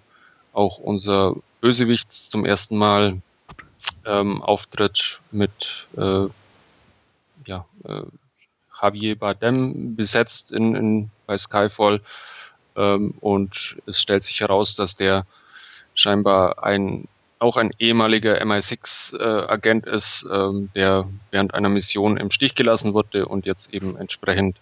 auch 0.53 0.79
unser 0.79 1.35
Bösewicht 1.61 2.13
zum 2.13 2.45
ersten 2.45 2.77
Mal 2.77 3.21
ähm, 4.05 4.43
auftritt 4.43 5.21
mit 5.31 5.89
äh, 5.97 6.27
ja, 7.47 7.65
äh, 7.85 8.03
Javier 8.81 9.19
Bardem 9.19 9.97
besetzt 9.97 10.53
in, 10.53 10.75
in, 10.75 11.11
bei 11.27 11.39
Skyfall. 11.39 12.01
Ähm, 12.77 13.15
und 13.21 13.77
es 13.87 14.01
stellt 14.01 14.25
sich 14.25 14.41
heraus, 14.41 14.77
dass 14.77 14.97
der 14.97 15.27
scheinbar 15.95 16.63
ein 16.63 17.09
auch 17.39 17.59
ein 17.59 17.71
ehemaliger 17.79 18.41
MI6-Agent 18.41 19.87
äh, 19.87 19.97
ist, 19.97 20.27
ähm, 20.33 20.71
der 20.75 21.07
während 21.31 21.53
einer 21.53 21.69
Mission 21.69 22.17
im 22.17 22.31
Stich 22.31 22.55
gelassen 22.55 22.95
wurde 22.95 23.27
und 23.27 23.45
jetzt 23.45 23.75
eben 23.75 23.97
entsprechend 23.97 24.57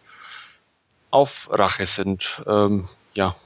auf 1.14 1.48
Rache 1.52 1.86
sind. 1.86 2.42
Ähm, 2.44 2.88
ja, 3.14 3.36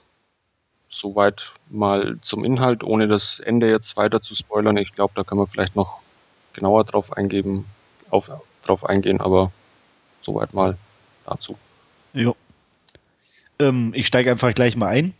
soweit 0.89 1.53
mal 1.69 2.17
zum 2.23 2.43
Inhalt, 2.43 2.83
ohne 2.83 3.09
das 3.09 3.41
Ende 3.41 3.71
jetzt 3.71 3.99
weiter 3.99 4.23
zu 4.23 4.35
spoilern. 4.35 4.79
Ich 4.79 4.93
glaube, 4.93 5.13
da 5.15 5.23
kann 5.23 5.37
man 5.37 5.47
vielleicht 5.47 5.77
noch 5.77 6.01
genauer 6.55 6.85
drauf 6.85 7.13
eingeben, 7.13 7.67
auf, 8.09 8.31
drauf 8.63 8.87
eingehen, 8.87 9.21
aber 9.21 9.53
soweit 10.23 10.55
mal 10.55 10.79
dazu. 11.27 11.59
Ja. 12.15 12.33
Ähm, 13.59 13.93
ich 13.95 14.07
steige 14.07 14.31
einfach 14.31 14.55
gleich 14.55 14.75
mal 14.75 14.89
ein. 14.89 15.13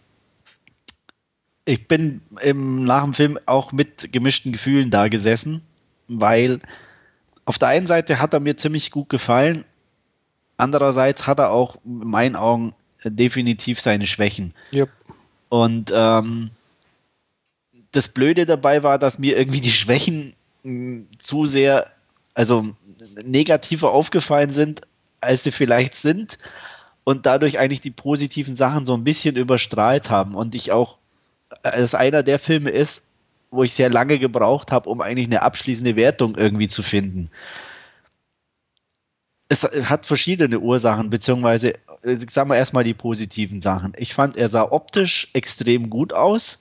Ich 1.67 1.87
bin 1.87 2.23
im, 2.41 2.85
nach 2.85 3.05
dem 3.05 3.13
Film 3.13 3.39
auch 3.45 3.73
mit 3.73 4.11
gemischten 4.11 4.53
Gefühlen 4.53 4.91
da 4.91 5.09
gesessen, 5.09 5.61
weil 6.09 6.61
auf 7.45 7.59
der 7.59 7.69
einen 7.69 7.87
Seite 7.87 8.21
hat 8.21 8.33
er 8.33 8.41
mir 8.41 8.57
ziemlich 8.57 8.91
gut 8.91 9.11
gefallen, 9.11 9.67
andererseits 10.59 11.27
hat 11.27 11.39
er 11.39 11.51
auch 11.51 11.77
in 11.85 12.11
meinen 12.11 12.37
Augen 12.37 12.75
definitiv 13.03 13.81
seine 13.81 14.07
Schwächen. 14.07 14.53
Yep. 14.75 14.91
Und 15.49 15.91
ähm, 15.95 16.51
das 17.93 18.09
Blöde 18.09 18.45
dabei 18.45 18.83
war, 18.83 18.99
dass 18.99 19.19
mir 19.19 19.39
irgendwie 19.39 19.63
die 19.63 19.73
Schwächen 19.73 20.35
mh, 20.63 20.71
hm, 20.71 21.09
zu 21.19 21.47
sehr, 21.47 21.87
also 22.35 22.67
negativer 23.25 23.93
aufgefallen 23.93 24.53
sind, 24.53 24.83
als 25.21 25.45
sie 25.45 25.53
vielleicht 25.53 25.95
sind. 25.95 26.39
und 27.09 27.25
dadurch 27.25 27.59
eigentlich 27.59 27.81
die 27.81 27.91
positiven 27.91 28.55
Sachen 28.55 28.85
so 28.85 28.93
ein 28.93 29.03
bisschen 29.03 29.37
überstrahlt 29.37 30.11
haben 30.11 30.35
und 30.35 30.55
ich 30.55 30.73
auch, 30.73 30.99
äh, 31.63 31.71
es 31.81 31.95
einer 31.95 32.23
der 32.23 32.39
Filme 32.39 32.69
ist, 32.69 33.01
wo 33.51 33.63
ich 33.63 33.73
sehr 33.73 33.89
lange 33.89 34.19
gebraucht 34.19 34.73
habe, 34.73 34.91
um 34.91 35.01
eigentlich 35.01 35.25
eine 35.25 35.41
abschließende 35.41 35.97
Wertung 35.97 36.37
irgendwie 36.37 36.69
zu 36.69 36.83
finden. 36.83 37.31
Es 39.51 39.63
hat 39.63 40.05
verschiedene 40.05 40.61
Ursachen, 40.61 41.09
beziehungsweise, 41.09 41.75
äh, 42.03 42.17
sagen 42.31 42.51
wir 42.51 42.57
erstmal 42.57 42.85
die 42.85 42.93
positiven 42.93 43.63
Sachen. 43.63 43.95
Ich 43.97 44.13
fand, 44.13 44.37
er 44.37 44.51
sah 44.51 44.71
optisch 44.71 45.29
extrem 45.33 45.89
gut 45.89 46.13
aus. 46.13 46.59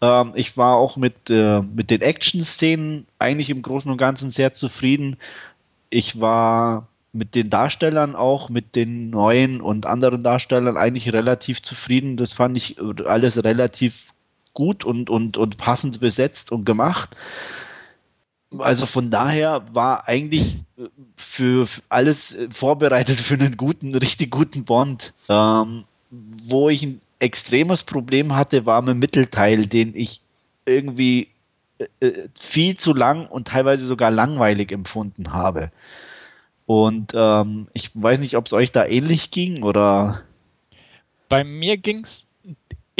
Ähm, 0.00 0.32
ich 0.34 0.56
war 0.56 0.76
auch 0.76 0.96
mit, 0.96 1.28
äh, 1.28 1.60
mit 1.60 1.90
den 1.90 2.00
Action-Szenen 2.00 3.06
eigentlich 3.18 3.50
im 3.50 3.60
Großen 3.60 3.90
und 3.90 3.98
Ganzen 3.98 4.30
sehr 4.30 4.54
zufrieden. 4.54 5.18
Ich 5.90 6.18
war 6.18 6.88
mit 7.12 7.34
den 7.34 7.50
Darstellern 7.50 8.16
auch, 8.16 8.48
mit 8.48 8.74
den 8.74 9.10
neuen 9.10 9.60
und 9.60 9.84
anderen 9.84 10.22
Darstellern 10.22 10.76
eigentlich 10.78 11.12
relativ 11.12 11.60
zufrieden. 11.60 12.16
Das 12.16 12.32
fand 12.32 12.56
ich 12.56 12.76
alles 13.06 13.42
relativ 13.44 14.12
gut 14.54 14.84
und, 14.84 15.10
und, 15.10 15.36
und 15.36 15.58
passend 15.58 16.00
besetzt 16.00 16.52
und 16.52 16.64
gemacht. 16.64 17.16
Also 18.58 18.86
von 18.86 19.10
daher 19.10 19.64
war 19.72 20.08
eigentlich 20.08 20.56
für, 21.16 21.66
für 21.66 21.82
alles 21.88 22.36
vorbereitet 22.50 23.20
für 23.20 23.34
einen 23.34 23.56
guten, 23.56 23.94
richtig 23.96 24.30
guten 24.30 24.64
Bond. 24.64 25.12
Ähm, 25.28 25.84
wo 26.10 26.68
ich 26.68 26.82
ein 26.82 27.00
extremes 27.20 27.84
Problem 27.84 28.34
hatte, 28.34 28.66
war 28.66 28.82
dem 28.82 28.98
Mittelteil, 28.98 29.66
den 29.66 29.94
ich 29.94 30.20
irgendwie 30.66 31.28
äh, 31.78 32.06
äh, 32.06 32.28
viel 32.38 32.76
zu 32.76 32.92
lang 32.92 33.26
und 33.26 33.48
teilweise 33.48 33.86
sogar 33.86 34.10
langweilig 34.10 34.72
empfunden 34.72 35.32
habe. 35.32 35.70
Und 36.66 37.12
ähm, 37.14 37.68
ich 37.72 37.90
weiß 37.94 38.18
nicht, 38.20 38.36
ob 38.36 38.46
es 38.46 38.52
euch 38.52 38.72
da 38.72 38.86
ähnlich 38.86 39.30
ging 39.30 39.62
oder. 39.62 40.22
Bei 41.28 41.44
mir 41.44 41.76
ging 41.76 42.04
es 42.04 42.26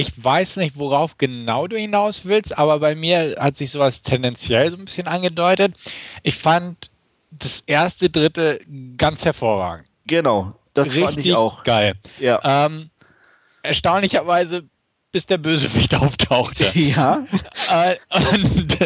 ich 0.01 0.25
weiß 0.25 0.57
nicht, 0.57 0.79
worauf 0.79 1.19
genau 1.19 1.67
du 1.67 1.77
hinaus 1.77 2.25
willst, 2.25 2.57
aber 2.57 2.79
bei 2.81 2.95
mir 2.95 3.37
hat 3.39 3.59
sich 3.59 3.71
sowas 3.71 4.01
tendenziell 4.01 4.71
so 4.71 4.77
ein 4.77 4.87
bisschen 4.87 5.07
angedeutet. 5.07 5.75
Ich 6.23 6.37
fand 6.37 6.91
das 7.31 7.63
erste 7.67 8.09
Drittel 8.09 8.61
ganz 8.97 9.27
hervorragend. 9.27 9.87
Genau, 10.07 10.55
das 10.73 10.89
Richtig 10.89 11.05
fand 11.05 11.19
ich 11.19 11.35
auch. 11.35 11.63
Geil. 11.65 11.95
Ja. 12.19 12.41
Ähm, 12.43 12.89
erstaunlicherweise 13.63 14.65
bis 15.13 15.27
der 15.27 15.39
Bösewicht 15.39 15.95
auftauchte. 16.01 16.71
Ja. 16.75 17.27
Äh, 17.71 17.97
und 18.11 18.79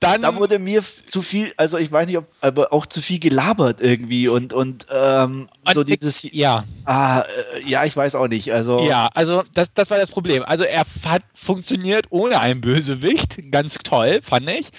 dann. 0.00 0.22
Da 0.22 0.36
wurde 0.36 0.58
mir 0.58 0.82
zu 1.06 1.22
viel, 1.22 1.52
also 1.56 1.78
ich 1.78 1.90
weiß 1.92 2.06
nicht, 2.06 2.18
ob, 2.18 2.26
aber 2.40 2.72
auch 2.72 2.86
zu 2.86 3.02
viel 3.02 3.18
gelabert 3.18 3.80
irgendwie 3.80 4.28
und, 4.28 4.52
und, 4.52 4.86
ähm, 4.90 5.48
und 5.64 5.74
so 5.74 5.84
dieses. 5.84 6.26
Ja. 6.32 6.64
Ah, 6.84 7.20
äh, 7.20 7.68
ja, 7.68 7.84
ich 7.84 7.96
weiß 7.96 8.14
auch 8.14 8.28
nicht. 8.28 8.52
Also. 8.52 8.84
Ja, 8.86 9.08
also 9.14 9.42
das, 9.54 9.72
das 9.74 9.90
war 9.90 9.98
das 9.98 10.10
Problem. 10.10 10.42
Also 10.44 10.64
er 10.64 10.84
hat 11.04 11.22
funktioniert 11.34 12.06
ohne 12.10 12.40
einen 12.40 12.60
Bösewicht. 12.60 13.38
Ganz 13.50 13.74
toll, 13.74 14.20
fand 14.22 14.48
ich. 14.48 14.70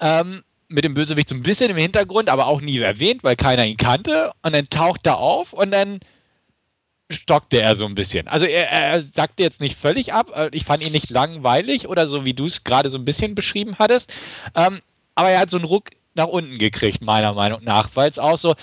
Ähm, 0.00 0.42
mit 0.68 0.84
dem 0.84 0.94
Bösewicht 0.94 1.28
so 1.28 1.34
ein 1.34 1.42
bisschen 1.42 1.70
im 1.70 1.76
Hintergrund, 1.76 2.28
aber 2.28 2.46
auch 2.46 2.60
nie 2.60 2.78
erwähnt, 2.78 3.22
weil 3.22 3.36
keiner 3.36 3.66
ihn 3.66 3.76
kannte. 3.76 4.32
Und 4.42 4.54
dann 4.54 4.68
taucht 4.68 5.06
er 5.06 5.18
auf 5.18 5.52
und 5.52 5.70
dann 5.70 6.00
stockte 7.10 7.60
er 7.60 7.76
so 7.76 7.84
ein 7.84 7.94
bisschen. 7.94 8.28
Also 8.28 8.46
er, 8.46 8.70
er 8.70 9.02
sagte 9.02 9.42
jetzt 9.42 9.60
nicht 9.60 9.78
völlig 9.78 10.12
ab. 10.12 10.30
Äh, 10.34 10.50
ich 10.52 10.64
fand 10.64 10.84
ihn 10.84 10.92
nicht 10.92 11.10
langweilig 11.10 11.88
oder 11.88 12.06
so, 12.06 12.24
wie 12.24 12.34
du 12.34 12.46
es 12.46 12.64
gerade 12.64 12.90
so 12.90 12.98
ein 12.98 13.04
bisschen 13.04 13.34
beschrieben 13.34 13.76
hattest. 13.78 14.12
Ähm, 14.54 14.80
aber 15.14 15.30
er 15.30 15.40
hat 15.40 15.50
so 15.50 15.58
einen 15.58 15.66
Ruck 15.66 15.90
nach 16.14 16.28
unten 16.28 16.58
gekriegt, 16.58 17.02
meiner 17.02 17.34
Meinung 17.34 17.62
nach, 17.64 17.90
weil 17.94 18.10
es 18.10 18.18
auch 18.18 18.38
so. 18.38 18.54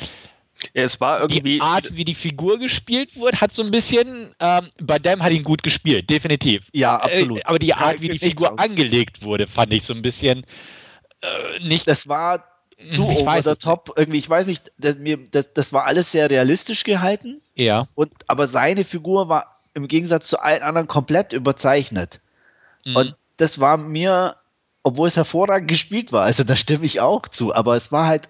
Ja, 0.74 0.84
es 0.84 1.00
war 1.02 1.22
irgendwie. 1.22 1.42
Die 1.42 1.62
Art, 1.62 1.96
wie 1.96 2.06
die 2.06 2.16
Figur 2.16 2.60
gespielt 2.60 3.16
wurde, 3.16 3.42
hat 3.42 3.54
so 3.54 3.64
ein 3.64 3.72
bisschen. 3.72 4.34
Ähm, 4.40 4.70
bei 4.82 5.00
Dem 5.00 5.22
hat 5.22 5.32
ihn 5.32 5.44
gut 5.44 5.64
gespielt, 5.64 6.10
definitiv. 6.10 6.64
Ja, 6.74 6.98
absolut. 6.98 7.40
Äh, 7.40 7.44
aber 7.46 7.60
die 7.60 7.74
Art, 7.74 8.02
wie 8.02 8.10
die 8.10 8.20
Figur 8.20 8.60
angelegt 8.60 9.24
wurde, 9.24 9.48
fand 9.48 9.74
ich 9.74 9.84
so 9.84 9.94
ein 9.94 10.02
bisschen. 10.02 10.46
Äh, 11.22 11.68
nicht. 11.68 11.88
Das 11.88 12.08
war 12.08 12.51
zu 12.92 13.10
ich 13.10 13.20
over 13.20 13.42
the 13.42 13.56
top. 13.56 13.94
Irgendwie, 13.96 14.20
ich 14.20 14.30
weiß 14.30 14.48
nicht, 14.48 14.72
das, 14.78 14.96
mir, 14.96 15.18
das, 15.32 15.54
das, 15.54 15.74
war 15.74 15.86
alles 15.86 16.12
sehr 16.12 16.30
realistisch 16.30 16.84
gehalten. 16.84 17.42
Ja. 17.56 17.88
Und, 17.96 18.12
aber 18.28 18.48
seine 18.48 18.84
Figur 18.84 19.30
war 19.30 19.62
im 19.74 19.88
Gegensatz 19.88 20.28
zu 20.28 20.40
allen 20.40 20.64
anderen 20.64 20.88
komplett 20.88 21.34
überzeichnet. 21.34 22.20
Mhm. 22.86 22.96
Und 22.96 23.16
das 23.38 23.60
war 23.60 23.78
mir, 23.78 24.36
obwohl 24.84 25.08
es 25.08 25.16
hervorragend 25.16 25.68
gespielt 25.70 26.12
war, 26.12 26.24
also 26.24 26.44
da 26.44 26.56
stimme 26.56 26.86
ich 26.86 27.00
auch 27.00 27.28
zu, 27.28 27.54
aber 27.54 27.76
es 27.76 27.92
war 27.92 28.08
halt 28.08 28.30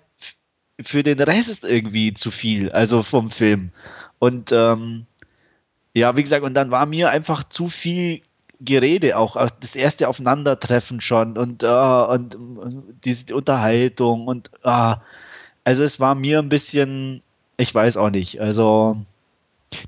für 0.82 1.04
den 1.04 1.20
Rest 1.20 1.64
irgendwie 1.64 2.14
zu 2.14 2.32
viel, 2.32 2.72
also 2.72 3.04
vom 3.04 3.32
Film. 3.32 3.72
Und 4.20 4.52
ähm, 4.52 5.06
ja, 5.94 6.16
wie 6.16 6.24
gesagt, 6.24 6.44
und 6.44 6.54
dann 6.54 6.72
war 6.72 6.86
mir 6.86 7.10
einfach 7.10 7.44
zu 7.44 7.68
viel 7.68 8.22
Gerede 8.64 9.18
auch, 9.18 9.36
das 9.60 9.76
erste 9.76 10.08
Aufeinandertreffen 10.08 11.02
schon 11.02 11.38
und, 11.38 11.64
uh, 11.64 12.06
und, 12.10 12.36
und 12.36 13.00
diese 13.04 13.36
Unterhaltung 13.36 14.28
und 14.28 14.52
uh, 14.64 14.96
also 15.64 15.84
es 15.84 16.00
war 16.00 16.16
mir 16.16 16.40
ein 16.40 16.50
bisschen, 16.50 17.22
ich 17.58 17.74
weiß 17.74 17.98
auch 17.98 18.10
nicht, 18.10 18.40
also 18.40 18.98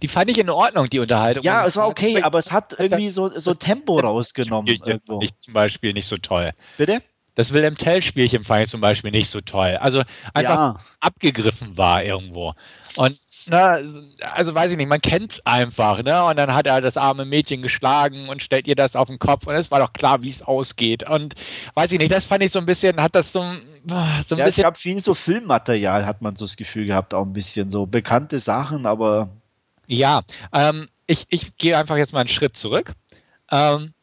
die 0.02 0.08
fand 0.08 0.32
ich 0.32 0.38
in 0.38 0.50
Ordnung, 0.50 0.90
die 0.90 1.00
Unterhaltung. 1.00 1.44
Ja, 1.44 1.66
es 1.66 1.76
war 1.76 1.88
okay, 1.88 2.22
aber 2.22 2.40
es 2.40 2.52
hat 2.52 2.76
irgendwie 2.80 3.10
so, 3.10 3.38
so 3.38 3.54
Tempo 3.54 4.00
rausgenommen. 4.00 4.78
Fand 4.78 5.24
ich 5.24 5.36
zum 5.36 5.54
Beispiel 5.54 5.94
nicht 5.94 6.08
so 6.08 6.18
toll. 6.18 6.52
Bitte? 6.78 7.02
Das 7.36 7.52
Wilhelm 7.52 7.76
Tell-Spielchen 7.76 8.44
fand 8.44 8.64
ich 8.64 8.70
zum 8.70 8.80
Beispiel 8.80 9.12
nicht 9.12 9.30
so 9.30 9.42
toll. 9.42 9.78
Also 9.82 10.02
einfach 10.34 10.76
ja. 10.76 10.80
abgegriffen 11.00 11.78
war 11.78 12.04
irgendwo. 12.04 12.54
Und 12.96 13.20
na, 13.48 13.80
also 14.34 14.56
weiß 14.56 14.72
ich 14.72 14.78
nicht, 14.78 14.90
man 14.90 15.02
kennt 15.02 15.34
es 15.34 15.46
einfach, 15.46 16.02
ne? 16.04 16.24
Und 16.26 16.38
dann 16.38 16.54
hat 16.54 16.68
er 16.68 16.82
das 16.82 16.98
arme 16.98 17.26
Mädchen 17.26 17.62
geschlagen 17.62 18.30
und 18.30 18.42
stellt 18.42 18.68
ihr 18.68 18.76
das 18.76 18.96
auf 18.96 19.08
den 19.08 19.20
Kopf 19.20 19.48
und 19.48 19.56
es 19.56 19.72
war 19.72 19.80
doch 19.80 19.94
klar, 19.94 20.22
wie 20.22 20.30
es 20.30 20.42
ausgeht. 20.42 21.08
Und 21.08 21.36
weiß 21.74 21.92
ich 21.92 22.00
nicht, 22.00 22.12
das 22.12 22.26
fand 22.26 22.44
ich 22.44 22.52
so 22.52 22.60
ein 22.60 22.66
bisschen, 22.66 23.02
hat 23.02 23.16
das 23.16 23.32
so, 23.32 23.42
so 23.42 23.46
ein 23.46 23.60
ja, 23.90 24.18
bisschen. 24.28 24.48
Es 24.48 24.56
gab 24.58 24.78
viel 24.78 25.00
so 25.00 25.14
Filmmaterial, 25.14 26.06
hat 26.06 26.22
man 26.22 26.36
so 26.36 26.46
das 26.46 26.56
Gefühl 26.56 26.86
gehabt, 26.86 27.14
auch 27.14 27.26
ein 27.26 27.34
bisschen 27.34 27.70
so 27.70 27.86
bekannte 27.86 28.40
Sachen, 28.40 28.86
aber. 28.86 29.30
Ja, 29.88 30.22
ähm, 30.54 30.88
ich, 31.08 31.26
ich 31.30 31.58
gehe 31.58 31.78
einfach 31.78 31.98
jetzt 31.98 32.14
mal 32.14 32.22
einen 32.22 32.30
Schritt 32.30 32.56
zurück. 32.56 32.94
Ähm, 33.52 33.94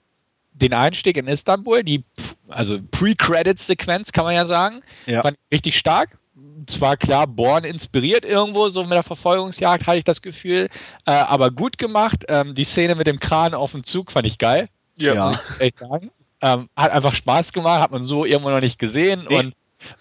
den 0.53 0.75
Einstieg 0.75 1.17
in 1.17 1.27
Istanbul, 1.27 1.83
die 1.83 2.05
also 2.49 2.79
Pre-Credit-Sequenz 2.91 4.13
kann 4.13 4.25
man 4.25 4.35
ja 4.35 4.45
sagen, 4.45 4.83
ja. 5.07 5.23
fand 5.23 5.39
ich 5.49 5.57
richtig 5.57 5.79
stark 5.79 6.20
zwar 6.67 6.97
klar 6.97 7.27
Born 7.27 7.65
inspiriert 7.65 8.25
irgendwo, 8.25 8.69
so 8.69 8.83
mit 8.83 8.93
der 8.93 9.03
Verfolgungsjagd 9.03 9.87
hatte 9.87 9.99
ich 9.99 10.05
das 10.05 10.23
Gefühl, 10.23 10.69
äh, 11.07 11.13
aber 11.13 11.51
gut 11.51 11.79
gemacht. 11.79 12.25
Ähm, 12.29 12.55
die 12.55 12.65
Szene 12.65 12.95
mit 12.95 13.07
dem 13.07 13.21
Kran 13.21 13.55
auf 13.55 13.73
dem 13.73 13.85
Zug 13.85 14.13
fand 14.13 14.27
ich 14.27 14.39
geil. 14.39 14.69
Ja. 14.99 15.15
ja. 15.15 15.41
Ich 15.61 15.75
sagen. 15.79 16.11
Ähm, 16.43 16.69
hat 16.75 16.91
einfach 16.91 17.15
Spaß 17.15 17.53
gemacht, 17.53 17.83
hat 17.83 17.91
man 17.91 18.03
so 18.03 18.25
irgendwo 18.25 18.51
noch 18.51 18.61
nicht 18.61 18.79
gesehen 18.79 19.27
nee. 19.29 19.39
und 19.39 19.55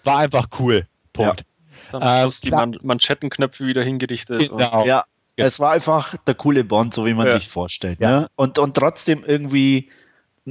war 0.04 0.18
einfach 0.18 0.48
cool. 0.58 0.86
Punkt. 1.12 1.44
Ja. 1.92 1.98
Dann 1.98 2.24
ähm, 2.24 2.32
die 2.42 2.50
Man 2.50 2.78
Manschettenknöpfe 2.82 3.66
wieder 3.66 3.82
hingerichtet. 3.82 4.48
Genau. 4.48 4.86
Ja, 4.86 5.04
es 5.36 5.60
war 5.60 5.72
einfach 5.72 6.16
der 6.26 6.34
coole 6.34 6.64
Bond, 6.64 6.94
so 6.94 7.06
wie 7.06 7.14
man 7.14 7.26
ja. 7.26 7.34
sich 7.34 7.48
vorstellt. 7.48 8.00
Ne? 8.00 8.28
Und, 8.36 8.58
und 8.58 8.76
trotzdem 8.76 9.24
irgendwie 9.24 9.90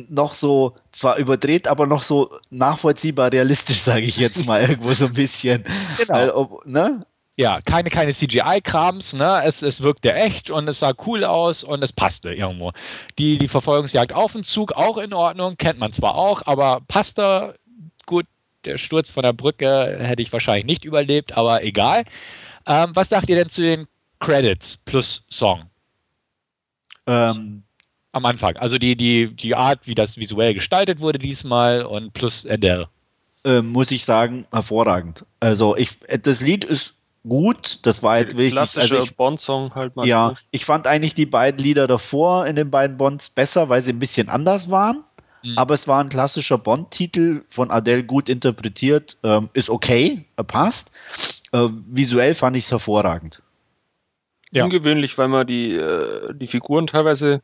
noch 0.10 0.34
so, 0.34 0.76
zwar 0.92 1.18
überdreht, 1.18 1.68
aber 1.68 1.86
noch 1.86 2.04
so 2.04 2.32
nachvollziehbar 2.50 3.32
realistisch, 3.32 3.80
sage 3.80 4.06
ich 4.06 4.18
jetzt 4.18 4.46
mal 4.46 4.62
irgendwo 4.70 4.92
so 4.92 5.06
ein 5.06 5.14
bisschen. 5.14 5.64
Genau. 5.98 6.14
Weil, 6.14 6.32
ob, 6.32 6.66
ne? 6.66 7.06
Ja, 7.38 7.62
keine, 7.62 7.90
keine 7.90 8.14
CGI-Krams, 8.14 9.14
ne? 9.14 9.42
Es, 9.46 9.62
es 9.62 9.82
wirkte 9.82 10.14
echt 10.14 10.50
und 10.50 10.68
es 10.68 10.80
sah 10.80 10.92
cool 11.06 11.24
aus 11.24 11.64
und 11.64 11.82
es 11.82 11.94
passte 11.94 12.34
irgendwo. 12.34 12.74
Die, 13.18 13.38
die 13.38 13.48
Verfolgungsjagd 13.48 14.12
auf 14.12 14.34
dem 14.34 14.44
Zug 14.44 14.74
auch 14.74 14.98
in 14.98 15.14
Ordnung, 15.14 15.56
kennt 15.56 15.80
man 15.80 15.94
zwar 15.94 16.16
auch, 16.16 16.42
aber 16.46 16.82
passte 16.88 17.58
gut. 18.06 18.26
Der 18.66 18.78
Sturz 18.78 19.10
von 19.10 19.24
der 19.24 19.32
Brücke 19.32 19.98
hätte 20.02 20.22
ich 20.22 20.34
wahrscheinlich 20.34 20.66
nicht 20.66 20.84
überlebt, 20.84 21.32
aber 21.38 21.64
egal. 21.64 22.04
Ähm, 22.68 22.92
was 22.94 23.08
sagt 23.08 23.30
ihr 23.30 23.38
denn 23.38 23.48
zu 23.48 23.62
den 23.62 23.88
Credits 24.20 24.78
plus 24.84 25.24
Song? 25.30 25.70
Ähm, 27.08 27.64
am 28.12 28.26
Anfang. 28.26 28.58
Also 28.58 28.78
die, 28.78 28.96
die, 28.96 29.34
die 29.36 29.56
Art, 29.56 29.88
wie 29.88 29.96
das 29.96 30.18
visuell 30.18 30.54
gestaltet 30.54 31.00
wurde 31.00 31.20
diesmal 31.20 31.84
und 31.84 32.14
plus 32.14 32.46
Adele. 32.46 32.90
Äh, 33.44 33.62
muss 33.62 33.92
ich 33.92 34.04
sagen, 34.04 34.46
hervorragend. 34.52 35.26
Also 35.40 35.76
ich, 35.78 35.92
das 36.24 36.42
Lied 36.42 36.66
ist 36.66 36.96
gut. 37.28 37.80
Das 37.84 38.04
war 38.04 38.20
jetzt 38.20 38.32
wirklich. 38.32 38.52
Klassischer 38.52 39.00
also 39.02 39.14
Bond-Song 39.16 39.74
halt 39.76 39.96
mal. 39.96 40.08
Ja, 40.08 40.36
ich 40.52 40.66
fand 40.66 40.88
eigentlich 40.88 41.14
die 41.14 41.26
beiden 41.26 41.60
Lieder 41.60 41.88
davor 41.88 42.46
in 42.48 42.56
den 42.56 42.70
beiden 42.72 42.98
Bonds 42.98 43.30
besser, 43.30 43.70
weil 43.70 43.82
sie 43.82 43.92
ein 43.92 44.00
bisschen 44.00 44.30
anders 44.30 44.70
waren. 44.70 45.04
Mhm. 45.44 45.58
Aber 45.58 45.74
es 45.74 45.88
war 45.88 46.04
ein 46.04 46.10
klassischer 46.10 46.58
Bond-Titel 46.58 47.44
von 47.50 47.72
Adele 47.72 48.04
gut 48.04 48.28
interpretiert. 48.28 49.18
Ähm, 49.24 49.50
ist 49.54 49.70
okay, 49.70 50.26
passt. 50.48 50.92
Äh, 51.52 51.68
visuell 51.88 52.36
fand 52.36 52.58
ich 52.58 52.66
es 52.66 52.72
hervorragend. 52.72 53.42
Ja. 54.52 54.64
Ungewöhnlich, 54.64 55.18
weil 55.18 55.28
man 55.28 55.46
die, 55.46 55.74
äh, 55.74 56.34
die 56.34 56.48
Figuren 56.48 56.88
teilweise 56.88 57.42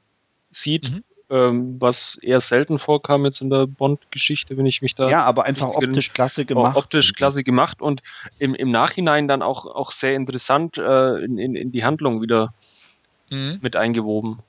sieht, 0.56 0.92
mhm. 0.92 1.04
ähm, 1.30 1.76
was 1.80 2.18
eher 2.18 2.42
selten 2.42 2.80
vorkam 2.80 3.26
jetzt 3.26 3.42
in 3.42 3.50
der 3.50 3.68
Bond-Geschichte, 3.68 4.58
wenn 4.58 4.66
ich 4.66 4.82
mich 4.82 4.96
da. 4.96 5.10
Ja, 5.10 5.24
aber 5.24 5.46
einfach 5.46 5.70
optisch 5.70 6.14
klasse 6.14 6.46
gemacht. 6.46 6.78
Optisch 6.78 7.14
klasse 7.14 7.44
gemacht 7.44 7.82
und 7.82 8.02
im, 8.40 8.56
im 8.56 8.72
Nachhinein 8.72 9.28
dann 9.28 9.42
auch, 9.42 9.66
auch 9.66 9.92
sehr 9.92 10.16
interessant 10.16 10.78
äh, 10.78 11.24
in, 11.24 11.38
in, 11.38 11.56
in 11.56 11.72
die 11.72 11.84
Handlung 11.84 12.22
wieder 12.22 12.54
mhm. 13.30 13.60
mit 13.62 13.76
eingewoben. 13.76 14.40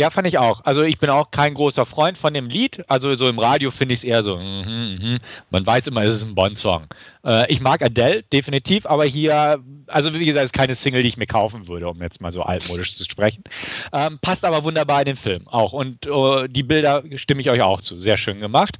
Ja, 0.00 0.10
fand 0.10 0.28
ich 0.28 0.38
auch. 0.38 0.60
Also 0.64 0.82
ich 0.82 0.98
bin 0.98 1.10
auch 1.10 1.32
kein 1.32 1.54
großer 1.54 1.84
Freund 1.84 2.16
von 2.16 2.32
dem 2.32 2.48
Lied. 2.48 2.84
Also 2.88 3.16
so 3.16 3.28
im 3.28 3.40
Radio 3.40 3.72
finde 3.72 3.94
ich 3.94 4.00
es 4.00 4.04
eher 4.04 4.22
so, 4.22 4.36
mm, 4.36 4.94
mm, 5.00 5.18
man 5.50 5.66
weiß 5.66 5.88
immer, 5.88 6.04
es 6.04 6.14
ist 6.14 6.22
ein 6.22 6.36
Bond-Song. 6.36 6.86
Äh, 7.24 7.50
ich 7.52 7.60
mag 7.60 7.82
Adele 7.82 8.22
definitiv, 8.24 8.86
aber 8.86 9.04
hier, 9.04 9.62
also 9.86 10.12
wie 10.14 10.26
gesagt, 10.26 10.44
ist 10.44 10.52
keine 10.52 10.74
Single, 10.74 11.02
die 11.02 11.08
ich 11.08 11.16
mir 11.16 11.26
kaufen 11.26 11.68
würde, 11.68 11.88
um 11.88 12.00
jetzt 12.02 12.20
mal 12.20 12.32
so 12.32 12.42
altmodisch 12.42 12.96
zu 12.96 13.04
sprechen. 13.04 13.44
Ähm, 13.92 14.18
passt 14.20 14.44
aber 14.44 14.64
wunderbar 14.64 15.00
in 15.00 15.06
den 15.06 15.16
Film 15.16 15.46
auch. 15.48 15.72
Und 15.72 16.06
uh, 16.06 16.46
die 16.46 16.62
Bilder 16.62 17.02
stimme 17.16 17.40
ich 17.40 17.50
euch 17.50 17.62
auch 17.62 17.80
zu. 17.80 17.98
Sehr 17.98 18.16
schön 18.16 18.40
gemacht. 18.40 18.78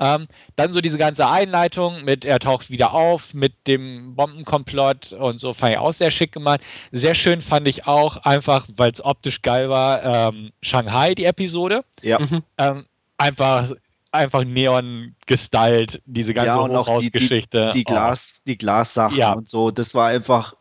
Ähm, 0.00 0.26
dann 0.56 0.72
so 0.72 0.80
diese 0.80 0.98
ganze 0.98 1.28
Einleitung 1.28 2.04
mit, 2.04 2.24
er 2.24 2.38
taucht 2.38 2.70
wieder 2.70 2.92
auf, 2.92 3.34
mit 3.34 3.66
dem 3.66 4.14
Bombenkomplott 4.14 5.12
und 5.12 5.38
so, 5.38 5.54
fand 5.54 5.72
ich 5.72 5.78
auch 5.78 5.92
sehr 5.92 6.10
schick 6.10 6.32
gemacht. 6.32 6.60
Sehr 6.92 7.14
schön 7.14 7.42
fand 7.42 7.68
ich 7.68 7.86
auch, 7.86 8.16
einfach 8.18 8.66
weil 8.76 8.90
es 8.90 9.04
optisch 9.04 9.42
geil 9.42 9.68
war, 9.68 10.28
ähm, 10.28 10.52
Shanghai, 10.62 11.14
die 11.14 11.24
Episode. 11.24 11.84
Ja. 12.02 12.18
Mhm. 12.18 12.42
Ähm, 12.58 12.86
einfach 13.18 13.72
einfach 14.14 14.44
neon 14.44 15.14
gestylt, 15.26 16.00
diese 16.06 16.34
ganze 16.34 16.48
ja, 16.48 16.60
und 16.60 16.74
auch 16.76 17.00
die, 17.00 17.10
die, 17.10 17.46
die, 17.72 17.84
Glas, 17.84 18.36
oh. 18.38 18.42
die 18.46 18.56
Glassachen 18.56 19.16
ja. 19.16 19.32
und 19.32 19.48
so. 19.48 19.70
Das 19.70 19.94
war 19.94 20.08
einfach 20.08 20.54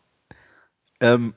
ähm, 0.99 1.33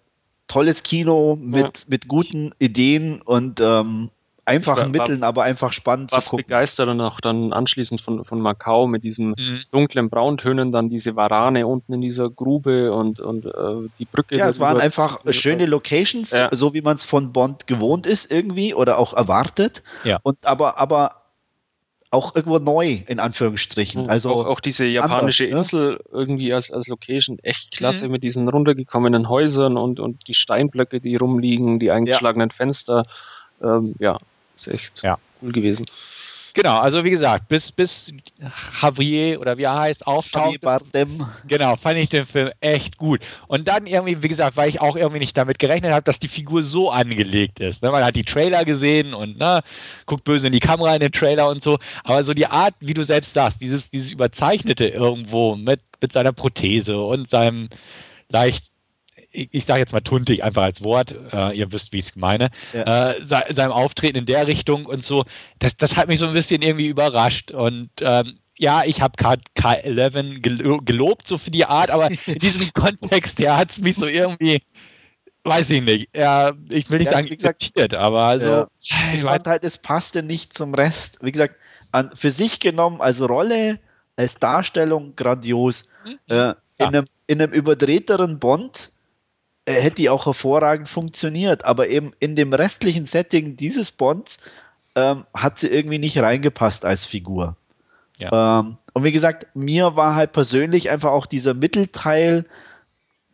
tolles 0.49 0.83
Kino 0.83 1.37
mit, 1.41 1.79
ja. 1.79 1.85
mit 1.89 2.09
guten 2.09 2.53
Ideen 2.59 3.21
und 3.23 3.61
ähm, 3.61 4.11
einfachen 4.47 4.93
Mitteln, 4.93 5.25
aber 5.25 5.43
einfach 5.43 5.73
spannend 5.73 6.13
was 6.13 6.27
zu 6.27 6.31
gucken. 6.31 6.45
begeistert 6.47 6.89
und 6.89 7.01
auch 7.01 7.21
dann 7.21 7.53
anschließend 7.53 8.01
von, 8.01 8.25
von 8.25 8.41
Macau 8.41 8.87
mit 8.87 9.03
diesen 9.03 9.31
mhm. 9.31 9.63
dunklen 9.73 10.09
Brauntönen, 10.09 10.71
dann 10.71 10.89
diese 10.89 11.17
Warane 11.17 11.67
unten 11.67 11.95
in 11.95 12.01
dieser 12.01 12.31
Grube 12.31 12.93
und, 12.93 13.19
und 13.19 13.45
äh, 13.45 13.51
die 13.99 14.05
Brücke. 14.05 14.37
Ja, 14.37 14.49
es 14.49 14.61
waren 14.61 14.81
einfach 14.81 15.21
schöne 15.31 15.67
Locations, 15.67 16.31
ja. 16.31 16.49
so 16.53 16.73
wie 16.75 16.81
man 16.81 16.97
es 16.97 17.05
von 17.05 17.33
Bond 17.33 17.67
gewohnt 17.67 18.07
ist 18.07 18.31
irgendwie 18.31 18.73
oder 18.73 18.99
auch 18.99 19.13
erwartet. 19.15 19.83
Ja. 20.05 20.21
Und 20.23 20.47
aber, 20.47 20.79
aber 20.79 21.26
auch 22.11 22.35
irgendwo 22.35 22.59
neu, 22.59 23.01
in 23.07 23.19
Anführungsstrichen. 23.19 24.05
Mhm. 24.05 24.11
Also 24.11 24.31
auch, 24.31 24.47
auch 24.47 24.61
diese 24.61 24.87
japanische 24.87 25.45
anders, 25.45 25.73
ne? 25.73 25.79
Insel 25.79 25.93
ne? 25.93 25.99
irgendwie 26.13 26.53
als, 26.53 26.71
als 26.71 26.89
Location 26.89 27.39
echt 27.41 27.73
klasse 27.73 28.07
mhm. 28.07 28.13
mit 28.13 28.23
diesen 28.23 28.49
runtergekommenen 28.49 29.29
Häusern 29.29 29.77
und, 29.77 30.01
und 30.01 30.27
die 30.29 30.35
Steinblöcke, 30.35 31.01
die 31.01 31.17
rumliegen, 31.17 31.79
die 31.79 31.91
eingeschlagenen 31.91 32.51
ja. 32.51 32.55
Fenster. 32.55 33.07
Ähm, 33.63 33.95
ja, 33.99 34.19
ist 34.55 34.69
echt 34.69 35.03
ja. 35.03 35.19
cool 35.43 35.53
gewesen. 35.53 35.87
Genau, 36.57 36.79
also 36.79 37.05
wie 37.05 37.11
gesagt, 37.11 37.49
bis, 37.49 37.71
bis 37.71 38.15
Javier 38.81 39.39
oder 39.43 39.59
wie 39.59 39.65
er 39.65 39.79
heißt, 39.79 40.07
auftaucht. 40.07 40.55
Genau, 41.47 41.77
fand 41.77 41.99
ich 41.99 42.09
den 42.09 42.25
Film 42.25 42.51
echt 42.61 42.97
gut. 42.97 43.21
Und 43.47 43.69
dann 43.69 43.87
irgendwie, 43.87 44.23
wie 44.23 44.29
gesagt, 44.29 44.57
weil 44.57 44.71
ich 44.71 44.81
auch 44.81 44.97
irgendwie 44.97 45.19
nicht 45.19 45.37
damit 45.37 45.59
gerechnet 45.59 45.93
habe, 45.93 46.05
dass 46.05 46.19
die 46.19 46.29
Figur 46.29 46.63
so 46.63 46.91
angelegt 46.91 47.61
ist. 47.61 47.83
Ne? 47.83 47.91
Man 47.91 48.03
hat 48.03 48.17
die 48.17 48.25
Trailer 48.25 48.65
gesehen 48.65 49.13
und 49.13 49.39
ne, 49.39 49.61
guckt 50.07 50.25
böse 50.25 50.47
in 50.47 50.55
die 50.55 50.61
Kamera 50.61 50.95
in 50.95 51.01
den 51.01 51.13
Trailer 51.13 51.51
und 51.51 51.63
so. 51.63 51.79
Aber 52.05 52.25
so 52.25 52.33
die 52.33 52.47
Art, 52.47 52.73
wie 52.81 52.95
du 52.95 53.05
selbst 53.05 53.35
sagst, 53.35 53.61
dieses, 53.61 53.91
dieses 53.91 54.11
Überzeichnete 54.11 54.87
irgendwo 54.87 55.57
mit, 55.57 55.81
mit 56.01 56.15
seiner 56.15 56.33
Prothese 56.33 56.99
und 56.99 57.29
seinem 57.29 57.69
leicht 58.31 58.65
ich, 59.37 59.49
ich 59.53 59.65
sage 59.65 59.81
jetzt 59.81 59.93
mal 59.93 60.01
tuntig 60.01 60.43
einfach 60.43 60.63
als 60.63 60.83
Wort, 60.83 61.15
äh, 61.33 61.57
ihr 61.57 61.71
wisst, 61.73 61.93
wie 61.93 61.99
ich 61.99 62.07
es 62.07 62.17
meine, 62.17 62.51
ja. 62.73 63.11
äh, 63.11 63.23
se 63.23 63.43
seinem 63.51 63.73
Auftreten 63.73 64.19
in 64.19 64.27
der 64.27 64.47
Richtung 64.47 64.87
und 64.87 65.05
so, 65.05 65.25
das, 65.59 65.77
das 65.77 65.97
hat 65.97 66.09
mich 66.09 66.19
so 66.19 66.27
ein 66.27 66.33
bisschen 66.33 66.63
irgendwie 66.63 66.87
überrascht 66.87 67.51
und 67.51 67.91
ähm, 68.01 68.39
ja, 68.59 68.85
ich 68.85 69.03
habe 69.03 69.17
K11 69.19 70.85
gelobt, 70.85 71.27
so 71.27 71.37
für 71.37 71.51
die 71.51 71.67
Art, 71.67 71.91
aber 71.91 72.09
in 72.27 72.39
diesem 72.39 72.73
Kontext, 72.75 73.39
ja, 73.39 73.59
hat 73.59 73.73
es 73.73 73.79
mich 73.79 73.97
so 73.97 74.07
irgendwie, 74.07 74.63
weiß 75.45 75.69
ich 75.71 75.83
nicht, 75.83 76.09
ja, 76.17 76.53
ich 76.71 76.89
will 76.89 76.99
nicht 76.99 77.11
ja, 77.11 77.19
sagen 77.19 77.31
akzeptiert, 77.31 77.93
aber 77.93 78.25
also. 78.25 78.49
Ja. 78.49 78.69
Ich, 78.81 78.95
ich 79.15 79.23
fand 79.23 79.47
halt, 79.47 79.63
es 79.63 79.77
passte 79.77 80.23
nicht 80.23 80.55
zum 80.55 80.73
Rest. 80.73 81.19
Wie 81.21 81.33
gesagt, 81.33 81.57
an, 81.93 82.11
für 82.15 82.31
sich 82.31 82.59
genommen 82.59 83.03
als 83.03 83.21
Rolle, 83.21 83.79
als 84.17 84.37
Darstellung 84.37 85.15
grandios. 85.17 85.85
Mhm. 86.05 86.19
Äh, 86.29 86.55
in, 86.79 86.87
einem, 86.87 87.07
in 87.27 87.43
einem 87.43 87.53
überdrehteren 87.53 88.39
Bond 88.39 88.91
hätte 89.67 89.97
die 89.97 90.11
auch 90.11 90.27
hervorragend 90.27 90.89
funktioniert, 90.89 91.65
aber 91.65 91.89
eben 91.89 92.13
in 92.21 92.37
dem 92.37 92.53
restlichen 92.53 93.07
Setting 93.07 93.57
dieses 93.57 93.91
Bonds 93.91 94.39
ähm, 94.95 95.25
hat 95.35 95.59
sie 95.59 95.69
irgendwie 95.69 95.99
nicht 95.99 96.19
reingepasst 96.19 96.85
als 96.85 97.05
Figur. 97.05 97.57
Ja. 98.19 98.61
Ähm, 98.61 98.79
und 98.95 99.05
wie 99.05 99.13
gesagt, 99.13 99.47
mir 99.55 99.97
war 99.97 100.15
halt 100.15 100.33
persönlich 100.33 100.89
einfach 100.91 101.11
auch 101.11 101.27
dieser 101.27 101.53
Mittelteil 101.53 102.47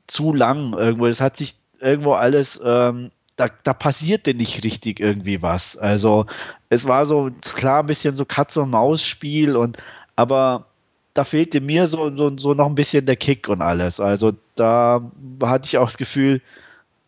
zu 0.09 0.35
lang 0.35 0.73
irgendwo. 0.73 1.07
Das 1.07 1.21
hat 1.21 1.37
sich 1.37 1.55
irgendwo 1.81 2.15
alles, 2.15 2.61
ähm, 2.65 3.11
da, 3.37 3.49
da 3.63 3.73
passierte 3.75 4.35
nicht 4.35 4.65
richtig 4.65 5.01
irgendwie 5.01 5.41
was. 5.41 5.77
Also 5.77 6.27
es 6.69 6.87
war 6.87 7.07
so 7.07 7.31
klar 7.55 7.83
ein 7.83 7.87
bisschen 7.87 8.17
so 8.17 8.25
Katze- 8.25 8.63
und 8.63 8.71
Maus-Spiel 8.71 9.57
und 9.57 9.79
aber 10.17 10.67
da 11.15 11.25
fehlte 11.25 11.61
mir 11.61 11.87
so, 11.87 12.15
so, 12.17 12.37
so 12.39 12.55
noch 12.55 12.67
ein 12.67 12.75
bisschen 12.75 13.07
der 13.07 13.17
Kick 13.17 13.49
und 13.49 13.63
alles. 13.63 14.01
Also 14.01 14.33
da 14.57 15.01
hatte 15.43 15.67
ich 15.67 15.79
auch 15.79 15.87
das 15.87 15.99
Gefühl, 15.99 16.41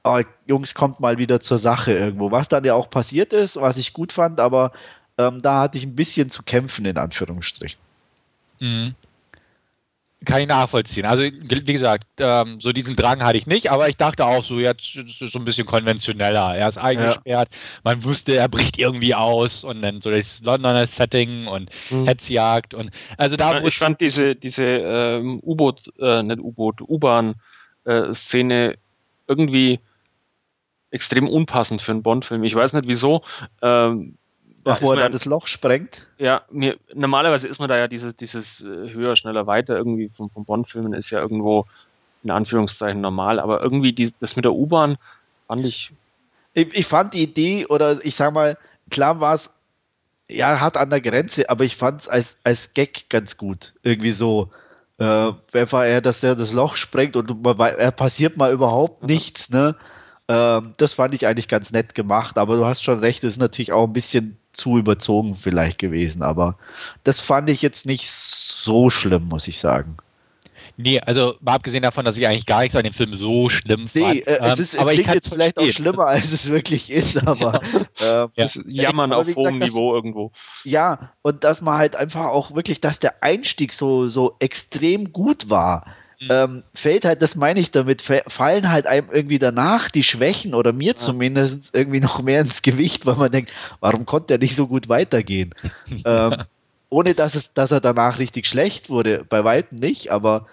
oh, 0.05 0.21
Jungs, 0.47 0.75
kommt 0.75 1.01
mal 1.01 1.19
wieder 1.19 1.41
zur 1.41 1.59
Sache 1.59 1.93
irgendwo. 1.93 2.31
Was 2.31 2.49
dann 2.49 2.65
ja 2.65 2.75
auch 2.75 2.91
passiert 2.91 3.33
ist, 3.33 3.57
was 3.57 3.79
ich 3.79 3.93
gut 3.93 4.13
fand, 4.13 4.41
aber 4.41 4.73
ähm, 5.19 5.41
da 5.41 5.61
hatte 5.63 5.79
ich 5.79 5.85
ein 5.85 5.97
bisschen 5.97 6.31
zu 6.31 6.43
kämpfen, 6.43 6.85
in 6.85 6.99
Anführungsstrichen. 6.99 7.79
Mhm 8.61 8.95
kann 10.25 10.43
ich 10.43 10.49
nachvollziehen. 10.49 11.07
Also, 11.07 11.25
wie 11.25 11.65
gesagt, 11.65 12.07
ähm, 12.19 12.61
so 12.61 12.73
diesen 12.73 12.97
Drang 12.97 13.23
hatte 13.23 13.39
ich 13.39 13.47
nicht, 13.47 13.71
aber 13.71 13.89
ich 13.89 13.97
dachte 13.97 14.27
auch 14.27 14.43
so, 14.43 14.59
jetzt 14.59 14.97
ist 14.97 15.23
es 15.23 15.33
so 15.33 15.39
ein 15.39 15.45
bisschen 15.45 15.67
konventioneller. 15.67 16.57
Er 16.57 16.69
ist 16.69 16.79
eingesperrt, 16.79 17.49
ja. 17.51 17.59
man 17.83 18.03
wusste, 18.05 18.37
er 18.37 18.49
bricht 18.49 18.79
irgendwie 18.79 19.15
aus 19.15 19.65
und 19.65 19.83
dann 19.83 20.01
so 20.01 20.11
das 20.11 20.41
Londoner 20.43 20.87
Setting 20.87 21.47
und 21.47 21.71
mhm. 21.91 22.07
Hetzjagd 22.07 22.75
und 22.75 22.91
also 23.19 23.37
da. 23.37 23.61
Ich 23.61 23.79
fand 23.79 24.01
diese, 24.01 24.35
diese 24.35 24.65
ähm, 24.65 25.41
U-Boot, 25.43 25.93
äh, 25.99 26.23
nicht 26.23 26.41
U-Boot, 26.41 26.81
U-Bahn-Szene 26.81 28.73
äh, 28.73 28.77
irgendwie 29.27 29.81
extrem 30.91 31.29
unpassend 31.29 31.83
für 31.83 31.93
einen 31.93 32.03
Bond-Film. 32.03 32.45
Ich 32.45 32.55
weiß 32.55 32.73
nicht 32.73 32.87
wieso. 32.87 33.23
Ähm, 33.63 34.17
Bevor 34.65 34.97
er 34.97 35.03
da 35.03 35.09
das 35.11 35.27
Loch 35.27 35.47
sprengt? 35.47 36.07
Ja, 36.19 36.43
mir, 36.51 36.79
normalerweise 36.95 37.47
ist 37.47 37.59
man 37.59 37.69
da 37.69 37.77
ja 37.77 37.87
dieses, 37.87 38.17
dieses 38.17 38.63
äh, 38.65 38.91
höher, 38.93 39.15
schneller, 39.17 39.47
weiter 39.47 39.77
irgendwie 39.77 40.09
vom, 40.09 40.31
vom 40.31 40.45
Bond-Filmen 40.45 40.95
ist 40.95 41.11
ja 41.11 41.21
irgendwo 41.21 41.67
in 42.23 42.31
Anführungszeichen 42.31 43.01
normal, 43.01 43.39
aber 43.39 43.63
irgendwie 43.63 43.93
die, 43.93 44.13
das 44.19 44.37
mit 44.37 44.47
der 44.47 44.55
U-Bahn 44.55 44.97
fand 45.47 45.65
ich. 45.67 45.93
ich. 46.55 46.75
Ich 46.75 46.87
fand 46.87 47.13
die 47.13 47.23
Idee, 47.23 47.67
oder 47.67 48.03
ich 48.05 48.17
sag 48.17 48.33
mal, 48.33 48.57
klar 48.91 49.21
war 49.21 49.35
es 49.35 49.51
ja 50.31 50.59
hart 50.59 50.79
an 50.79 50.89
der 50.89 51.03
Grenze, 51.03 51.51
aber 51.51 51.65
ich 51.65 51.77
fand 51.77 52.01
es 52.01 52.09
als, 52.09 52.39
als 52.45 52.73
Gag 52.73 53.11
ganz 53.11 53.37
gut. 53.37 53.75
Irgendwie 53.83 54.13
so. 54.13 54.51
Äh, 54.97 55.33
einfach 55.53 55.83
er, 55.83 56.01
dass 56.01 56.23
er 56.23 56.37
das 56.37 56.53
Loch 56.53 56.77
sprengt 56.77 57.17
und 57.17 57.43
man, 57.43 57.59
er 57.59 57.91
passiert 57.91 58.37
mal 58.37 58.53
überhaupt 58.53 59.03
nichts, 59.03 59.51
ne? 59.51 59.75
Ähm, 60.29 60.75
das 60.77 60.95
fand 60.95 61.15
ich 61.15 61.27
eigentlich 61.27 61.49
ganz 61.49 61.73
nett 61.73 61.95
gemacht, 61.95 62.39
aber 62.39 62.57
du 62.57 62.65
hast 62.65 62.85
schon 62.85 63.01
recht, 63.01 63.25
es 63.25 63.33
ist 63.33 63.39
natürlich 63.39 63.73
auch 63.73 63.85
ein 63.87 63.93
bisschen 63.93 64.39
zu 64.57 64.79
überzogen 64.79 65.37
vielleicht 65.37 65.79
gewesen, 65.79 66.23
aber 66.23 66.57
das 67.05 67.21
fand 67.21 67.51
ich 67.51 67.63
jetzt 67.63 67.87
nicht 67.87 68.11
so 68.11 68.91
schlimm, 68.91 69.29
muss 69.29 69.49
ich 69.49 69.59
sagen. 69.59 69.97
Nee, 70.77 71.01
also 71.01 71.37
mal 71.41 71.55
abgesehen 71.55 71.83
davon, 71.83 72.05
dass 72.05 72.17
ich 72.17 72.27
eigentlich 72.27 72.47
gar 72.47 72.63
nichts 72.63 72.75
an 72.75 72.83
dem 72.83 72.93
Film 72.93 73.15
so 73.15 73.49
schlimm 73.49 73.89
fand. 73.89 74.15
Nee, 74.15 74.21
äh, 74.21 74.39
es, 74.41 74.59
ist, 74.59 74.75
es 74.75 74.87
klingt 74.87 75.15
jetzt 75.15 75.29
vielleicht 75.29 75.57
auch 75.59 75.67
schlimmer, 75.67 76.07
als 76.07 76.33
es 76.33 76.51
wirklich 76.51 76.91
ist, 76.91 77.17
aber 77.29 77.61
ja. 78.01 78.25
äh, 78.25 78.29
das 78.35 78.61
Jammern 78.67 79.13
auf 79.13 79.27
gesagt, 79.27 79.47
hohem 79.47 79.59
Niveau 79.59 79.93
das, 79.93 79.99
irgendwo. 79.99 80.33
Ja, 80.65 81.13
und 81.23 81.45
dass 81.45 81.61
man 81.61 81.79
halt 81.79 81.95
einfach 81.95 82.27
auch 82.27 82.55
wirklich, 82.55 82.81
dass 82.81 82.99
der 82.99 83.23
Einstieg 83.23 83.73
so, 83.73 84.09
so 84.09 84.35
extrem 84.41 85.13
gut 85.13 85.49
war. 85.49 85.85
Mhm. 86.21 86.29
ähm, 86.31 86.63
fällt 86.75 87.05
halt, 87.05 87.23
das 87.23 87.37
meine 87.37 87.61
ich 87.61 87.71
damit, 87.71 88.03
fallen 88.03 88.71
halt 88.71 88.87
einem 88.87 89.09
irgendwie 89.13 89.39
danach 89.39 89.91
die 89.91 90.05
Schwächen 90.05 90.55
oder 90.55 90.73
mir 90.73 90.93
ja. 90.93 90.97
zumindest 90.97 91.75
irgendwie 91.75 92.01
noch 92.01 92.23
mehr 92.23 92.41
ins 92.41 92.63
Gewicht, 92.63 93.07
weil 93.07 93.17
man 93.17 93.33
denkt, 93.33 93.53
warum 93.81 94.07
konnte 94.07 94.35
er 94.35 94.39
nicht 94.39 94.57
so 94.57 94.67
gut 94.67 94.89
weitergehen? 94.89 95.55
ähm, 96.05 96.45
ohne 96.91 97.15
dass, 97.15 97.35
es, 97.35 97.53
dass 97.53 97.71
er 97.73 97.81
danach 97.81 98.19
richtig 98.19 98.47
schlecht 98.47 98.89
wurde, 98.89 99.25
bei 99.29 99.43
weitem 99.43 99.79
nicht, 99.79 100.11
aber 100.11 100.47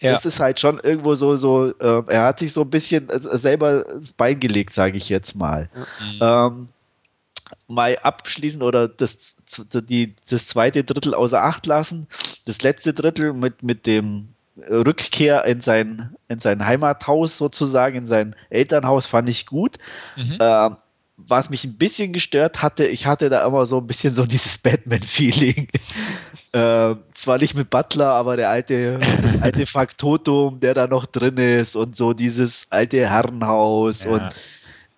ja. 0.00 0.12
das 0.12 0.24
ist 0.26 0.38
halt 0.38 0.60
schon 0.60 0.78
irgendwo 0.78 1.14
so, 1.14 1.36
so 1.36 1.72
äh, 1.78 2.02
er 2.06 2.24
hat 2.24 2.38
sich 2.38 2.52
so 2.52 2.62
ein 2.62 2.70
bisschen 2.70 3.08
äh, 3.08 3.36
selber 3.36 3.88
ins 3.90 4.12
Bein 4.12 4.38
gelegt, 4.38 4.74
sage 4.74 4.96
ich 4.96 5.08
jetzt 5.08 5.34
mal. 5.34 5.70
Mhm. 6.00 6.18
Ähm, 6.20 6.68
mal 7.66 7.96
abschließen 7.98 8.62
oder 8.62 8.88
das, 8.88 9.36
die, 9.72 10.14
das 10.28 10.46
zweite 10.46 10.84
Drittel 10.84 11.14
außer 11.14 11.42
Acht 11.42 11.66
lassen. 11.66 12.06
Das 12.44 12.62
letzte 12.62 12.92
Drittel 12.92 13.32
mit, 13.32 13.62
mit 13.62 13.86
dem 13.86 14.28
Rückkehr 14.68 15.44
in 15.44 15.60
sein, 15.60 16.14
in 16.28 16.40
sein 16.40 16.64
Heimathaus 16.64 17.38
sozusagen, 17.38 17.96
in 17.96 18.06
sein 18.06 18.34
Elternhaus, 18.50 19.06
fand 19.06 19.28
ich 19.28 19.46
gut. 19.46 19.76
Mhm. 20.16 20.36
Äh, 20.38 20.70
was 21.18 21.50
mich 21.50 21.64
ein 21.64 21.76
bisschen 21.76 22.12
gestört 22.12 22.62
hatte, 22.62 22.86
ich 22.86 23.06
hatte 23.06 23.28
da 23.28 23.44
immer 23.44 23.66
so 23.66 23.78
ein 23.78 23.86
bisschen 23.88 24.14
so 24.14 24.24
dieses 24.24 24.58
Batman-Feeling. 24.62 25.68
äh, 26.52 26.94
zwar 27.14 27.38
nicht 27.38 27.54
mit 27.54 27.70
Butler, 27.70 28.06
aber 28.06 28.36
der 28.36 28.50
alte, 28.50 28.98
das 28.98 29.42
alte 29.42 29.66
Faktotum, 29.66 30.60
der 30.60 30.74
da 30.74 30.86
noch 30.86 31.06
drin 31.06 31.36
ist 31.36 31.74
und 31.74 31.96
so 31.96 32.12
dieses 32.12 32.66
alte 32.70 33.08
Herrenhaus 33.08 34.04
ja. 34.04 34.10
und 34.10 34.34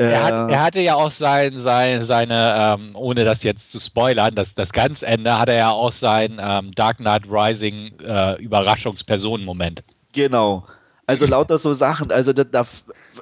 Er, 0.01 0.23
hat, 0.23 0.51
er, 0.51 0.63
hatte 0.63 0.81
ja 0.81 0.95
auch 0.95 1.11
sein, 1.11 1.59
sein, 1.59 2.03
seine, 2.03 2.55
ähm, 2.79 2.93
ohne 2.95 3.25
das 3.25 3.43
jetzt 3.43 3.71
zu 3.71 3.79
spoilern, 3.81 4.35
das, 4.35 4.55
das 4.55 4.73
ganz 4.73 5.03
Ende, 5.03 5.39
hat 5.39 5.51
er 5.51 5.57
ja 5.57 5.71
auch 5.71 5.93
sein 5.93 6.39
ähm, 6.41 6.75
Dark 6.75 6.97
Knight 6.97 7.25
Rising 7.31 7.93
äh, 8.01 8.41
Überraschungspersonen-Moment. 8.41 9.83
Genau. 10.15 10.65
Also 11.07 11.27
lauter 11.29 11.59
so 11.59 11.75
Sachen. 11.75 12.11
Also 12.13 12.33
das, 12.33 12.47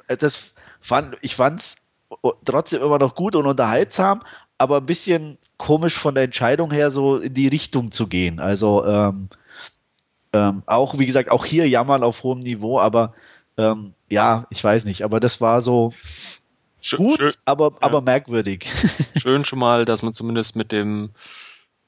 das 0.07 0.39
fand, 0.79 1.17
ich 1.21 1.35
fand 1.35 1.59
es 1.59 1.75
trotzdem 2.45 2.81
immer 2.81 2.97
noch 2.97 3.13
gut 3.13 3.35
und 3.35 3.45
unterhaltsam, 3.45 4.23
aber 4.57 4.77
ein 4.77 4.85
bisschen 4.85 5.37
komisch 5.57 5.95
von 5.95 6.15
der 6.15 6.23
Entscheidung 6.23 6.71
her, 6.71 6.91
so 6.91 7.17
in 7.17 7.33
die 7.33 7.49
Richtung 7.49 7.91
zu 7.91 8.07
gehen. 8.07 8.39
Also 8.39 8.85
ähm, 8.85 9.27
ähm, 10.31 10.63
auch, 10.65 10.97
wie 10.97 11.05
gesagt, 11.05 11.29
auch 11.29 11.45
hier 11.45 11.67
jammern 11.67 12.03
auf 12.03 12.23
hohem 12.23 12.39
Niveau, 12.39 12.79
aber 12.79 13.13
ähm, 13.57 13.93
ja, 14.09 14.47
ich 14.49 14.63
weiß 14.63 14.85
nicht, 14.85 15.03
aber 15.03 15.19
das 15.19 15.41
war 15.41 15.61
so 15.61 15.91
schön, 16.81 16.97
gut, 16.99 17.17
schön, 17.17 17.33
aber, 17.45 17.71
ja. 17.71 17.77
aber 17.81 18.01
merkwürdig. 18.01 18.67
Schön 19.17 19.45
schon 19.45 19.59
mal, 19.59 19.85
dass 19.85 20.01
man 20.01 20.13
zumindest 20.13 20.55
mit 20.55 20.71
dem 20.71 21.11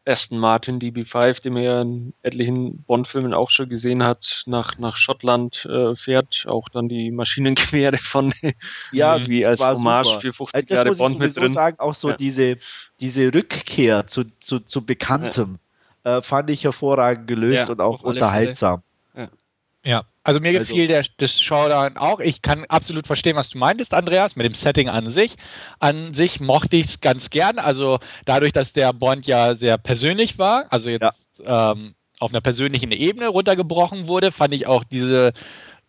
Aston 0.05 0.39
Martin 0.39 0.79
DB5, 0.79 1.43
den 1.43 1.53
man 1.53 1.63
ja 1.63 1.81
in 1.81 2.13
etlichen 2.23 2.83
Bond-Filmen 2.83 3.33
auch 3.33 3.51
schon 3.51 3.69
gesehen 3.69 4.03
hat, 4.03 4.43
nach, 4.47 4.77
nach 4.79 4.97
Schottland 4.97 5.65
äh, 5.65 5.95
fährt, 5.95 6.45
auch 6.47 6.69
dann 6.69 6.89
die 6.89 7.11
Maschinengewehre 7.11 7.97
von 7.97 8.33
ja, 8.91 9.15
irgendwie 9.15 9.45
als 9.45 9.61
Hommage 9.61 10.07
super. 10.07 10.21
für 10.21 10.33
50 10.33 10.55
also 10.55 10.73
Jahre 10.73 10.95
Bond 10.95 11.19
mit 11.19 11.37
drin. 11.37 11.53
sagen, 11.53 11.79
auch 11.79 11.93
so 11.93 12.09
ja. 12.09 12.17
diese, 12.17 12.57
diese 12.99 13.33
Rückkehr 13.33 14.07
zu, 14.07 14.25
zu, 14.39 14.59
zu 14.59 14.85
Bekanntem 14.85 15.59
ja. 16.03 16.17
äh, 16.17 16.21
fand 16.23 16.49
ich 16.49 16.63
hervorragend 16.63 17.27
gelöst 17.27 17.69
und 17.69 17.79
auch 17.79 18.01
unterhaltsam. 18.01 18.81
Ja, 19.83 20.05
also 20.23 20.39
mir 20.39 20.49
also, 20.49 20.59
gefiel 20.59 20.87
der, 20.87 21.05
das 21.17 21.41
Showdown 21.41 21.97
auch. 21.97 22.19
Ich 22.19 22.41
kann 22.41 22.65
absolut 22.65 23.07
verstehen, 23.07 23.35
was 23.35 23.49
du 23.49 23.57
meintest, 23.57 23.93
Andreas, 23.93 24.35
mit 24.35 24.45
dem 24.45 24.53
Setting 24.53 24.89
an 24.89 25.09
sich. 25.09 25.35
An 25.79 26.13
sich 26.13 26.39
mochte 26.39 26.75
ich 26.75 26.85
es 26.85 27.01
ganz 27.01 27.31
gern. 27.31 27.57
Also 27.57 27.99
dadurch, 28.25 28.53
dass 28.53 28.73
der 28.73 28.93
Bond 28.93 29.25
ja 29.25 29.55
sehr 29.55 29.77
persönlich 29.79 30.37
war, 30.37 30.67
also 30.69 30.89
jetzt 30.89 31.41
ja. 31.43 31.71
ähm, 31.71 31.95
auf 32.19 32.31
einer 32.31 32.41
persönlichen 32.41 32.91
Ebene 32.91 33.29
runtergebrochen 33.29 34.07
wurde, 34.07 34.31
fand 34.31 34.53
ich 34.53 34.67
auch 34.67 34.83
diese 34.83 35.33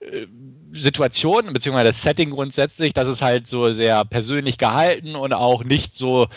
äh, 0.01 0.27
Situation, 0.71 1.53
beziehungsweise 1.53 1.91
das 1.91 2.01
Setting 2.01 2.31
grundsätzlich, 2.31 2.95
dass 2.95 3.07
es 3.07 3.21
halt 3.21 3.47
so 3.47 3.75
sehr 3.75 4.07
persönlich 4.07 4.57
gehalten 4.57 5.15
und 5.15 5.35
auch 5.35 5.65
nicht 5.65 5.95
so 5.95 6.29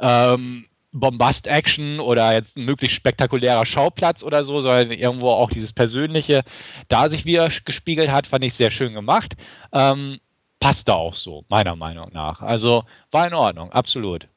ähm, 0.00 0.66
Bombast-Action 0.94 2.00
oder 2.00 2.32
jetzt 2.32 2.56
ein 2.56 2.64
möglichst 2.64 2.96
spektakulärer 2.96 3.66
Schauplatz 3.66 4.22
oder 4.22 4.44
so, 4.44 4.60
sondern 4.60 4.92
irgendwo 4.92 5.28
auch 5.30 5.50
dieses 5.50 5.72
Persönliche 5.72 6.42
da 6.88 7.08
sich 7.08 7.24
wieder 7.24 7.48
gespiegelt 7.64 8.10
hat, 8.10 8.26
fand 8.26 8.44
ich 8.44 8.54
sehr 8.54 8.70
schön 8.70 8.94
gemacht. 8.94 9.34
Ähm, 9.72 10.20
passte 10.60 10.94
auch 10.94 11.14
so, 11.14 11.44
meiner 11.48 11.76
Meinung 11.76 12.10
nach. 12.12 12.40
Also 12.40 12.84
war 13.10 13.26
in 13.26 13.34
Ordnung, 13.34 13.72
absolut. 13.72 14.28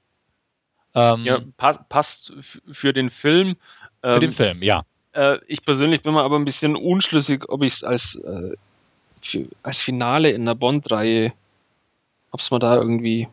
Ähm, 0.96 1.26
ja, 1.26 1.40
pass, 1.58 1.80
passt 1.90 2.34
für 2.72 2.92
den 2.92 3.10
Film. 3.10 3.56
Für 4.02 4.16
ähm, 4.16 4.20
den 4.22 4.32
Film, 4.32 4.64
ja. 4.64 4.84
Äh, 5.14 5.38
ich 5.48 5.64
persönlich 5.64 6.02
bin 6.02 6.14
mir 6.14 6.24
aber 6.24 6.38
ein 6.38 6.46
bisschen 6.46 6.76
unschlüssig, 6.76 7.48
ob 7.50 7.62
ich 7.62 7.74
es 7.74 7.84
als, 7.84 8.16
äh, 8.16 9.46
als 9.62 9.80
Finale 9.80 10.32
in 10.32 10.46
der 10.46 10.56
Bond-Reihe, 10.56 11.34
ob 12.32 12.40
es 12.40 12.50
mir 12.50 12.60
da 12.60 12.76
irgendwie 12.76 13.28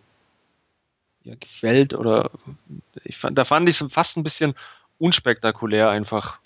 ja, 1.25 1.35
gefällt 1.41 1.95
oder 1.95 2.31
ich 3.05 3.17
fand, 3.17 3.37
da 3.37 3.45
fand 3.45 3.69
ich 3.69 3.81
es 3.81 3.93
fast 3.93 4.17
ein 4.17 4.23
bisschen 4.23 4.55
unspektakulär 4.99 5.91
einfach. 5.91 6.39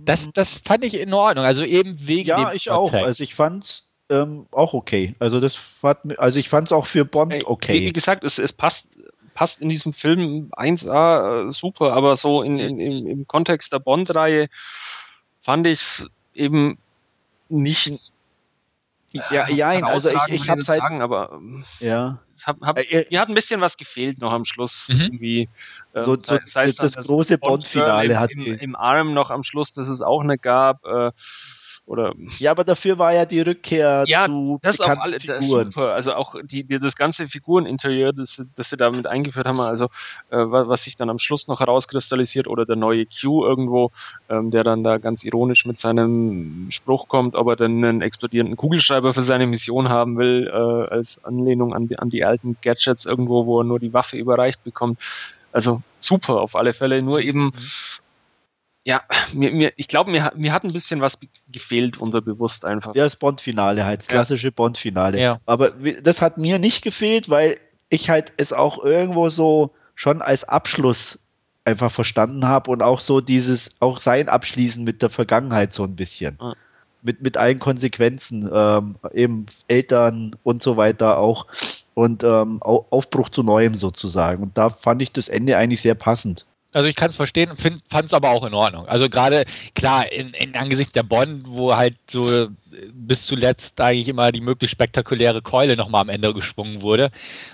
Das, 0.00 0.28
das 0.32 0.60
fand 0.64 0.84
ich 0.84 0.94
in 0.94 1.12
Ordnung, 1.12 1.44
also 1.44 1.64
eben 1.64 1.96
wegen 2.06 2.28
Ja, 2.28 2.52
ich 2.52 2.66
Kontext. 2.66 2.68
auch. 2.68 2.92
Also 2.92 3.24
ich 3.24 3.34
fand 3.34 3.64
es 3.64 3.88
ähm, 4.10 4.46
auch 4.52 4.74
okay. 4.74 5.14
Also 5.18 5.40
das 5.40 5.58
hat, 5.82 6.18
also 6.18 6.38
ich 6.38 6.48
fand 6.48 6.68
es 6.68 6.72
auch 6.72 6.86
für 6.86 7.04
Bond 7.04 7.44
okay. 7.46 7.80
Wie 7.80 7.92
gesagt, 7.92 8.22
es, 8.24 8.38
es 8.38 8.52
passt, 8.52 8.88
passt 9.34 9.60
in 9.60 9.68
diesem 9.68 9.92
Film 9.92 10.50
1A 10.52 11.48
äh, 11.48 11.52
super, 11.52 11.92
aber 11.92 12.16
so 12.16 12.42
in, 12.42 12.58
in, 12.58 12.80
im, 12.80 13.06
im 13.06 13.26
Kontext 13.26 13.72
der 13.72 13.78
Bond-Reihe 13.78 14.48
fand 15.40 15.66
ich 15.66 15.80
es 15.80 16.10
eben 16.34 16.78
nicht. 17.48 18.12
Ja, 19.10 19.48
ja, 19.48 19.68
also 19.86 20.10
ich, 20.10 20.34
ich 20.34 20.48
habe 20.48 20.58
halt, 20.58 20.64
sagen, 20.64 21.00
aber 21.00 21.32
ähm, 21.32 21.64
ja. 21.80 22.18
Hab, 22.44 22.60
hab, 22.60 22.78
äh, 22.78 23.06
mir 23.10 23.20
hat 23.20 23.28
ein 23.28 23.34
bisschen 23.34 23.60
was 23.60 23.76
gefehlt 23.76 24.18
noch 24.20 24.32
am 24.32 24.44
Schluss. 24.44 24.88
Mhm. 24.90 25.00
Irgendwie. 25.00 25.48
Ähm, 25.94 26.02
so, 26.02 26.18
so 26.18 26.38
sei, 26.44 26.66
das, 26.66 26.76
das, 26.76 27.06
große 27.06 27.38
Bond-Finale 27.38 28.20
hat 28.20 28.30
im, 28.32 28.44
im, 28.44 28.58
im, 28.58 28.76
Arm 28.76 29.14
noch 29.14 29.30
am 29.30 29.42
Schluss, 29.42 29.72
dass 29.72 29.88
es 29.88 30.02
auch 30.02 30.22
nicht 30.22 30.42
gab. 30.42 30.84
Äh, 30.84 31.10
oder 31.88 32.12
ja, 32.38 32.50
aber 32.50 32.64
dafür 32.64 32.98
war 32.98 33.14
ja 33.14 33.24
die 33.24 33.40
Rückkehr 33.40 34.04
ja, 34.06 34.26
zu 34.26 34.58
das 34.60 34.78
auf 34.78 35.00
alle, 35.00 35.18
das 35.18 35.44
Figuren. 35.44 35.70
super. 35.70 35.94
Also 35.94 36.12
auch 36.12 36.34
die, 36.44 36.62
die, 36.62 36.78
das 36.78 36.96
ganze 36.96 37.26
Figureninterieur, 37.28 38.12
das, 38.12 38.42
das 38.56 38.68
sie 38.68 38.76
damit 38.76 39.06
eingeführt 39.06 39.46
haben, 39.46 39.58
also 39.58 39.86
äh, 40.28 40.36
was 40.36 40.84
sich 40.84 40.96
dann 40.96 41.08
am 41.08 41.18
Schluss 41.18 41.48
noch 41.48 41.60
herauskristallisiert 41.60 42.46
oder 42.46 42.66
der 42.66 42.76
neue 42.76 43.06
Q 43.06 43.42
irgendwo, 43.42 43.90
ähm, 44.28 44.50
der 44.50 44.64
dann 44.64 44.84
da 44.84 44.98
ganz 44.98 45.24
ironisch 45.24 45.64
mit 45.64 45.78
seinem 45.78 46.66
Spruch 46.70 47.08
kommt, 47.08 47.34
ob 47.34 47.48
er 47.48 47.56
dann 47.56 47.82
einen 47.82 48.02
explodierenden 48.02 48.58
Kugelschreiber 48.58 49.14
für 49.14 49.22
seine 49.22 49.46
Mission 49.46 49.88
haben 49.88 50.18
will, 50.18 50.46
äh, 50.46 50.94
als 50.94 51.24
Anlehnung 51.24 51.72
an 51.72 51.88
die, 51.88 51.98
an 51.98 52.10
die 52.10 52.22
alten 52.22 52.58
Gadgets 52.60 53.06
irgendwo, 53.06 53.46
wo 53.46 53.60
er 53.60 53.64
nur 53.64 53.80
die 53.80 53.94
Waffe 53.94 54.18
überreicht 54.18 54.62
bekommt. 54.62 55.00
Also 55.52 55.80
super 55.98 56.42
auf 56.42 56.54
alle 56.54 56.74
Fälle, 56.74 57.00
nur 57.00 57.22
eben 57.22 57.44
mhm 57.46 57.52
ja, 58.88 59.02
mir, 59.34 59.52
mir, 59.52 59.72
ich 59.76 59.86
glaube, 59.86 60.10
mir, 60.10 60.32
mir 60.34 60.52
hat 60.52 60.64
ein 60.64 60.72
bisschen 60.72 61.02
was 61.02 61.18
gefehlt 61.52 61.98
unterbewusst 61.98 62.64
einfach. 62.64 62.94
Ja, 62.94 63.04
das 63.04 63.16
Bond-Finale 63.16 63.84
halt, 63.84 64.00
das 64.00 64.06
klassische 64.06 64.48
ja. 64.48 64.52
Bond-Finale. 64.56 65.20
Ja. 65.20 65.40
Aber 65.44 65.72
das 66.02 66.22
hat 66.22 66.38
mir 66.38 66.58
nicht 66.58 66.82
gefehlt, 66.82 67.28
weil 67.28 67.58
ich 67.90 68.08
halt 68.08 68.32
es 68.38 68.52
auch 68.52 68.82
irgendwo 68.82 69.28
so 69.28 69.74
schon 69.94 70.22
als 70.22 70.44
Abschluss 70.44 71.18
einfach 71.66 71.92
verstanden 71.92 72.46
habe 72.46 72.70
und 72.70 72.82
auch 72.82 73.00
so 73.00 73.20
dieses, 73.20 73.72
auch 73.80 73.98
sein 73.98 74.30
Abschließen 74.30 74.82
mit 74.82 75.02
der 75.02 75.10
Vergangenheit 75.10 75.74
so 75.74 75.84
ein 75.84 75.94
bisschen. 75.94 76.38
Ja. 76.40 76.54
Mit, 77.02 77.22
mit 77.22 77.36
allen 77.36 77.60
Konsequenzen, 77.60 78.50
ähm, 78.52 78.96
eben 79.12 79.46
Eltern 79.68 80.34
und 80.42 80.62
so 80.62 80.76
weiter 80.76 81.18
auch 81.18 81.46
und 81.94 82.24
ähm, 82.24 82.60
Aufbruch 82.62 83.28
zu 83.28 83.44
Neuem 83.44 83.76
sozusagen. 83.76 84.42
Und 84.42 84.58
da 84.58 84.70
fand 84.70 85.00
ich 85.02 85.12
das 85.12 85.28
Ende 85.28 85.56
eigentlich 85.56 85.82
sehr 85.82 85.94
passend. 85.94 86.44
Also 86.72 86.88
ich 86.88 86.96
kann 86.96 87.08
es 87.08 87.16
verstehen, 87.16 87.56
fand 87.56 87.82
es 88.04 88.12
aber 88.12 88.30
auch 88.30 88.44
in 88.44 88.52
Ordnung. 88.52 88.86
Also 88.86 89.08
gerade, 89.08 89.44
klar, 89.74 90.12
in, 90.12 90.34
in 90.34 90.54
Angesicht 90.54 90.94
der 90.94 91.02
Bond, 91.02 91.44
wo 91.46 91.74
halt 91.74 91.96
so 92.10 92.48
bis 92.92 93.24
zuletzt 93.24 93.80
eigentlich 93.80 94.08
immer 94.08 94.32
die 94.32 94.42
möglichst 94.42 94.72
spektakuläre 94.72 95.40
Keule 95.40 95.76
nochmal 95.76 96.02
am 96.02 96.08
Ende 96.08 96.34
geschwungen 96.34 96.82
wurde, 96.82 97.10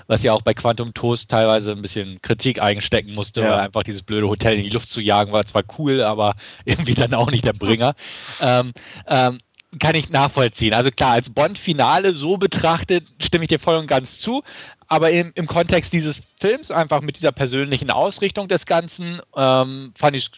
was 0.08 0.22
ja 0.22 0.32
auch 0.32 0.42
bei 0.42 0.52
Quantum 0.52 0.94
Toast 0.94 1.30
teilweise 1.30 1.72
ein 1.72 1.82
bisschen 1.82 2.20
Kritik 2.22 2.60
einstecken 2.60 3.14
musste, 3.14 3.42
ja. 3.42 3.50
weil 3.50 3.58
einfach 3.60 3.84
dieses 3.84 4.02
blöde 4.02 4.28
Hotel 4.28 4.56
in 4.56 4.64
die 4.64 4.70
Luft 4.70 4.90
zu 4.90 5.00
jagen 5.00 5.32
war 5.32 5.46
zwar 5.46 5.62
cool, 5.78 6.02
aber 6.02 6.34
irgendwie 6.64 6.94
dann 6.94 7.14
auch 7.14 7.30
nicht 7.30 7.44
der 7.44 7.52
Bringer. 7.52 7.94
ähm, 8.40 8.72
ähm, 9.06 9.38
kann 9.78 9.94
ich 9.94 10.10
nachvollziehen. 10.10 10.74
Also 10.74 10.90
klar, 10.90 11.12
als 11.12 11.30
Bond-Finale 11.30 12.14
so 12.14 12.36
betrachtet, 12.36 13.06
stimme 13.20 13.44
ich 13.44 13.48
dir 13.48 13.58
voll 13.58 13.76
und 13.76 13.86
ganz 13.86 14.20
zu 14.20 14.42
aber 14.88 15.10
im, 15.10 15.32
im 15.34 15.46
Kontext 15.46 15.92
dieses 15.92 16.20
Films, 16.40 16.70
einfach 16.70 17.00
mit 17.00 17.16
dieser 17.16 17.32
persönlichen 17.32 17.90
Ausrichtung 17.90 18.48
des 18.48 18.66
Ganzen, 18.66 19.20
ähm, 19.36 19.92
fand 19.96 20.16
ich 20.16 20.24
es 20.24 20.30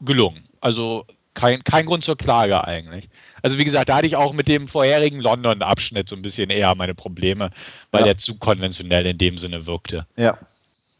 gelungen. 0.00 0.44
Also 0.60 1.06
kein, 1.34 1.62
kein 1.64 1.86
Grund 1.86 2.04
zur 2.04 2.16
Klage 2.16 2.64
eigentlich. 2.64 3.08
Also 3.42 3.58
wie 3.58 3.64
gesagt, 3.64 3.88
da 3.88 3.96
hatte 3.96 4.06
ich 4.06 4.16
auch 4.16 4.32
mit 4.32 4.48
dem 4.48 4.66
vorherigen 4.66 5.20
London-Abschnitt 5.20 6.08
so 6.08 6.16
ein 6.16 6.22
bisschen 6.22 6.50
eher 6.50 6.74
meine 6.74 6.94
Probleme, 6.94 7.50
weil 7.90 8.02
ja. 8.02 8.06
der 8.06 8.18
zu 8.18 8.38
konventionell 8.38 9.04
in 9.06 9.18
dem 9.18 9.36
Sinne 9.38 9.66
wirkte. 9.66 10.06
Ja. 10.16 10.38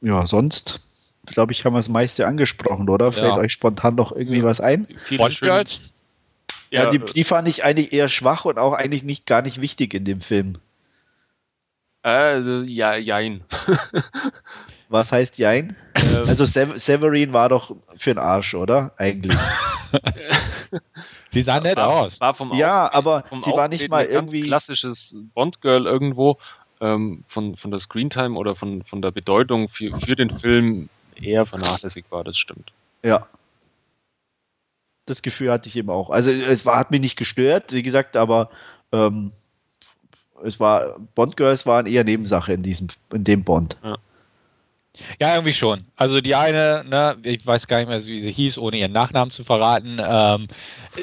Ja, 0.01 0.27
sonst, 0.27 0.81
glaube 1.27 1.53
ich, 1.53 1.65
haben 1.65 1.73
wir 1.73 1.79
das 1.79 1.89
meiste 1.89 2.27
angesprochen, 2.27 2.89
oder? 2.91 3.13
Fällt 3.13 3.27
ja. 3.27 3.39
euch 3.39 3.53
spontan 3.53 3.95
noch 3.95 4.13
irgendwie 4.13 4.41
ja. 4.41 4.45
was 4.45 4.61
ein? 4.61 4.87
Bond 5.17 5.41
Girls? 5.41 5.81
Ja, 6.71 6.91
die, 6.91 6.99
die 6.99 7.25
fand 7.25 7.49
ich 7.49 7.65
eigentlich 7.65 7.93
eher 7.93 8.09
schwach 8.09 8.45
und 8.45 8.59
auch 8.59 8.73
eigentlich 8.73 9.05
nicht 9.05 9.27
gar 9.27 9.43
nicht 9.43 9.61
wichtig 9.61 9.95
in 9.95 10.05
dem 10.05 10.21
Film. 10.21 10.59
Also, 12.05 12.61
ja, 12.65 12.97
jein. 12.97 13.45
Was 14.91 15.11
heißt 15.11 15.39
jein? 15.39 15.75
Ähm, 15.95 16.29
also 16.29 16.45
Sever 16.45 16.77
Severin 16.77 17.33
war 17.33 17.49
doch 17.49 17.75
für 17.97 18.11
den 18.11 18.19
Arsch, 18.19 18.55
oder? 18.55 18.93
Eigentlich. 18.99 19.39
sie 21.31 21.41
sah 21.41 21.61
nett 21.61 21.79
war, 21.79 21.89
aus. 21.89 22.21
War 22.21 22.35
vom 22.35 22.53
ja, 22.53 22.93
aber 22.93 23.25
vom 23.27 23.41
sie 23.41 23.53
war 23.53 23.69
nicht 23.69 23.89
mal 23.89 24.05
irgendwie 24.05 24.43
klassisches 24.43 25.19
Bond-Girl 25.33 25.87
irgendwo. 25.87 26.37
Ähm, 26.83 27.25
von, 27.27 27.57
von 27.57 27.71
der 27.71 27.81
Screentime 27.81 28.39
oder 28.39 28.55
von, 28.55 28.83
von 28.83 29.01
der 29.01 29.11
Bedeutung 29.11 29.67
für, 29.67 29.97
für 29.99 30.15
den 30.15 30.29
Film 30.29 30.91
eher 31.19 31.47
vernachlässigbar, 31.47 32.23
das 32.23 32.37
stimmt. 32.37 32.73
Ja. 33.03 33.27
Das 35.07 35.23
Gefühl 35.23 35.51
hatte 35.51 35.71
ich 35.71 35.77
eben 35.77 35.89
auch. 35.89 36.11
Also 36.11 36.31
es 36.31 36.67
war, 36.67 36.77
hat 36.77 36.91
mich 36.91 37.01
nicht 37.01 37.17
gestört, 37.17 37.73
wie 37.73 37.83
gesagt, 37.83 38.15
aber 38.15 38.51
ähm, 38.93 39.33
es 40.43 40.59
war, 40.61 40.97
Bond 41.15 41.37
Girls 41.37 41.67
waren 41.67 41.87
eher 41.87 42.05
Nebensache 42.05 42.53
in 42.53 42.63
diesem, 42.63 42.89
in 43.13 43.25
dem 43.25 43.45
Bond. 43.45 43.77
Ja. 43.83 43.97
Ja, 45.21 45.35
irgendwie 45.35 45.55
schon. 45.55 45.87
Also 45.97 46.21
die 46.21 46.37
eine, 46.37 46.85
ne, 46.89 47.17
ich 47.25 47.45
weiß 47.45 47.67
gar 47.67 47.79
nicht 47.79 47.89
mehr, 47.89 48.01
wie 48.07 48.21
sie 48.21 48.31
hieß, 48.31 48.59
ohne 48.59 48.77
ihren 48.77 48.93
Nachnamen 48.93 49.33
zu 49.33 49.43
verraten, 49.43 50.01
ähm, 50.01 50.47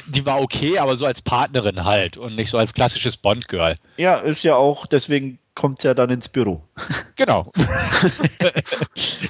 die 0.07 0.25
war 0.25 0.39
okay, 0.41 0.77
aber 0.77 0.95
so 0.95 1.05
als 1.05 1.21
Partnerin 1.21 1.83
halt 1.83 2.15
und 2.15 2.35
nicht 2.35 2.49
so 2.49 2.57
als 2.57 2.73
klassisches 2.73 3.17
Bond-Girl. 3.17 3.75
Ja, 3.97 4.19
ist 4.19 4.43
ja 4.43 4.55
auch, 4.55 4.87
deswegen 4.87 5.39
kommt 5.55 5.79
es 5.79 5.83
ja 5.83 5.93
dann 5.93 6.09
ins 6.09 6.29
Büro. 6.29 6.61
Genau. 7.17 7.51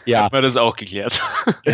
ja. 0.05 0.21
Haben 0.23 0.33
wir 0.33 0.41
das 0.43 0.55
auch 0.57 0.75
geklärt. 0.75 1.21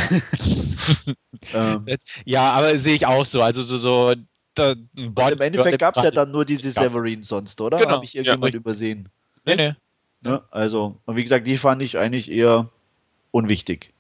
Ähm, 1.54 1.86
Ja, 2.26 2.52
aber 2.52 2.78
sehe 2.80 2.96
ich 2.96 3.06
auch 3.06 3.26
so. 3.26 3.42
Also 3.42 3.62
so, 3.62 3.78
so 3.78 4.16
da, 4.58 4.72
ein 4.72 4.90
und 4.96 5.32
Im 5.32 5.42
Endeffekt 5.42 5.80
gab 5.80 5.98
es 5.98 6.04
ja 6.04 6.12
dann 6.12 6.32
nur 6.32 6.46
diese. 6.46 6.72
Severin 6.72 7.24
sonst, 7.24 7.60
oder? 7.62 7.78
Genau. 7.78 7.92
Habe 7.92 8.06
ich 8.06 8.16
irgendjemand 8.16 8.54
Ja. 8.54 8.60
übersehen? 8.60 9.10
Nee, 9.46 9.56
nee. 9.56 9.76
Ne? 10.22 10.44
Also, 10.52 10.98
und 11.06 11.16
wie 11.16 11.24
gesagt, 11.24 11.46
die 11.48 11.58
fand 11.58 11.82
ich 11.82 11.98
eigentlich 11.98 12.30
eher 12.30 12.70
unwichtig. 13.32 13.94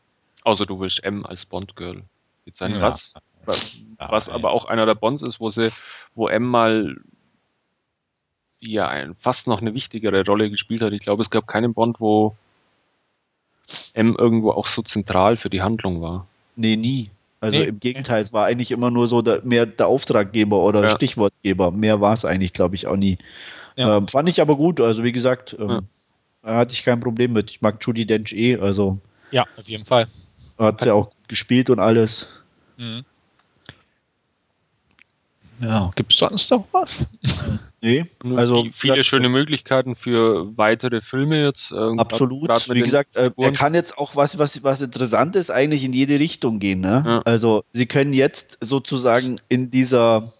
Außer 0.43 0.65
du 0.65 0.79
willst 0.79 1.03
M 1.03 1.25
als 1.25 1.45
Bond-Girl 1.45 2.03
mit 2.45 2.57
seinem 2.57 2.75
Ja. 2.75 2.81
was, 2.81 3.15
was 3.45 3.75
Ja, 3.99 4.33
aber 4.33 4.51
auch 4.51 4.65
einer 4.65 4.85
der 4.85 4.95
Bonds 4.95 5.21
ist, 5.21 5.39
wo 5.39 5.49
sie, 5.49 5.71
wo 6.15 6.27
M 6.27 6.43
mal 6.43 6.97
ja 8.59 8.87
ein, 8.87 9.13
fast 9.15 9.47
noch 9.47 9.61
eine 9.61 9.73
wichtigere 9.73 10.25
Rolle 10.25 10.49
gespielt 10.49 10.81
hat. 10.81 10.93
Ich 10.93 11.01
glaube, 11.01 11.21
es 11.21 11.29
gab 11.29 11.47
keinen 11.47 11.73
Bond, 11.73 11.99
wo 11.99 12.35
M 13.93 14.15
irgendwo 14.17 14.51
auch 14.51 14.65
so 14.65 14.81
zentral 14.81 15.37
für 15.37 15.49
die 15.49 15.61
Handlung 15.61 16.01
war. 16.01 16.27
Nee, 16.55 16.75
nie. 16.75 17.11
Also 17.39 17.59
Nee. 17.59 17.65
im 17.65 17.79
Gegenteil, 17.79 18.21
es 18.21 18.33
war 18.33 18.45
eigentlich 18.45 18.71
immer 18.71 18.89
nur 18.89 19.07
so 19.07 19.21
der, 19.21 19.41
mehr 19.43 19.65
der 19.67 19.87
Auftraggeber 19.87 20.63
oder 20.63 20.81
Ja. 20.83 20.89
Stichwortgeber. 20.89 21.71
Mehr 21.71 22.01
war 22.01 22.13
es 22.13 22.25
eigentlich, 22.25 22.53
glaube 22.53 22.75
ich, 22.75 22.87
auch 22.87 22.95
nie. 22.95 23.17
Ja. 23.75 23.97
Ähm, 23.97 24.07
fand 24.07 24.27
ich 24.29 24.41
aber 24.41 24.55
gut. 24.55 24.81
Also 24.81 25.03
wie 25.03 25.11
gesagt, 25.11 25.55
ähm, 25.59 25.69
Ja. 25.69 25.81
da 26.41 26.55
hatte 26.57 26.73
ich 26.73 26.83
kein 26.83 26.99
Problem 26.99 27.33
mit. 27.33 27.51
Ich 27.51 27.61
mag 27.61 27.77
Judy 27.81 28.05
Dench 28.07 28.33
eh. 28.33 28.57
Also 28.57 28.97
Ja, 29.31 29.45
auf 29.55 29.67
jeden 29.69 29.85
Fall. 29.85 30.07
hat 30.57 30.81
sie 30.81 30.91
auch 30.91 31.11
gespielt 31.27 31.69
und 31.69 31.79
alles. 31.79 32.27
Mhm. 32.77 33.03
Ja, 35.59 35.91
gibt 35.95 36.11
es 36.13 36.19
sonst 36.19 36.49
noch 36.51 36.65
was? 36.71 37.05
Nee, 37.79 38.05
also 38.35 38.63
viel- 38.63 38.71
viele 38.71 39.03
schöne 39.03 39.29
Möglichkeiten 39.29 39.95
für 39.95 40.57
weitere 40.57 41.01
Filme 41.01 41.43
jetzt. 41.43 41.71
ähm, 41.71 41.99
Absolut. 41.99 42.47
grad- 42.47 42.59
grad 42.61 42.67
mit 42.69 42.77
Wie 42.77 42.81
gesagt, 42.81 43.15
äh, 43.15 43.19
er 43.25 43.25
Figuren. 43.31 43.53
kann 43.53 43.73
jetzt 43.75 43.97
auch 43.99 44.15
was, 44.15 44.39
was, 44.39 44.63
was 44.63 44.81
interessant 44.81 45.35
ist, 45.35 45.51
eigentlich 45.51 45.83
in 45.83 45.93
jede 45.93 46.19
Richtung 46.19 46.57
gehen. 46.59 46.79
Ne? 46.79 47.03
Ja. 47.05 47.21
Also 47.25 47.63
sie 47.73 47.85
können 47.85 48.13
jetzt 48.13 48.57
sozusagen 48.61 49.35
in 49.47 49.69
dieser 49.69 50.33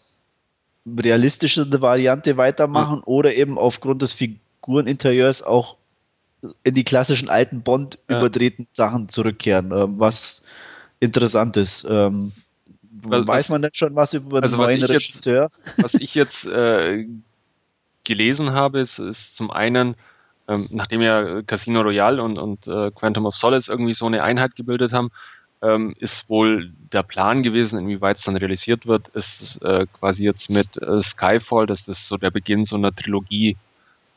realistischen 0.97 1.71
Variante 1.81 2.37
weitermachen 2.37 3.01
oder 3.03 3.35
eben 3.35 3.57
aufgrund 3.57 4.01
des 4.01 4.13
Figureninterieurs 4.13 5.43
auch 5.43 5.77
in 6.63 6.73
die 6.75 6.83
klassischen 6.83 7.29
alten 7.29 7.61
Bond 7.61 7.99
Ja. 8.09 8.19
überdrehten 8.19 8.67
Sachen 8.71 9.09
zurückkehren, 9.09 9.71
äh, 9.71 9.85
was 9.99 10.41
interessant 10.99 11.57
ist. 11.57 11.85
Ähm, 11.89 12.31
Was- 13.03 13.27
weiß 13.27 13.43
was- 13.45 13.49
man 13.49 13.61
denn 13.61 13.71
schon 13.73 13.95
was 13.95 14.13
über 14.13 14.39
den 14.39 14.43
also 14.43 14.57
was 14.57 14.67
neuen 14.71 14.83
ich 14.83 14.89
jetzt- 14.89 15.15
Regisseur? 15.25 15.51
Was 15.77 15.93
ich 15.95 16.15
jetzt 16.15 16.45
äh, 16.47 17.05
gelesen 18.03 18.51
habe, 18.53 18.79
ist, 18.79 18.99
ist 18.99 19.35
zum 19.35 19.51
einen, 19.51 19.95
ähm, 20.47 20.67
nachdem 20.71 21.01
ja 21.01 21.41
Casino 21.43 21.81
Royale 21.81 22.23
und, 22.23 22.37
und 22.37 22.67
äh, 22.67 22.91
Quantum 22.91 23.25
of 23.25 23.35
Solace 23.35 23.67
irgendwie 23.67 23.93
so 23.93 24.05
eine 24.05 24.23
Einheit 24.23 24.55
gebildet 24.55 24.93
haben, 24.93 25.09
ähm, 25.61 25.95
ist 25.99 26.29
wohl 26.29 26.71
der 26.93 27.03
Plan 27.03 27.43
gewesen, 27.43 27.79
inwieweit 27.79 28.17
es 28.17 28.23
dann 28.23 28.37
realisiert 28.37 28.85
wird, 28.85 29.07
ist 29.09 29.61
äh, 29.63 29.85
quasi 29.91 30.23
jetzt 30.23 30.49
mit 30.49 30.77
äh, 30.81 31.01
Skyfall, 31.01 31.65
dass 31.65 31.83
das 31.83 32.07
so 32.07 32.17
der 32.17 32.31
Beginn 32.31 32.63
so 32.65 32.75
einer 32.77 32.95
Trilogie 32.95 33.57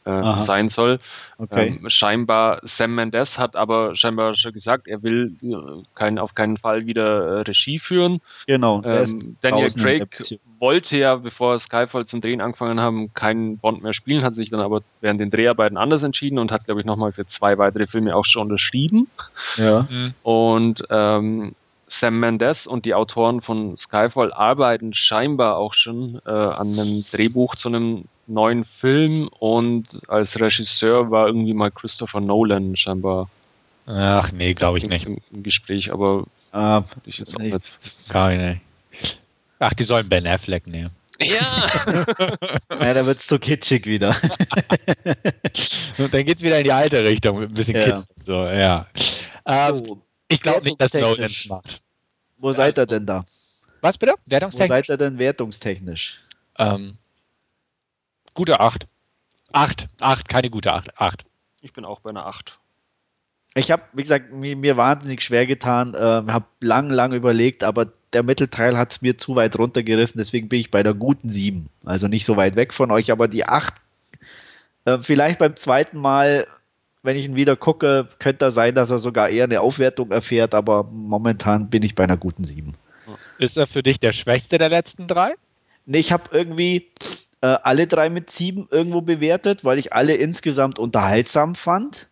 äh, 0.04 0.10
Aha. 0.10 0.40
sein 0.40 0.68
soll. 0.68 0.98
Okay. 1.38 1.68
Ähm, 1.68 1.88
scheinbar, 1.88 2.60
Sam 2.62 2.94
Mendes 2.94 3.38
hat 3.38 3.56
aber 3.56 3.94
scheinbar 3.94 4.34
schon 4.36 4.52
gesagt, 4.52 4.88
er 4.88 5.02
will 5.02 5.36
äh, 5.42 5.82
kein, 5.94 6.18
auf 6.18 6.34
keinen 6.34 6.56
Fall 6.56 6.86
wieder 6.86 7.38
äh, 7.38 7.40
Regie 7.42 7.78
führen. 7.78 8.20
genau. 8.46 8.82
Ähm, 8.84 9.36
Daniel 9.40 9.70
Craig 9.70 10.38
wollte 10.58 10.98
ja, 10.98 11.16
bevor 11.16 11.58
Skyfall 11.58 12.04
zum 12.04 12.20
Drehen 12.20 12.40
angefangen 12.40 12.80
haben, 12.80 13.12
keinen 13.14 13.58
Bond 13.58 13.82
mehr 13.82 13.94
spielen, 13.94 14.22
hat 14.22 14.34
sich 14.34 14.50
dann 14.50 14.60
aber 14.60 14.82
während 15.00 15.20
den 15.20 15.30
Dreharbeiten 15.30 15.76
anders 15.76 16.02
entschieden 16.02 16.38
und 16.38 16.52
hat, 16.52 16.66
glaube 16.66 16.80
ich, 16.80 16.86
nochmal 16.86 17.12
für 17.12 17.26
zwei 17.26 17.58
weitere 17.58 17.86
Filme 17.86 18.14
auch 18.14 18.24
schon 18.24 18.42
unterschrieben. 18.42 19.08
ja. 19.56 19.86
Mhm. 19.90 20.14
Und 20.22 20.84
ähm, 20.90 21.54
Sam 21.90 22.20
Mendes 22.20 22.68
und 22.68 22.84
die 22.84 22.94
Autoren 22.94 23.40
von 23.40 23.76
Skyfall 23.76 24.32
arbeiten 24.32 24.94
scheinbar 24.94 25.56
auch 25.56 25.74
schon 25.74 26.20
äh, 26.24 26.30
an 26.30 26.78
einem 26.78 27.04
Drehbuch 27.10 27.56
zu 27.56 27.68
einem 27.68 28.04
neuen 28.30 28.64
Film 28.64 29.28
und 29.38 29.86
als 30.08 30.38
Regisseur 30.40 31.10
war 31.10 31.26
irgendwie 31.26 31.54
mal 31.54 31.70
Christopher 31.70 32.20
Nolan 32.20 32.76
scheinbar 32.76 33.28
Ach 33.86 34.30
nee, 34.32 34.54
glaube 34.54 34.78
ich 34.78 34.84
im, 34.84 34.90
nicht. 34.90 35.06
im, 35.06 35.18
im 35.32 35.42
Gespräch, 35.42 35.92
aber 35.92 36.24
Ah, 36.52 36.82
ich 37.04 37.18
jetzt 37.18 37.36
auch 37.36 37.40
nicht. 37.40 37.58
nicht. 37.58 38.60
Ach, 39.58 39.74
die 39.74 39.82
sollen 39.84 40.08
Ben 40.08 40.26
Affleck 40.26 40.66
nehmen. 40.66 40.90
Ja! 41.20 41.66
ja, 42.80 42.94
da 42.94 43.04
wird 43.06 43.18
es 43.18 43.26
so 43.26 43.38
kitschig 43.38 43.84
wieder. 43.86 44.16
Und 45.98 46.14
dann 46.14 46.24
geht 46.24 46.36
es 46.36 46.42
wieder 46.42 46.58
in 46.58 46.64
die 46.64 46.72
alte 46.72 47.04
Richtung 47.04 47.40
mit 47.40 47.50
ein 47.50 47.54
bisschen 47.54 47.76
Ja. 47.76 47.84
Kitsch 47.84 48.04
und 48.16 48.24
so, 48.26 48.44
ja. 48.44 48.86
Ähm, 49.46 49.84
So, 49.84 50.02
ich 50.28 50.40
glaube 50.40 50.64
nicht, 50.64 50.80
dass 50.80 50.94
Nolan 50.94 51.24
es 51.26 51.46
macht. 51.46 51.80
Wo 52.38 52.52
seid 52.52 52.78
ihr 52.78 52.86
denn 52.86 53.04
da? 53.06 53.24
Was 53.82 53.98
bitte? 53.98 54.14
Wo 54.24 54.30
Wertungstechnisch? 54.30 54.68
seid 54.68 54.88
ihr 54.88 54.96
denn 54.96 55.18
wertungstechnisch? 55.18 56.20
Ähm, 56.58 56.94
gute 58.34 58.60
8. 58.60 58.86
8, 59.52 59.88
8, 59.98 60.28
keine 60.28 60.50
gute 60.50 60.72
8. 60.72 61.00
8. 61.00 61.24
Ich 61.60 61.72
bin 61.72 61.84
auch 61.84 62.00
bei 62.00 62.10
einer 62.10 62.26
8. 62.26 62.58
Ich 63.54 63.70
habe, 63.70 63.82
wie 63.92 64.02
gesagt, 64.02 64.32
mir, 64.32 64.56
mir 64.56 64.76
wahnsinnig 64.76 65.22
schwer 65.22 65.46
getan, 65.46 65.96
ähm, 65.98 66.32
habe 66.32 66.46
lang, 66.60 66.88
lang 66.90 67.12
überlegt, 67.12 67.64
aber 67.64 67.88
der 68.12 68.22
Mittelteil 68.22 68.76
hat 68.76 68.92
es 68.92 69.02
mir 69.02 69.18
zu 69.18 69.34
weit 69.34 69.58
runtergerissen, 69.58 70.18
deswegen 70.18 70.48
bin 70.48 70.60
ich 70.60 70.70
bei 70.70 70.82
der 70.82 70.94
guten 70.94 71.28
7. 71.28 71.68
Also 71.84 72.06
nicht 72.06 72.24
so 72.24 72.36
weit 72.36 72.56
weg 72.56 72.72
von 72.72 72.90
euch, 72.90 73.10
aber 73.10 73.28
die 73.28 73.44
8, 73.44 73.74
äh, 74.84 74.98
vielleicht 75.02 75.38
beim 75.38 75.56
zweiten 75.56 75.98
Mal, 75.98 76.46
wenn 77.02 77.16
ich 77.16 77.24
ihn 77.24 77.34
wieder 77.34 77.56
gucke, 77.56 78.08
könnte 78.18 78.46
er 78.46 78.50
sein, 78.52 78.74
dass 78.74 78.90
er 78.90 78.98
sogar 78.98 79.28
eher 79.28 79.44
eine 79.44 79.60
Aufwertung 79.60 80.12
erfährt, 80.12 80.54
aber 80.54 80.84
momentan 80.84 81.70
bin 81.70 81.82
ich 81.82 81.94
bei 81.94 82.04
einer 82.04 82.16
guten 82.16 82.44
7. 82.44 82.76
Ist 83.38 83.56
er 83.56 83.66
für 83.66 83.82
dich 83.82 83.98
der 83.98 84.12
schwächste 84.12 84.58
der 84.58 84.68
letzten 84.68 85.08
drei? 85.08 85.34
Nee, 85.86 85.98
ich 85.98 86.12
habe 86.12 86.24
irgendwie 86.30 86.88
äh, 87.42 87.56
alle 87.62 87.86
drei 87.86 88.10
mit 88.10 88.30
sieben 88.30 88.68
irgendwo 88.70 89.00
bewertet, 89.00 89.64
weil 89.64 89.78
ich 89.78 89.92
alle 89.92 90.14
insgesamt 90.14 90.78
unterhaltsam 90.78 91.54
fand. 91.54 92.08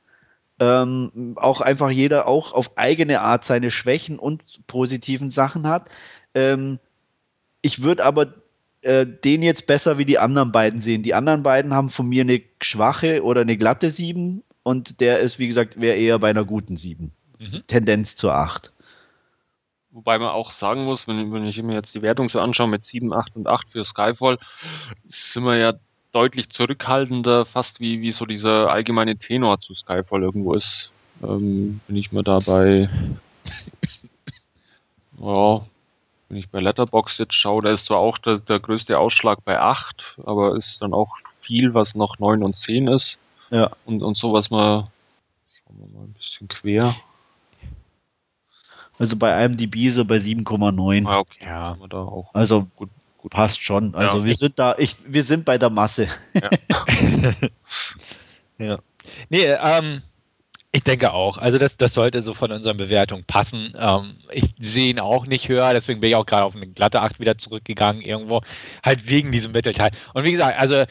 Ähm, 0.60 1.34
auch 1.36 1.60
einfach 1.60 1.90
jeder 1.90 2.26
auch 2.26 2.52
auf 2.52 2.76
eigene 2.76 3.20
Art 3.20 3.44
seine 3.44 3.70
Schwächen 3.70 4.18
und 4.18 4.42
positiven 4.66 5.30
Sachen 5.30 5.68
hat. 5.68 5.88
Ähm, 6.34 6.80
ich 7.62 7.82
würde 7.82 8.04
aber 8.04 8.34
äh, 8.82 9.06
den 9.06 9.42
jetzt 9.42 9.66
besser 9.66 9.98
wie 9.98 10.04
die 10.04 10.18
anderen 10.18 10.50
beiden 10.50 10.80
sehen. 10.80 11.02
Die 11.02 11.14
anderen 11.14 11.42
beiden 11.42 11.74
haben 11.74 11.90
von 11.90 12.08
mir 12.08 12.22
eine 12.22 12.42
schwache 12.60 13.22
oder 13.22 13.42
eine 13.42 13.56
glatte 13.56 13.90
sieben 13.90 14.42
und 14.62 15.00
der 15.00 15.20
ist, 15.20 15.38
wie 15.38 15.48
gesagt, 15.48 15.80
wäre 15.80 15.96
eher 15.96 16.18
bei 16.18 16.30
einer 16.30 16.44
guten 16.44 16.76
sieben. 16.76 17.12
Mhm. 17.38 17.62
Tendenz 17.66 18.16
zur 18.16 18.34
acht. 18.34 18.72
Wobei 19.90 20.18
man 20.18 20.28
auch 20.28 20.52
sagen 20.52 20.84
muss, 20.84 21.08
wenn, 21.08 21.32
wenn 21.32 21.46
ich 21.46 21.62
mir 21.62 21.74
jetzt 21.74 21.94
die 21.94 22.02
Wertung 22.02 22.28
so 22.28 22.40
anschaue 22.40 22.68
mit 22.68 22.82
7, 22.82 23.12
8 23.12 23.36
und 23.36 23.46
8 23.48 23.70
für 23.70 23.84
Skyfall, 23.84 24.38
sind 25.06 25.44
wir 25.44 25.56
ja 25.56 25.72
deutlich 26.12 26.50
zurückhaltender, 26.50 27.46
fast 27.46 27.80
wie, 27.80 28.00
wie 28.00 28.12
so 28.12 28.26
dieser 28.26 28.70
allgemeine 28.70 29.16
Tenor 29.16 29.60
zu 29.60 29.74
Skyfall 29.74 30.22
irgendwo 30.22 30.54
ist. 30.54 30.92
Ähm, 31.22 31.80
bin 31.86 31.96
ich 31.96 32.12
mir 32.12 32.22
dabei, 32.22 32.88
ja, 35.20 35.60
wenn 36.28 36.36
ich 36.36 36.50
bei 36.50 36.60
Letterbox 36.60 37.18
jetzt 37.18 37.34
schaue, 37.34 37.62
da 37.62 37.70
ist 37.70 37.86
zwar 37.86 37.98
auch 37.98 38.18
der, 38.18 38.38
der 38.40 38.60
größte 38.60 38.98
Ausschlag 38.98 39.44
bei 39.44 39.58
8, 39.58 40.18
aber 40.24 40.56
ist 40.56 40.82
dann 40.82 40.92
auch 40.92 41.16
viel, 41.28 41.72
was 41.72 41.94
noch 41.94 42.18
9 42.18 42.42
und 42.42 42.56
10 42.56 42.88
ist. 42.88 43.18
Ja. 43.50 43.70
Und, 43.86 44.02
und 44.02 44.18
so, 44.18 44.32
was 44.32 44.50
man, 44.50 44.88
schauen 45.48 45.78
wir 45.78 45.98
mal 45.98 46.04
ein 46.04 46.12
bisschen 46.12 46.48
quer. 46.48 46.94
Also 48.98 49.16
bei 49.16 49.44
IMDb 49.44 49.76
ist 49.86 49.96
er 49.96 50.04
bei 50.04 50.16
7,9. 50.16 51.06
Ah, 51.06 51.18
okay, 51.18 51.44
Ja. 51.44 51.76
da 51.88 51.98
auch 51.98 52.34
Also 52.34 52.66
gut, 52.76 52.90
gut. 53.18 53.30
passt 53.32 53.62
schon. 53.62 53.94
Also 53.94 54.18
Ja. 54.18 54.24
wir 54.24 54.36
sind 54.36 54.58
da, 54.58 54.74
ich, 54.78 54.96
wir 55.06 55.22
sind 55.22 55.44
bei 55.44 55.58
der 55.58 55.70
Masse. 55.70 56.08
Nee, 59.30 59.44
ähm, 59.44 60.02
ich 60.72 60.82
denke 60.82 61.12
auch. 61.12 61.38
Also 61.38 61.58
das, 61.58 61.76
das 61.76 61.94
sollte 61.94 62.22
so 62.22 62.34
von 62.34 62.52
unseren 62.52 62.76
Bewertungen 62.76 63.24
passen. 63.24 63.72
Ähm, 63.78 64.16
ich 64.32 64.52
sehe 64.58 64.90
ihn 64.90 65.00
auch 65.00 65.26
nicht 65.26 65.48
höher, 65.48 65.72
deswegen 65.72 66.00
bin 66.00 66.10
ich 66.10 66.16
auch 66.16 66.26
gerade 66.26 66.44
auf 66.44 66.54
eine 66.56 66.66
glatte 66.66 67.00
8 67.00 67.20
wieder 67.20 67.38
zurückgegangen 67.38 68.02
irgendwo. 68.02 68.42
Halt 68.84 69.08
wegen 69.08 69.32
diesem 69.32 69.52
Mittelteil. 69.52 69.90
Und 70.12 70.24
wie 70.24 70.32
gesagt, 70.32 70.58
also 70.58 70.84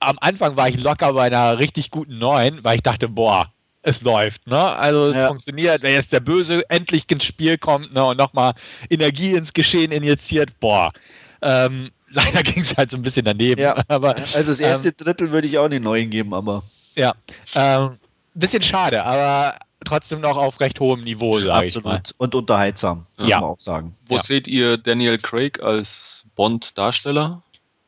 am 0.00 0.18
Anfang 0.20 0.56
war 0.56 0.68
ich 0.68 0.82
locker 0.82 1.12
bei 1.12 1.24
einer 1.26 1.58
richtig 1.58 1.90
guten 1.90 2.18
9, 2.18 2.62
weil 2.64 2.76
ich 2.76 2.82
dachte, 2.82 3.08
boah, 3.08 3.52
es 3.82 4.02
läuft, 4.02 4.46
ne? 4.46 4.58
Also 4.58 5.06
es 5.06 5.16
Ja. 5.16 5.28
funktioniert, 5.28 5.82
wenn 5.82 5.94
jetzt 5.94 6.12
der 6.12 6.20
Böse 6.20 6.62
endlich 6.68 7.10
ins 7.10 7.24
Spiel 7.24 7.56
kommt, 7.58 7.92
ne, 7.94 8.04
und 8.04 8.18
nochmal 8.18 8.52
Energie 8.90 9.34
ins 9.34 9.52
Geschehen 9.52 9.90
injiziert, 9.92 10.58
boah. 10.60 10.90
Ähm, 11.42 11.90
leider 12.10 12.42
ging 12.42 12.62
es 12.62 12.76
halt 12.76 12.90
so 12.90 12.96
ein 12.96 13.02
bisschen 13.02 13.24
daneben. 13.24 13.60
Ja. 13.60 13.76
Aber 13.88 14.16
Also 14.16 14.50
das 14.50 14.60
erste 14.60 14.92
Drittel 14.92 15.30
würde 15.32 15.46
ich 15.48 15.56
auch 15.58 15.64
eine 15.64 15.80
9 15.80 16.10
geben, 16.10 16.34
aber 16.34 16.62
ja, 16.96 17.14
ähm, 17.54 17.98
bisschen 18.34 18.62
schade, 18.62 19.02
aber 19.04 19.58
trotzdem 19.84 20.20
noch 20.20 20.36
auf 20.36 20.60
recht 20.60 20.78
hohem 20.80 21.02
Niveau, 21.04 21.40
sage 21.40 21.66
ich 21.68 21.74
mal. 21.82 21.96
Absolut. 21.96 22.14
Und 22.18 22.34
unterhaltsam, 22.34 23.06
muss 23.16 23.28
Ja. 23.28 23.40
man 23.40 23.50
auch 23.50 23.60
sagen. 23.60 23.96
Wo 24.08 24.16
Ja. 24.16 24.22
seht 24.22 24.46
ihr 24.46 24.76
Daniel 24.76 25.16
Craig 25.18 25.62
als 25.62 26.26
Bond-Darsteller? 26.36 27.42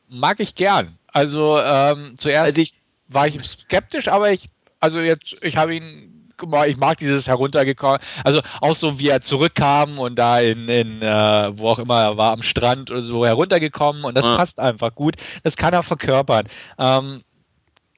Mag 0.09 0.39
ich 0.39 0.55
gern. 0.55 0.97
Also 1.07 1.59
ähm, 1.59 2.15
zuerst 2.17 2.45
Also 2.47 2.61
ich, 2.61 2.73
war 3.09 3.27
ich 3.27 3.43
skeptisch, 3.43 4.07
aber 4.07 4.31
ich, 4.31 4.49
also 4.83 4.99
jetzt, 4.99 5.37
ich 5.43 5.55
habe 5.57 5.75
ihn, 5.75 6.31
guck 6.37 6.49
mal, 6.49 6.69
ich 6.69 6.77
mag 6.77 6.97
dieses 6.97 7.27
heruntergekommen, 7.27 7.99
also 8.25 8.41
auch 8.61 8.75
so 8.75 8.99
wie 8.99 9.07
er 9.09 9.21
zurückkam 9.21 9.97
und 9.99 10.17
da 10.17 10.39
in, 10.41 10.67
in 10.67 11.01
äh, 11.01 11.51
wo 11.57 11.69
auch 11.69 11.79
immer 11.79 12.01
er 12.01 12.17
war, 12.17 12.31
am 12.33 12.43
Strand 12.43 12.91
oder 12.91 13.01
so 13.01 13.25
heruntergekommen 13.25 14.03
und 14.03 14.15
das 14.15 14.25
Ja. 14.25 14.35
passt 14.37 14.59
einfach 14.59 14.93
gut. 14.93 15.15
Das 15.43 15.55
kann 15.55 15.73
er 15.73 15.83
verkörpern. 15.83 16.47
Ähm, 16.77 17.23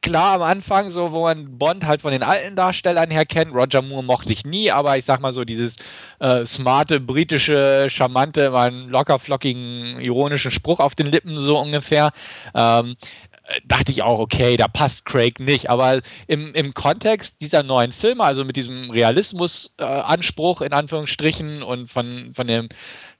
klar 0.01 0.35
am 0.35 0.43
Anfang, 0.43 0.91
so 0.91 1.11
wo 1.11 1.23
man 1.23 1.57
Bond 1.57 1.85
halt 1.85 2.01
von 2.01 2.11
den 2.11 2.21
alten 2.21 2.55
Darstellern 2.55 3.09
her 3.09 3.25
kennt, 3.25 3.53
Roger 3.55 3.81
Moore 3.81 4.03
mochte 4.03 4.31
ich 4.33 4.45
nie, 4.45 4.69
aber 4.69 4.97
ich 4.97 5.05
sag 5.05 5.19
mal 5.21 5.33
so 5.33 5.43
dieses 5.45 5.77
äh, 6.19 6.45
smarte, 6.45 6.99
britische, 6.99 7.87
charmante, 7.89 8.51
mal 8.51 8.67
einen 8.67 8.89
locker 8.89 9.17
flockigen, 9.17 9.99
ironischen 9.99 10.51
Spruch 10.51 10.79
auf 10.79 10.93
den 10.95 11.07
Lippen 11.07 11.39
so 11.39 11.57
ungefähr. 11.59 12.11
Ähm, 12.53 12.95
äh, 13.31 13.34
dachte 13.65 13.91
ich 13.91 14.01
auch, 14.01 14.19
okay, 14.19 14.57
da 14.57 14.67
passt 14.67 15.05
Craig 15.05 15.39
nicht. 15.39 15.69
Aber 15.69 16.01
im, 16.27 16.53
im 16.53 16.73
Kontext 16.73 17.39
dieser 17.41 17.63
neuen 17.63 17.91
Filme, 17.91 18.23
also 18.23 18.43
mit 18.43 18.55
diesem 18.55 18.89
Realismus-Anspruch 18.89 20.61
in 20.61 20.73
Anführungsstrichen 20.73 21.63
und 21.63 21.87
von, 21.87 22.33
von, 22.33 22.47
dem, 22.47 22.69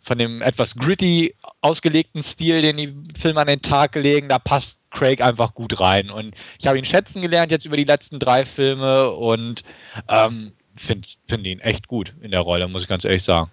von 0.02 0.18
dem 0.18 0.42
etwas 0.42 0.76
gritty 0.76 1.36
ausgelegten 1.62 2.24
Stil, 2.24 2.62
den 2.62 2.78
die 2.78 2.94
Filme 3.20 3.42
an 3.42 3.48
den 3.48 3.62
Tag 3.62 3.96
legen, 3.96 4.30
da 4.30 4.40
passt 4.40 4.80
Craig 4.92 5.22
einfach 5.22 5.54
gut 5.54 5.80
rein. 5.80 6.10
Und 6.10 6.36
ich 6.60 6.68
habe 6.68 6.78
ihn 6.78 6.86
schätzen 6.86 7.22
gelernt 7.22 7.52
jetzt 7.52 7.66
über 7.66 7.78
die 7.78 7.84
letzten 7.84 8.20
drei 8.20 8.46
Filme 8.46 9.12
und 9.12 9.64
ähm, 10.10 10.54
finde 10.76 11.08
find 11.28 11.48
ihn 11.48 11.60
echt 11.60 11.88
gut 11.88 12.14
in 12.22 12.32
der 12.32 12.42
Rolle, 12.42 12.68
muss 12.68 12.84
ich 12.84 12.88
ganz 12.88 13.06
ehrlich 13.06 13.24
sagen. 13.24 13.50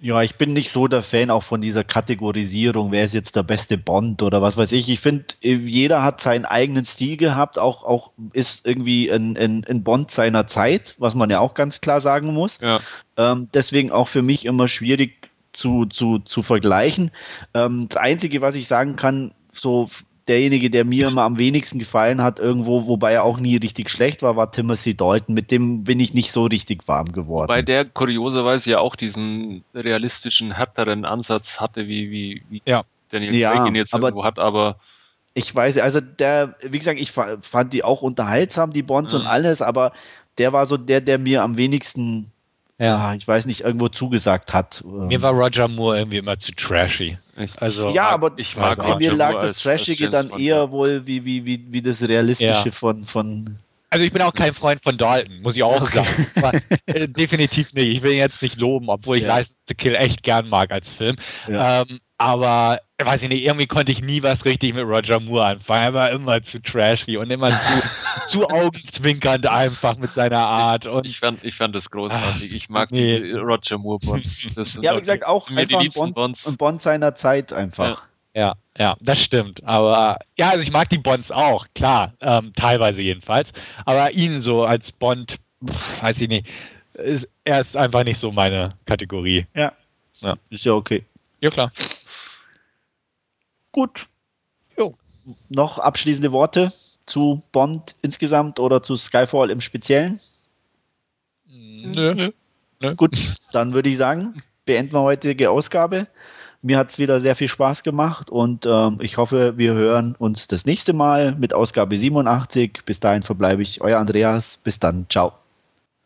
ja, 0.00 0.22
ich 0.22 0.34
bin 0.34 0.52
nicht 0.52 0.72
so 0.72 0.88
der 0.88 1.02
Fan 1.02 1.30
auch 1.30 1.44
von 1.44 1.60
dieser 1.60 1.84
Kategorisierung, 1.84 2.90
wer 2.90 3.04
ist 3.04 3.14
jetzt 3.14 3.36
der 3.36 3.42
beste 3.42 3.78
Bond 3.78 4.22
oder 4.22 4.42
was 4.42 4.56
weiß 4.56 4.72
ich. 4.72 4.88
Ich 4.88 5.00
finde, 5.00 5.26
jeder 5.42 6.02
hat 6.02 6.20
seinen 6.20 6.44
eigenen 6.44 6.84
Stil 6.84 7.16
gehabt, 7.16 7.58
auch, 7.58 7.84
auch 7.84 8.10
ist 8.32 8.66
irgendwie 8.66 9.10
ein, 9.10 9.36
ein, 9.36 9.64
ein 9.68 9.84
Bond 9.84 10.10
seiner 10.10 10.46
Zeit, 10.46 10.96
was 10.98 11.14
man 11.14 11.30
ja 11.30 11.40
auch 11.40 11.54
ganz 11.54 11.80
klar 11.80 12.00
sagen 12.00 12.32
muss. 12.32 12.58
Ja. 12.60 12.80
Ähm, 13.16 13.46
deswegen 13.54 13.92
auch 13.92 14.08
für 14.08 14.22
mich 14.22 14.44
immer 14.44 14.66
schwierig 14.66 15.30
zu, 15.52 15.86
zu, 15.86 16.18
zu 16.18 16.42
vergleichen. 16.42 17.10
Ähm, 17.54 17.86
das 17.88 17.98
Einzige, 17.98 18.40
was 18.40 18.54
ich 18.54 18.66
sagen 18.66 18.96
kann, 18.96 19.32
so 19.52 19.88
derjenige, 20.28 20.70
der 20.70 20.84
mir 20.84 21.08
immer 21.08 21.22
am 21.22 21.38
wenigsten 21.38 21.78
gefallen 21.78 22.22
hat, 22.22 22.38
irgendwo, 22.38 22.86
wobei 22.86 23.12
er 23.12 23.24
auch 23.24 23.38
nie 23.38 23.56
richtig 23.56 23.90
schlecht 23.90 24.22
war, 24.22 24.36
war 24.36 24.50
Timothy 24.50 24.94
Dalton. 24.94 25.34
Mit 25.34 25.50
dem 25.50 25.84
bin 25.84 26.00
ich 26.00 26.14
nicht 26.14 26.32
so 26.32 26.44
richtig 26.46 26.86
warm 26.88 27.12
geworden. 27.12 27.48
Wobei 27.48 27.62
der 27.62 27.84
kurioserweise 27.84 28.70
ja 28.72 28.78
auch 28.78 28.96
diesen 28.96 29.64
realistischen, 29.74 30.52
härteren 30.56 31.04
Ansatz 31.04 31.60
hatte, 31.60 31.88
wie, 31.88 32.10
wie, 32.10 32.42
wie 32.50 32.62
Ja. 32.66 32.82
Daniel 33.10 33.34
Ja, 33.34 33.52
Craig 33.52 33.68
ihn 33.68 33.74
jetzt 33.74 33.94
aber- 33.94 34.08
irgendwo 34.08 34.24
hat, 34.24 34.38
aber 34.38 34.76
Ich 35.34 35.54
weiß, 35.54 35.78
also 35.78 36.02
der, 36.02 36.56
wie 36.62 36.78
gesagt, 36.78 37.00
ich 37.00 37.10
fa- 37.10 37.38
fand 37.40 37.72
die 37.72 37.84
auch 37.84 38.02
unterhaltsam, 38.02 38.70
die 38.74 38.82
Bonds 38.82 39.14
und 39.14 39.22
Mhm. 39.22 39.26
alles, 39.28 39.62
aber 39.62 39.92
der 40.36 40.52
war 40.52 40.66
so 40.66 40.76
der, 40.76 41.00
der 41.00 41.18
mir 41.18 41.42
am 41.42 41.56
wenigsten, 41.56 42.31
ja, 42.82 43.14
ich 43.14 43.26
weiß 43.28 43.46
nicht, 43.46 43.60
irgendwo 43.60 43.88
zugesagt 43.88 44.52
hat. 44.52 44.82
Mir 44.84 45.22
war 45.22 45.30
Roger 45.32 45.68
Moore 45.68 45.98
irgendwie 45.98 46.18
immer 46.18 46.38
zu 46.38 46.52
trashy. 46.52 47.16
Also, 47.60 47.90
ja, 47.90 48.08
aber 48.10 48.32
ich 48.36 48.56
mag 48.56 48.76
bei 48.76 48.96
mir 48.96 49.12
lag 49.12 49.30
Moore 49.32 49.42
das 49.46 49.64
als- 49.64 49.66
als 49.66 49.84
Trashige 49.84 50.10
dann 50.10 50.30
eher 50.38 50.70
wohl 50.70 51.06
wie, 51.06 51.24
wie, 51.24 51.44
wie, 51.46 51.64
wie 51.70 51.80
das 51.82 52.02
Realistische 52.02 52.68
Ja. 52.68 52.72
von, 52.72 53.04
von. 53.04 53.56
Also 53.90 54.04
ich 54.04 54.12
bin 54.12 54.22
auch 54.22 54.32
kein 54.34 54.54
Freund 54.54 54.80
von 54.82 54.96
Dalton, 54.96 55.42
muss 55.42 55.54
ich 55.54 55.62
auch 55.62 55.82
Okay. 55.82 56.02
sagen. 56.04 56.26
Aber, 56.36 56.52
äh, 56.86 57.06
definitiv 57.08 57.72
nicht. 57.74 57.86
Ich 57.88 58.02
will 58.02 58.12
ihn 58.12 58.18
jetzt 58.18 58.42
nicht 58.42 58.56
loben, 58.58 58.88
obwohl 58.88 59.16
ich 59.18 59.24
Ja. 59.24 59.36
License 59.38 59.64
to 59.66 59.74
Kill 59.74 59.94
echt 59.94 60.22
gern 60.22 60.48
mag 60.48 60.70
als 60.72 60.90
Film. 60.90 61.16
Ja. 61.46 61.82
Ähm, 61.82 62.00
aber 62.22 62.80
weiß 63.02 63.24
ich 63.24 63.28
nicht, 63.28 63.42
irgendwie 63.42 63.66
konnte 63.66 63.90
ich 63.90 64.00
nie 64.00 64.22
was 64.22 64.44
richtig 64.44 64.74
mit 64.74 64.84
Roger 64.84 65.18
Moore 65.18 65.44
anfangen. 65.46 65.82
Er 65.82 65.94
war 65.94 66.10
immer 66.10 66.40
zu 66.42 66.62
trashy 66.62 67.16
und 67.16 67.30
immer 67.30 67.50
zu, 67.50 67.82
zu 68.28 68.48
augenzwinkernd 68.48 69.46
einfach 69.48 69.96
mit 69.98 70.14
seiner 70.14 70.38
Art. 70.38 70.86
Und 70.86 71.06
Ich 71.06 71.18
fand, 71.18 71.42
ich 71.42 71.54
fand 71.56 71.74
das 71.74 71.90
großartig. 71.90 72.52
Ich 72.52 72.68
mag 72.70 72.92
Nee. 72.92 73.18
diese 73.20 73.38
Roger 73.40 73.76
Moore 73.78 73.98
Bonds. 73.98 74.48
Das 74.54 74.74
sind 74.74 74.84
Ja, 74.84 74.94
wie 74.94 75.00
gesagt, 75.00 75.26
auch 75.26 75.50
mir 75.50 75.66
die 75.66 75.74
liebsten 75.74 76.00
Bond, 76.00 76.14
Bonds. 76.14 76.46
ein 76.46 76.56
Bond 76.56 76.80
seiner 76.82 77.14
Zeit 77.16 77.52
einfach. 77.52 78.04
Ja, 78.34 78.54
ja, 78.78 78.96
das 79.00 79.20
stimmt. 79.20 79.62
Aber 79.64 80.18
ja, 80.38 80.50
also 80.50 80.60
ich 80.60 80.70
mag 80.70 80.88
die 80.88 80.98
Bonds 80.98 81.30
auch, 81.32 81.66
klar, 81.74 82.14
ähm, 82.20 82.52
teilweise 82.54 83.02
jedenfalls. 83.02 83.52
Aber 83.84 84.12
ihn 84.12 84.40
so 84.40 84.64
als 84.64 84.92
Bond, 84.92 85.38
pff, 85.66 86.02
weiß 86.02 86.20
ich 86.20 86.28
nicht, 86.28 86.46
ist, 86.94 87.28
er 87.44 87.60
ist 87.60 87.76
einfach 87.76 88.04
nicht 88.04 88.18
so 88.18 88.30
meine 88.30 88.74
Kategorie. 88.86 89.44
Ist 90.50 90.64
ja 90.64 90.72
okay. 90.74 91.04
Ja, 91.40 91.50
klar. 91.50 91.72
Gut. 93.72 94.06
Jo. 94.76 94.94
Noch 95.48 95.78
abschließende 95.78 96.32
Worte 96.32 96.72
zu 97.06 97.42
Bond 97.52 97.94
insgesamt 98.02 98.60
oder 98.60 98.82
zu 98.82 98.96
Skyfall 98.96 99.50
im 99.50 99.60
Speziellen? 99.60 100.20
Nö. 101.46 102.32
Gut, 102.96 103.34
dann 103.52 103.74
würde 103.74 103.88
ich 103.88 103.96
sagen, 103.96 104.42
beenden 104.64 104.92
wir 104.92 105.02
heutige 105.02 105.50
Ausgabe. 105.50 106.06
Mir 106.64 106.78
hat 106.78 106.90
es 106.90 106.98
wieder 106.98 107.20
sehr 107.20 107.34
viel 107.34 107.48
Spaß 107.48 107.82
gemacht 107.82 108.30
und 108.30 108.66
ähm, 108.66 108.98
ich 109.00 109.16
hoffe, 109.16 109.58
wir 109.58 109.72
hören 109.74 110.14
uns 110.16 110.46
das 110.46 110.64
nächste 110.64 110.92
Mal 110.92 111.34
mit 111.34 111.54
Ausgabe 111.54 111.96
87. 111.96 112.82
Bis 112.86 113.00
dahin 113.00 113.22
verbleibe 113.22 113.62
ich, 113.62 113.80
euer 113.80 113.98
Andreas. 113.98 114.58
Bis 114.58 114.78
dann, 114.78 115.06
ciao. 115.08 115.32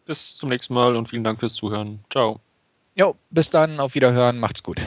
Bis 0.06 0.38
zum 0.38 0.48
nächsten 0.48 0.72
Mal 0.72 0.96
und 0.96 1.10
vielen 1.10 1.24
Dank 1.24 1.40
fürs 1.40 1.54
Zuhören. 1.54 2.00
Ciao. 2.10 2.40
Jo, 2.94 3.16
bis 3.30 3.50
dann, 3.50 3.80
auf 3.80 3.94
Wiederhören, 3.94 4.38
macht's 4.38 4.62
gut. 4.62 4.80